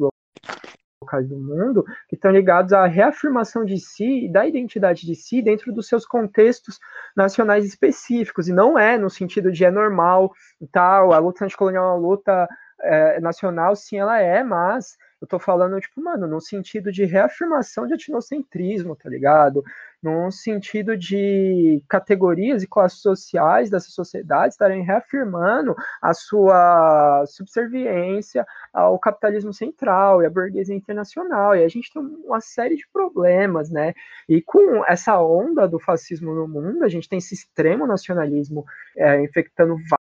locais 1.02 1.26
do 1.26 1.36
mundo 1.38 1.82
que 2.08 2.14
estão 2.14 2.30
ligados 2.30 2.74
à 2.74 2.84
reafirmação 2.84 3.64
de 3.64 3.78
si 3.78 4.26
e 4.26 4.28
da 4.30 4.46
identidade 4.46 5.06
de 5.06 5.14
si 5.14 5.40
dentro 5.40 5.72
dos 5.72 5.88
seus 5.88 6.04
contextos 6.04 6.78
nacionais 7.16 7.64
específicos. 7.64 8.48
E 8.48 8.52
não 8.52 8.78
é 8.78 8.98
no 8.98 9.08
sentido 9.08 9.50
de 9.50 9.64
é 9.64 9.70
normal 9.70 10.30
e 10.60 10.66
tal, 10.66 11.14
a 11.14 11.18
luta 11.18 11.44
anticolonial 11.44 11.84
é 11.84 11.88
uma 11.94 12.08
luta 12.08 12.48
é, 12.82 13.20
nacional, 13.20 13.74
sim, 13.74 13.96
ela 13.96 14.20
é, 14.20 14.44
mas 14.44 14.98
eu 15.20 15.28
tô 15.28 15.38
falando, 15.38 15.78
tipo, 15.80 16.00
mano, 16.00 16.26
no 16.26 16.40
sentido 16.40 16.90
de 16.90 17.04
reafirmação 17.04 17.86
de 17.86 17.94
etnocentrismo, 17.94 18.96
tá 18.96 19.08
ligado? 19.08 19.62
Num 20.02 20.30
sentido 20.30 20.96
de 20.96 21.82
categorias 21.86 22.62
e 22.62 22.66
classes 22.66 23.00
sociais 23.00 23.68
dessa 23.68 23.90
sociedade 23.90 24.54
estarem 24.54 24.82
reafirmando 24.82 25.76
a 26.00 26.14
sua 26.14 27.24
subserviência 27.26 28.46
ao 28.72 28.98
capitalismo 28.98 29.52
central 29.52 30.22
e 30.22 30.26
à 30.26 30.30
burguesia 30.30 30.74
internacional. 30.74 31.54
E 31.54 31.64
a 31.64 31.68
gente 31.68 31.92
tem 31.92 32.02
uma 32.02 32.40
série 32.40 32.76
de 32.76 32.88
problemas, 32.90 33.70
né? 33.70 33.92
E 34.26 34.40
com 34.40 34.82
essa 34.86 35.20
onda 35.20 35.68
do 35.68 35.78
fascismo 35.78 36.34
no 36.34 36.48
mundo, 36.48 36.82
a 36.82 36.88
gente 36.88 37.08
tem 37.08 37.18
esse 37.18 37.34
extremo 37.34 37.86
nacionalismo 37.86 38.64
é, 38.96 39.22
infectando 39.22 39.76
várias 39.76 40.00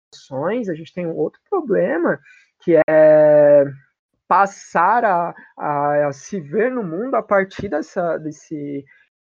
a 0.69 0.73
gente 0.73 0.93
tem 0.93 1.05
um 1.05 1.15
outro 1.15 1.39
problema 1.49 2.19
que 2.59 2.79
é 2.87 3.65
passar 4.27 5.05
a, 5.05 5.35
a, 5.57 6.07
a, 6.07 6.11
se 6.11 6.39
ver 6.39 6.71
no 6.71 6.83
mundo 6.83 7.15
a 7.15 7.23
partir 7.23 7.69
dessa, 7.69 8.17
desse 8.17 8.83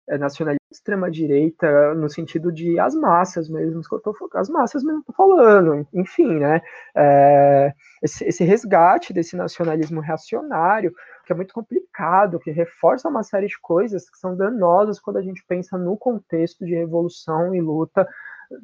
é, 0.09 0.17
nacionalismo 0.17 0.61
de 0.71 0.77
extrema-direita, 0.77 1.95
no 1.95 2.09
sentido 2.09 2.53
de 2.53 2.79
as 2.79 2.95
massas 2.95 3.49
mesmo, 3.49 3.83
que 3.83 3.95
eu 3.95 4.01
tô, 4.01 4.15
as 4.35 4.49
massas 4.49 4.83
mesmo 4.83 5.03
tô 5.05 5.13
falando, 5.13 5.87
enfim, 5.93 6.39
né, 6.39 6.61
é, 6.95 7.73
esse, 8.03 8.25
esse 8.25 8.45
resgate 8.45 9.13
desse 9.13 9.37
nacionalismo 9.37 10.01
reacionário, 10.01 10.93
que 11.25 11.33
é 11.33 11.37
muito 11.37 11.55
complicado, 11.55 12.41
que 12.41 12.51
reforça 12.51 13.09
uma 13.09 13.23
série 13.23 13.47
de 13.47 13.61
coisas 13.61 14.09
que 14.11 14.19
são 14.19 14.37
danosas 14.37 15.01
quando 15.01 15.19
a 15.19 15.23
gente 15.23 15.45
pensa 15.47 15.79
no 15.79 15.97
contexto 15.97 16.65
de 16.65 16.75
revolução 16.75 17.55
e 17.55 17.61
luta 17.61 18.07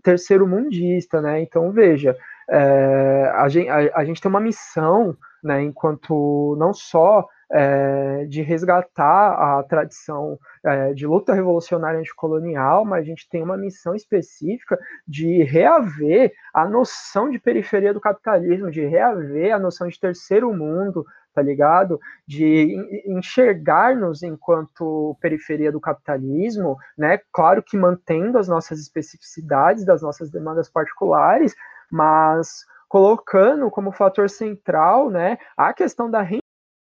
terceiro 0.02 0.46
mundista, 0.46 1.20
né, 1.20 1.40
então 1.40 1.72
veja, 1.72 2.16
é, 2.50 3.32
a, 3.34 3.48
gente, 3.48 3.68
a, 3.68 3.98
a 3.98 4.04
gente 4.04 4.20
tem 4.20 4.28
uma 4.28 4.40
missão 4.40 5.16
né, 5.42 5.62
enquanto 5.62 6.56
não 6.58 6.72
só 6.72 7.26
é, 7.50 8.26
de 8.26 8.42
resgatar 8.42 9.58
a 9.58 9.62
tradição 9.62 10.38
é, 10.64 10.92
de 10.92 11.06
luta 11.06 11.32
revolucionária 11.32 11.98
anticolonial, 11.98 12.84
mas 12.84 13.02
a 13.02 13.06
gente 13.06 13.28
tem 13.28 13.42
uma 13.42 13.56
missão 13.56 13.94
específica 13.94 14.78
de 15.06 15.42
reaver 15.44 16.32
a 16.52 16.68
noção 16.68 17.30
de 17.30 17.38
periferia 17.38 17.94
do 17.94 18.00
capitalismo, 18.00 18.70
de 18.70 18.84
reaver 18.84 19.54
a 19.54 19.58
noção 19.58 19.88
de 19.88 19.98
terceiro 19.98 20.52
mundo, 20.54 21.06
tá 21.34 21.40
ligado? 21.40 21.98
De 22.26 22.76
enxergar-nos 23.06 24.22
enquanto 24.22 25.16
periferia 25.20 25.72
do 25.72 25.80
capitalismo, 25.80 26.76
né? 26.98 27.18
Claro 27.32 27.62
que 27.62 27.76
mantendo 27.78 28.38
as 28.38 28.48
nossas 28.48 28.80
especificidades, 28.80 29.86
das 29.86 30.02
nossas 30.02 30.30
demandas 30.30 30.68
particulares, 30.68 31.54
mas 31.90 32.64
colocando 32.88 33.70
como 33.70 33.92
fator 33.92 34.30
central 34.30 35.10
né, 35.10 35.38
a 35.56 35.72
questão 35.72 36.10
da 36.10 36.22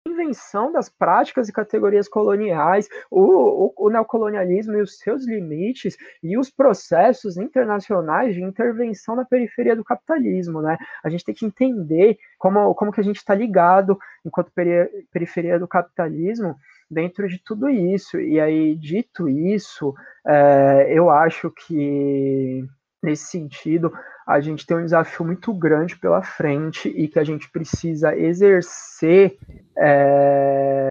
reinvenção 0.07 0.71
das 0.71 0.89
práticas 0.89 1.49
e 1.49 1.53
categorias 1.53 2.09
coloniais, 2.09 2.89
o, 3.11 3.21
o, 3.21 3.73
o, 3.77 3.91
neocolonialismo 3.91 4.75
e 4.75 4.83
os 4.83 4.99
seus 4.99 5.27
limites 5.27 5.97
e 6.23 6.39
os 6.39 6.51
processos 6.51 7.37
internacionais 7.37 8.35
de 8.35 8.43
intervenção 8.43 9.17
na 9.17 9.25
periferia 9.25 9.75
do 9.75 9.85
capitalismo, 9.85 10.61
né? 10.63 10.77
A 11.03 11.09
gente 11.09 11.25
tem 11.25 11.35
que 11.35 11.47
entender 11.47 12.19
como, 12.39 12.75
como 12.75 12.93
que 12.93 13.01
a 13.01 13.05
gente 13.05 13.17
está 13.17 13.35
ligado 13.35 13.99
enquanto 14.25 14.53
peri 14.53 14.89
periferia 15.13 15.59
do 15.59 15.69
capitalismo 15.69 16.57
dentro 16.91 17.29
de 17.29 17.43
tudo 17.43 17.69
isso. 17.69 18.19
E 18.21 18.41
aí, 18.41 18.77
dito 18.77 19.29
isso, 19.29 19.95
é, 20.27 20.87
eu 20.89 21.11
acho 21.11 21.51
que 21.51 22.65
nesse 23.03 23.27
sentido 23.27 23.93
a 24.27 24.41
gente 24.41 24.67
tem 24.67 24.77
um 24.77 24.85
desafio 24.85 25.25
muito 25.25 25.55
grande 25.55 25.97
pela 25.97 26.23
frente 26.23 26.89
e 26.89 27.07
que 27.07 27.19
a 27.19 27.25
gente 27.25 27.51
precisa 27.51 28.17
exercer 28.17 29.39
é, 29.79 30.89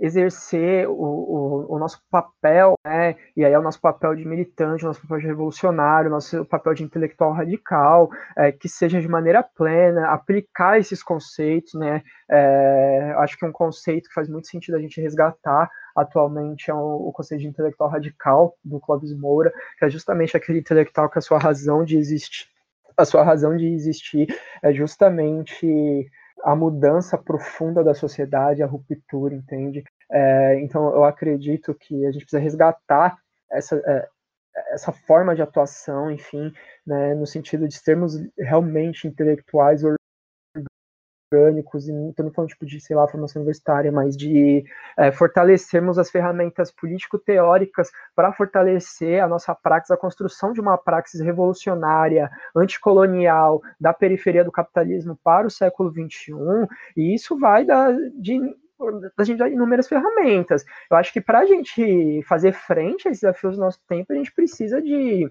exercer 0.00 0.88
o, 0.88 0.92
o, 0.92 1.74
o, 1.74 1.78
nosso 1.78 2.00
papel, 2.10 2.74
né? 2.84 3.16
E 3.36 3.44
aí 3.44 3.52
é 3.52 3.58
o 3.58 3.62
nosso 3.62 3.80
papel 3.80 4.14
de 4.14 4.24
militante, 4.24 4.84
o 4.84 4.88
nosso 4.88 5.02
papel 5.02 5.18
de 5.18 5.26
revolucionário, 5.26 6.08
o 6.08 6.12
nosso 6.12 6.44
papel 6.46 6.74
de 6.74 6.82
intelectual 6.82 7.32
radical, 7.32 8.10
é, 8.36 8.50
que 8.50 8.68
seja 8.68 9.00
de 9.00 9.08
maneira 9.08 9.42
plena, 9.42 10.08
aplicar 10.08 10.78
esses 10.78 11.02
conceitos, 11.02 11.74
né? 11.74 12.02
É, 12.30 13.14
acho 13.18 13.38
que 13.38 13.44
um 13.44 13.52
conceito 13.52 14.08
que 14.08 14.14
faz 14.14 14.28
muito 14.28 14.48
sentido 14.48 14.76
a 14.76 14.80
gente 14.80 15.00
resgatar 15.00 15.70
atualmente 15.94 16.70
é 16.70 16.74
o, 16.74 17.08
o 17.08 17.12
conceito 17.12 17.42
de 17.42 17.48
intelectual 17.48 17.90
radical 17.90 18.56
do 18.64 18.80
Clóvis 18.80 19.16
Moura, 19.16 19.52
que 19.78 19.84
é 19.84 19.90
justamente 19.90 20.36
aquele 20.36 20.58
intelectual 20.58 21.08
que 21.08 21.18
a 21.18 21.22
sua 21.22 21.38
razão 21.38 21.84
de 21.84 21.96
existir, 21.96 22.46
a 22.96 23.04
sua 23.04 23.22
razão 23.22 23.56
de 23.56 23.66
existir 23.66 24.26
é 24.62 24.72
justamente 24.72 26.10
a 26.42 26.54
mudança 26.54 27.16
profunda 27.16 27.82
da 27.82 27.94
sociedade, 27.94 28.62
a 28.62 28.66
ruptura, 28.66 29.34
entende? 29.34 29.82
É, 30.10 30.60
então, 30.60 30.94
eu 30.94 31.04
acredito 31.04 31.74
que 31.74 32.04
a 32.06 32.12
gente 32.12 32.22
precisa 32.22 32.42
resgatar 32.42 33.16
essa, 33.50 33.76
é, 33.86 34.08
essa 34.72 34.92
forma 34.92 35.34
de 35.34 35.42
atuação, 35.42 36.10
enfim, 36.10 36.52
né, 36.86 37.14
no 37.14 37.26
sentido 37.26 37.66
de 37.66 37.76
sermos 37.76 38.14
realmente 38.38 39.08
intelectuais 39.08 39.82
orgânicos, 41.32 41.88
e 41.88 41.92
não 41.92 42.10
estou 42.10 42.30
falando 42.32 42.50
tipo, 42.50 42.66
de, 42.66 42.80
sei 42.80 42.96
lá, 42.96 43.06
formação 43.08 43.40
universitária, 43.40 43.90
mas 43.90 44.16
de 44.16 44.64
é, 44.96 45.10
fortalecermos 45.10 45.98
as 45.98 46.10
ferramentas 46.10 46.70
político-teóricas 46.70 47.90
para 48.14 48.32
fortalecer 48.32 49.22
a 49.22 49.28
nossa 49.28 49.54
praxis, 49.54 49.90
a 49.90 49.96
construção 49.96 50.52
de 50.52 50.60
uma 50.60 50.78
praxis 50.78 51.20
revolucionária, 51.20 52.30
anticolonial, 52.54 53.62
da 53.80 53.92
periferia 53.92 54.44
do 54.44 54.52
capitalismo 54.52 55.18
para 55.22 55.46
o 55.46 55.50
século 55.50 55.90
XXI, 55.90 56.32
e 56.96 57.14
isso 57.14 57.38
vai 57.38 57.64
da, 57.64 57.90
de 58.14 58.40
a 59.16 59.24
gente 59.24 59.38
dar 59.38 59.48
inúmeras 59.48 59.88
ferramentas. 59.88 60.64
Eu 60.90 60.96
acho 60.96 61.12
que 61.12 61.20
para 61.20 61.40
a 61.40 61.46
gente 61.46 62.22
fazer 62.26 62.52
frente 62.52 63.06
a 63.06 63.10
esses 63.10 63.22
desafios 63.22 63.56
do 63.56 63.60
nosso 63.60 63.80
tempo, 63.88 64.12
a 64.12 64.16
gente 64.16 64.32
precisa 64.32 64.82
de 64.82 65.28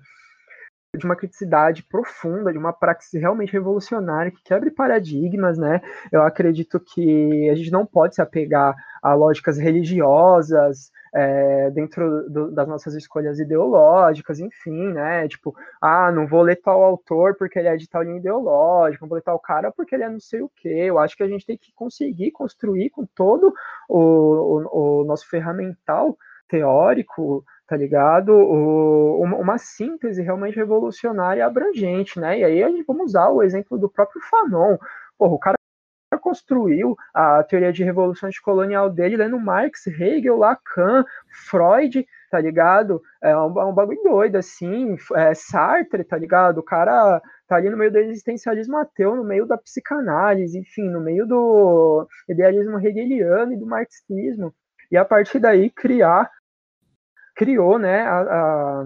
de 0.98 1.06
uma 1.06 1.16
criticidade 1.16 1.82
profunda, 1.82 2.52
de 2.52 2.58
uma 2.58 2.72
praxis 2.72 3.20
realmente 3.20 3.52
revolucionária 3.52 4.32
que 4.32 4.44
quebre 4.44 4.70
paradigmas, 4.70 5.58
né? 5.58 5.82
Eu 6.12 6.22
acredito 6.22 6.80
que 6.80 7.50
a 7.50 7.56
gente 7.56 7.72
não 7.72 7.84
pode 7.84 8.14
se 8.14 8.22
apegar 8.22 8.76
a 9.02 9.14
lógicas 9.16 9.58
religiosas 9.58 10.92
é, 11.12 11.72
dentro 11.72 12.30
do, 12.30 12.52
das 12.52 12.68
nossas 12.68 12.94
escolhas 12.94 13.40
ideológicas, 13.40 14.40
enfim, 14.40 14.94
né? 14.94 15.28
Tipo, 15.28 15.56
ah, 15.82 16.12
não 16.12 16.28
vou 16.28 16.44
ler 16.44 16.58
tal 16.58 16.84
autor 16.84 17.36
porque 17.38 17.58
ele 17.58 17.68
é 17.68 17.76
de 17.76 17.90
tal 17.90 18.04
linha 18.04 18.20
ideológica, 18.20 19.04
não 19.04 19.10
vou 19.10 19.16
ler 19.16 19.24
tal 19.24 19.40
cara 19.40 19.72
porque 19.72 19.96
ele 19.96 20.04
é 20.04 20.10
não 20.10 20.20
sei 20.20 20.44
o 20.44 20.52
quê. 20.56 20.70
Eu 20.70 21.00
acho 21.00 21.18
que 21.18 21.24
a 21.24 21.28
gente 21.28 21.46
tem 21.46 21.58
que 21.58 21.74
conseguir 21.74 22.30
construir 22.30 22.92
com 22.92 23.04
todo 23.04 23.52
o, 23.90 24.00
o, 24.00 25.02
o 25.02 25.06
nosso 25.06 25.28
ferramental 25.28 26.16
teórico 26.48 27.44
tá 27.74 27.78
ligado? 27.78 28.34
O, 28.34 29.24
uma 29.24 29.58
síntese 29.58 30.22
realmente 30.22 30.56
revolucionária 30.56 31.40
e 31.40 31.44
abrangente, 31.44 32.20
né? 32.20 32.38
E 32.38 32.44
aí 32.44 32.64
a 32.64 32.70
gente 32.70 32.86
vamos 32.86 33.06
usar 33.06 33.30
o 33.30 33.42
exemplo 33.42 33.80
do 33.80 33.90
próprio 33.90 34.22
Fanon. 34.30 34.78
Porra, 35.18 35.34
o 35.34 35.40
cara 35.40 35.58
construiu 36.22 36.96
a 37.16 37.44
teoria 37.44 37.74
de 37.74 37.84
revolução 37.84 38.30
colonial 38.44 38.92
dele 38.92 39.18
lendo 39.18 39.40
Marx, 39.40 39.88
Hegel, 39.88 40.38
Lacan, 40.38 41.04
Freud, 41.50 42.06
tá 42.30 42.40
ligado? 42.40 43.02
É 43.24 43.36
um, 43.36 43.60
é 43.60 43.66
um 43.66 43.74
bagulho 43.74 44.04
doido, 44.04 44.36
assim, 44.36 44.96
é, 45.16 45.34
Sartre, 45.34 46.04
tá 46.04 46.16
ligado? 46.16 46.60
O 46.60 46.64
cara 46.64 47.20
tá 47.48 47.56
ali 47.56 47.72
no 47.72 47.78
meio 47.78 47.92
do 47.92 47.98
existencialismo 47.98 48.78
ateu, 48.78 49.16
no 49.16 49.24
meio 49.24 49.48
da 49.48 49.58
psicanálise, 49.58 50.60
enfim, 50.60 50.88
no 50.92 51.02
meio 51.02 51.26
do 51.26 52.08
idealismo 52.30 52.80
hegeliano 52.80 53.52
e 53.52 53.58
do 53.58 53.66
marxismo, 53.66 54.54
e 54.92 54.96
a 54.98 55.04
partir 55.04 55.40
daí 55.40 55.72
criar 55.72 56.30
criou 57.36 57.78
né, 57.80 58.02
a, 58.02 58.86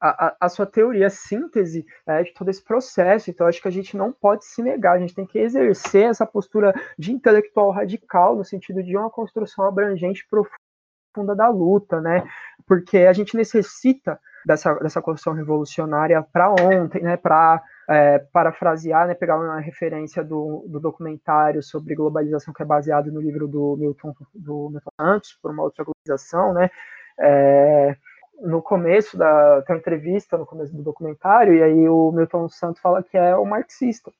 a, 0.00 0.36
a, 0.40 0.48
sua 0.48 0.66
teoria, 0.66 1.06
a 1.06 1.10
síntese 1.10 1.84
é, 2.06 2.22
de 2.22 2.32
todo 2.32 2.48
esse 2.48 2.62
processo. 2.62 3.30
Então, 3.30 3.46
acho 3.46 3.60
que 3.60 3.68
a 3.68 3.72
gente 3.72 3.96
não 3.96 4.12
pode 4.12 4.44
se 4.44 4.62
negar, 4.62 4.96
a 4.96 4.98
gente 4.98 5.14
tem 5.14 5.26
que 5.26 5.38
exercer 5.38 6.08
essa 6.08 6.26
postura 6.26 6.74
de 6.98 7.12
intelectual 7.12 7.70
radical, 7.70 8.36
no 8.36 8.44
sentido 8.44 8.82
de 8.82 8.96
uma 8.96 9.10
construção 9.10 9.64
abrangente 9.64 10.26
profunda 10.28 11.34
da 11.34 11.48
luta, 11.48 12.00
né? 12.00 12.24
Porque 12.66 12.98
a 12.98 13.12
gente 13.12 13.36
necessita 13.36 14.18
dessa, 14.44 14.74
dessa 14.74 15.02
construção 15.02 15.34
revolucionária 15.34 16.22
para 16.22 16.50
ontem, 16.50 17.02
né, 17.02 17.16
para 17.16 17.62
é, 17.88 18.18
parafrasear, 18.18 19.06
né, 19.06 19.14
pegar 19.14 19.36
uma 19.36 19.60
referência 19.60 20.22
do, 20.24 20.64
do 20.68 20.80
documentário 20.80 21.62
sobre 21.62 21.94
globalização 21.94 22.54
que 22.54 22.62
é 22.62 22.66
baseado 22.66 23.10
no 23.12 23.20
livro 23.20 23.46
do 23.48 23.76
Milton, 23.76 24.14
do 24.34 24.70
Milton 24.70 24.90
Santos, 25.00 25.38
por 25.42 25.50
uma 25.50 25.62
outra 25.62 25.84
globalização, 25.84 26.54
né, 26.54 26.70
é, 27.18 27.96
no 28.42 28.62
começo 28.62 29.16
da 29.16 29.62
tem 29.62 29.76
uma 29.76 29.80
entrevista 29.80 30.38
no 30.38 30.46
começo 30.46 30.74
do 30.74 30.82
documentário 30.82 31.54
e 31.54 31.62
aí 31.62 31.88
o 31.88 32.10
Milton 32.12 32.48
Santos 32.48 32.80
fala 32.80 33.02
que 33.02 33.16
é 33.16 33.36
o 33.36 33.44
marxista 33.44 34.10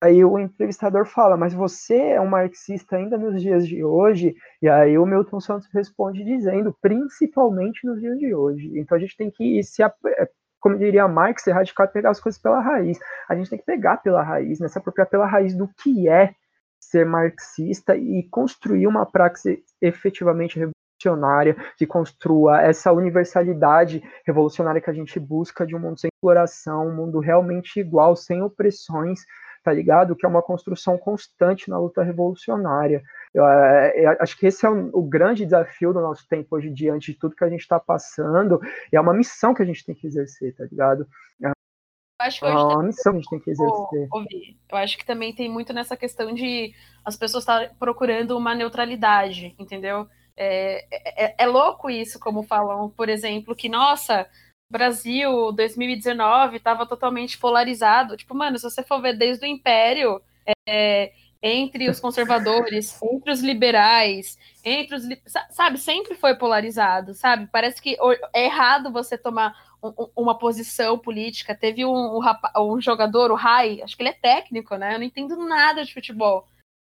Aí 0.00 0.24
o 0.24 0.38
entrevistador 0.38 1.06
fala, 1.06 1.36
mas 1.36 1.52
você 1.52 1.96
é 1.96 2.20
um 2.20 2.26
marxista 2.28 2.96
ainda 2.96 3.18
nos 3.18 3.42
dias 3.42 3.66
de 3.66 3.82
hoje? 3.82 4.36
E 4.62 4.68
aí 4.68 4.96
o 4.96 5.04
Milton 5.04 5.40
Santos 5.40 5.68
responde 5.72 6.22
dizendo, 6.24 6.76
principalmente 6.80 7.84
nos 7.84 8.00
dias 8.00 8.16
de 8.16 8.32
hoje. 8.32 8.78
Então 8.78 8.96
a 8.96 9.00
gente 9.00 9.16
tem 9.16 9.28
que 9.28 9.60
se, 9.64 9.82
é, 9.82 9.90
como 10.60 10.78
diria 10.78 11.08
Marx, 11.08 11.44
erradicar, 11.48 11.90
pegar 11.90 12.10
as 12.10 12.20
coisas 12.20 12.40
pela 12.40 12.60
raiz. 12.60 12.96
A 13.28 13.34
gente 13.34 13.50
tem 13.50 13.58
que 13.58 13.64
pegar 13.64 13.96
pela 13.96 14.22
raiz, 14.22 14.60
né? 14.60 14.68
se 14.68 14.78
apropriar 14.78 15.08
pela 15.08 15.26
raiz 15.26 15.56
do 15.56 15.68
que 15.82 16.08
é 16.08 16.32
ser 16.78 17.04
marxista 17.04 17.96
e 17.96 18.22
construir 18.30 18.86
uma 18.86 19.04
praxe 19.04 19.64
efetivamente 19.82 20.60
revolucionária 20.98 21.56
que 21.76 21.86
construa 21.86 22.60
essa 22.60 22.92
universalidade 22.92 24.02
revolucionária 24.26 24.80
que 24.80 24.90
a 24.90 24.94
gente 24.94 25.18
busca 25.20 25.64
de 25.66 25.76
um 25.76 25.78
mundo 25.78 25.98
sem 25.98 26.10
exploração, 26.12 26.88
um 26.88 26.94
mundo 26.94 27.20
realmente 27.20 27.78
igual, 27.78 28.16
sem 28.16 28.42
opressões, 28.42 29.20
tá 29.62 29.72
ligado? 29.72 30.16
Que 30.16 30.26
é 30.26 30.28
uma 30.28 30.42
construção 30.42 30.98
constante 30.98 31.70
na 31.70 31.78
luta 31.78 32.02
revolucionária. 32.02 33.02
Eu, 33.32 33.44
eu 33.44 33.48
é, 33.48 34.04
é, 34.04 34.16
acho 34.20 34.36
que 34.36 34.46
esse 34.46 34.66
é 34.66 34.70
o, 34.70 34.90
o, 34.92 35.02
grande 35.02 35.44
desafio 35.44 35.92
do 35.92 36.00
nosso 36.00 36.26
tempo 36.28 36.56
hoje, 36.56 36.70
diante 36.70 37.12
de 37.12 37.18
tudo 37.18 37.36
que 37.36 37.44
a 37.44 37.50
gente 37.50 37.60
está 37.60 37.78
passando, 37.78 38.60
e 38.92 38.96
é 38.96 39.00
uma 39.00 39.14
missão 39.14 39.54
que 39.54 39.62
a 39.62 39.66
gente 39.66 39.84
tem 39.84 39.94
que 39.94 40.06
exercer, 40.06 40.54
tá 40.56 40.64
ligado? 40.64 41.06
É 41.42 41.52
acho 42.20 42.40
que 42.40 42.46
é 42.46 42.50
uma 42.50 42.82
missão 42.82 43.12
que 43.12 43.18
a 43.18 43.20
gente 43.20 43.30
tem 43.30 43.40
que 43.40 43.50
exercer. 43.50 44.08
Ouvir. 44.10 44.58
Eu 44.70 44.78
acho 44.78 44.98
que 44.98 45.06
também 45.06 45.32
tem 45.32 45.48
muito 45.48 45.72
nessa 45.72 45.96
questão 45.96 46.34
de 46.34 46.74
as 47.04 47.16
pessoas 47.16 47.42
estar 47.42 47.70
procurando 47.78 48.36
uma 48.36 48.54
neutralidade, 48.54 49.54
entendeu? 49.58 50.08
É, 50.40 50.86
é, 51.26 51.34
é 51.36 51.46
louco 51.46 51.90
isso, 51.90 52.20
como 52.20 52.44
falam, 52.44 52.90
por 52.90 53.08
exemplo, 53.08 53.56
que, 53.56 53.68
nossa, 53.68 54.28
Brasil 54.70 55.50
2019 55.52 56.58
estava 56.58 56.86
totalmente 56.86 57.36
polarizado. 57.38 58.16
Tipo, 58.16 58.34
mano, 58.34 58.56
se 58.56 58.70
você 58.70 58.82
for 58.82 59.02
ver 59.02 59.16
desde 59.16 59.44
o 59.44 59.48
Império, 59.48 60.22
é, 60.68 61.12
entre 61.42 61.88
os 61.88 61.98
conservadores, 61.98 63.00
entre 63.02 63.32
os 63.32 63.40
liberais, 63.40 64.38
entre 64.64 64.96
os. 64.96 65.02
Sabe, 65.50 65.78
sempre 65.78 66.14
foi 66.14 66.36
polarizado, 66.36 67.14
sabe? 67.14 67.48
Parece 67.50 67.82
que 67.82 67.96
é 68.32 68.44
errado 68.44 68.92
você 68.92 69.18
tomar 69.18 69.54
um, 69.82 70.08
uma 70.14 70.38
posição 70.38 70.98
política. 70.98 71.54
Teve 71.54 71.84
um, 71.84 72.18
um, 72.18 72.20
um, 72.74 72.80
jogador, 72.80 73.30
o 73.32 73.34
Rai, 73.34 73.82
acho 73.82 73.96
que 73.96 74.02
ele 74.02 74.10
é 74.10 74.12
técnico, 74.12 74.76
né? 74.76 74.94
Eu 74.94 74.98
não 74.98 75.06
entendo 75.06 75.36
nada 75.36 75.84
de 75.84 75.92
futebol. 75.92 76.46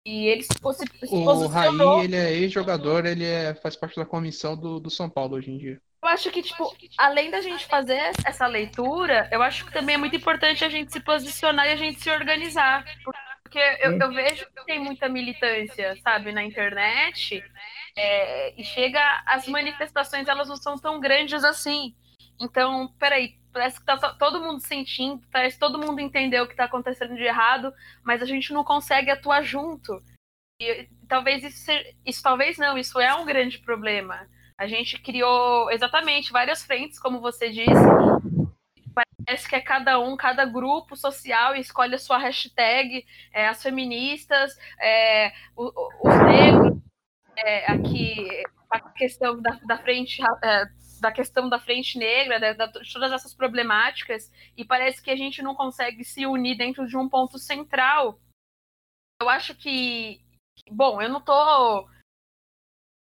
E 0.04 0.26
ele 0.26 0.42
se, 0.42 0.48
se 0.52 1.14
O 1.14 1.46
Rai, 1.46 1.68
ele 2.04 2.16
é 2.16 2.32
ex-jogador, 2.32 3.04
ele 3.04 3.24
é, 3.24 3.54
faz 3.54 3.76
parte 3.76 3.96
da 3.96 4.06
comissão 4.06 4.56
do, 4.56 4.80
do 4.80 4.90
São 4.90 5.10
Paulo 5.10 5.36
hoje 5.36 5.50
em 5.50 5.58
dia. 5.58 5.80
Eu 6.02 6.08
acho 6.08 6.30
que, 6.30 6.42
tipo, 6.42 6.74
além 6.96 7.30
da 7.30 7.42
gente 7.42 7.66
fazer 7.66 8.00
essa 8.24 8.46
leitura, 8.46 9.28
eu 9.30 9.42
acho 9.42 9.66
que 9.66 9.72
também 9.72 9.96
é 9.96 9.98
muito 9.98 10.16
importante 10.16 10.64
a 10.64 10.68
gente 10.70 10.90
se 10.90 11.00
posicionar 11.00 11.66
e 11.66 11.72
a 11.72 11.76
gente 11.76 12.00
se 12.00 12.10
organizar. 12.10 12.84
Porque 13.42 13.58
eu, 13.58 13.98
eu 13.98 14.10
vejo 14.10 14.46
que 14.46 14.64
tem 14.64 14.78
muita 14.78 15.08
militância, 15.08 15.94
sabe, 16.02 16.32
na 16.32 16.42
internet, 16.42 17.42
é, 17.94 18.58
e 18.58 18.64
chega, 18.64 19.00
as 19.26 19.46
manifestações, 19.46 20.26
elas 20.26 20.48
não 20.48 20.56
são 20.56 20.78
tão 20.78 20.98
grandes 20.98 21.44
assim. 21.44 21.94
Então, 22.40 22.88
peraí, 22.98 23.38
parece 23.52 23.78
que 23.78 23.84
tá 23.84 23.96
todo 24.14 24.40
mundo 24.40 24.60
sentindo, 24.60 25.20
parece 25.30 25.56
que 25.56 25.60
todo 25.60 25.78
mundo 25.78 26.00
entendeu 26.00 26.44
o 26.44 26.46
que 26.46 26.54
está 26.54 26.64
acontecendo 26.64 27.14
de 27.14 27.22
errado, 27.22 27.72
mas 28.02 28.22
a 28.22 28.26
gente 28.26 28.52
não 28.52 28.64
consegue 28.64 29.10
atuar 29.10 29.42
junto. 29.42 30.00
E 30.60 30.88
talvez 31.08 31.42
isso, 31.42 31.58
seja, 31.58 31.94
isso 32.04 32.22
talvez 32.22 32.56
não, 32.58 32.78
isso 32.78 32.98
é 33.00 33.14
um 33.14 33.26
grande 33.26 33.58
problema. 33.58 34.26
A 34.56 34.66
gente 34.66 35.00
criou 35.00 35.70
exatamente 35.70 36.32
várias 36.32 36.64
frentes, 36.64 36.98
como 36.98 37.20
você 37.20 37.50
disse. 37.50 37.70
Parece 39.26 39.48
que 39.48 39.56
é 39.56 39.60
cada 39.60 39.98
um, 39.98 40.16
cada 40.16 40.44
grupo 40.44 40.96
social 40.96 41.54
escolhe 41.54 41.94
a 41.94 41.98
sua 41.98 42.18
hashtag, 42.18 43.06
é, 43.32 43.48
as 43.48 43.62
feministas, 43.62 44.56
é, 44.80 45.32
os, 45.56 45.72
os 46.02 46.16
negros, 46.26 46.78
é, 47.36 47.72
aqui 47.72 48.42
a 48.70 48.80
questão 48.90 49.40
da, 49.40 49.58
da 49.64 49.78
frente 49.78 50.22
é, 50.42 50.64
da 51.00 51.10
questão 51.10 51.48
da 51.48 51.58
frente 51.58 51.98
negra, 51.98 52.38
de, 52.38 52.54
de, 52.54 52.92
todas 52.92 53.12
essas 53.12 53.34
problemáticas, 53.34 54.30
e 54.56 54.64
parece 54.64 55.02
que 55.02 55.10
a 55.10 55.16
gente 55.16 55.42
não 55.42 55.54
consegue 55.54 56.04
se 56.04 56.26
unir 56.26 56.56
dentro 56.56 56.86
de 56.86 56.96
um 56.96 57.08
ponto 57.08 57.38
central. 57.38 58.20
Eu 59.20 59.28
acho 59.28 59.54
que, 59.54 60.20
bom, 60.70 61.00
eu 61.00 61.08
não 61.08 61.18
estou 61.18 61.88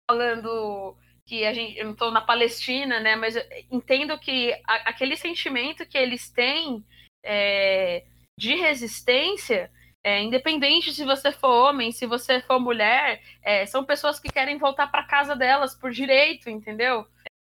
falando 0.10 0.98
que 1.26 1.46
a 1.46 1.54
gente, 1.54 1.78
eu 1.78 1.86
não 1.86 1.94
estou 1.94 2.12
na 2.12 2.22
Palestina, 2.22 3.00
né? 3.00 3.16
Mas 3.16 3.36
entendo 3.72 4.18
que 4.20 4.54
a, 4.68 4.90
aquele 4.90 5.16
sentimento 5.16 5.86
que 5.86 5.98
eles 5.98 6.30
têm 6.30 6.86
é, 7.24 8.06
de 8.38 8.56
resistência, 8.56 9.72
é, 10.04 10.22
independente 10.22 10.94
se 10.94 11.06
você 11.06 11.32
for 11.32 11.70
homem, 11.70 11.92
se 11.92 12.06
você 12.06 12.42
for 12.42 12.60
mulher, 12.60 13.22
é, 13.42 13.66
são 13.66 13.86
pessoas 13.86 14.20
que 14.20 14.32
querem 14.32 14.58
voltar 14.58 14.88
para 14.88 15.08
casa 15.08 15.36
delas 15.36 15.74
por 15.74 15.92
direito, 15.92 16.50
entendeu? 16.50 17.08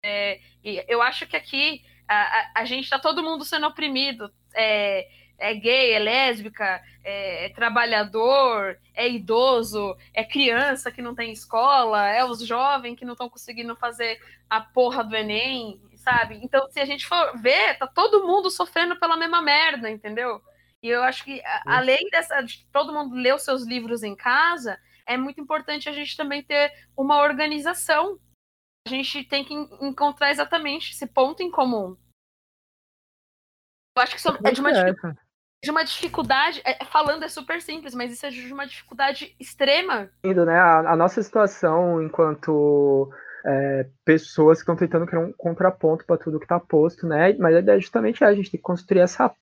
É, 0.07 0.39
e 0.63 0.85
eu 0.87 1.01
acho 1.01 1.27
que 1.27 1.35
aqui 1.35 1.83
a, 2.07 2.15
a, 2.15 2.51
a 2.61 2.65
gente 2.65 2.85
está 2.85 2.97
todo 2.97 3.21
mundo 3.21 3.43
sendo 3.43 3.67
oprimido. 3.67 4.31
É, 4.55 5.05
é 5.37 5.53
gay, 5.53 5.91
é 5.91 5.99
lésbica, 5.99 6.81
é, 7.03 7.45
é, 7.45 7.49
trabalhador, 7.49 8.79
é 8.93 9.07
idoso, 9.07 9.95
é 10.13 10.23
criança 10.23 10.91
que 10.91 11.01
não 11.01 11.13
tem 11.13 11.31
escola, 11.31 12.07
é 12.07 12.23
os 12.23 12.39
jovens 12.39 12.95
que 12.95 13.05
não 13.05 13.13
estão 13.13 13.29
conseguindo 13.29 13.75
fazer 13.75 14.19
a 14.49 14.61
porra 14.61 15.03
do 15.03 15.15
Enem, 15.15 15.79
sabe? 15.97 16.39
Então, 16.41 16.67
se 16.69 16.79
a 16.79 16.85
gente 16.85 17.05
for 17.05 17.37
ver, 17.39 17.77
tá 17.77 17.85
todo 17.85 18.25
mundo 18.25 18.49
sofrendo 18.49 18.95
pela 18.95 19.17
mesma 19.17 19.41
merda, 19.41 19.91
entendeu? 19.91 20.41
E 20.81 20.87
eu 20.87 21.03
acho 21.03 21.23
que, 21.23 21.41
além 21.65 22.09
dessa, 22.09 22.41
de 22.41 22.65
todo 22.71 22.93
mundo 22.93 23.15
ler 23.15 23.35
os 23.35 23.43
seus 23.43 23.63
livros 23.63 24.03
em 24.03 24.15
casa, 24.15 24.79
é 25.05 25.17
muito 25.17 25.39
importante 25.41 25.89
a 25.89 25.91
gente 25.91 26.15
também 26.15 26.41
ter 26.41 26.71
uma 26.95 27.21
organização. 27.21 28.19
A 28.87 28.89
gente 28.89 29.23
tem 29.25 29.43
que 29.43 29.53
encontrar 29.53 30.31
exatamente 30.31 30.93
esse 30.93 31.05
ponto 31.05 31.43
em 31.43 31.51
comum. 31.51 31.97
Eu 33.97 34.03
acho 34.03 34.13
que 34.13 34.19
isso 34.19 34.29
é 34.29 34.51
de 34.51 34.61
uma 34.61 34.71
dificuldade 34.71 35.19
de 35.63 35.71
uma 35.71 35.83
dificuldade, 35.83 36.61
é, 36.63 36.85
falando 36.85 37.23
é 37.23 37.27
super 37.27 37.61
simples, 37.61 37.95
mas 37.95 38.11
isso 38.13 38.25
é 38.25 38.29
de 38.29 38.53
uma 38.53 38.65
dificuldade 38.65 39.35
extrema. 39.39 40.09
Né? 40.23 40.57
A, 40.57 40.91
a 40.91 40.95
nossa 40.95 41.21
situação 41.21 42.01
enquanto 42.01 43.11
é, 43.45 43.89
pessoas 44.05 44.59
que 44.59 44.61
estão 44.61 44.75
tentando 44.75 45.07
criar 45.07 45.19
um 45.19 45.33
contraponto 45.33 46.05
para 46.05 46.17
tudo 46.17 46.39
que 46.39 46.45
está 46.45 46.59
posto, 46.59 47.07
né? 47.07 47.33
Mas 47.33 47.55
a 47.55 47.59
ideia 47.59 47.79
justamente 47.79 48.23
é 48.23 48.27
a 48.27 48.33
gente 48.33 48.51
tem 48.51 48.59
que 48.59 48.63
construir 48.63 48.99
essa 48.99 49.33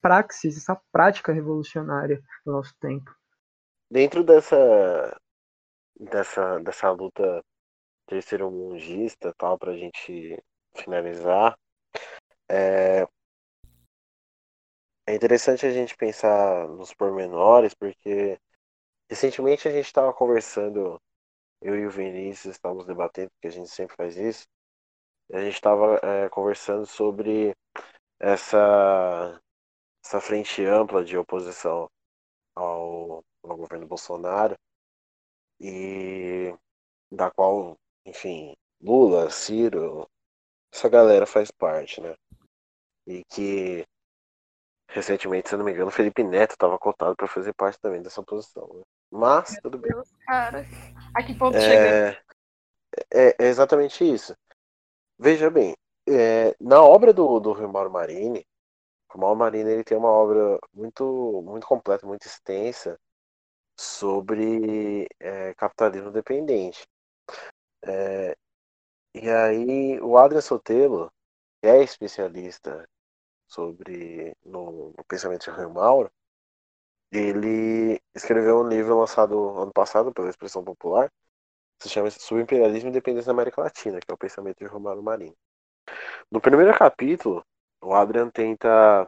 praxis, 0.00 0.56
essa 0.56 0.80
prática 0.90 1.32
revolucionária 1.32 2.20
do 2.44 2.52
nosso 2.52 2.74
tempo. 2.80 3.14
Dentro 3.90 4.24
dessa 4.24 5.16
dessa 6.00 6.58
dessa 6.60 6.90
luta 6.90 7.40
terceiro 8.06 8.50
mundista, 8.50 9.34
tal, 9.36 9.58
para 9.58 9.72
a 9.72 9.76
gente 9.76 10.42
finalizar, 10.76 11.56
é, 12.48 13.06
é 15.06 15.14
interessante 15.14 15.66
a 15.66 15.70
gente 15.70 15.96
pensar 15.96 16.68
nos 16.68 16.94
pormenores, 16.94 17.74
porque 17.74 18.38
recentemente 19.08 19.68
a 19.68 19.70
gente 19.72 19.86
estava 19.86 20.12
conversando, 20.12 21.00
eu 21.60 21.78
e 21.78 21.86
o 21.86 21.90
Vinícius 21.90 22.54
estávamos 22.54 22.86
debatendo, 22.86 23.30
porque 23.32 23.48
a 23.48 23.50
gente 23.50 23.68
sempre 23.70 23.96
faz 23.96 24.16
isso, 24.16 24.46
a 25.32 25.40
gente 25.40 25.54
estava 25.54 25.98
é, 26.02 26.28
conversando 26.28 26.86
sobre 26.86 27.54
essa, 28.20 29.40
essa 30.04 30.20
frente 30.20 30.64
ampla 30.64 31.04
de 31.04 31.16
oposição 31.16 31.90
ao, 32.54 33.24
ao 33.42 33.56
governo 33.56 33.86
Bolsonaro, 33.86 34.56
e 35.60 36.54
da 37.10 37.30
qual, 37.30 37.78
enfim, 38.04 38.54
Lula, 38.80 39.30
Ciro, 39.30 40.08
essa 40.72 40.88
galera 40.88 41.26
faz 41.26 41.50
parte, 41.50 42.00
né? 42.00 42.14
E 43.06 43.22
que 43.24 43.86
Recentemente, 44.92 45.48
se 45.48 45.56
não 45.56 45.64
me 45.64 45.72
engano, 45.72 45.88
o 45.88 45.92
Felipe 45.92 46.22
Neto 46.22 46.52
estava 46.52 46.78
cotado 46.78 47.16
para 47.16 47.26
fazer 47.26 47.54
parte 47.54 47.80
também 47.80 48.02
dessa 48.02 48.22
posição. 48.22 48.68
Né? 48.74 48.82
Mas, 49.10 49.52
Meu 49.52 49.62
tudo 49.62 49.78
Deus, 49.78 50.10
bem. 50.10 50.26
Cara, 50.26 50.66
a 51.14 51.22
que 51.22 51.34
ponto 51.34 51.56
é... 51.56 52.10
É, 53.10 53.28
é, 53.38 53.48
exatamente 53.48 54.04
isso. 54.04 54.36
Veja 55.18 55.50
bem, 55.50 55.74
é, 56.06 56.54
na 56.60 56.82
obra 56.82 57.10
do, 57.10 57.40
do 57.40 57.68
Mauro 57.68 57.90
Marini, 57.90 58.44
o 59.14 59.18
Mauro 59.18 59.38
Marini 59.38 59.70
ele 59.70 59.84
tem 59.84 59.96
uma 59.96 60.10
obra 60.10 60.58
muito, 60.74 61.40
muito 61.42 61.66
completa, 61.66 62.06
muito 62.06 62.26
extensa 62.26 62.98
sobre 63.74 65.08
é, 65.18 65.54
capitalismo 65.54 66.10
dependente. 66.10 66.86
É, 67.84 68.36
e 69.14 69.28
aí, 69.28 70.00
o 70.00 70.16
Adrian 70.16 70.40
Sotelo, 70.40 71.12
é 71.62 71.82
especialista 71.82 72.88
sobre 73.46 74.36
no, 74.44 74.92
no 74.96 75.04
pensamento 75.04 75.44
de 75.44 75.56
Rio 75.56 75.70
Mauro, 75.70 76.10
ele 77.10 78.00
escreveu 78.14 78.60
um 78.60 78.68
livro 78.68 78.98
lançado 78.98 79.50
ano 79.58 79.72
passado 79.72 80.12
pela 80.12 80.30
Expressão 80.30 80.64
Popular, 80.64 81.12
se 81.78 81.88
chama 81.88 82.10
Subimperialismo 82.10 82.88
e 82.88 82.90
Independência 82.90 83.26
da 83.26 83.32
América 83.32 83.60
Latina, 83.60 84.00
que 84.00 84.10
é 84.10 84.14
o 84.14 84.18
pensamento 84.18 84.58
de 84.58 84.66
Romano 84.66 85.02
Marinho. 85.02 85.36
No 86.30 86.40
primeiro 86.40 86.76
capítulo, 86.76 87.44
o 87.82 87.94
Adrian 87.94 88.30
tenta 88.30 89.06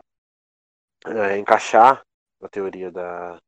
é, 1.07 1.39
encaixar 1.39 2.05
a 2.43 2.49
teoria 2.49 2.91
da, 2.91 3.41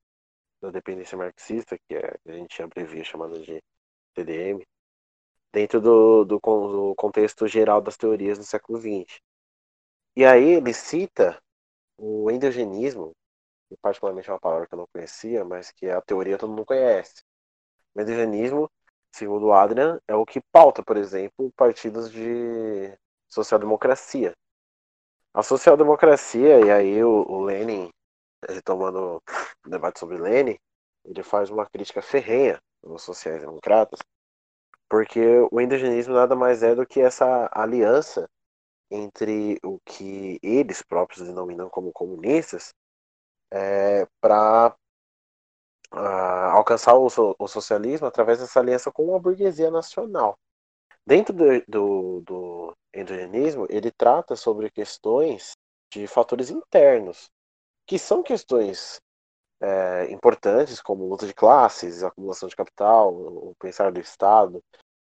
da 0.63 0.71
dependência 0.71 1.19
marxista, 1.19 1.77
que, 1.87 1.95
é, 1.95 2.17
que 2.23 2.31
a 2.31 2.33
gente 2.33 2.63
abrevia 2.63 3.05
chamada 3.05 3.39
de 3.39 3.63
TDM, 4.15 4.65
dentro 5.57 5.81
do, 5.81 6.23
do, 6.27 6.39
do 6.39 6.95
contexto 6.97 7.49
geral 7.49 7.81
das 7.81 7.97
teorias 7.97 8.37
do 8.37 8.45
século 8.45 8.79
XX. 8.79 9.23
E 10.15 10.23
aí 10.23 10.51
ele 10.57 10.75
cita 10.75 11.41
o 11.97 12.31
endogenismo, 12.31 13.13
que 13.67 13.77
particularmente 13.81 14.29
é 14.29 14.35
uma 14.35 14.39
palavra 14.39 14.67
que 14.67 14.75
eu 14.75 14.79
não 14.81 14.87
conhecia, 14.93 15.47
mas 15.47 15.73
que 15.73 15.89
a 15.89 16.03
teoria 16.03 16.37
todo 16.37 16.51
mundo 16.51 16.67
conhece. 16.67 17.23
O 17.95 18.03
endogenismo, 18.03 18.71
segundo 19.11 19.51
Adrian, 19.51 19.99
é 20.07 20.15
o 20.15 20.27
que 20.27 20.43
pauta, 20.53 20.83
por 20.83 20.99
exemplo, 20.99 21.51
partidos 21.57 22.13
de 22.13 22.95
social-democracia. 23.27 24.35
A 25.33 25.43
social-democracia, 25.43 26.67
e 26.67 26.71
aí 26.71 27.03
o, 27.03 27.25
o 27.31 27.41
Lenin, 27.43 27.89
retomando 28.47 29.23
o 29.65 29.71
debate 29.71 30.01
sobre 30.01 30.19
Lenin, 30.19 30.59
ele 31.03 31.23
faz 31.23 31.49
uma 31.49 31.65
crítica 31.65 32.03
ferrenha 32.03 32.61
aos 32.85 33.03
sociais-democratas, 33.03 34.01
porque 34.89 35.21
o 35.51 35.61
endogenismo 35.61 36.15
nada 36.15 36.35
mais 36.37 36.63
é 36.63 36.75
do 36.75 36.87
que 36.87 37.01
essa 37.01 37.49
aliança 37.53 38.29
entre 38.91 39.59
o 39.65 39.81
que 39.85 40.39
eles 40.43 40.83
próprios 40.83 41.27
denominam 41.27 41.69
como 41.69 41.93
comunistas 41.93 42.73
é, 43.51 44.07
para 44.21 44.77
ah, 45.91 46.53
alcançar 46.53 46.95
o, 46.95 47.07
o, 47.39 47.49
socialismo 47.49 48.07
através 48.07 48.39
dessa 48.39 48.61
aliança 48.61 48.93
com 48.93 49.15
a 49.15 49.19
burguesia 49.19 49.71
nacional. 49.71 50.39
Dentro 51.07 51.35
do, 51.35 51.45
do, 51.69 52.21
do 52.23 52.77
endogenismo, 52.95 53.67
ele 53.71 53.91
trata 53.91 54.35
sobre 54.35 54.71
questões 54.71 55.53
de 55.93 56.07
fatores 56.07 56.51
internos, 56.51 57.31
que 57.87 57.99
são 57.99 58.23
questões 58.23 59.01
é, 59.61 60.11
importantes, 60.11 60.81
como 60.81 61.09
luta 61.09 61.27
de 61.27 61.35
classes, 61.35 62.03
acumulação 62.03 62.49
de 62.49 62.57
capital, 62.57 63.13
o 63.13 63.55
pensar 63.59 63.91
do 63.91 64.01
Estado, 64.01 64.63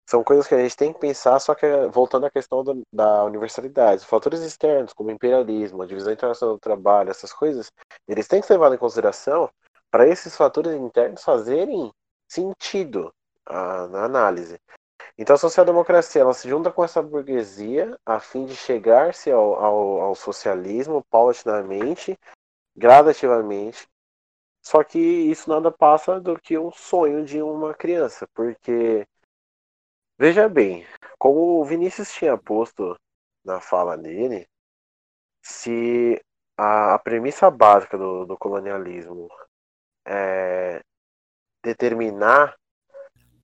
são 0.08 0.22
coisas 0.22 0.46
que 0.46 0.54
a 0.54 0.58
gente 0.58 0.76
tem 0.76 0.92
que 0.92 0.98
pensar, 0.98 1.38
só 1.38 1.54
que 1.54 1.66
voltando 1.90 2.26
à 2.26 2.30
questão 2.30 2.62
da, 2.62 2.74
da 2.92 3.24
universalidade. 3.24 4.04
Fatores 4.04 4.40
externos, 4.40 4.92
como 4.92 5.10
imperialismo, 5.10 5.82
a 5.82 5.86
divisão 5.86 6.12
internacional 6.12 6.56
do 6.56 6.60
trabalho, 6.60 7.10
essas 7.10 7.32
coisas, 7.32 7.70
eles 8.06 8.28
têm 8.28 8.40
que 8.40 8.46
ser 8.46 8.54
levados 8.54 8.76
em 8.76 8.80
consideração 8.80 9.48
para 9.90 10.06
esses 10.06 10.36
fatores 10.36 10.72
internos 10.72 11.22
fazerem 11.22 11.90
sentido 12.28 13.12
a, 13.46 13.86
na 13.88 14.04
análise. 14.04 14.58
Então 15.16 15.36
a 15.36 15.38
social-democracia 15.38 16.22
ela 16.22 16.32
se 16.32 16.48
junta 16.48 16.70
com 16.70 16.82
essa 16.82 17.02
burguesia 17.02 17.96
a 18.04 18.18
fim 18.18 18.46
de 18.46 18.56
chegar-se 18.56 19.30
ao, 19.30 19.54
ao, 19.54 20.00
ao 20.00 20.14
socialismo 20.14 21.04
paulatinamente, 21.10 22.18
gradativamente, 22.74 23.86
só 24.62 24.82
que 24.84 24.98
isso 24.98 25.50
nada 25.50 25.70
passa 25.70 26.20
do 26.20 26.38
que 26.40 26.56
um 26.58 26.70
sonho 26.72 27.24
de 27.24 27.42
uma 27.42 27.74
criança, 27.74 28.26
porque 28.34 29.06
Veja 30.22 30.48
bem, 30.48 30.86
como 31.18 31.60
o 31.60 31.64
Vinícius 31.64 32.12
tinha 32.12 32.38
posto 32.38 32.96
na 33.44 33.60
fala 33.60 33.98
dele, 33.98 34.48
se 35.42 36.22
a, 36.56 36.94
a 36.94 36.98
premissa 37.00 37.50
básica 37.50 37.98
do, 37.98 38.24
do 38.24 38.38
colonialismo 38.38 39.28
é 40.06 40.80
determinar 41.60 42.56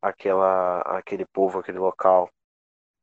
aquela, 0.00 0.82
aquele 0.82 1.26
povo, 1.26 1.58
aquele 1.58 1.80
local, 1.80 2.30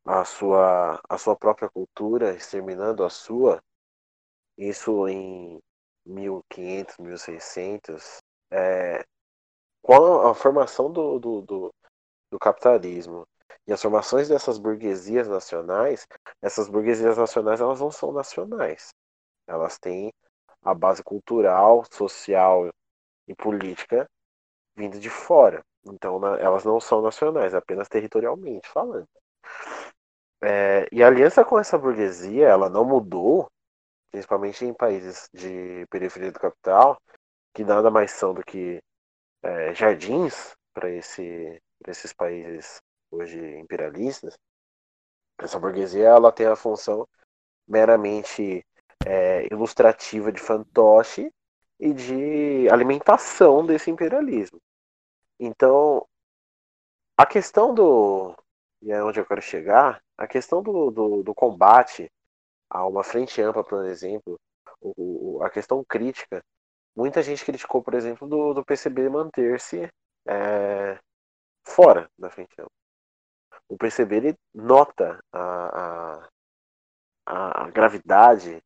a 0.06 0.24
sua, 0.24 1.02
a 1.10 1.18
sua 1.18 1.36
própria 1.36 1.70
cultura, 1.70 2.34
exterminando 2.34 3.04
a 3.04 3.10
sua, 3.10 3.62
isso 4.58 5.06
em 5.10 5.62
1500, 6.06 6.98
1600, 6.98 8.18
é, 8.52 9.06
com 9.82 10.28
a, 10.28 10.34
formação 10.34 10.92
do, 10.92 11.20
do, 11.20 11.42
do, 11.42 11.74
do 12.32 12.40
capitalismo 12.40 13.28
e 13.68 13.74
as 13.74 13.82
formações 13.82 14.28
dessas 14.28 14.58
burguesias 14.58 15.28
nacionais, 15.28 16.08
essas 16.42 16.68
burguesias 16.68 17.18
nacionais 17.18 17.62
elas 17.62 17.80
não 17.80 17.92
são 17.92 18.12
nacionais. 18.12 18.90
Elas 19.48 19.78
têm 19.78 20.12
a 20.64 20.74
base 20.74 21.04
cultural, 21.04 21.84
social 21.92 22.70
e 23.28 23.36
política 23.36 24.08
vindo 24.76 25.00
de 25.00 25.10
fora. 25.10 25.64
Então 25.86 26.20
elas 26.38 26.64
não 26.64 26.80
são 26.80 27.02
nacionais, 27.02 27.54
apenas 27.54 27.88
territorialmente 27.88 28.68
falando. 28.68 29.08
É, 30.44 30.88
e 30.92 31.02
a 31.02 31.08
aliança 31.08 31.46
com 31.46 31.60
essa 31.60 31.78
burguesia, 31.78 32.48
ela 32.48 32.70
não 32.70 32.84
mudou, 32.84 33.50
principalmente 34.16 34.64
em 34.64 34.74
países 34.74 35.30
de 35.34 35.86
periferia 35.90 36.32
do 36.32 36.40
capital, 36.40 36.98
que 37.54 37.66
nada 37.66 37.92
mais 37.92 38.12
são 38.12 38.34
do 38.34 38.42
que 38.42 38.82
é, 39.44 39.74
jardins 39.74 40.56
para 40.74 40.90
esse, 40.90 41.62
esses 41.86 42.14
países 42.14 42.82
hoje 43.12 43.38
imperialistas, 43.58 44.38
essa 45.38 45.60
burguesia 45.60 46.08
ela 46.08 46.32
tem 46.32 46.46
a 46.46 46.56
função 46.56 47.06
meramente 47.68 48.66
é, 49.06 49.48
ilustrativa 49.52 50.32
de 50.32 50.40
fantoche 50.40 51.30
e 51.78 51.92
de 51.94 52.70
alimentação 52.70 53.66
desse 53.66 53.92
imperialismo. 53.92 54.62
Então, 55.38 56.08
a 57.18 57.26
questão 57.26 57.74
do. 57.74 58.34
E 58.82 58.94
é 58.94 59.04
onde 59.04 59.20
eu 59.20 59.26
quero 59.26 59.42
chegar, 59.42 60.02
a 60.18 60.26
questão 60.26 60.64
do, 60.64 60.90
do, 60.90 61.22
do 61.22 61.36
combate 61.36 62.10
a 62.76 62.86
uma 62.88 63.04
frente 63.04 63.42
ampla, 63.42 63.64
por 63.64 63.86
exemplo, 63.86 64.40
o, 64.82 65.42
a 65.44 65.50
questão 65.50 65.84
crítica, 65.84 66.44
muita 66.96 67.22
gente 67.24 67.46
criticou, 67.46 67.82
por 67.84 67.94
exemplo, 67.94 68.28
do, 68.28 68.54
do 68.54 68.66
PCB 68.66 69.10
manter-se 69.10 69.90
é, 70.28 71.00
fora 71.64 72.10
da 72.18 72.30
frente 72.30 72.54
ampla 72.60 72.70
o 73.68 73.78
PCB 73.78 74.16
ele 74.16 74.36
nota 74.54 75.20
a, 75.34 76.28
a, 77.26 77.64
a 77.64 77.70
gravidade 77.72 78.62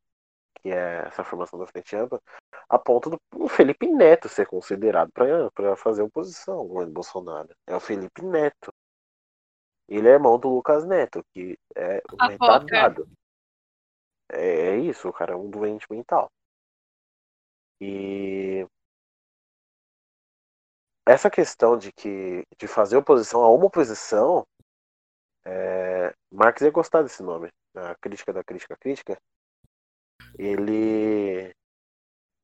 que 0.62 0.70
é 0.70 1.08
essa 1.08 1.24
formação 1.24 1.58
da 1.58 1.66
frente 1.66 1.96
ampla, 1.96 2.22
a 2.68 2.78
ponto 2.78 3.10
do 3.10 3.48
Felipe 3.48 3.88
Neto 3.88 4.28
ser 4.28 4.46
considerado 4.46 5.10
para 5.14 5.76
fazer 5.78 6.02
oposição 6.02 6.56
ao 6.56 6.68
governo 6.68 6.92
Bolsonaro. 6.92 7.48
É 7.66 7.74
o 7.74 7.80
Felipe 7.80 8.22
Neto. 8.22 8.74
Ele 9.88 10.10
é 10.10 10.12
irmão 10.12 10.38
do 10.38 10.50
Lucas 10.50 10.86
Neto, 10.86 11.24
que 11.34 11.58
é 11.74 12.02
um 12.12 12.28
retardado. 12.28 13.08
É, 14.32 14.76
é 14.76 14.78
isso, 14.78 15.08
o 15.10 15.14
cara 15.14 15.34
é 15.34 15.36
um 15.36 15.50
doente 15.50 15.86
mental. 15.92 16.32
E 17.82 18.66
essa 21.08 21.30
questão 21.30 21.78
de 21.78 21.92
que 21.92 22.44
de 22.58 22.68
fazer 22.68 22.98
oposição 22.98 23.42
a 23.42 23.52
uma 23.52 23.66
oposição 23.66 24.46
é, 25.46 26.14
Marx 26.32 26.62
ia 26.62 26.72
gostar 26.72 27.02
desse 27.02 27.24
nome, 27.24 27.50
a 27.76 27.96
crítica 27.96 28.34
da 28.34 28.44
crítica 28.44 28.76
crítica. 28.78 29.18
Ele 30.38 31.52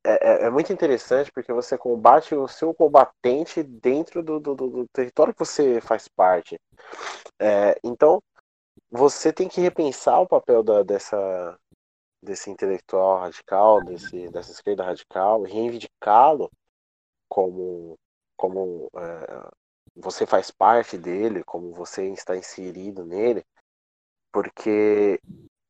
é, 0.05 0.11
é, 0.21 0.45
é, 0.45 0.49
muito 0.49 0.71
interessante 0.71 1.31
porque 1.31 1.51
você 1.51 1.77
combate 1.77 2.35
o 2.35 2.47
seu 2.47 2.73
combatente 2.73 3.63
dentro 3.63 4.21
do, 4.23 4.39
do, 4.39 4.55
do 4.55 4.87
território 4.93 5.33
que 5.33 5.39
você 5.39 5.81
faz 5.81 6.07
parte. 6.07 6.59
É, 7.39 7.77
então, 7.83 8.21
você 8.89 9.33
tem 9.33 9.47
que 9.47 9.61
repensar 9.61 10.19
o 10.21 10.27
papel 10.27 10.63
da, 10.63 10.83
dessa, 10.83 11.57
desse 12.25 12.49
intelectual 12.49 13.19
radical, 13.19 13.83
desse, 13.83 14.29
dessa 14.29 14.51
esquerda 14.51 14.83
radical, 14.83 15.43
reivindicá-lo 15.43 16.51
como, 17.29 17.97
como 18.35 18.89
é, 18.95 19.49
você 19.95 20.25
faz 20.25 20.51
parte 20.51 20.97
dele, 20.97 21.43
como 21.43 21.71
você 21.73 22.09
está 22.09 22.35
inserido 22.35 23.05
nele, 23.05 23.45
porque 24.31 25.19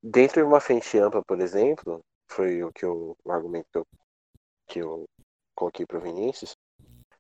dentro 0.01 0.41
de 0.41 0.47
uma 0.47 0.59
frente 0.59 0.97
ampla, 0.97 1.23
por 1.23 1.39
exemplo, 1.39 2.01
foi 2.27 2.63
o 2.63 2.71
que 2.71 2.85
eu, 2.85 3.15
o 3.23 3.31
argumento 3.31 3.85
que 4.67 4.79
eu 4.79 5.05
coloquei 5.55 5.85
para 5.85 5.97
o 5.97 6.01
Vinícius, 6.01 6.55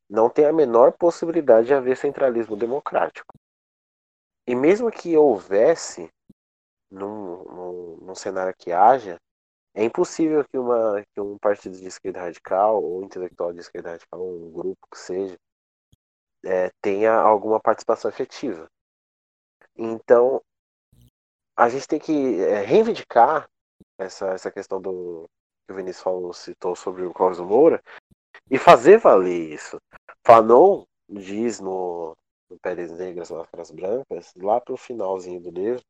não 0.09 0.29
tem 0.29 0.45
a 0.45 0.53
menor 0.53 0.91
possibilidade 0.93 1.67
de 1.67 1.73
haver 1.73 1.97
centralismo 1.97 2.55
democrático. 2.55 3.33
E 4.47 4.55
mesmo 4.55 4.91
que 4.91 5.17
houvesse, 5.17 6.09
num, 6.91 7.43
num, 7.43 7.97
num 7.97 8.15
cenário 8.15 8.53
que 8.57 8.71
haja, 8.71 9.19
é 9.75 9.83
impossível 9.83 10.43
que, 10.45 10.57
uma, 10.57 11.03
que 11.13 11.19
um 11.19 11.37
partido 11.37 11.77
de 11.77 11.85
esquerda 11.85 12.21
radical, 12.21 12.81
ou 12.81 13.03
intelectual 13.03 13.51
de 13.51 13.59
esquerda 13.59 13.91
radical, 13.91 14.21
ou 14.21 14.47
um 14.47 14.51
grupo 14.51 14.87
que 14.89 14.97
seja, 14.97 15.37
é, 16.45 16.71
tenha 16.81 17.13
alguma 17.13 17.59
participação 17.59 18.09
efetiva. 18.09 18.69
Então, 19.75 20.41
a 21.57 21.67
gente 21.67 21.87
tem 21.87 21.99
que 21.99 22.41
é, 22.41 22.61
reivindicar 22.61 23.49
essa, 23.97 24.27
essa 24.27 24.49
questão 24.49 24.81
do 24.81 25.29
que 25.67 25.73
o 25.73 25.75
Vinícius 25.75 26.03
falou, 26.03 26.33
citou 26.33 26.75
sobre 26.75 27.03
o 27.03 27.13
Cláudio 27.13 27.45
Moura 27.45 27.83
e 28.49 28.57
fazer 28.57 28.97
valer 28.97 29.53
isso. 29.53 29.77
Fanon 30.25 30.85
diz 31.09 31.59
no, 31.59 32.15
no 32.49 32.57
Pérez 32.59 32.91
Negras, 32.91 33.29
Máscaras 33.29 33.71
Brancas, 33.71 34.33
lá 34.37 34.61
pro 34.61 34.77
finalzinho 34.77 35.41
do 35.41 35.51
livro, 35.51 35.83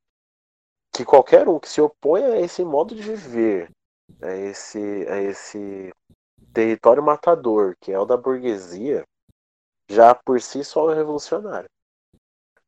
que 0.95 1.03
qualquer 1.03 1.47
um 1.47 1.59
que 1.59 1.67
se 1.67 1.81
opõe 1.81 2.23
a 2.23 2.39
esse 2.39 2.63
modo 2.63 2.95
de 2.95 3.01
viver, 3.01 3.69
a 4.21 4.31
esse, 4.33 5.07
a 5.09 5.21
esse 5.21 5.93
território 6.53 7.03
matador, 7.03 7.75
que 7.79 7.91
é 7.91 7.99
o 7.99 8.05
da 8.05 8.17
burguesia, 8.17 9.03
já 9.89 10.15
por 10.15 10.41
si 10.41 10.63
só 10.63 10.91
é 10.91 10.95
revolucionário. 10.95 11.69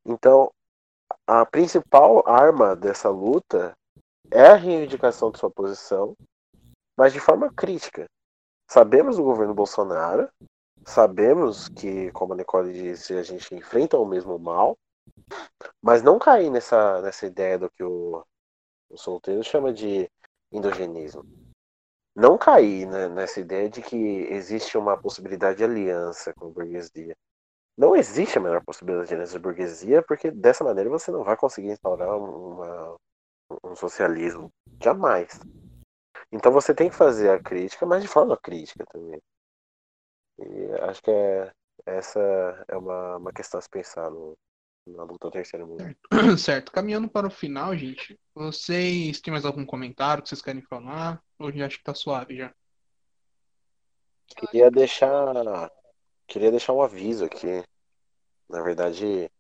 Então, 0.06 0.52
a 1.26 1.46
principal 1.46 2.24
arma 2.28 2.76
dessa 2.76 3.10
luta 3.10 3.74
é 4.32 4.48
a 4.48 4.56
reivindicação 4.56 5.32
de 5.32 5.40
sua 5.40 5.50
posição, 5.50 6.16
mas 6.98 7.14
de 7.14 7.20
forma 7.20 7.52
crítica. 7.54 8.06
Sabemos 8.70 9.18
do 9.18 9.24
governo 9.24 9.54
Bolsonaro, 9.54 10.30
sabemos 10.86 11.70
que, 11.70 12.12
como 12.12 12.34
a 12.34 12.36
Nicole 12.36 12.74
disse, 12.74 13.14
a 13.14 13.24
gente 13.24 13.56
enfrenta 13.56 13.98
o 13.98 14.06
mesmo 14.06 14.38
mal, 14.38 14.78
mas 15.82 16.04
não 16.04 16.20
cair 16.20 16.50
nessa, 16.50 17.02
nessa 17.02 17.26
ideia 17.26 17.58
do 17.58 17.70
que 17.70 17.84
o, 17.84 18.24
o 18.90 18.98
solteiro 18.98 19.44
chama 19.44 19.72
de 19.74 20.10
endogenismo. 20.52 21.24
Não 22.16 22.38
cair 22.38 22.88
né, 22.88 23.08
nessa 23.08 23.40
ideia 23.40 23.70
de 23.70 23.82
que 23.82 23.96
existe 23.96 24.78
uma 24.78 24.98
possibilidade 24.98 25.60
de 25.60 25.64
aliança 25.64 26.34
com 26.34 26.48
a 26.48 26.50
burguesia. 26.50 27.16
Não 27.78 27.96
existe 27.96 28.38
a 28.38 28.42
menor 28.42 28.64
possibilidade 28.64 29.10
de 29.10 29.14
aliança 29.14 29.34
de 29.34 29.40
burguesia, 29.40 30.02
porque 30.02 30.32
dessa 30.32 30.64
maneira 30.64 30.90
você 30.90 31.12
não 31.12 31.24
vai 31.24 31.38
conseguir 31.38 31.70
instaurar 31.70 32.18
uma, 32.18 32.98
um 33.64 33.76
socialismo. 33.76 34.52
Jamais. 34.82 35.40
Então 36.32 36.52
você 36.52 36.74
tem 36.74 36.90
que 36.90 36.96
fazer 36.96 37.30
a 37.30 37.42
crítica, 37.42 37.86
mas 37.86 38.02
de 38.02 38.08
forma 38.08 38.36
crítica 38.38 38.84
também. 38.88 39.22
E 40.40 40.72
acho 40.82 41.02
que 41.04 41.12
é, 41.12 41.52
essa 41.86 42.20
é 42.68 42.76
uma, 42.78 43.18
uma 43.18 43.32
questão 43.32 43.60
a 43.60 43.62
se 43.62 43.70
pensar 43.70 44.10
no, 44.10 44.36
na 44.88 45.04
luta 45.04 45.32
terceiro 45.32 45.68
mundo. 45.68 45.84
Certo. 45.84 46.00
certo. 46.38 46.72
Caminhando 46.72 47.10
para 47.10 47.28
o 47.28 47.32
final, 47.32 47.76
gente, 47.76 48.20
vocês 48.34 49.20
têm 49.22 49.32
mais 49.32 49.46
algum 49.46 49.66
comentário 49.66 50.24
que 50.24 50.30
vocês 50.30 50.42
querem 50.42 50.62
falar? 50.62 51.22
Ou 51.40 51.52
já 51.52 51.66
acho 51.66 51.78
que 51.78 51.84
tá 51.84 51.94
suave 51.94 52.38
já? 52.38 52.54
Queria 54.28 54.70
deixar. 54.70 55.72
Queria 56.28 56.52
deixar 56.52 56.74
um 56.74 56.82
aviso 56.82 57.26
aqui. 57.26 57.64
Na 58.50 58.62
verdade, 58.62 59.32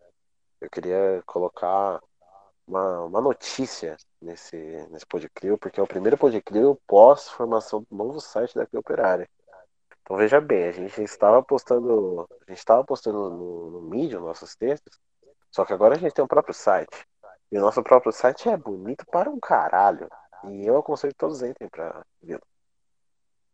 eu 0.61 0.69
queria 0.69 1.21
colocar 1.25 2.01
uma, 2.65 3.05
uma 3.05 3.21
notícia 3.21 3.97
nesse, 4.21 4.57
nesse 4.89 5.05
Podcrio, 5.05 5.57
porque 5.57 5.79
é 5.79 5.83
o 5.83 5.87
primeiro 5.87 6.17
Podcrio 6.17 6.79
pós-formação 6.87 7.85
do 7.89 7.95
novo 7.95 8.19
site 8.19 8.55
da 8.55 8.65
Crio 8.65 8.79
Operária. 8.79 9.29
Então 10.01 10.15
veja 10.15 10.39
bem, 10.39 10.63
a 10.63 10.71
gente 10.71 11.01
estava 11.01 11.43
postando. 11.43 12.27
A 12.47 12.51
gente 12.51 12.59
estava 12.59 12.83
postando 12.83 13.29
no, 13.29 13.69
no 13.71 13.81
Medium 13.81 14.21
nossos 14.21 14.55
textos, 14.55 14.97
só 15.57 15.65
que 15.65 15.73
agora 15.73 15.95
a 15.95 15.97
gente 15.97 16.13
tem 16.13 16.23
um 16.23 16.27
próprio 16.27 16.53
site. 16.53 16.95
E 17.51 17.57
o 17.57 17.61
nosso 17.61 17.81
próprio 17.81 18.11
site 18.11 18.47
é 18.47 18.55
bonito 18.55 19.03
para 19.11 19.27
um 19.27 19.39
caralho. 19.39 20.07
E 20.51 20.67
eu 20.67 20.77
aconselho 20.77 21.13
que 21.13 21.17
todos 21.17 21.41
entrem 21.41 21.67
para 21.67 21.99
ver. 22.21 22.39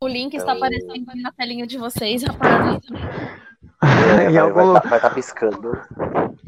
O 0.01 0.07
link 0.09 0.33
está 0.33 0.53
então... 0.53 0.67
aparecendo 0.67 1.05
na 1.21 1.31
telinha 1.31 1.65
de 1.65 1.77
vocês, 1.77 2.23
rapaz. 2.23 2.81
É, 3.81 4.29
vai, 4.29 4.37
algum... 4.37 4.73
vai, 4.73 4.81
tá, 4.81 4.89
vai 4.89 4.99
tá 4.99 5.09
piscando. 5.09 5.71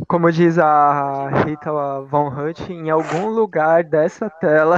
Como 0.08 0.32
diz 0.32 0.58
a 0.58 1.30
Rita 1.46 2.02
Von 2.02 2.28
Hunt, 2.28 2.70
em 2.70 2.90
algum 2.90 3.28
lugar 3.28 3.84
dessa 3.84 4.30
tela. 4.30 4.78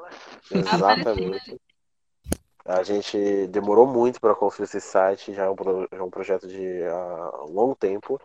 Exatamente. 0.52 1.60
A 2.64 2.82
gente 2.82 3.46
demorou 3.48 3.86
muito 3.86 4.20
para 4.20 4.34
construir 4.34 4.64
esse 4.64 4.80
site, 4.80 5.32
já 5.32 5.44
é 5.44 5.50
um, 5.50 5.56
pro, 5.56 5.88
já 5.90 5.98
é 5.98 6.02
um 6.02 6.10
projeto 6.10 6.46
de 6.46 6.82
uh, 6.82 7.50
longo 7.50 7.74
tempo 7.74 8.20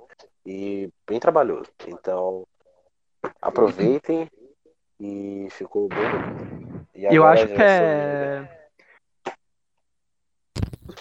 e 0.46 0.90
bem 1.08 1.20
trabalhoso. 1.20 1.70
Então, 1.88 2.46
aproveitem 3.42 4.30
e 5.00 5.48
ficou 5.52 5.90
bom. 5.90 6.86
E 6.94 7.06
eu 7.06 7.26
acho 7.26 7.48
que 7.48 7.62
é 7.62 8.66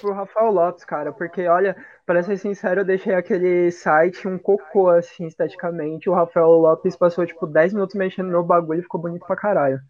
pro 0.05 0.13
Rafael 0.13 0.53
Lopes, 0.53 0.85
cara, 0.85 1.13
porque 1.13 1.47
olha, 1.47 1.75
para 2.05 2.23
ser 2.23 2.37
sincero, 2.37 2.81
eu 2.81 2.85
deixei 2.85 3.15
aquele 3.15 3.71
site 3.71 4.29
um 4.29 4.39
cocô 4.39 4.91
assim 4.91 5.27
esteticamente. 5.27 6.11
O 6.11 6.15
Rafael 6.15 6.51
Lopes 6.51 6.97
passou 6.97 7.27
tipo 7.27 7.47
10 7.47 7.73
minutos 7.73 7.97
mexendo 7.97 8.31
no 8.31 8.45
bagulho 8.45 8.81
e 8.81 8.83
ficou 8.83 9.01
bonito 9.01 9.27
pra 9.27 9.37
caralho. 9.37 9.81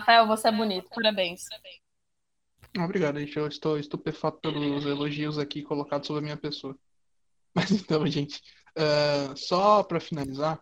Rafael, 0.00 0.26
você 0.26 0.48
é 0.48 0.52
bonito, 0.52 0.88
parabéns. 0.94 1.44
Obrigado, 2.78 3.18
gente. 3.18 3.36
Eu 3.36 3.48
estou 3.48 3.78
estupefato 3.78 4.38
pelos 4.40 4.84
elogios 4.84 5.38
aqui 5.38 5.62
colocados 5.62 6.06
sobre 6.06 6.20
a 6.20 6.24
minha 6.24 6.36
pessoa. 6.36 6.76
Mas 7.56 7.70
então, 7.70 8.06
gente, 8.06 8.42
uh, 8.76 9.34
só 9.34 9.82
para 9.82 9.98
finalizar, 9.98 10.60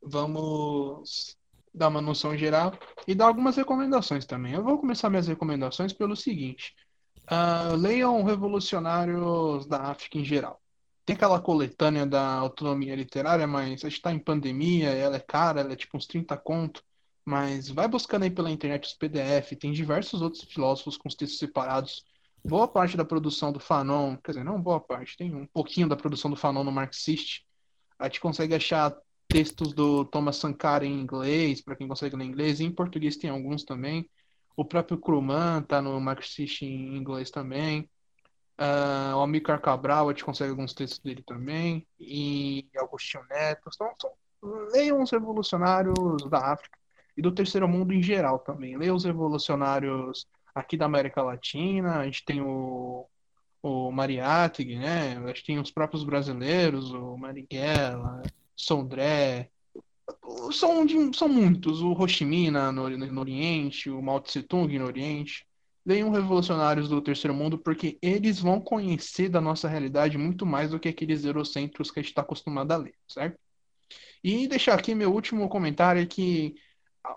vamos 0.00 1.36
dar 1.74 1.88
uma 1.88 2.00
noção 2.00 2.36
geral 2.36 2.72
e 3.08 3.14
dar 3.14 3.26
algumas 3.26 3.56
recomendações 3.56 4.24
também. 4.24 4.54
Eu 4.54 4.62
vou 4.62 4.78
começar 4.78 5.10
minhas 5.10 5.26
recomendações 5.26 5.92
pelo 5.92 6.14
seguinte: 6.14 6.76
uh, 7.24 7.74
leiam 7.74 8.22
Revolucionários 8.22 9.66
da 9.66 9.82
África 9.82 10.16
em 10.16 10.24
geral. 10.24 10.62
Tem 11.04 11.16
aquela 11.16 11.40
coletânea 11.40 12.06
da 12.06 12.34
autonomia 12.34 12.94
literária, 12.94 13.46
mas 13.46 13.84
a 13.84 13.88
gente 13.88 13.98
está 13.98 14.12
em 14.12 14.18
pandemia, 14.18 14.90
ela 14.90 15.16
é 15.16 15.20
cara, 15.20 15.60
ela 15.60 15.72
é 15.72 15.76
tipo 15.76 15.96
uns 15.96 16.06
30 16.06 16.36
conto. 16.36 16.82
Mas 17.24 17.68
vai 17.68 17.88
buscando 17.88 18.22
aí 18.22 18.30
pela 18.30 18.50
internet 18.50 18.84
os 18.84 18.94
PDF, 18.94 19.56
tem 19.58 19.72
diversos 19.72 20.22
outros 20.22 20.44
filósofos 20.44 20.96
com 20.96 21.08
os 21.08 21.16
textos 21.16 21.40
separados. 21.40 22.04
Boa 22.46 22.68
parte 22.68 22.96
da 22.96 23.04
produção 23.04 23.50
do 23.50 23.58
Fanon, 23.58 24.16
quer 24.18 24.30
dizer, 24.30 24.44
não 24.44 24.60
boa 24.60 24.78
parte, 24.78 25.16
tem 25.16 25.34
um 25.34 25.46
pouquinho 25.46 25.88
da 25.88 25.96
produção 25.96 26.30
do 26.30 26.36
Fanon 26.36 26.62
no 26.62 26.70
Marxist. 26.70 27.44
A 27.98 28.04
gente 28.04 28.20
consegue 28.20 28.54
achar 28.54 28.96
textos 29.26 29.72
do 29.72 30.04
Thomas 30.04 30.36
Sankara 30.36 30.86
em 30.86 31.00
inglês, 31.00 31.60
para 31.60 31.74
quem 31.74 31.88
consegue 31.88 32.14
ler 32.14 32.24
inglês, 32.24 32.60
e 32.60 32.64
em 32.64 32.70
português 32.70 33.16
tem 33.16 33.30
alguns 33.30 33.64
também. 33.64 34.08
O 34.56 34.64
próprio 34.64 34.96
Kruman 34.96 35.60
tá 35.62 35.82
no 35.82 36.00
Marxist 36.00 36.62
em 36.62 36.96
inglês 36.96 37.32
também. 37.32 37.90
Uh, 38.58 39.16
o 39.16 39.22
Amílcar 39.22 39.60
Cabral, 39.60 40.08
a 40.08 40.12
gente 40.12 40.24
consegue 40.24 40.50
alguns 40.50 40.72
textos 40.72 41.00
dele 41.00 41.24
também. 41.26 41.84
E 41.98 42.68
Agostinho 42.76 43.24
Neto. 43.28 43.68
Então, 43.74 43.92
são, 44.00 44.10
leiam 44.72 45.02
os 45.02 45.10
revolucionários 45.10 45.96
da 46.30 46.52
África 46.52 46.78
e 47.16 47.20
do 47.20 47.32
terceiro 47.32 47.66
mundo 47.66 47.92
em 47.92 48.02
geral 48.02 48.38
também. 48.38 48.76
Leia 48.76 48.94
os 48.94 49.04
revolucionários 49.04 50.26
aqui 50.56 50.76
da 50.76 50.86
América 50.86 51.22
Latina, 51.22 51.98
a 51.98 52.04
gente 52.06 52.24
tem 52.24 52.40
o, 52.40 53.06
o 53.62 53.92
Mariátegui, 53.92 54.78
né? 54.78 55.18
A 55.18 55.26
gente 55.28 55.44
tem 55.44 55.58
os 55.58 55.70
próprios 55.70 56.02
brasileiros, 56.02 56.90
o 56.92 57.16
Marighella, 57.18 58.22
Sondré, 58.56 59.50
são, 60.52 61.12
são 61.12 61.28
muitos, 61.28 61.82
o 61.82 61.92
Ho 61.92 62.06
no, 62.72 62.88
no 62.88 63.20
Oriente, 63.20 63.90
o 63.90 64.00
Mao 64.00 64.20
Tse 64.20 64.42
Tung 64.42 64.78
no 64.78 64.86
Oriente. 64.86 65.46
Leiam 65.84 66.10
revolucionários 66.10 66.88
do 66.88 67.02
terceiro 67.02 67.34
mundo, 67.34 67.58
porque 67.58 67.98
eles 68.00 68.40
vão 68.40 68.58
conhecer 68.58 69.28
da 69.28 69.40
nossa 69.40 69.68
realidade 69.68 70.16
muito 70.16 70.44
mais 70.46 70.70
do 70.70 70.80
que 70.80 70.88
aqueles 70.88 71.24
eurocentros 71.24 71.90
que 71.90 72.00
a 72.00 72.02
gente 72.02 72.10
está 72.10 72.22
acostumado 72.22 72.72
a 72.72 72.76
ler, 72.76 72.94
certo? 73.06 73.38
E 74.24 74.48
deixar 74.48 74.74
aqui 74.78 74.94
meu 74.94 75.12
último 75.12 75.48
comentário 75.48 76.02
é 76.02 76.06
que 76.06 76.56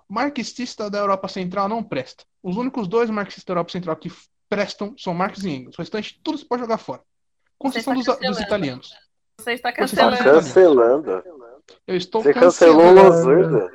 marxista 0.07 0.89
da 0.89 0.99
Europa 0.99 1.27
Central 1.27 1.67
não 1.67 1.83
presta. 1.83 2.23
Os 2.41 2.57
únicos 2.57 2.87
dois 2.87 3.09
marxistas 3.09 3.45
da 3.45 3.53
Europa 3.53 3.71
Central 3.71 3.95
que 3.95 4.11
prestam 4.49 4.95
são 4.97 5.13
Marx 5.13 5.43
e 5.43 5.49
Engels. 5.49 5.75
O 5.77 5.81
restante, 5.81 6.19
tudo 6.23 6.37
se 6.37 6.45
pode 6.45 6.61
jogar 6.61 6.77
fora. 6.77 7.01
Com 7.57 7.69
exceção 7.69 7.93
dos, 7.93 8.05
dos, 8.05 8.39
italianos. 8.39 8.93
Você 9.39 9.53
está 9.53 9.71
cancelando. 9.71 10.17
cancelando. 10.17 11.23
Eu 11.85 11.95
estou 11.95 12.23
Você 12.23 12.33
cancelou 12.33 12.91
Losurda? 12.91 13.69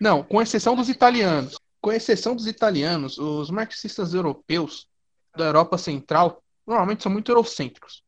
Não, 0.00 0.22
com 0.22 0.40
exceção 0.40 0.76
dos 0.76 0.88
italianos. 0.88 1.58
Com 1.80 1.92
exceção 1.92 2.34
dos 2.34 2.46
italianos, 2.46 3.18
os 3.18 3.50
marxistas 3.50 4.14
europeus 4.14 4.88
da 5.36 5.46
Europa 5.46 5.76
Central 5.76 6.42
normalmente 6.66 7.02
são 7.02 7.12
muito 7.12 7.30
eurocêntricos. 7.30 8.02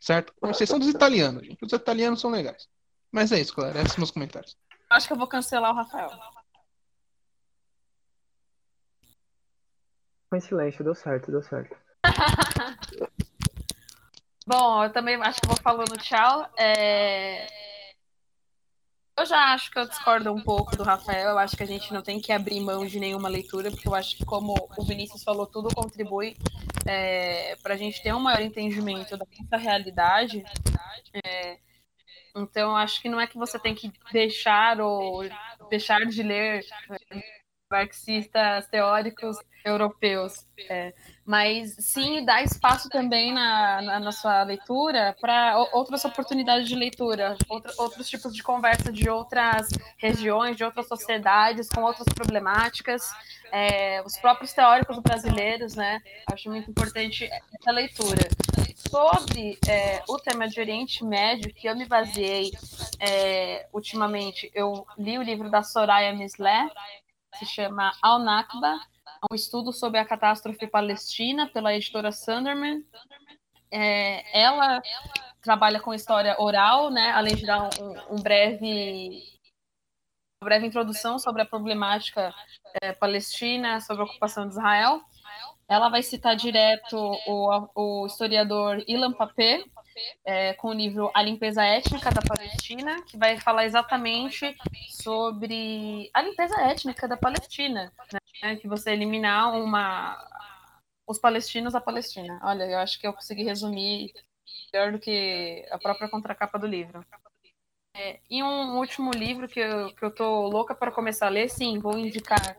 Certo? 0.00 0.32
Com 0.40 0.50
exceção 0.50 0.78
dos 0.78 0.88
italianos, 0.88 1.46
gente. 1.46 1.64
Os 1.64 1.72
italianos 1.72 2.20
são 2.20 2.30
legais. 2.30 2.66
Mas 3.10 3.30
é 3.30 3.40
isso, 3.40 3.54
galera. 3.54 3.78
Esses 3.80 3.92
são 3.92 4.00
meus 4.00 4.10
comentários. 4.10 4.56
Acho 4.90 5.06
que 5.06 5.12
eu 5.12 5.18
vou 5.18 5.26
cancelar 5.26 5.72
o 5.72 5.76
Rafael. 5.76 6.10
Foi 10.32 10.38
em 10.38 10.40
silêncio, 10.40 10.82
deu 10.82 10.94
certo, 10.94 11.30
deu 11.30 11.42
certo. 11.42 11.76
Bom, 14.46 14.82
eu 14.82 14.90
também 14.90 15.16
acho 15.16 15.42
que 15.42 15.46
vou 15.46 15.58
falando 15.58 15.98
tchau. 15.98 16.50
É... 16.56 17.46
Eu 19.14 19.26
já 19.26 19.52
acho 19.52 19.70
que 19.70 19.78
eu 19.78 19.86
discordo 19.86 20.32
um 20.32 20.42
pouco 20.42 20.74
do 20.74 20.84
Rafael. 20.84 21.32
Eu 21.32 21.38
acho 21.38 21.54
que 21.54 21.62
a 21.62 21.66
gente 21.66 21.92
não 21.92 22.00
tem 22.00 22.18
que 22.18 22.32
abrir 22.32 22.60
mão 22.60 22.86
de 22.86 22.98
nenhuma 22.98 23.28
leitura, 23.28 23.70
porque 23.70 23.86
eu 23.86 23.94
acho 23.94 24.16
que, 24.16 24.24
como 24.24 24.54
o 24.78 24.84
Vinícius 24.86 25.22
falou, 25.22 25.46
tudo 25.46 25.68
contribui 25.74 26.34
é, 26.86 27.54
para 27.56 27.74
a 27.74 27.76
gente 27.76 28.02
ter 28.02 28.14
um 28.14 28.20
maior 28.20 28.40
entendimento 28.40 29.18
da 29.18 29.26
nossa 29.38 29.62
realidade. 29.62 30.42
É, 31.12 31.58
então, 32.34 32.74
acho 32.74 33.02
que 33.02 33.08
não 33.10 33.20
é 33.20 33.26
que 33.26 33.36
você 33.36 33.58
tem 33.58 33.74
que 33.74 33.92
deixar 34.10 34.80
ou 34.80 35.24
deixar 35.68 36.06
de 36.06 36.22
ler 36.22 36.64
marxistas 37.72 38.68
teóricos 38.68 39.36
europeus. 39.64 40.46
É, 40.68 40.92
mas 41.24 41.74
sim 41.78 42.24
dá 42.24 42.42
espaço 42.42 42.88
também 42.88 43.32
na, 43.32 43.82
na, 43.82 44.00
na 44.00 44.12
sua 44.12 44.42
leitura 44.42 45.16
para 45.20 45.56
outras 45.72 46.04
oportunidades 46.04 46.68
de 46.68 46.74
leitura, 46.76 47.36
outros 47.78 48.08
tipos 48.08 48.34
de 48.34 48.42
conversa 48.42 48.92
de 48.92 49.08
outras 49.08 49.68
regiões, 49.96 50.56
de 50.56 50.64
outras 50.64 50.86
sociedades, 50.86 51.68
com 51.68 51.82
outras 51.82 52.06
problemáticas. 52.14 53.02
É, 53.50 54.02
os 54.02 54.16
próprios 54.16 54.52
teóricos 54.52 54.98
brasileiros, 54.98 55.74
né? 55.74 56.00
Acho 56.32 56.48
muito 56.50 56.70
importante 56.70 57.28
essa 57.60 57.70
leitura. 57.70 58.28
Sobre 58.74 59.58
é, 59.68 60.02
o 60.08 60.16
tema 60.18 60.48
de 60.48 60.58
Oriente 60.58 61.04
Médio, 61.04 61.52
que 61.52 61.68
eu 61.68 61.76
me 61.76 61.84
baseei 61.86 62.50
é, 62.98 63.66
ultimamente, 63.72 64.50
eu 64.54 64.86
li 64.98 65.18
o 65.18 65.22
livro 65.22 65.50
da 65.50 65.62
Soraya 65.62 66.14
Mislé, 66.14 66.68
se 67.38 67.46
chama 67.46 67.92
Al-Nakba, 68.02 68.80
um 69.30 69.34
estudo 69.34 69.72
sobre 69.72 69.98
a 69.98 70.04
catástrofe 70.04 70.66
palestina 70.66 71.48
pela 71.48 71.74
editora 71.74 72.12
Sunderman. 72.12 72.84
É, 73.70 74.38
ela 74.38 74.82
trabalha 75.40 75.80
com 75.80 75.94
história 75.94 76.36
oral, 76.38 76.90
né, 76.90 77.10
além 77.12 77.34
de 77.34 77.46
dar 77.46 77.70
um, 77.80 78.14
um 78.14 78.22
breve 78.22 79.22
uma 80.42 80.46
breve 80.46 80.66
introdução 80.66 81.20
sobre 81.20 81.42
a 81.42 81.46
problemática 81.46 82.34
é, 82.82 82.92
palestina, 82.92 83.80
sobre 83.80 84.02
a 84.02 84.06
ocupação 84.06 84.46
de 84.46 84.54
Israel. 84.54 85.00
Ela 85.68 85.88
vai 85.88 86.02
citar 86.02 86.34
direto 86.34 86.96
o, 86.96 87.68
o 87.74 88.06
historiador 88.06 88.82
Ilan 88.88 89.12
Papé, 89.12 89.64
é, 90.24 90.54
com 90.54 90.68
o 90.68 90.72
livro 90.72 91.10
A 91.14 91.22
Limpeza 91.22 91.64
Étnica 91.64 92.10
da 92.10 92.22
Palestina, 92.22 93.02
que 93.02 93.16
vai 93.16 93.38
falar 93.38 93.64
exatamente 93.64 94.56
sobre 94.90 96.10
a 96.12 96.22
limpeza 96.22 96.60
étnica 96.62 97.08
da 97.08 97.16
Palestina, 97.16 97.92
né? 98.42 98.56
que 98.56 98.68
você 98.68 98.92
eliminar 98.92 99.52
uma 99.54 100.16
os 101.06 101.18
palestinos 101.18 101.72
da 101.72 101.80
Palestina. 101.80 102.40
Olha, 102.42 102.64
eu 102.64 102.78
acho 102.78 102.98
que 102.98 103.06
eu 103.06 103.12
consegui 103.12 103.42
resumir 103.42 104.12
melhor 104.72 104.92
do 104.92 104.98
que 104.98 105.66
a 105.70 105.78
própria 105.78 106.08
contracapa 106.08 106.58
do 106.58 106.66
livro. 106.66 107.04
É, 107.94 108.20
e 108.30 108.42
um 108.42 108.78
último 108.78 109.10
livro 109.10 109.46
que 109.46 109.60
eu, 109.60 109.94
que 109.94 110.02
eu 110.02 110.10
tô 110.10 110.48
louca 110.48 110.74
para 110.74 110.90
começar 110.90 111.26
a 111.26 111.30
ler, 111.30 111.48
sim, 111.50 111.78
vou 111.78 111.98
indicar 111.98 112.56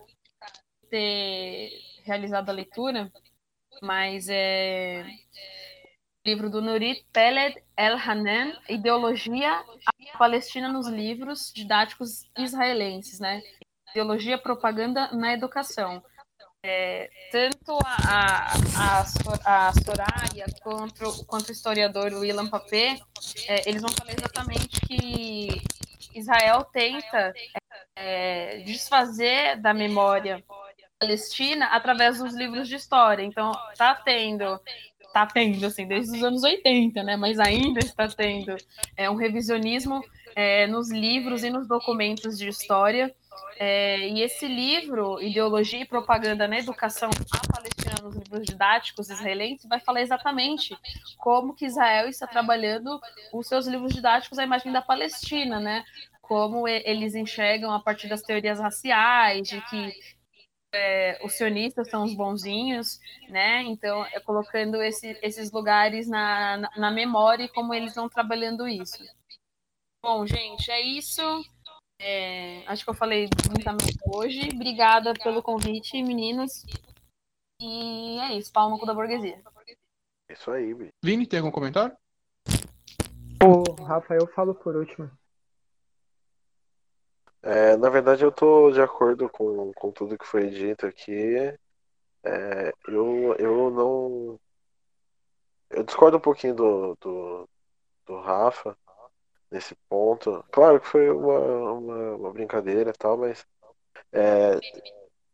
ter 0.88 1.72
realizado 2.04 2.50
a 2.50 2.52
leitura, 2.52 3.10
mas 3.82 4.28
é 4.28 5.04
livro 6.24 6.48
do 6.48 6.62
Nurit 6.62 7.04
Peled 7.12 7.62
El 7.76 7.96
Hanan, 7.96 8.58
Ideologia 8.68 9.62
Palestina 10.18 10.72
nos 10.72 10.86
livros 10.88 11.52
didáticos 11.54 12.26
israelenses, 12.36 13.20
né? 13.20 13.42
Ideologia 13.90 14.38
Propaganda 14.38 15.10
na 15.12 15.34
Educação. 15.34 16.02
É, 16.66 17.10
tanto 17.30 17.78
a, 17.84 18.54
a, 18.78 19.04
a, 19.44 19.68
a 19.68 19.72
Soraya 19.72 20.46
quanto, 20.62 21.26
quanto 21.26 21.50
o 21.50 21.52
historiador 21.52 22.10
William 22.14 22.48
Papé, 22.48 22.98
é, 23.46 23.68
eles 23.68 23.82
vão 23.82 23.90
falar 23.90 24.12
exatamente 24.12 24.80
que 24.80 25.62
Israel 26.14 26.64
tenta 26.64 27.34
é, 27.94 28.60
desfazer 28.60 29.60
da 29.60 29.74
memória 29.74 30.42
palestina 30.98 31.66
através 31.66 32.18
dos 32.18 32.34
livros 32.34 32.66
de 32.66 32.76
história. 32.76 33.22
Então, 33.22 33.52
tá 33.76 33.94
tendo 33.94 34.58
está 35.14 35.26
tendo, 35.26 35.64
assim, 35.64 35.86
desde 35.86 36.16
os 36.16 36.24
anos 36.24 36.42
80, 36.42 37.00
né? 37.04 37.16
Mas 37.16 37.38
ainda 37.38 37.78
está 37.78 38.08
tendo 38.08 38.56
é, 38.96 39.08
um 39.08 39.14
revisionismo 39.14 40.04
é, 40.34 40.66
nos 40.66 40.90
livros 40.90 41.44
e 41.44 41.50
nos 41.50 41.68
documentos 41.68 42.36
de 42.36 42.48
história. 42.48 43.14
É, 43.56 44.08
e 44.08 44.20
esse 44.20 44.48
livro, 44.48 45.22
Ideologia 45.22 45.80
e 45.80 45.84
Propaganda 45.84 46.48
na 46.48 46.58
Educação 46.58 47.08
a 47.32 47.52
Palestina 47.52 47.94
nos 48.02 48.16
livros 48.16 48.44
didáticos 48.44 49.08
israelenses, 49.08 49.68
vai 49.68 49.78
falar 49.78 50.02
exatamente 50.02 50.76
como 51.18 51.54
que 51.54 51.66
Israel 51.66 52.08
está 52.08 52.26
trabalhando 52.26 53.00
os 53.32 53.46
seus 53.46 53.68
livros 53.68 53.94
didáticos 53.94 54.38
a 54.38 54.44
imagem 54.44 54.72
da 54.72 54.82
Palestina, 54.82 55.60
né? 55.60 55.84
Como 56.20 56.66
eles 56.66 57.14
enxergam 57.14 57.70
a 57.70 57.78
partir 57.78 58.08
das 58.08 58.22
teorias 58.22 58.58
raciais, 58.58 59.48
de 59.48 59.60
que 59.66 59.92
é, 60.74 61.18
os 61.24 61.34
sionistas 61.34 61.88
são 61.88 62.04
os 62.04 62.14
bonzinhos, 62.14 62.98
né? 63.28 63.62
Então, 63.62 64.04
é 64.06 64.20
colocando 64.20 64.82
esse, 64.82 65.18
esses 65.22 65.50
lugares 65.50 66.08
na, 66.08 66.56
na, 66.56 66.70
na, 66.76 66.90
memória 66.90 67.44
e 67.44 67.48
como 67.48 67.72
eles 67.72 67.90
estão 67.90 68.08
trabalhando 68.08 68.68
isso. 68.68 69.02
Bom, 70.02 70.26
gente, 70.26 70.70
é 70.70 70.80
isso. 70.80 71.22
É, 71.98 72.62
acho 72.66 72.84
que 72.84 72.90
eu 72.90 72.94
falei 72.94 73.28
muita 73.48 73.76
hoje. 74.06 74.50
Obrigada 74.52 75.14
pelo 75.14 75.42
convite, 75.42 76.02
meninos. 76.02 76.64
E 77.60 78.18
é 78.20 78.36
isso, 78.36 78.52
no 78.54 78.78
cu 78.78 78.86
da 78.86 78.94
burguesia. 78.94 79.42
Isso 80.28 80.50
aí. 80.50 80.74
Vini, 81.02 81.26
tem 81.26 81.38
algum 81.38 81.50
comentário? 81.50 81.96
O 83.42 83.82
Rafael 83.82 84.26
falo 84.34 84.54
por 84.54 84.74
último. 84.76 85.10
É, 87.44 87.76
na 87.76 87.90
verdade, 87.90 88.24
eu 88.24 88.32
tô 88.32 88.70
de 88.70 88.80
acordo 88.80 89.28
com, 89.28 89.70
com 89.74 89.92
tudo 89.92 90.16
que 90.16 90.26
foi 90.26 90.48
dito 90.48 90.86
aqui. 90.86 91.36
É, 92.24 92.72
eu, 92.88 93.36
eu 93.38 93.70
não. 93.70 94.40
Eu 95.68 95.82
discordo 95.82 96.16
um 96.16 96.20
pouquinho 96.20 96.54
do, 96.54 96.96
do, 96.98 97.46
do 98.06 98.18
Rafa 98.18 98.74
nesse 99.50 99.74
ponto. 99.90 100.42
Claro 100.50 100.80
que 100.80 100.86
foi 100.86 101.10
uma, 101.10 101.72
uma, 101.72 102.16
uma 102.16 102.32
brincadeira 102.32 102.88
e 102.88 102.94
tal, 102.94 103.18
mas. 103.18 103.46
É, 104.10 104.58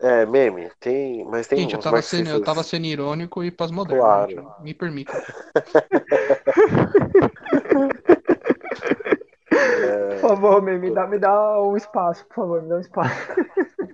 é, 0.01 0.27
meme, 0.27 0.69
tem. 0.81 1.25
Mas 1.27 1.47
tem. 1.47 1.61
Gente, 1.61 1.75
eu 1.75 1.81
tava, 1.81 2.03
sendo, 2.03 2.31
eu 2.31 2.43
tava 2.43 2.65
sendo 2.65 2.87
irônico 2.87 3.45
e 3.45 3.53
pós-moderno. 3.53 4.03
Claro. 4.03 4.53
Me 4.61 4.75
permita. 4.75 5.13
Por 9.51 10.13
favor, 10.37 10.63
me 10.63 10.91
dá, 10.91 11.07
me 11.07 11.19
dá 11.19 11.63
um 11.63 11.77
espaço, 11.77 12.25
por 12.27 12.35
favor, 12.35 12.63
me 12.63 12.69
dá 12.69 12.77
um 12.77 12.81
espaço. 12.81 13.15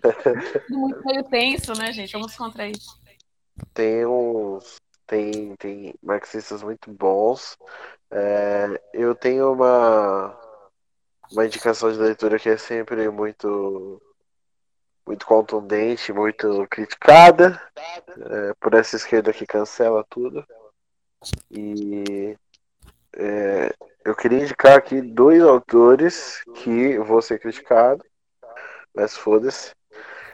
Muito 0.70 1.04
meio 1.04 1.24
tenso, 1.24 1.72
né, 1.74 1.92
gente? 1.92 2.12
Vamos 2.12 2.36
contra 2.36 2.66
isso. 2.68 3.00
Tem 3.72 4.06
uns. 4.06 4.76
Tem, 5.06 5.54
tem 5.56 5.94
marxistas 6.02 6.64
muito 6.64 6.90
bons. 6.90 7.56
É, 8.10 8.80
eu 8.92 9.14
tenho 9.14 9.52
uma, 9.52 10.36
uma 11.30 11.46
indicação 11.46 11.92
de 11.92 11.98
leitura 11.98 12.40
que 12.40 12.48
é 12.48 12.56
sempre 12.56 13.08
muito 13.08 14.02
muito 15.06 15.24
contundente, 15.24 16.12
muito 16.12 16.66
criticada 16.68 17.62
é, 17.76 18.54
por 18.58 18.74
essa 18.74 18.96
esquerda 18.96 19.32
que 19.32 19.46
cancela 19.46 20.04
tudo. 20.10 20.44
E 21.50 22.36
é, 23.16 23.72
eu 24.06 24.14
queria 24.14 24.38
indicar 24.38 24.78
aqui 24.78 25.02
dois 25.02 25.42
autores 25.42 26.40
que 26.62 26.96
vou 26.98 27.20
ser 27.20 27.40
criticado, 27.40 28.04
mas 28.94 29.16
foda-se. 29.16 29.74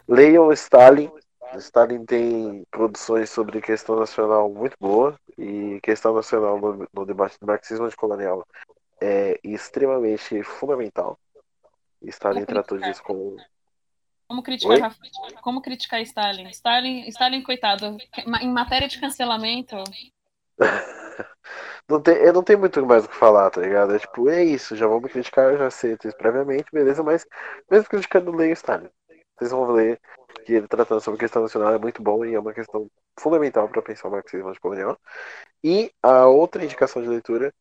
Leiam 0.07 0.51
Stalin. 0.53 1.11
Stalin 1.55 2.05
tem 2.05 2.63
produções 2.69 3.31
sobre 3.31 3.61
questão 3.61 3.95
nacional 3.95 4.47
muito 4.47 4.75
boa 4.79 5.15
e 5.37 5.79
questão 5.81 6.13
nacional 6.13 6.59
no, 6.59 6.87
no 6.93 7.05
debate 7.05 7.37
do 7.39 7.47
marxismo 7.47 7.85
anticolonial 7.85 8.45
é 9.01 9.39
extremamente 9.43 10.43
fundamental. 10.43 11.17
Stalin 12.03 12.45
tratou 12.45 12.77
disso 12.77 13.03
com 13.03 13.35
como 14.27 14.41
criticar, 14.41 14.95
como 15.41 15.61
criticar 15.61 16.01
Stalin? 16.01 16.49
Stalin? 16.49 17.07
Stalin, 17.07 17.43
coitado, 17.43 17.97
em 18.41 18.51
matéria 18.51 18.87
de 18.87 18.99
cancelamento, 18.99 19.75
não 21.89 22.01
tem, 22.01 22.15
eu 22.17 22.33
não 22.33 22.43
tenho 22.43 22.59
muito 22.59 22.85
mais 22.85 23.05
o 23.05 23.09
que 23.09 23.15
falar, 23.15 23.49
tá 23.49 23.61
ligado? 23.61 23.95
É 23.95 23.99
tipo, 23.99 24.29
é 24.29 24.43
isso, 24.43 24.75
já 24.75 24.87
vamos 24.87 25.11
criticar, 25.11 25.57
já 25.57 25.69
sei 25.69 25.97
previamente, 26.17 26.71
beleza, 26.71 27.03
mas 27.03 27.25
mesmo 27.69 27.87
criticando 27.89 28.35
Leio 28.35 28.53
Stalin, 28.53 28.89
vocês 29.37 29.51
vão 29.51 29.71
ler 29.71 29.99
que 30.45 30.53
ele 30.53 30.67
tratando 30.67 31.01
sobre 31.01 31.19
questão 31.19 31.41
nacional 31.41 31.73
é 31.73 31.79
muito 31.79 32.01
bom 32.01 32.25
e 32.25 32.33
é 32.33 32.39
uma 32.39 32.53
questão 32.53 32.89
fundamental 33.19 33.67
para 33.69 33.81
pensar 33.81 34.07
o 34.07 34.11
marxismo 34.11 34.49
anticolonial. 34.49 34.97
E 35.63 35.91
a 36.01 36.27
outra 36.27 36.63
indicação 36.63 37.01
de 37.01 37.07
leitura 37.07 37.53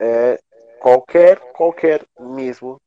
é 0.00 0.40
qualquer, 0.80 1.38
qualquer 1.52 2.04
mesmo 2.18 2.80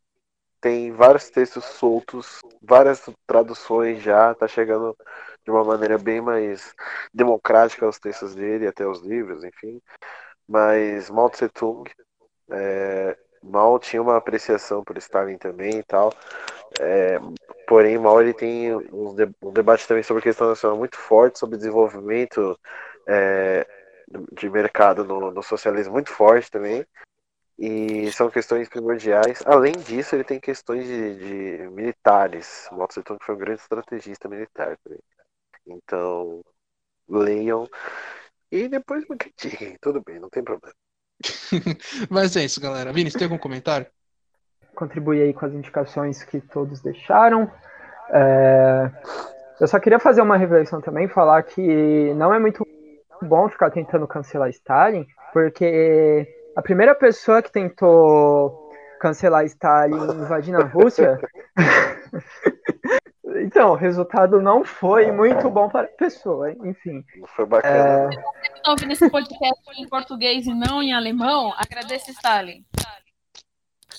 tem 0.59 0.91
vários 0.91 1.29
textos 1.29 1.63
soltos, 1.63 2.39
várias 2.61 3.07
traduções 3.27 4.01
já, 4.01 4.33
tá 4.33 4.47
chegando 4.47 4.97
de 5.45 5.51
uma 5.51 5.63
maneira 5.63 5.97
bem 5.97 6.19
mais 6.19 6.73
democrática 7.13 7.85
aos 7.85 7.99
textos 7.99 8.33
dele, 8.33 8.67
até 8.67 8.85
os 8.85 9.01
livros, 9.01 9.43
enfim. 9.43 9.79
Mas 10.47 11.09
Mao 11.09 11.29
Tse 11.29 11.47
Tung, 11.49 11.89
é, 12.49 13.17
Mao 13.43 13.77
tinha 13.79 14.01
uma 14.01 14.17
apreciação 14.17 14.83
por 14.83 14.97
Stalin 14.97 15.37
também 15.37 15.77
e 15.79 15.83
tal. 15.83 16.11
É, 16.79 17.19
porém, 17.67 17.97
Mao 17.97 18.19
ele 18.21 18.33
tem 18.33 18.75
um, 18.75 19.13
de, 19.15 19.29
um, 19.41 19.51
debate 19.51 19.87
também 19.87 20.03
sobre 20.03 20.23
questão 20.23 20.47
nacional 20.49 20.77
muito 20.77 20.97
forte, 20.97 21.39
sobre 21.39 21.57
desenvolvimento 21.57 22.59
é, 23.07 23.67
de 24.33 24.49
mercado 24.49 25.05
no, 25.05 25.31
no 25.31 25.43
socialismo 25.43 25.93
muito 25.93 26.11
forte 26.11 26.49
também. 26.49 26.85
E 27.57 28.11
são 28.11 28.29
questões 28.29 28.67
primordiais. 28.67 29.41
Além 29.45 29.73
disso, 29.73 30.15
ele 30.15 30.25
tem 30.25 30.39
questões 30.39 30.85
de, 30.85 31.15
de 31.15 31.69
militares. 31.69 32.67
Mao 32.71 32.87
Tse 32.87 33.03
Tung 33.03 33.19
foi 33.23 33.35
um 33.35 33.37
grande 33.37 33.61
estrategista 33.61 34.27
militar 34.27 34.77
também. 34.83 34.99
Então, 35.67 36.41
leiam 37.07 37.67
e 38.51 38.67
depois 38.67 39.05
me 39.09 39.17
critiquem. 39.17 39.77
Tudo 39.81 40.01
bem, 40.05 40.19
não 40.19 40.29
tem 40.29 40.43
problema. 40.43 40.73
Mas 42.09 42.35
é 42.35 42.43
isso, 42.43 42.61
galera. 42.61 42.93
Vini, 42.93 43.11
você 43.11 43.17
tem 43.17 43.25
algum 43.25 43.37
comentário? 43.37 43.87
Contribuir 44.75 45.21
aí 45.21 45.33
com 45.33 45.45
as 45.45 45.53
indicações 45.53 46.23
que 46.23 46.39
todos 46.41 46.81
deixaram. 46.81 47.51
É... 48.11 48.91
Eu 49.59 49.67
só 49.67 49.79
queria 49.79 49.99
fazer 49.99 50.21
uma 50.21 50.37
reflexão 50.37 50.81
também, 50.81 51.07
falar 51.07 51.41
que 51.43 52.13
não 52.15 52.33
é 52.33 52.39
muito 52.39 52.67
bom 53.21 53.47
ficar 53.47 53.71
tentando 53.71 54.07
cancelar 54.07 54.49
Stalin, 54.49 55.07
porque 55.31 56.27
a 56.55 56.61
primeira 56.61 56.93
pessoa 56.93 57.41
que 57.41 57.51
tentou 57.51 58.69
cancelar 58.99 59.45
Stalin 59.45 59.95
invadindo 59.95 60.61
a 60.61 60.65
Rússia. 60.65 61.19
então, 63.45 63.73
o 63.73 63.75
resultado 63.75 64.41
não 64.41 64.63
foi 64.63 65.11
muito 65.11 65.51
bom 65.51 65.69
para 65.69 65.85
a 65.85 65.91
pessoa, 65.91 66.51
enfim. 66.51 67.05
Foi 67.35 67.45
bacana. 67.45 68.09
Se 68.11 68.17
você 68.17 68.53
está 68.55 68.71
ouvindo 68.71 68.91
esse 68.91 69.07
podcast 69.07 69.61
em 69.77 69.87
português 69.87 70.47
e 70.47 70.53
não 70.55 70.81
em 70.81 70.93
alemão, 70.93 71.53
agradeça 71.55 72.09
Stalin. 72.09 72.65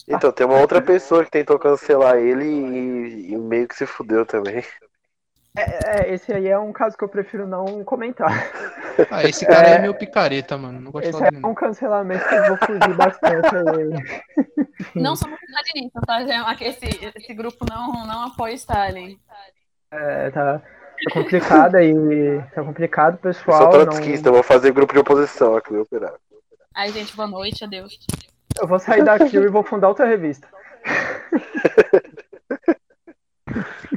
Então, 0.09 0.33
tem 0.33 0.45
uma 0.45 0.61
outra 0.61 0.83
pessoa 0.83 1.25
que 1.25 1.31
tentou 1.31 1.61
cancelar 1.61 2.17
ele 2.17 2.45
e, 2.45 3.35
e 3.35 3.37
meio 3.37 3.69
que 3.69 3.77
se 3.77 3.87
fudeu 3.87 4.27
também. 4.27 4.65
É, 5.57 6.01
é, 6.11 6.15
esse 6.15 6.33
aí 6.33 6.49
é 6.49 6.59
um 6.59 6.73
caso 6.73 6.97
que 6.99 7.05
eu 7.05 7.09
prefiro 7.09 7.47
não 7.47 7.83
comentar. 7.85 8.31
Ah, 9.11 9.25
esse 9.25 9.47
cara 9.47 9.69
é, 9.69 9.75
é 9.77 9.79
meu 9.79 9.95
picareta, 9.95 10.59
mano. 10.59 10.81
Não 10.81 10.91
gosto 10.91 11.09
Esse 11.09 11.23
é 11.23 11.31
dele, 11.31 11.41
não. 11.43 11.51
um 11.51 11.55
cancelamento 11.55 12.29
que 12.29 12.35
eu 12.35 12.45
vou 12.49 12.57
fugir 12.59 12.95
bastante 12.95 13.57
aí. 13.57 14.47
Não 14.95 15.17
somos 15.17 15.39
stalinistas, 15.43 16.03
tá? 16.07 16.21
É, 16.23 16.69
Esse, 16.69 17.11
esse 17.17 17.35
grupo 17.35 17.65
não, 17.69 18.07
não 18.07 18.27
apoia 18.27 18.53
Stalin. 18.55 19.19
É, 19.91 20.31
tá, 20.31 20.59
tá 20.59 21.11
complicado 21.15 21.77
aí. 21.77 21.95
Tá 22.55 22.63
complicado, 22.63 23.15
Eu 23.15 23.19
pessoal. 23.19 23.59
sou 23.59 23.73
não- 23.73 23.81
trotskista, 23.87 24.29
eu 24.29 24.35
vou 24.35 24.43
fazer 24.43 24.73
grupo 24.73 24.93
de 24.93 24.99
oposição 24.99 25.57
aqui, 25.57 25.73
meu 25.73 25.83
operário. 25.83 26.19
Ai, 26.75 26.91
gente, 26.93 27.17
boa 27.17 27.29
noite, 27.29 27.65
adeus. 27.65 27.99
Eu 28.61 28.67
vou 28.67 28.79
sair 28.79 29.03
daqui 29.03 29.35
e 29.37 29.49
vou 29.49 29.63
fundar 29.63 29.89
outra 29.89 30.07
revista. 30.07 30.47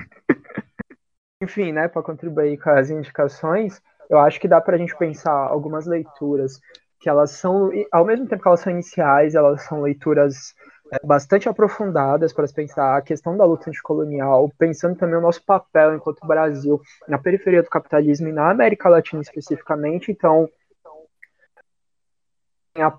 Enfim, 1.42 1.72
né, 1.72 1.88
para 1.88 2.04
contribuir 2.04 2.58
com 2.58 2.70
as 2.70 2.90
indicações, 2.90 3.82
eu 4.10 4.20
acho 4.20 4.42
que 4.42 4.48
dá 4.48 4.60
para 4.60 4.76
a 4.76 4.78
gente 4.78 4.94
pensar 4.98 5.32
algumas 5.32 5.88
leituras 5.88 6.60
que 7.00 7.08
elas 7.08 7.32
são, 7.32 7.72
ao 7.94 8.04
mesmo 8.04 8.28
tempo 8.28 8.42
que 8.42 8.48
elas 8.48 8.60
são 8.60 8.74
iniciais, 8.74 9.36
elas 9.36 9.62
são 9.62 9.82
leituras 9.82 10.54
é, 10.92 11.00
bastante 11.02 11.48
aprofundadas 11.48 12.34
para 12.34 12.46
pensar 12.54 12.98
a 12.98 13.02
questão 13.02 13.38
da 13.38 13.46
luta 13.46 13.70
anticolonial, 13.70 14.52
pensando 14.58 14.98
também 14.98 15.16
o 15.16 15.22
nosso 15.22 15.42
papel 15.46 15.96
enquanto 15.96 16.28
Brasil 16.28 16.82
na 17.08 17.18
periferia 17.18 17.64
do 17.64 17.70
capitalismo 17.70 18.28
e 18.28 18.34
na 18.34 18.52
América 18.52 18.90
Latina 18.90 19.22
especificamente. 19.22 20.12
Então, 20.12 20.50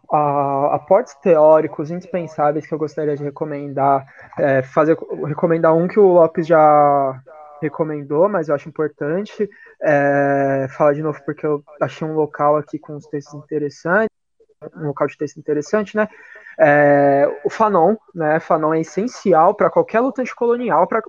aportes 0.09 1.15
teóricos 1.17 1.91
indispensáveis 1.91 2.67
que 2.67 2.73
eu 2.73 2.79
gostaria 2.79 3.17
de 3.17 3.23
recomendar, 3.23 4.07
é, 4.39 4.62
fazer 4.62 4.97
recomendar 5.27 5.77
um 5.77 5.87
que 5.87 6.01
o 6.01 6.15
Lopes 6.15 6.47
já 6.47 7.23
recomendou, 7.61 8.28
mas 8.28 8.49
eu 8.49 8.55
acho 8.55 8.69
importante 8.69 9.49
é, 9.82 10.66
falar 10.77 10.95
de 10.95 11.03
novo 11.03 11.20
porque 11.24 11.47
eu 11.47 11.62
achei 11.81 12.07
um 12.07 12.15
local 12.15 12.57
aqui 12.57 12.78
com 12.78 12.97
os 12.97 13.07
textos 13.07 13.35
interessantes, 13.35 14.15
um 14.77 14.89
local 14.89 15.07
de 15.07 15.16
texto 15.16 15.39
interessante, 15.39 15.97
né? 15.97 16.09
É, 16.59 17.27
o 17.45 17.51
Fanon, 17.51 17.97
né? 18.15 18.39
Fanon 18.41 18.74
é 18.74 18.81
essencial 18.81 19.55
para 19.55 19.70
qualquer 19.70 20.01
luta 20.01 20.20
anticolonial, 20.20 20.87
para 20.87 21.03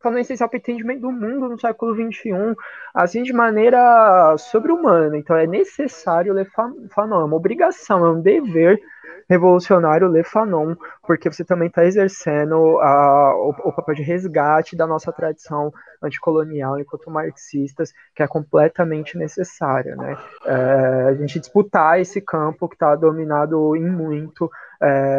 Fanon 0.00 0.18
é 0.18 0.22
o 0.22 0.56
entendimento 0.56 1.00
do 1.00 1.10
mundo 1.12 1.48
no 1.48 1.58
século 1.58 1.94
XXI, 1.94 2.56
assim 2.94 3.22
de 3.22 3.32
maneira 3.32 4.36
sobre-humana. 4.38 5.16
Então 5.16 5.36
é 5.36 5.46
necessário 5.46 6.32
ler 6.32 6.46
Fa- 6.50 6.72
Fanon, 6.94 7.20
é 7.22 7.24
uma 7.24 7.36
obrigação, 7.36 8.04
é 8.06 8.10
um 8.10 8.20
dever 8.20 8.80
revolucionário 9.28 10.08
ler 10.08 10.24
Fanon, 10.24 10.74
porque 11.06 11.30
você 11.30 11.44
também 11.44 11.68
está 11.68 11.84
exercendo 11.84 12.78
a- 12.78 13.34
o, 13.36 13.50
o 13.68 13.72
papel 13.72 13.94
de 13.96 14.02
resgate 14.02 14.74
da 14.76 14.86
nossa 14.86 15.12
tradição 15.12 15.70
anticolonial 16.02 16.78
enquanto 16.80 17.10
marxistas, 17.10 17.92
que 18.14 18.22
é 18.22 18.26
completamente 18.26 19.18
necessária. 19.18 19.94
Né? 19.96 20.16
É, 20.46 21.04
a 21.10 21.14
gente 21.14 21.38
disputar 21.40 22.00
esse 22.00 22.20
campo 22.20 22.68
que 22.68 22.74
está 22.74 22.94
dominado 22.96 23.76
em 23.76 23.84
muito 23.84 24.50
é, 24.82 25.18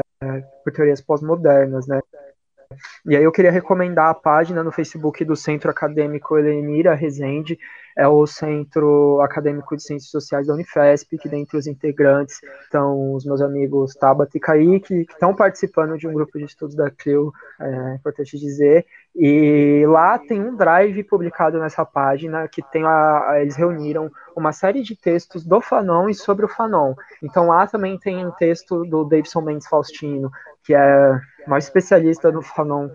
por 0.64 0.74
teorias 0.74 1.02
pós-modernas. 1.02 1.88
Né? 1.88 2.00
E 3.04 3.16
aí 3.16 3.24
eu 3.24 3.32
queria 3.32 3.50
recomendar 3.50 4.10
a 4.10 4.14
página 4.14 4.64
no 4.64 4.72
Facebook 4.72 5.26
do 5.26 5.36
Centro 5.36 5.72
Acadêmico 5.72 6.38
Elenira 6.38 6.94
Rezende, 6.94 7.58
é 7.98 8.08
o 8.08 8.28
Centro 8.28 9.20
Acadêmico 9.22 9.76
de 9.76 9.82
Ciências 9.82 10.12
Sociais 10.12 10.46
da 10.46 10.54
Unifesp, 10.54 11.18
que 11.18 11.28
dentre 11.28 11.58
os 11.58 11.66
integrantes 11.66 12.40
estão 12.62 13.16
os 13.16 13.26
meus 13.26 13.42
amigos 13.42 13.96
Tabata 13.96 14.38
e 14.38 14.40
Kaique, 14.40 15.06
que 15.06 15.12
estão 15.14 15.36
participando 15.36 15.98
de 15.98 16.08
um 16.08 16.14
grupo 16.14 16.38
de 16.38 16.46
estudos 16.46 16.76
da 16.76 16.92
CRIO, 16.92 17.34
é 17.60 17.96
importante 17.96 18.38
dizer, 18.38 18.86
e 19.16 19.84
lá 19.88 20.20
tem 20.20 20.40
um 20.40 20.56
drive 20.56 21.04
publicado 21.06 21.60
nessa 21.60 21.84
página 21.84 22.48
que 22.48 22.62
tem 22.62 22.86
a- 22.86 23.40
eles 23.42 23.56
reuniram 23.56 24.12
uma 24.36 24.54
série 24.54 24.84
de 24.84 24.96
textos 24.96 25.44
do 25.44 25.60
Fanon 25.60 26.08
e 26.08 26.14
sobre 26.14 26.46
o 26.46 26.50
Fanon. 26.50 26.94
Então 27.24 27.48
lá 27.48 27.66
também 27.66 27.98
tem 27.98 28.24
um 28.26 28.32
texto 28.32 28.86
do 28.86 29.04
Davidson 29.04 29.42
Mendes 29.42 29.68
Faustino, 29.68 30.30
que 30.64 30.74
é 30.74 31.12
o 31.46 31.50
maior 31.50 31.60
especialista 31.60 32.32
no 32.32 32.42
Fanon 32.42 32.90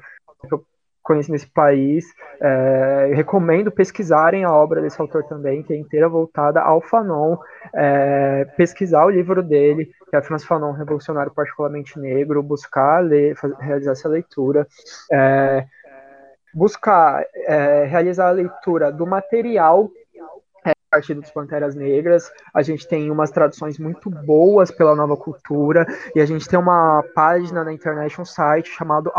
que 0.46 0.54
eu 0.54 0.64
conheço 1.02 1.30
nesse 1.30 1.46
país. 1.46 2.04
É, 2.40 3.12
recomendo 3.14 3.70
pesquisarem 3.70 4.44
a 4.44 4.52
obra 4.52 4.80
desse 4.80 5.00
autor 5.00 5.24
também, 5.24 5.62
que 5.62 5.72
é 5.72 5.76
inteira 5.76 6.08
voltada 6.08 6.60
ao 6.60 6.80
Fanon, 6.80 7.36
é, 7.74 8.46
pesquisar 8.56 9.04
o 9.04 9.10
livro 9.10 9.42
dele, 9.42 9.90
que 10.10 10.16
é 10.16 10.22
Franz 10.22 10.44
Fanon, 10.44 10.72
Revolucionário 10.72 11.32
Particularmente 11.32 11.98
Negro, 11.98 12.42
buscar 12.42 13.00
ler, 13.00 13.36
faz- 13.36 13.58
realizar 13.58 13.92
essa 13.92 14.08
leitura. 14.08 14.66
É, 15.12 15.66
buscar 16.54 17.24
é, 17.34 17.84
realizar 17.84 18.28
a 18.28 18.32
leitura 18.32 18.92
do 18.92 19.06
material 19.06 19.90
Partido 20.94 21.20
dos 21.20 21.30
Panteras 21.30 21.74
Negras. 21.74 22.30
A 22.54 22.62
gente 22.62 22.86
tem 22.86 23.10
umas 23.10 23.32
traduções 23.32 23.78
muito 23.78 24.08
boas 24.08 24.70
pela 24.70 24.94
nova 24.94 25.16
cultura 25.16 25.84
e 26.14 26.20
a 26.20 26.26
gente 26.26 26.46
tem 26.48 26.58
uma 26.58 27.02
página 27.14 27.64
na 27.64 27.72
internet, 27.72 28.20
um 28.20 28.24
site 28.24 28.68
chamado 28.68 29.10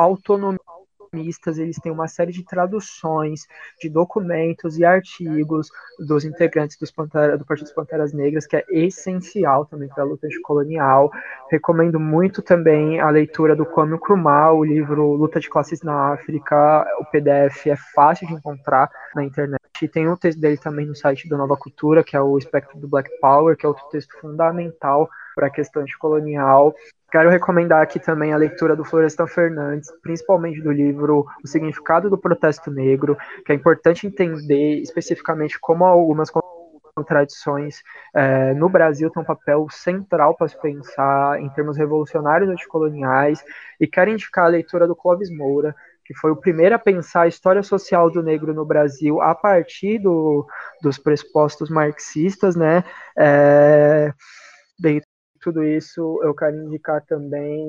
Eles 1.21 1.79
têm 1.79 1.91
uma 1.91 2.07
série 2.07 2.31
de 2.31 2.43
traduções 2.43 3.47
de 3.81 3.89
documentos 3.89 4.77
e 4.77 4.85
artigos 4.85 5.69
dos 5.99 6.25
integrantes 6.25 6.77
dos 6.77 6.91
Pantera, 6.91 7.37
do 7.37 7.45
Partido 7.45 7.65
dos 7.65 7.73
Panteras 7.73 8.13
Negras, 8.13 8.45
que 8.45 8.55
é 8.55 8.65
essencial 8.69 9.65
também 9.65 9.89
para 9.89 10.03
a 10.03 10.07
luta 10.07 10.27
anticolonial. 10.27 11.11
Recomendo 11.49 11.99
muito 11.99 12.41
também 12.41 12.99
a 12.99 13.09
leitura 13.09 13.55
do 13.55 13.65
Kwame 13.65 13.95
Nkrumah, 13.95 14.51
o 14.51 14.63
livro 14.63 15.13
Luta 15.13 15.39
de 15.39 15.49
Classes 15.49 15.81
na 15.81 16.13
África. 16.13 16.85
O 16.99 17.05
PDF 17.05 17.67
é 17.67 17.75
fácil 17.75 18.27
de 18.27 18.33
encontrar 18.33 18.89
na 19.15 19.23
internet. 19.23 19.61
E 19.81 19.87
tem 19.87 20.07
um 20.07 20.15
texto 20.15 20.39
dele 20.39 20.57
também 20.57 20.85
no 20.85 20.95
site 20.95 21.27
do 21.27 21.37
Nova 21.37 21.57
Cultura, 21.57 22.03
que 22.03 22.15
é 22.15 22.21
o 22.21 22.37
Espectro 22.37 22.79
do 22.79 22.87
Black 22.87 23.09
Power, 23.19 23.57
que 23.57 23.65
é 23.65 23.69
outro 23.69 23.83
texto 23.89 24.17
fundamental 24.21 25.09
para 25.35 25.47
a 25.47 25.51
questão 25.51 25.81
anticolonial. 25.81 26.73
Quero 27.11 27.29
recomendar 27.29 27.81
aqui 27.81 27.99
também 27.99 28.33
a 28.33 28.37
leitura 28.37 28.75
do 28.75 28.83
Florestan 28.83 29.27
Fernandes, 29.27 29.91
principalmente 30.01 30.61
do 30.61 30.71
livro 30.71 31.25
O 31.43 31.47
Significado 31.47 32.09
do 32.09 32.17
Protesto 32.17 32.71
Negro, 32.71 33.17
que 33.45 33.51
é 33.51 33.55
importante 33.55 34.07
entender 34.07 34.81
especificamente 34.81 35.59
como 35.59 35.85
algumas 35.85 36.29
contradições 36.95 37.81
eh, 38.15 38.53
no 38.53 38.69
Brasil 38.69 39.09
têm 39.09 39.21
um 39.21 39.25
papel 39.25 39.67
central 39.69 40.35
para 40.35 40.47
se 40.47 40.59
pensar 40.59 41.41
em 41.41 41.49
termos 41.49 41.77
revolucionários 41.77 42.49
anticoloniais. 42.49 43.43
E 43.79 43.85
quero 43.85 44.11
indicar 44.11 44.45
a 44.45 44.49
leitura 44.49 44.87
do 44.87 44.95
Clóvis 44.95 45.29
Moura, 45.29 45.75
que 46.05 46.13
foi 46.13 46.31
o 46.31 46.35
primeiro 46.35 46.75
a 46.75 46.79
pensar 46.79 47.23
a 47.23 47.27
história 47.27 47.63
social 47.63 48.09
do 48.09 48.23
negro 48.23 48.53
no 48.53 48.65
Brasil 48.65 49.21
a 49.21 49.33
partir 49.35 49.99
do, 49.99 50.47
dos 50.81 50.97
pressupostos 50.97 51.69
marxistas, 51.69 52.55
né? 52.55 52.83
É, 53.17 54.13
de 54.79 55.01
tudo 55.45 55.63
isso, 55.63 56.19
eu 56.23 56.33
quero 56.33 56.57
indicar 56.57 57.05
também 57.05 57.63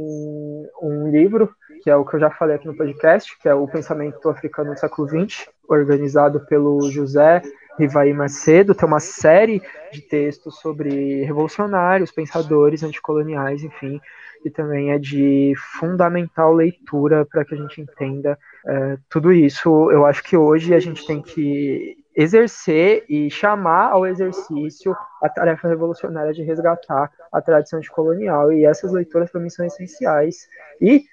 um 0.81 1.11
livro, 1.11 1.55
que 1.83 1.91
é 1.91 1.95
o 1.95 2.07
que 2.07 2.17
eu 2.17 2.21
já 2.21 2.31
falei 2.31 2.57
aqui 2.57 2.67
no 2.67 2.75
podcast, 2.75 3.39
que 3.39 3.47
é 3.47 3.55
o 3.55 3.69
Pensamento 3.69 4.27
Africano 4.31 4.73
do 4.73 4.81
Século 4.81 5.07
XX, 5.07 5.47
organizado 5.69 6.41
pelo 6.47 6.91
José 6.91 7.43
Rivaí 7.79 8.13
Macedo, 8.13 8.75
tem 8.75 8.87
uma 8.87 9.01
série 9.01 9.63
de 9.93 10.01
textos 10.01 10.59
sobre 10.61 11.25
revolucionários, 11.25 12.11
pensadores 12.11 12.83
anticoloniais, 12.83 13.63
enfim, 13.63 14.01
e 14.45 14.51
também 14.51 14.93
é 14.93 14.99
de 14.99 15.55
fundamental 15.79 16.53
leitura 16.53 17.27
para 17.27 17.45
que 17.45 17.55
a 17.55 17.59
gente 17.59 17.81
entenda 17.81 18.39
é, 18.67 18.97
tudo 19.09 19.33
isso. 19.33 19.91
Eu 19.91 20.07
acho 20.07 20.23
que 20.23 20.37
hoje 20.37 20.75
a 20.75 20.81
gente 20.81 21.07
tem 21.07 21.21
que 21.21 21.97
exercer 22.15 23.05
e 23.09 23.31
chamar 23.31 23.91
ao 23.91 24.07
exercício 24.07 24.97
a 25.23 25.29
tarefa 25.29 25.69
revolucionária 25.69 26.33
de 26.33 26.43
resgatar 26.43 27.11
a 27.31 27.43
tradição 27.43 27.81
colonial. 27.91 28.53
E 28.53 28.65
essas 28.65 28.91
leituras 28.93 29.31
para 29.31 29.41
mim 29.41 29.51
são 29.51 29.67
essenciais. 29.67 30.49
E 30.81 31.05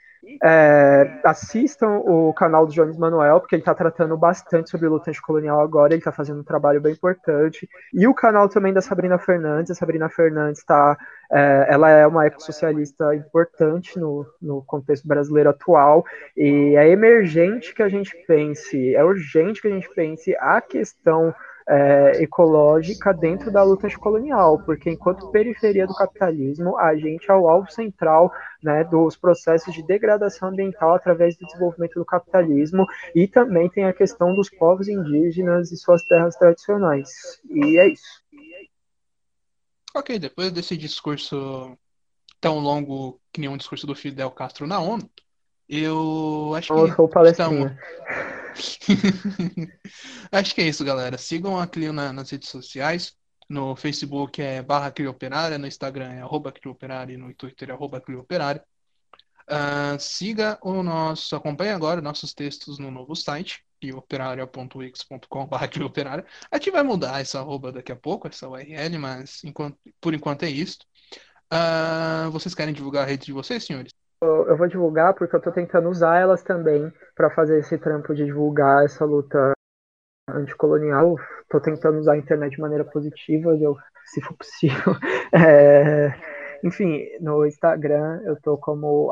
é, 0.42 1.20
assistam 1.24 1.98
o 1.98 2.34
canal 2.34 2.66
do 2.66 2.74
Jones 2.74 2.98
Manuel, 2.98 3.40
porque 3.40 3.56
ele 3.56 3.62
está 3.62 3.74
tratando 3.74 4.18
bastante 4.18 4.70
sobre 4.70 4.88
luta 4.88 5.10
anticolonial 5.10 5.60
agora, 5.60 5.94
ele 5.94 6.00
está 6.00 6.12
fazendo 6.12 6.40
um 6.40 6.44
trabalho 6.44 6.82
bem 6.82 6.94
importante. 6.94 7.68
E 7.94 8.08
o 8.08 8.14
canal 8.14 8.48
também 8.48 8.74
da 8.74 8.82
Sabrina 8.82 9.18
Fernandes, 9.18 9.72
a 9.72 9.76
Sabrina 9.76 10.10
Fernandes 10.10 10.60
está. 10.60 10.98
É, 11.32 11.68
ela 11.70 11.90
é 11.90 12.06
uma 12.06 12.26
ecossocialista 12.26 13.16
importante 13.16 13.98
no, 13.98 14.26
no 14.42 14.62
contexto 14.62 15.08
brasileiro 15.08 15.50
atual, 15.50 16.06
e 16.38 16.76
é 16.76 16.90
emergente 16.90 17.74
que 17.74 17.82
a 17.82 17.90
gente 17.90 18.16
pense, 18.28 18.96
é 18.96 19.04
urgente 19.04 19.62
que 19.62 19.68
a 19.68 19.72
gente 19.72 19.90
pense 19.96 20.36
a 20.40 20.62
questão 20.62 21.34
é, 21.68 22.24
ecológica 22.24 23.14
dentro 23.14 23.52
da 23.52 23.64
luta 23.64 23.88
anticolonial, 23.88 24.60
porque 24.60 24.90
enquanto 24.90 25.32
periferia 25.32 25.88
do 25.88 25.96
capitalismo, 25.96 26.78
a 26.78 26.96
gente 26.96 27.30
é 27.30 27.34
o 27.34 27.48
alvo 27.48 27.72
central 27.72 28.32
né, 28.62 28.84
dos 28.84 29.16
processos 29.16 29.74
de 29.74 29.84
degradação 29.84 30.50
ambiental 30.50 30.94
através 30.94 31.38
do 31.38 31.46
desenvolvimento 31.46 31.96
do 31.96 32.06
capitalismo, 32.06 32.86
e 33.16 33.28
também 33.28 33.70
tem 33.70 33.86
a 33.86 33.94
questão 33.94 34.36
dos 34.36 34.50
povos 34.50 34.88
indígenas 34.88 35.72
e 35.72 35.78
suas 35.78 36.04
terras 36.04 36.36
tradicionais. 36.36 37.42
E 37.50 37.78
é 37.78 37.88
isso. 37.88 38.24
Ok, 39.96 40.18
depois 40.18 40.52
desse 40.52 40.76
discurso 40.76 41.78
tão 42.42 42.60
longo 42.60 43.20
que 43.32 43.40
nem 43.40 43.50
um 43.50 43.58
discurso 43.58 43.86
do 43.86 43.96
Fidel 43.96 44.32
Castro 44.32 44.68
na 44.68 44.80
ONU, 44.80 45.08
eu 45.70 46.54
acho 46.56 46.74
que. 46.74 46.80
Eu 46.80 46.94
sou 46.94 47.08
palestrinha. 47.08 47.78
Estamos... 47.80 48.34
Acho 50.32 50.56
que 50.56 50.62
é 50.62 50.68
isso, 50.68 50.84
galera. 50.84 51.18
Sigam 51.18 51.60
a 51.60 51.68
Clio 51.68 51.94
na, 51.94 52.14
nas 52.14 52.30
redes 52.30 52.50
sociais. 52.50 53.16
No 53.50 53.76
Facebook 53.76 54.42
é 54.42 54.62
barra 54.62 54.92
Clioperária, 54.92 55.58
no 55.58 55.68
Instagram 55.68 56.14
é 56.14 56.22
arroba 56.22 56.52
Clioperária 56.52 57.14
e 57.14 57.18
no 57.18 57.34
Twitter 57.34 57.70
é 57.70 57.74
arroba 57.74 58.00
Clioperária. 58.02 58.64
Uh, 59.44 60.00
siga 60.00 60.58
o 60.62 60.82
nosso, 60.82 61.36
acompanhe 61.36 61.72
agora 61.72 62.02
nossos 62.02 62.34
textos 62.34 62.80
no 62.80 62.90
novo 62.90 63.14
site, 63.14 63.64
clioperaria.wix.com 63.82 65.46
barra 65.48 65.68
Clioperária. 65.68 66.26
A 66.50 66.56
gente 66.56 66.72
vai 66.72 66.84
mudar 66.84 67.20
essa 67.20 67.40
arroba 67.40 67.72
daqui 67.72 67.92
a 67.92 67.96
pouco, 67.96 68.28
essa 68.28 68.48
URL, 68.48 68.98
mas 68.98 69.44
enquanto, 69.44 69.78
por 70.00 70.14
enquanto 70.14 70.44
é 70.44 70.50
isso. 70.50 70.80
Uh, 71.54 72.32
vocês 72.32 72.56
querem 72.56 72.74
divulgar 72.74 73.04
a 73.04 73.08
rede 73.08 73.26
de 73.26 73.34
vocês, 73.34 73.64
senhores? 73.64 73.94
Eu 74.48 74.58
vou 74.58 74.68
divulgar 74.68 75.14
porque 75.14 75.36
eu 75.36 75.42
tô 75.42 75.52
tentando 75.52 75.90
usar 75.90 76.20
elas 76.20 76.44
também 76.44 76.92
para 77.16 77.30
fazer 77.30 77.60
esse 77.60 77.78
trampo 77.78 78.14
de 78.14 78.26
divulgar 78.26 78.86
essa 78.86 79.06
luta 79.06 79.54
anticolonial. 80.30 81.16
Tô 81.50 81.60
tentando 81.60 82.00
usar 82.00 82.14
a 82.14 82.18
internet 82.18 82.56
de 82.56 82.62
maneira 82.62 82.86
positiva, 82.86 83.56
se 84.06 84.22
for 84.22 84.36
possível. 84.36 84.96
É, 85.36 86.14
enfim, 86.64 87.02
no 87.20 87.44
Instagram 87.46 88.22
eu 88.24 88.40
tô 88.40 88.56
como 88.56 89.12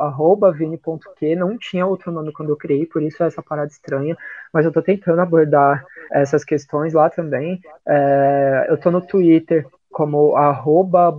vini.q, 0.52 1.34
não 1.34 1.58
tinha 1.58 1.84
outro 1.84 2.12
nome 2.12 2.32
quando 2.32 2.50
eu 2.50 2.56
criei, 2.56 2.86
por 2.86 3.02
isso 3.02 3.22
é 3.22 3.26
essa 3.26 3.42
parada 3.42 3.68
estranha, 3.68 4.16
mas 4.52 4.64
eu 4.64 4.72
tô 4.72 4.80
tentando 4.80 5.20
abordar 5.20 5.84
essas 6.12 6.44
questões 6.44 6.94
lá 6.94 7.10
também. 7.10 7.60
É, 7.86 8.66
eu 8.68 8.78
tô 8.78 8.90
no 8.92 9.00
Twitter 9.04 9.66
como 9.90 10.36
arroba 10.36 11.12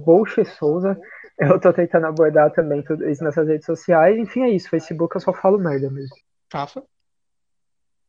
Souza, 0.57 0.97
eu 1.37 1.59
tô 1.59 1.73
tentando 1.73 2.07
abordar 2.07 2.51
também 2.51 2.83
tudo 2.83 3.09
isso 3.09 3.23
nessas 3.23 3.47
redes 3.47 3.65
sociais. 3.65 4.17
Enfim, 4.17 4.43
é 4.43 4.49
isso. 4.49 4.69
Facebook 4.69 5.15
eu 5.15 5.21
só 5.21 5.33
falo 5.33 5.57
merda 5.57 5.89
mesmo. 5.89 6.15
Rafa? 6.51 6.83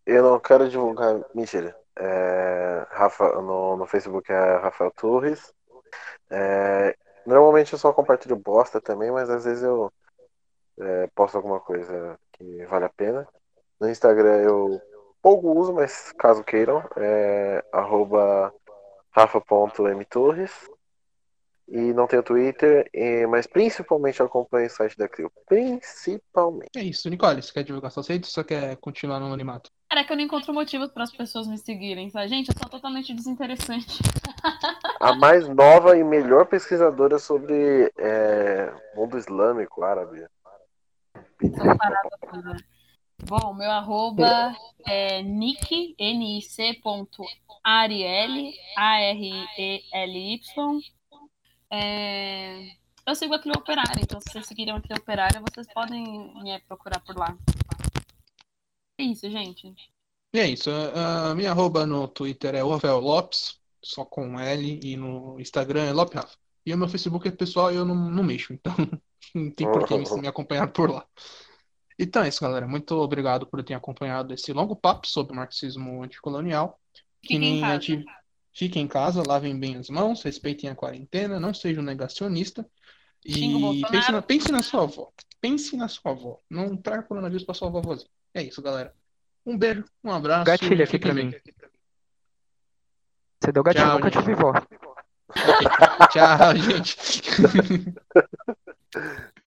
Eu 0.07 0.23
não 0.23 0.41
quero 0.41 0.69
divulgar. 0.69 1.21
Mentira. 1.35 1.75
É, 1.99 2.87
Rafa, 2.91 3.41
no, 3.41 3.77
no 3.77 3.87
Facebook 3.87 4.31
é 4.31 4.57
Rafael 4.57 4.91
Torres. 4.91 5.53
É, 6.31 6.97
normalmente 7.27 7.73
eu 7.73 7.79
só 7.79 7.93
compartilho 7.93 8.37
bosta 8.37 8.81
também, 8.81 9.11
mas 9.11 9.31
às 9.31 9.45
vezes 9.45 9.63
eu 9.63 9.93
é, 10.81 11.07
posto 11.15 11.37
alguma 11.37 11.61
coisa 11.61 12.19
que 12.33 12.65
vale 12.67 12.85
a 12.85 12.91
pena. 12.91 13.27
No 13.81 13.89
Instagram 13.89 14.43
eu 14.43 14.81
pouco 15.23 15.59
uso, 15.59 15.73
mas 15.73 16.13
caso 16.13 16.45
queiram, 16.45 16.83
é 16.97 17.65
arroba 17.73 18.53
rafa.mtorres 19.11 20.69
e 21.67 21.93
não 21.93 22.07
tenho 22.07 22.23
Twitter, 22.23 22.91
mas 23.29 23.47
principalmente 23.47 24.23
acompanho 24.23 24.67
o 24.67 24.71
site 24.71 24.97
da 24.97 25.09
Crio. 25.09 25.33
Principalmente. 25.47 26.71
É 26.77 26.83
isso, 26.83 27.09
Nicole, 27.09 27.43
você 27.43 27.53
quer 27.53 27.65
divulgar 27.65 27.91
suas 27.91 28.07
redes 28.09 28.31
ou 28.31 28.35
só 28.35 28.45
quer 28.47 28.77
continuar 28.77 29.19
no 29.19 29.27
anonimato? 29.27 29.71
Cara, 29.89 30.03
é 30.03 30.05
que 30.05 30.13
eu 30.13 30.17
não 30.17 30.25
encontro 30.25 30.53
motivo 30.53 30.89
para 30.89 31.05
as 31.05 31.13
pessoas 31.13 31.47
me 31.47 31.57
seguirem, 31.57 32.11
tá? 32.11 32.27
Gente, 32.27 32.49
eu 32.49 32.55
sou 32.59 32.69
totalmente 32.69 33.15
desinteressante. 33.15 34.03
A 35.01 35.15
mais 35.15 35.49
nova 35.49 35.97
e 35.97 36.05
melhor 36.05 36.47
pesquisadora 36.47 37.19
sobre 37.19 37.91
é, 37.97 38.73
mundo 38.95 39.17
islâmico 39.17 39.83
árabe. 39.83 40.27
Bom, 43.27 43.55
meu 43.55 43.71
arroba 43.71 44.55
é 44.87 45.23
nick, 45.23 45.95
N-I-C 45.99 46.75
ponto 46.83 47.23
Ariel, 47.63 48.53
A-R-E-L-Y, 48.77 50.43
é... 51.75 52.77
Eu 53.07 53.15
sigo 53.15 53.35
a 53.35 53.39
Clio 53.39 53.55
Operária, 53.57 54.01
então 54.01 54.21
se 54.21 54.33
vocês 54.33 54.47
seguirem 54.47 54.75
a 54.75 54.81
Clio 54.81 54.97
Operária, 54.97 55.41
vocês 55.41 55.67
podem 55.75 56.33
me 56.43 56.59
procurar 56.61 57.01
por 57.01 57.17
lá. 57.17 57.37
É 58.99 59.03
isso, 59.03 59.29
gente. 59.29 59.75
E 60.33 60.39
é 60.39 60.49
isso. 60.49 60.71
A 60.71 61.35
minha 61.35 61.51
arroba 61.51 61.85
no 61.85 62.09
Twitter 62.09 62.55
é 62.55 62.63
Rafael 62.63 63.01
Lopes, 63.01 63.61
só 63.83 64.05
com 64.05 64.39
L, 64.39 64.81
e 64.83 64.97
no 64.97 65.39
Instagram 65.39 65.85
é 65.85 65.93
Lopes 65.93 66.15
Rafa. 66.15 66.39
E 66.65 66.73
o 66.73 66.79
meu 66.79 66.89
Facebook 66.89 67.29
é 67.29 67.31
pessoal 67.31 67.71
e 67.71 67.77
eu 67.77 67.85
não, 67.85 67.95
não 67.95 68.23
mexo, 68.23 68.55
então 68.55 68.75
não 69.35 69.51
tem 69.51 69.71
por 69.71 69.87
que 69.87 69.99
me, 70.19 70.27
acompanhar 70.27 70.69
por 70.69 70.91
lá. 70.91 71.07
Então 71.99 72.25
é 72.25 72.29
isso, 72.29 72.41
galera. 72.41 72.67
Muito 72.67 72.95
obrigado 72.95 73.47
por 73.47 73.63
ter 73.63 73.75
acompanhado 73.75 74.33
esse 74.33 74.53
longo 74.53 74.75
papo 74.75 75.07
sobre 75.07 75.37
marxismo 75.37 76.03
anticolonial. 76.03 76.81
Que 77.23 77.39
nem 77.39 77.63
a 77.63 77.79
gente 77.79 78.05
Fiquem 78.55 78.85
em 78.85 78.89
casa, 78.89 79.23
lavem 79.27 79.59
bem 79.59 79.77
as 79.77 79.91
mãos, 79.91 80.23
respeitem 80.23 80.71
a 80.71 80.77
quarentena, 80.77 81.41
não 81.41 81.53
sejam 81.53 81.83
negacionista. 81.83 82.65
E 83.25 83.83
pense 83.91 84.13
na, 84.13 84.23
pense 84.23 84.53
na 84.53 84.63
sua 84.63 84.83
avó. 84.85 85.13
Pense 85.41 85.77
na 85.77 85.89
sua 85.89 86.13
avó. 86.13 86.41
Não 86.49 86.77
traga 86.77 87.03
coronavírus 87.03 87.45
pra 87.45 87.55
sua 87.55 87.69
vozinha. 87.69 88.09
É 88.33 88.43
isso, 88.43 88.63
galera. 88.63 88.95
Um 89.45 89.59
beijo, 89.59 89.85
um 90.05 90.13
abraço. 90.13 90.45
Gatilho 90.45 90.85
aqui 90.85 90.99
pra 90.99 91.13
mim. 91.13 91.35
Você 93.41 93.53
deu 93.53 93.63
gatilho, 93.63 93.85
Tchau, 93.87 93.99
nunca 93.99 94.11
tive 94.11 94.35
vó. 94.35 94.53
Tchau, 96.13 96.57
gente. 96.57 97.23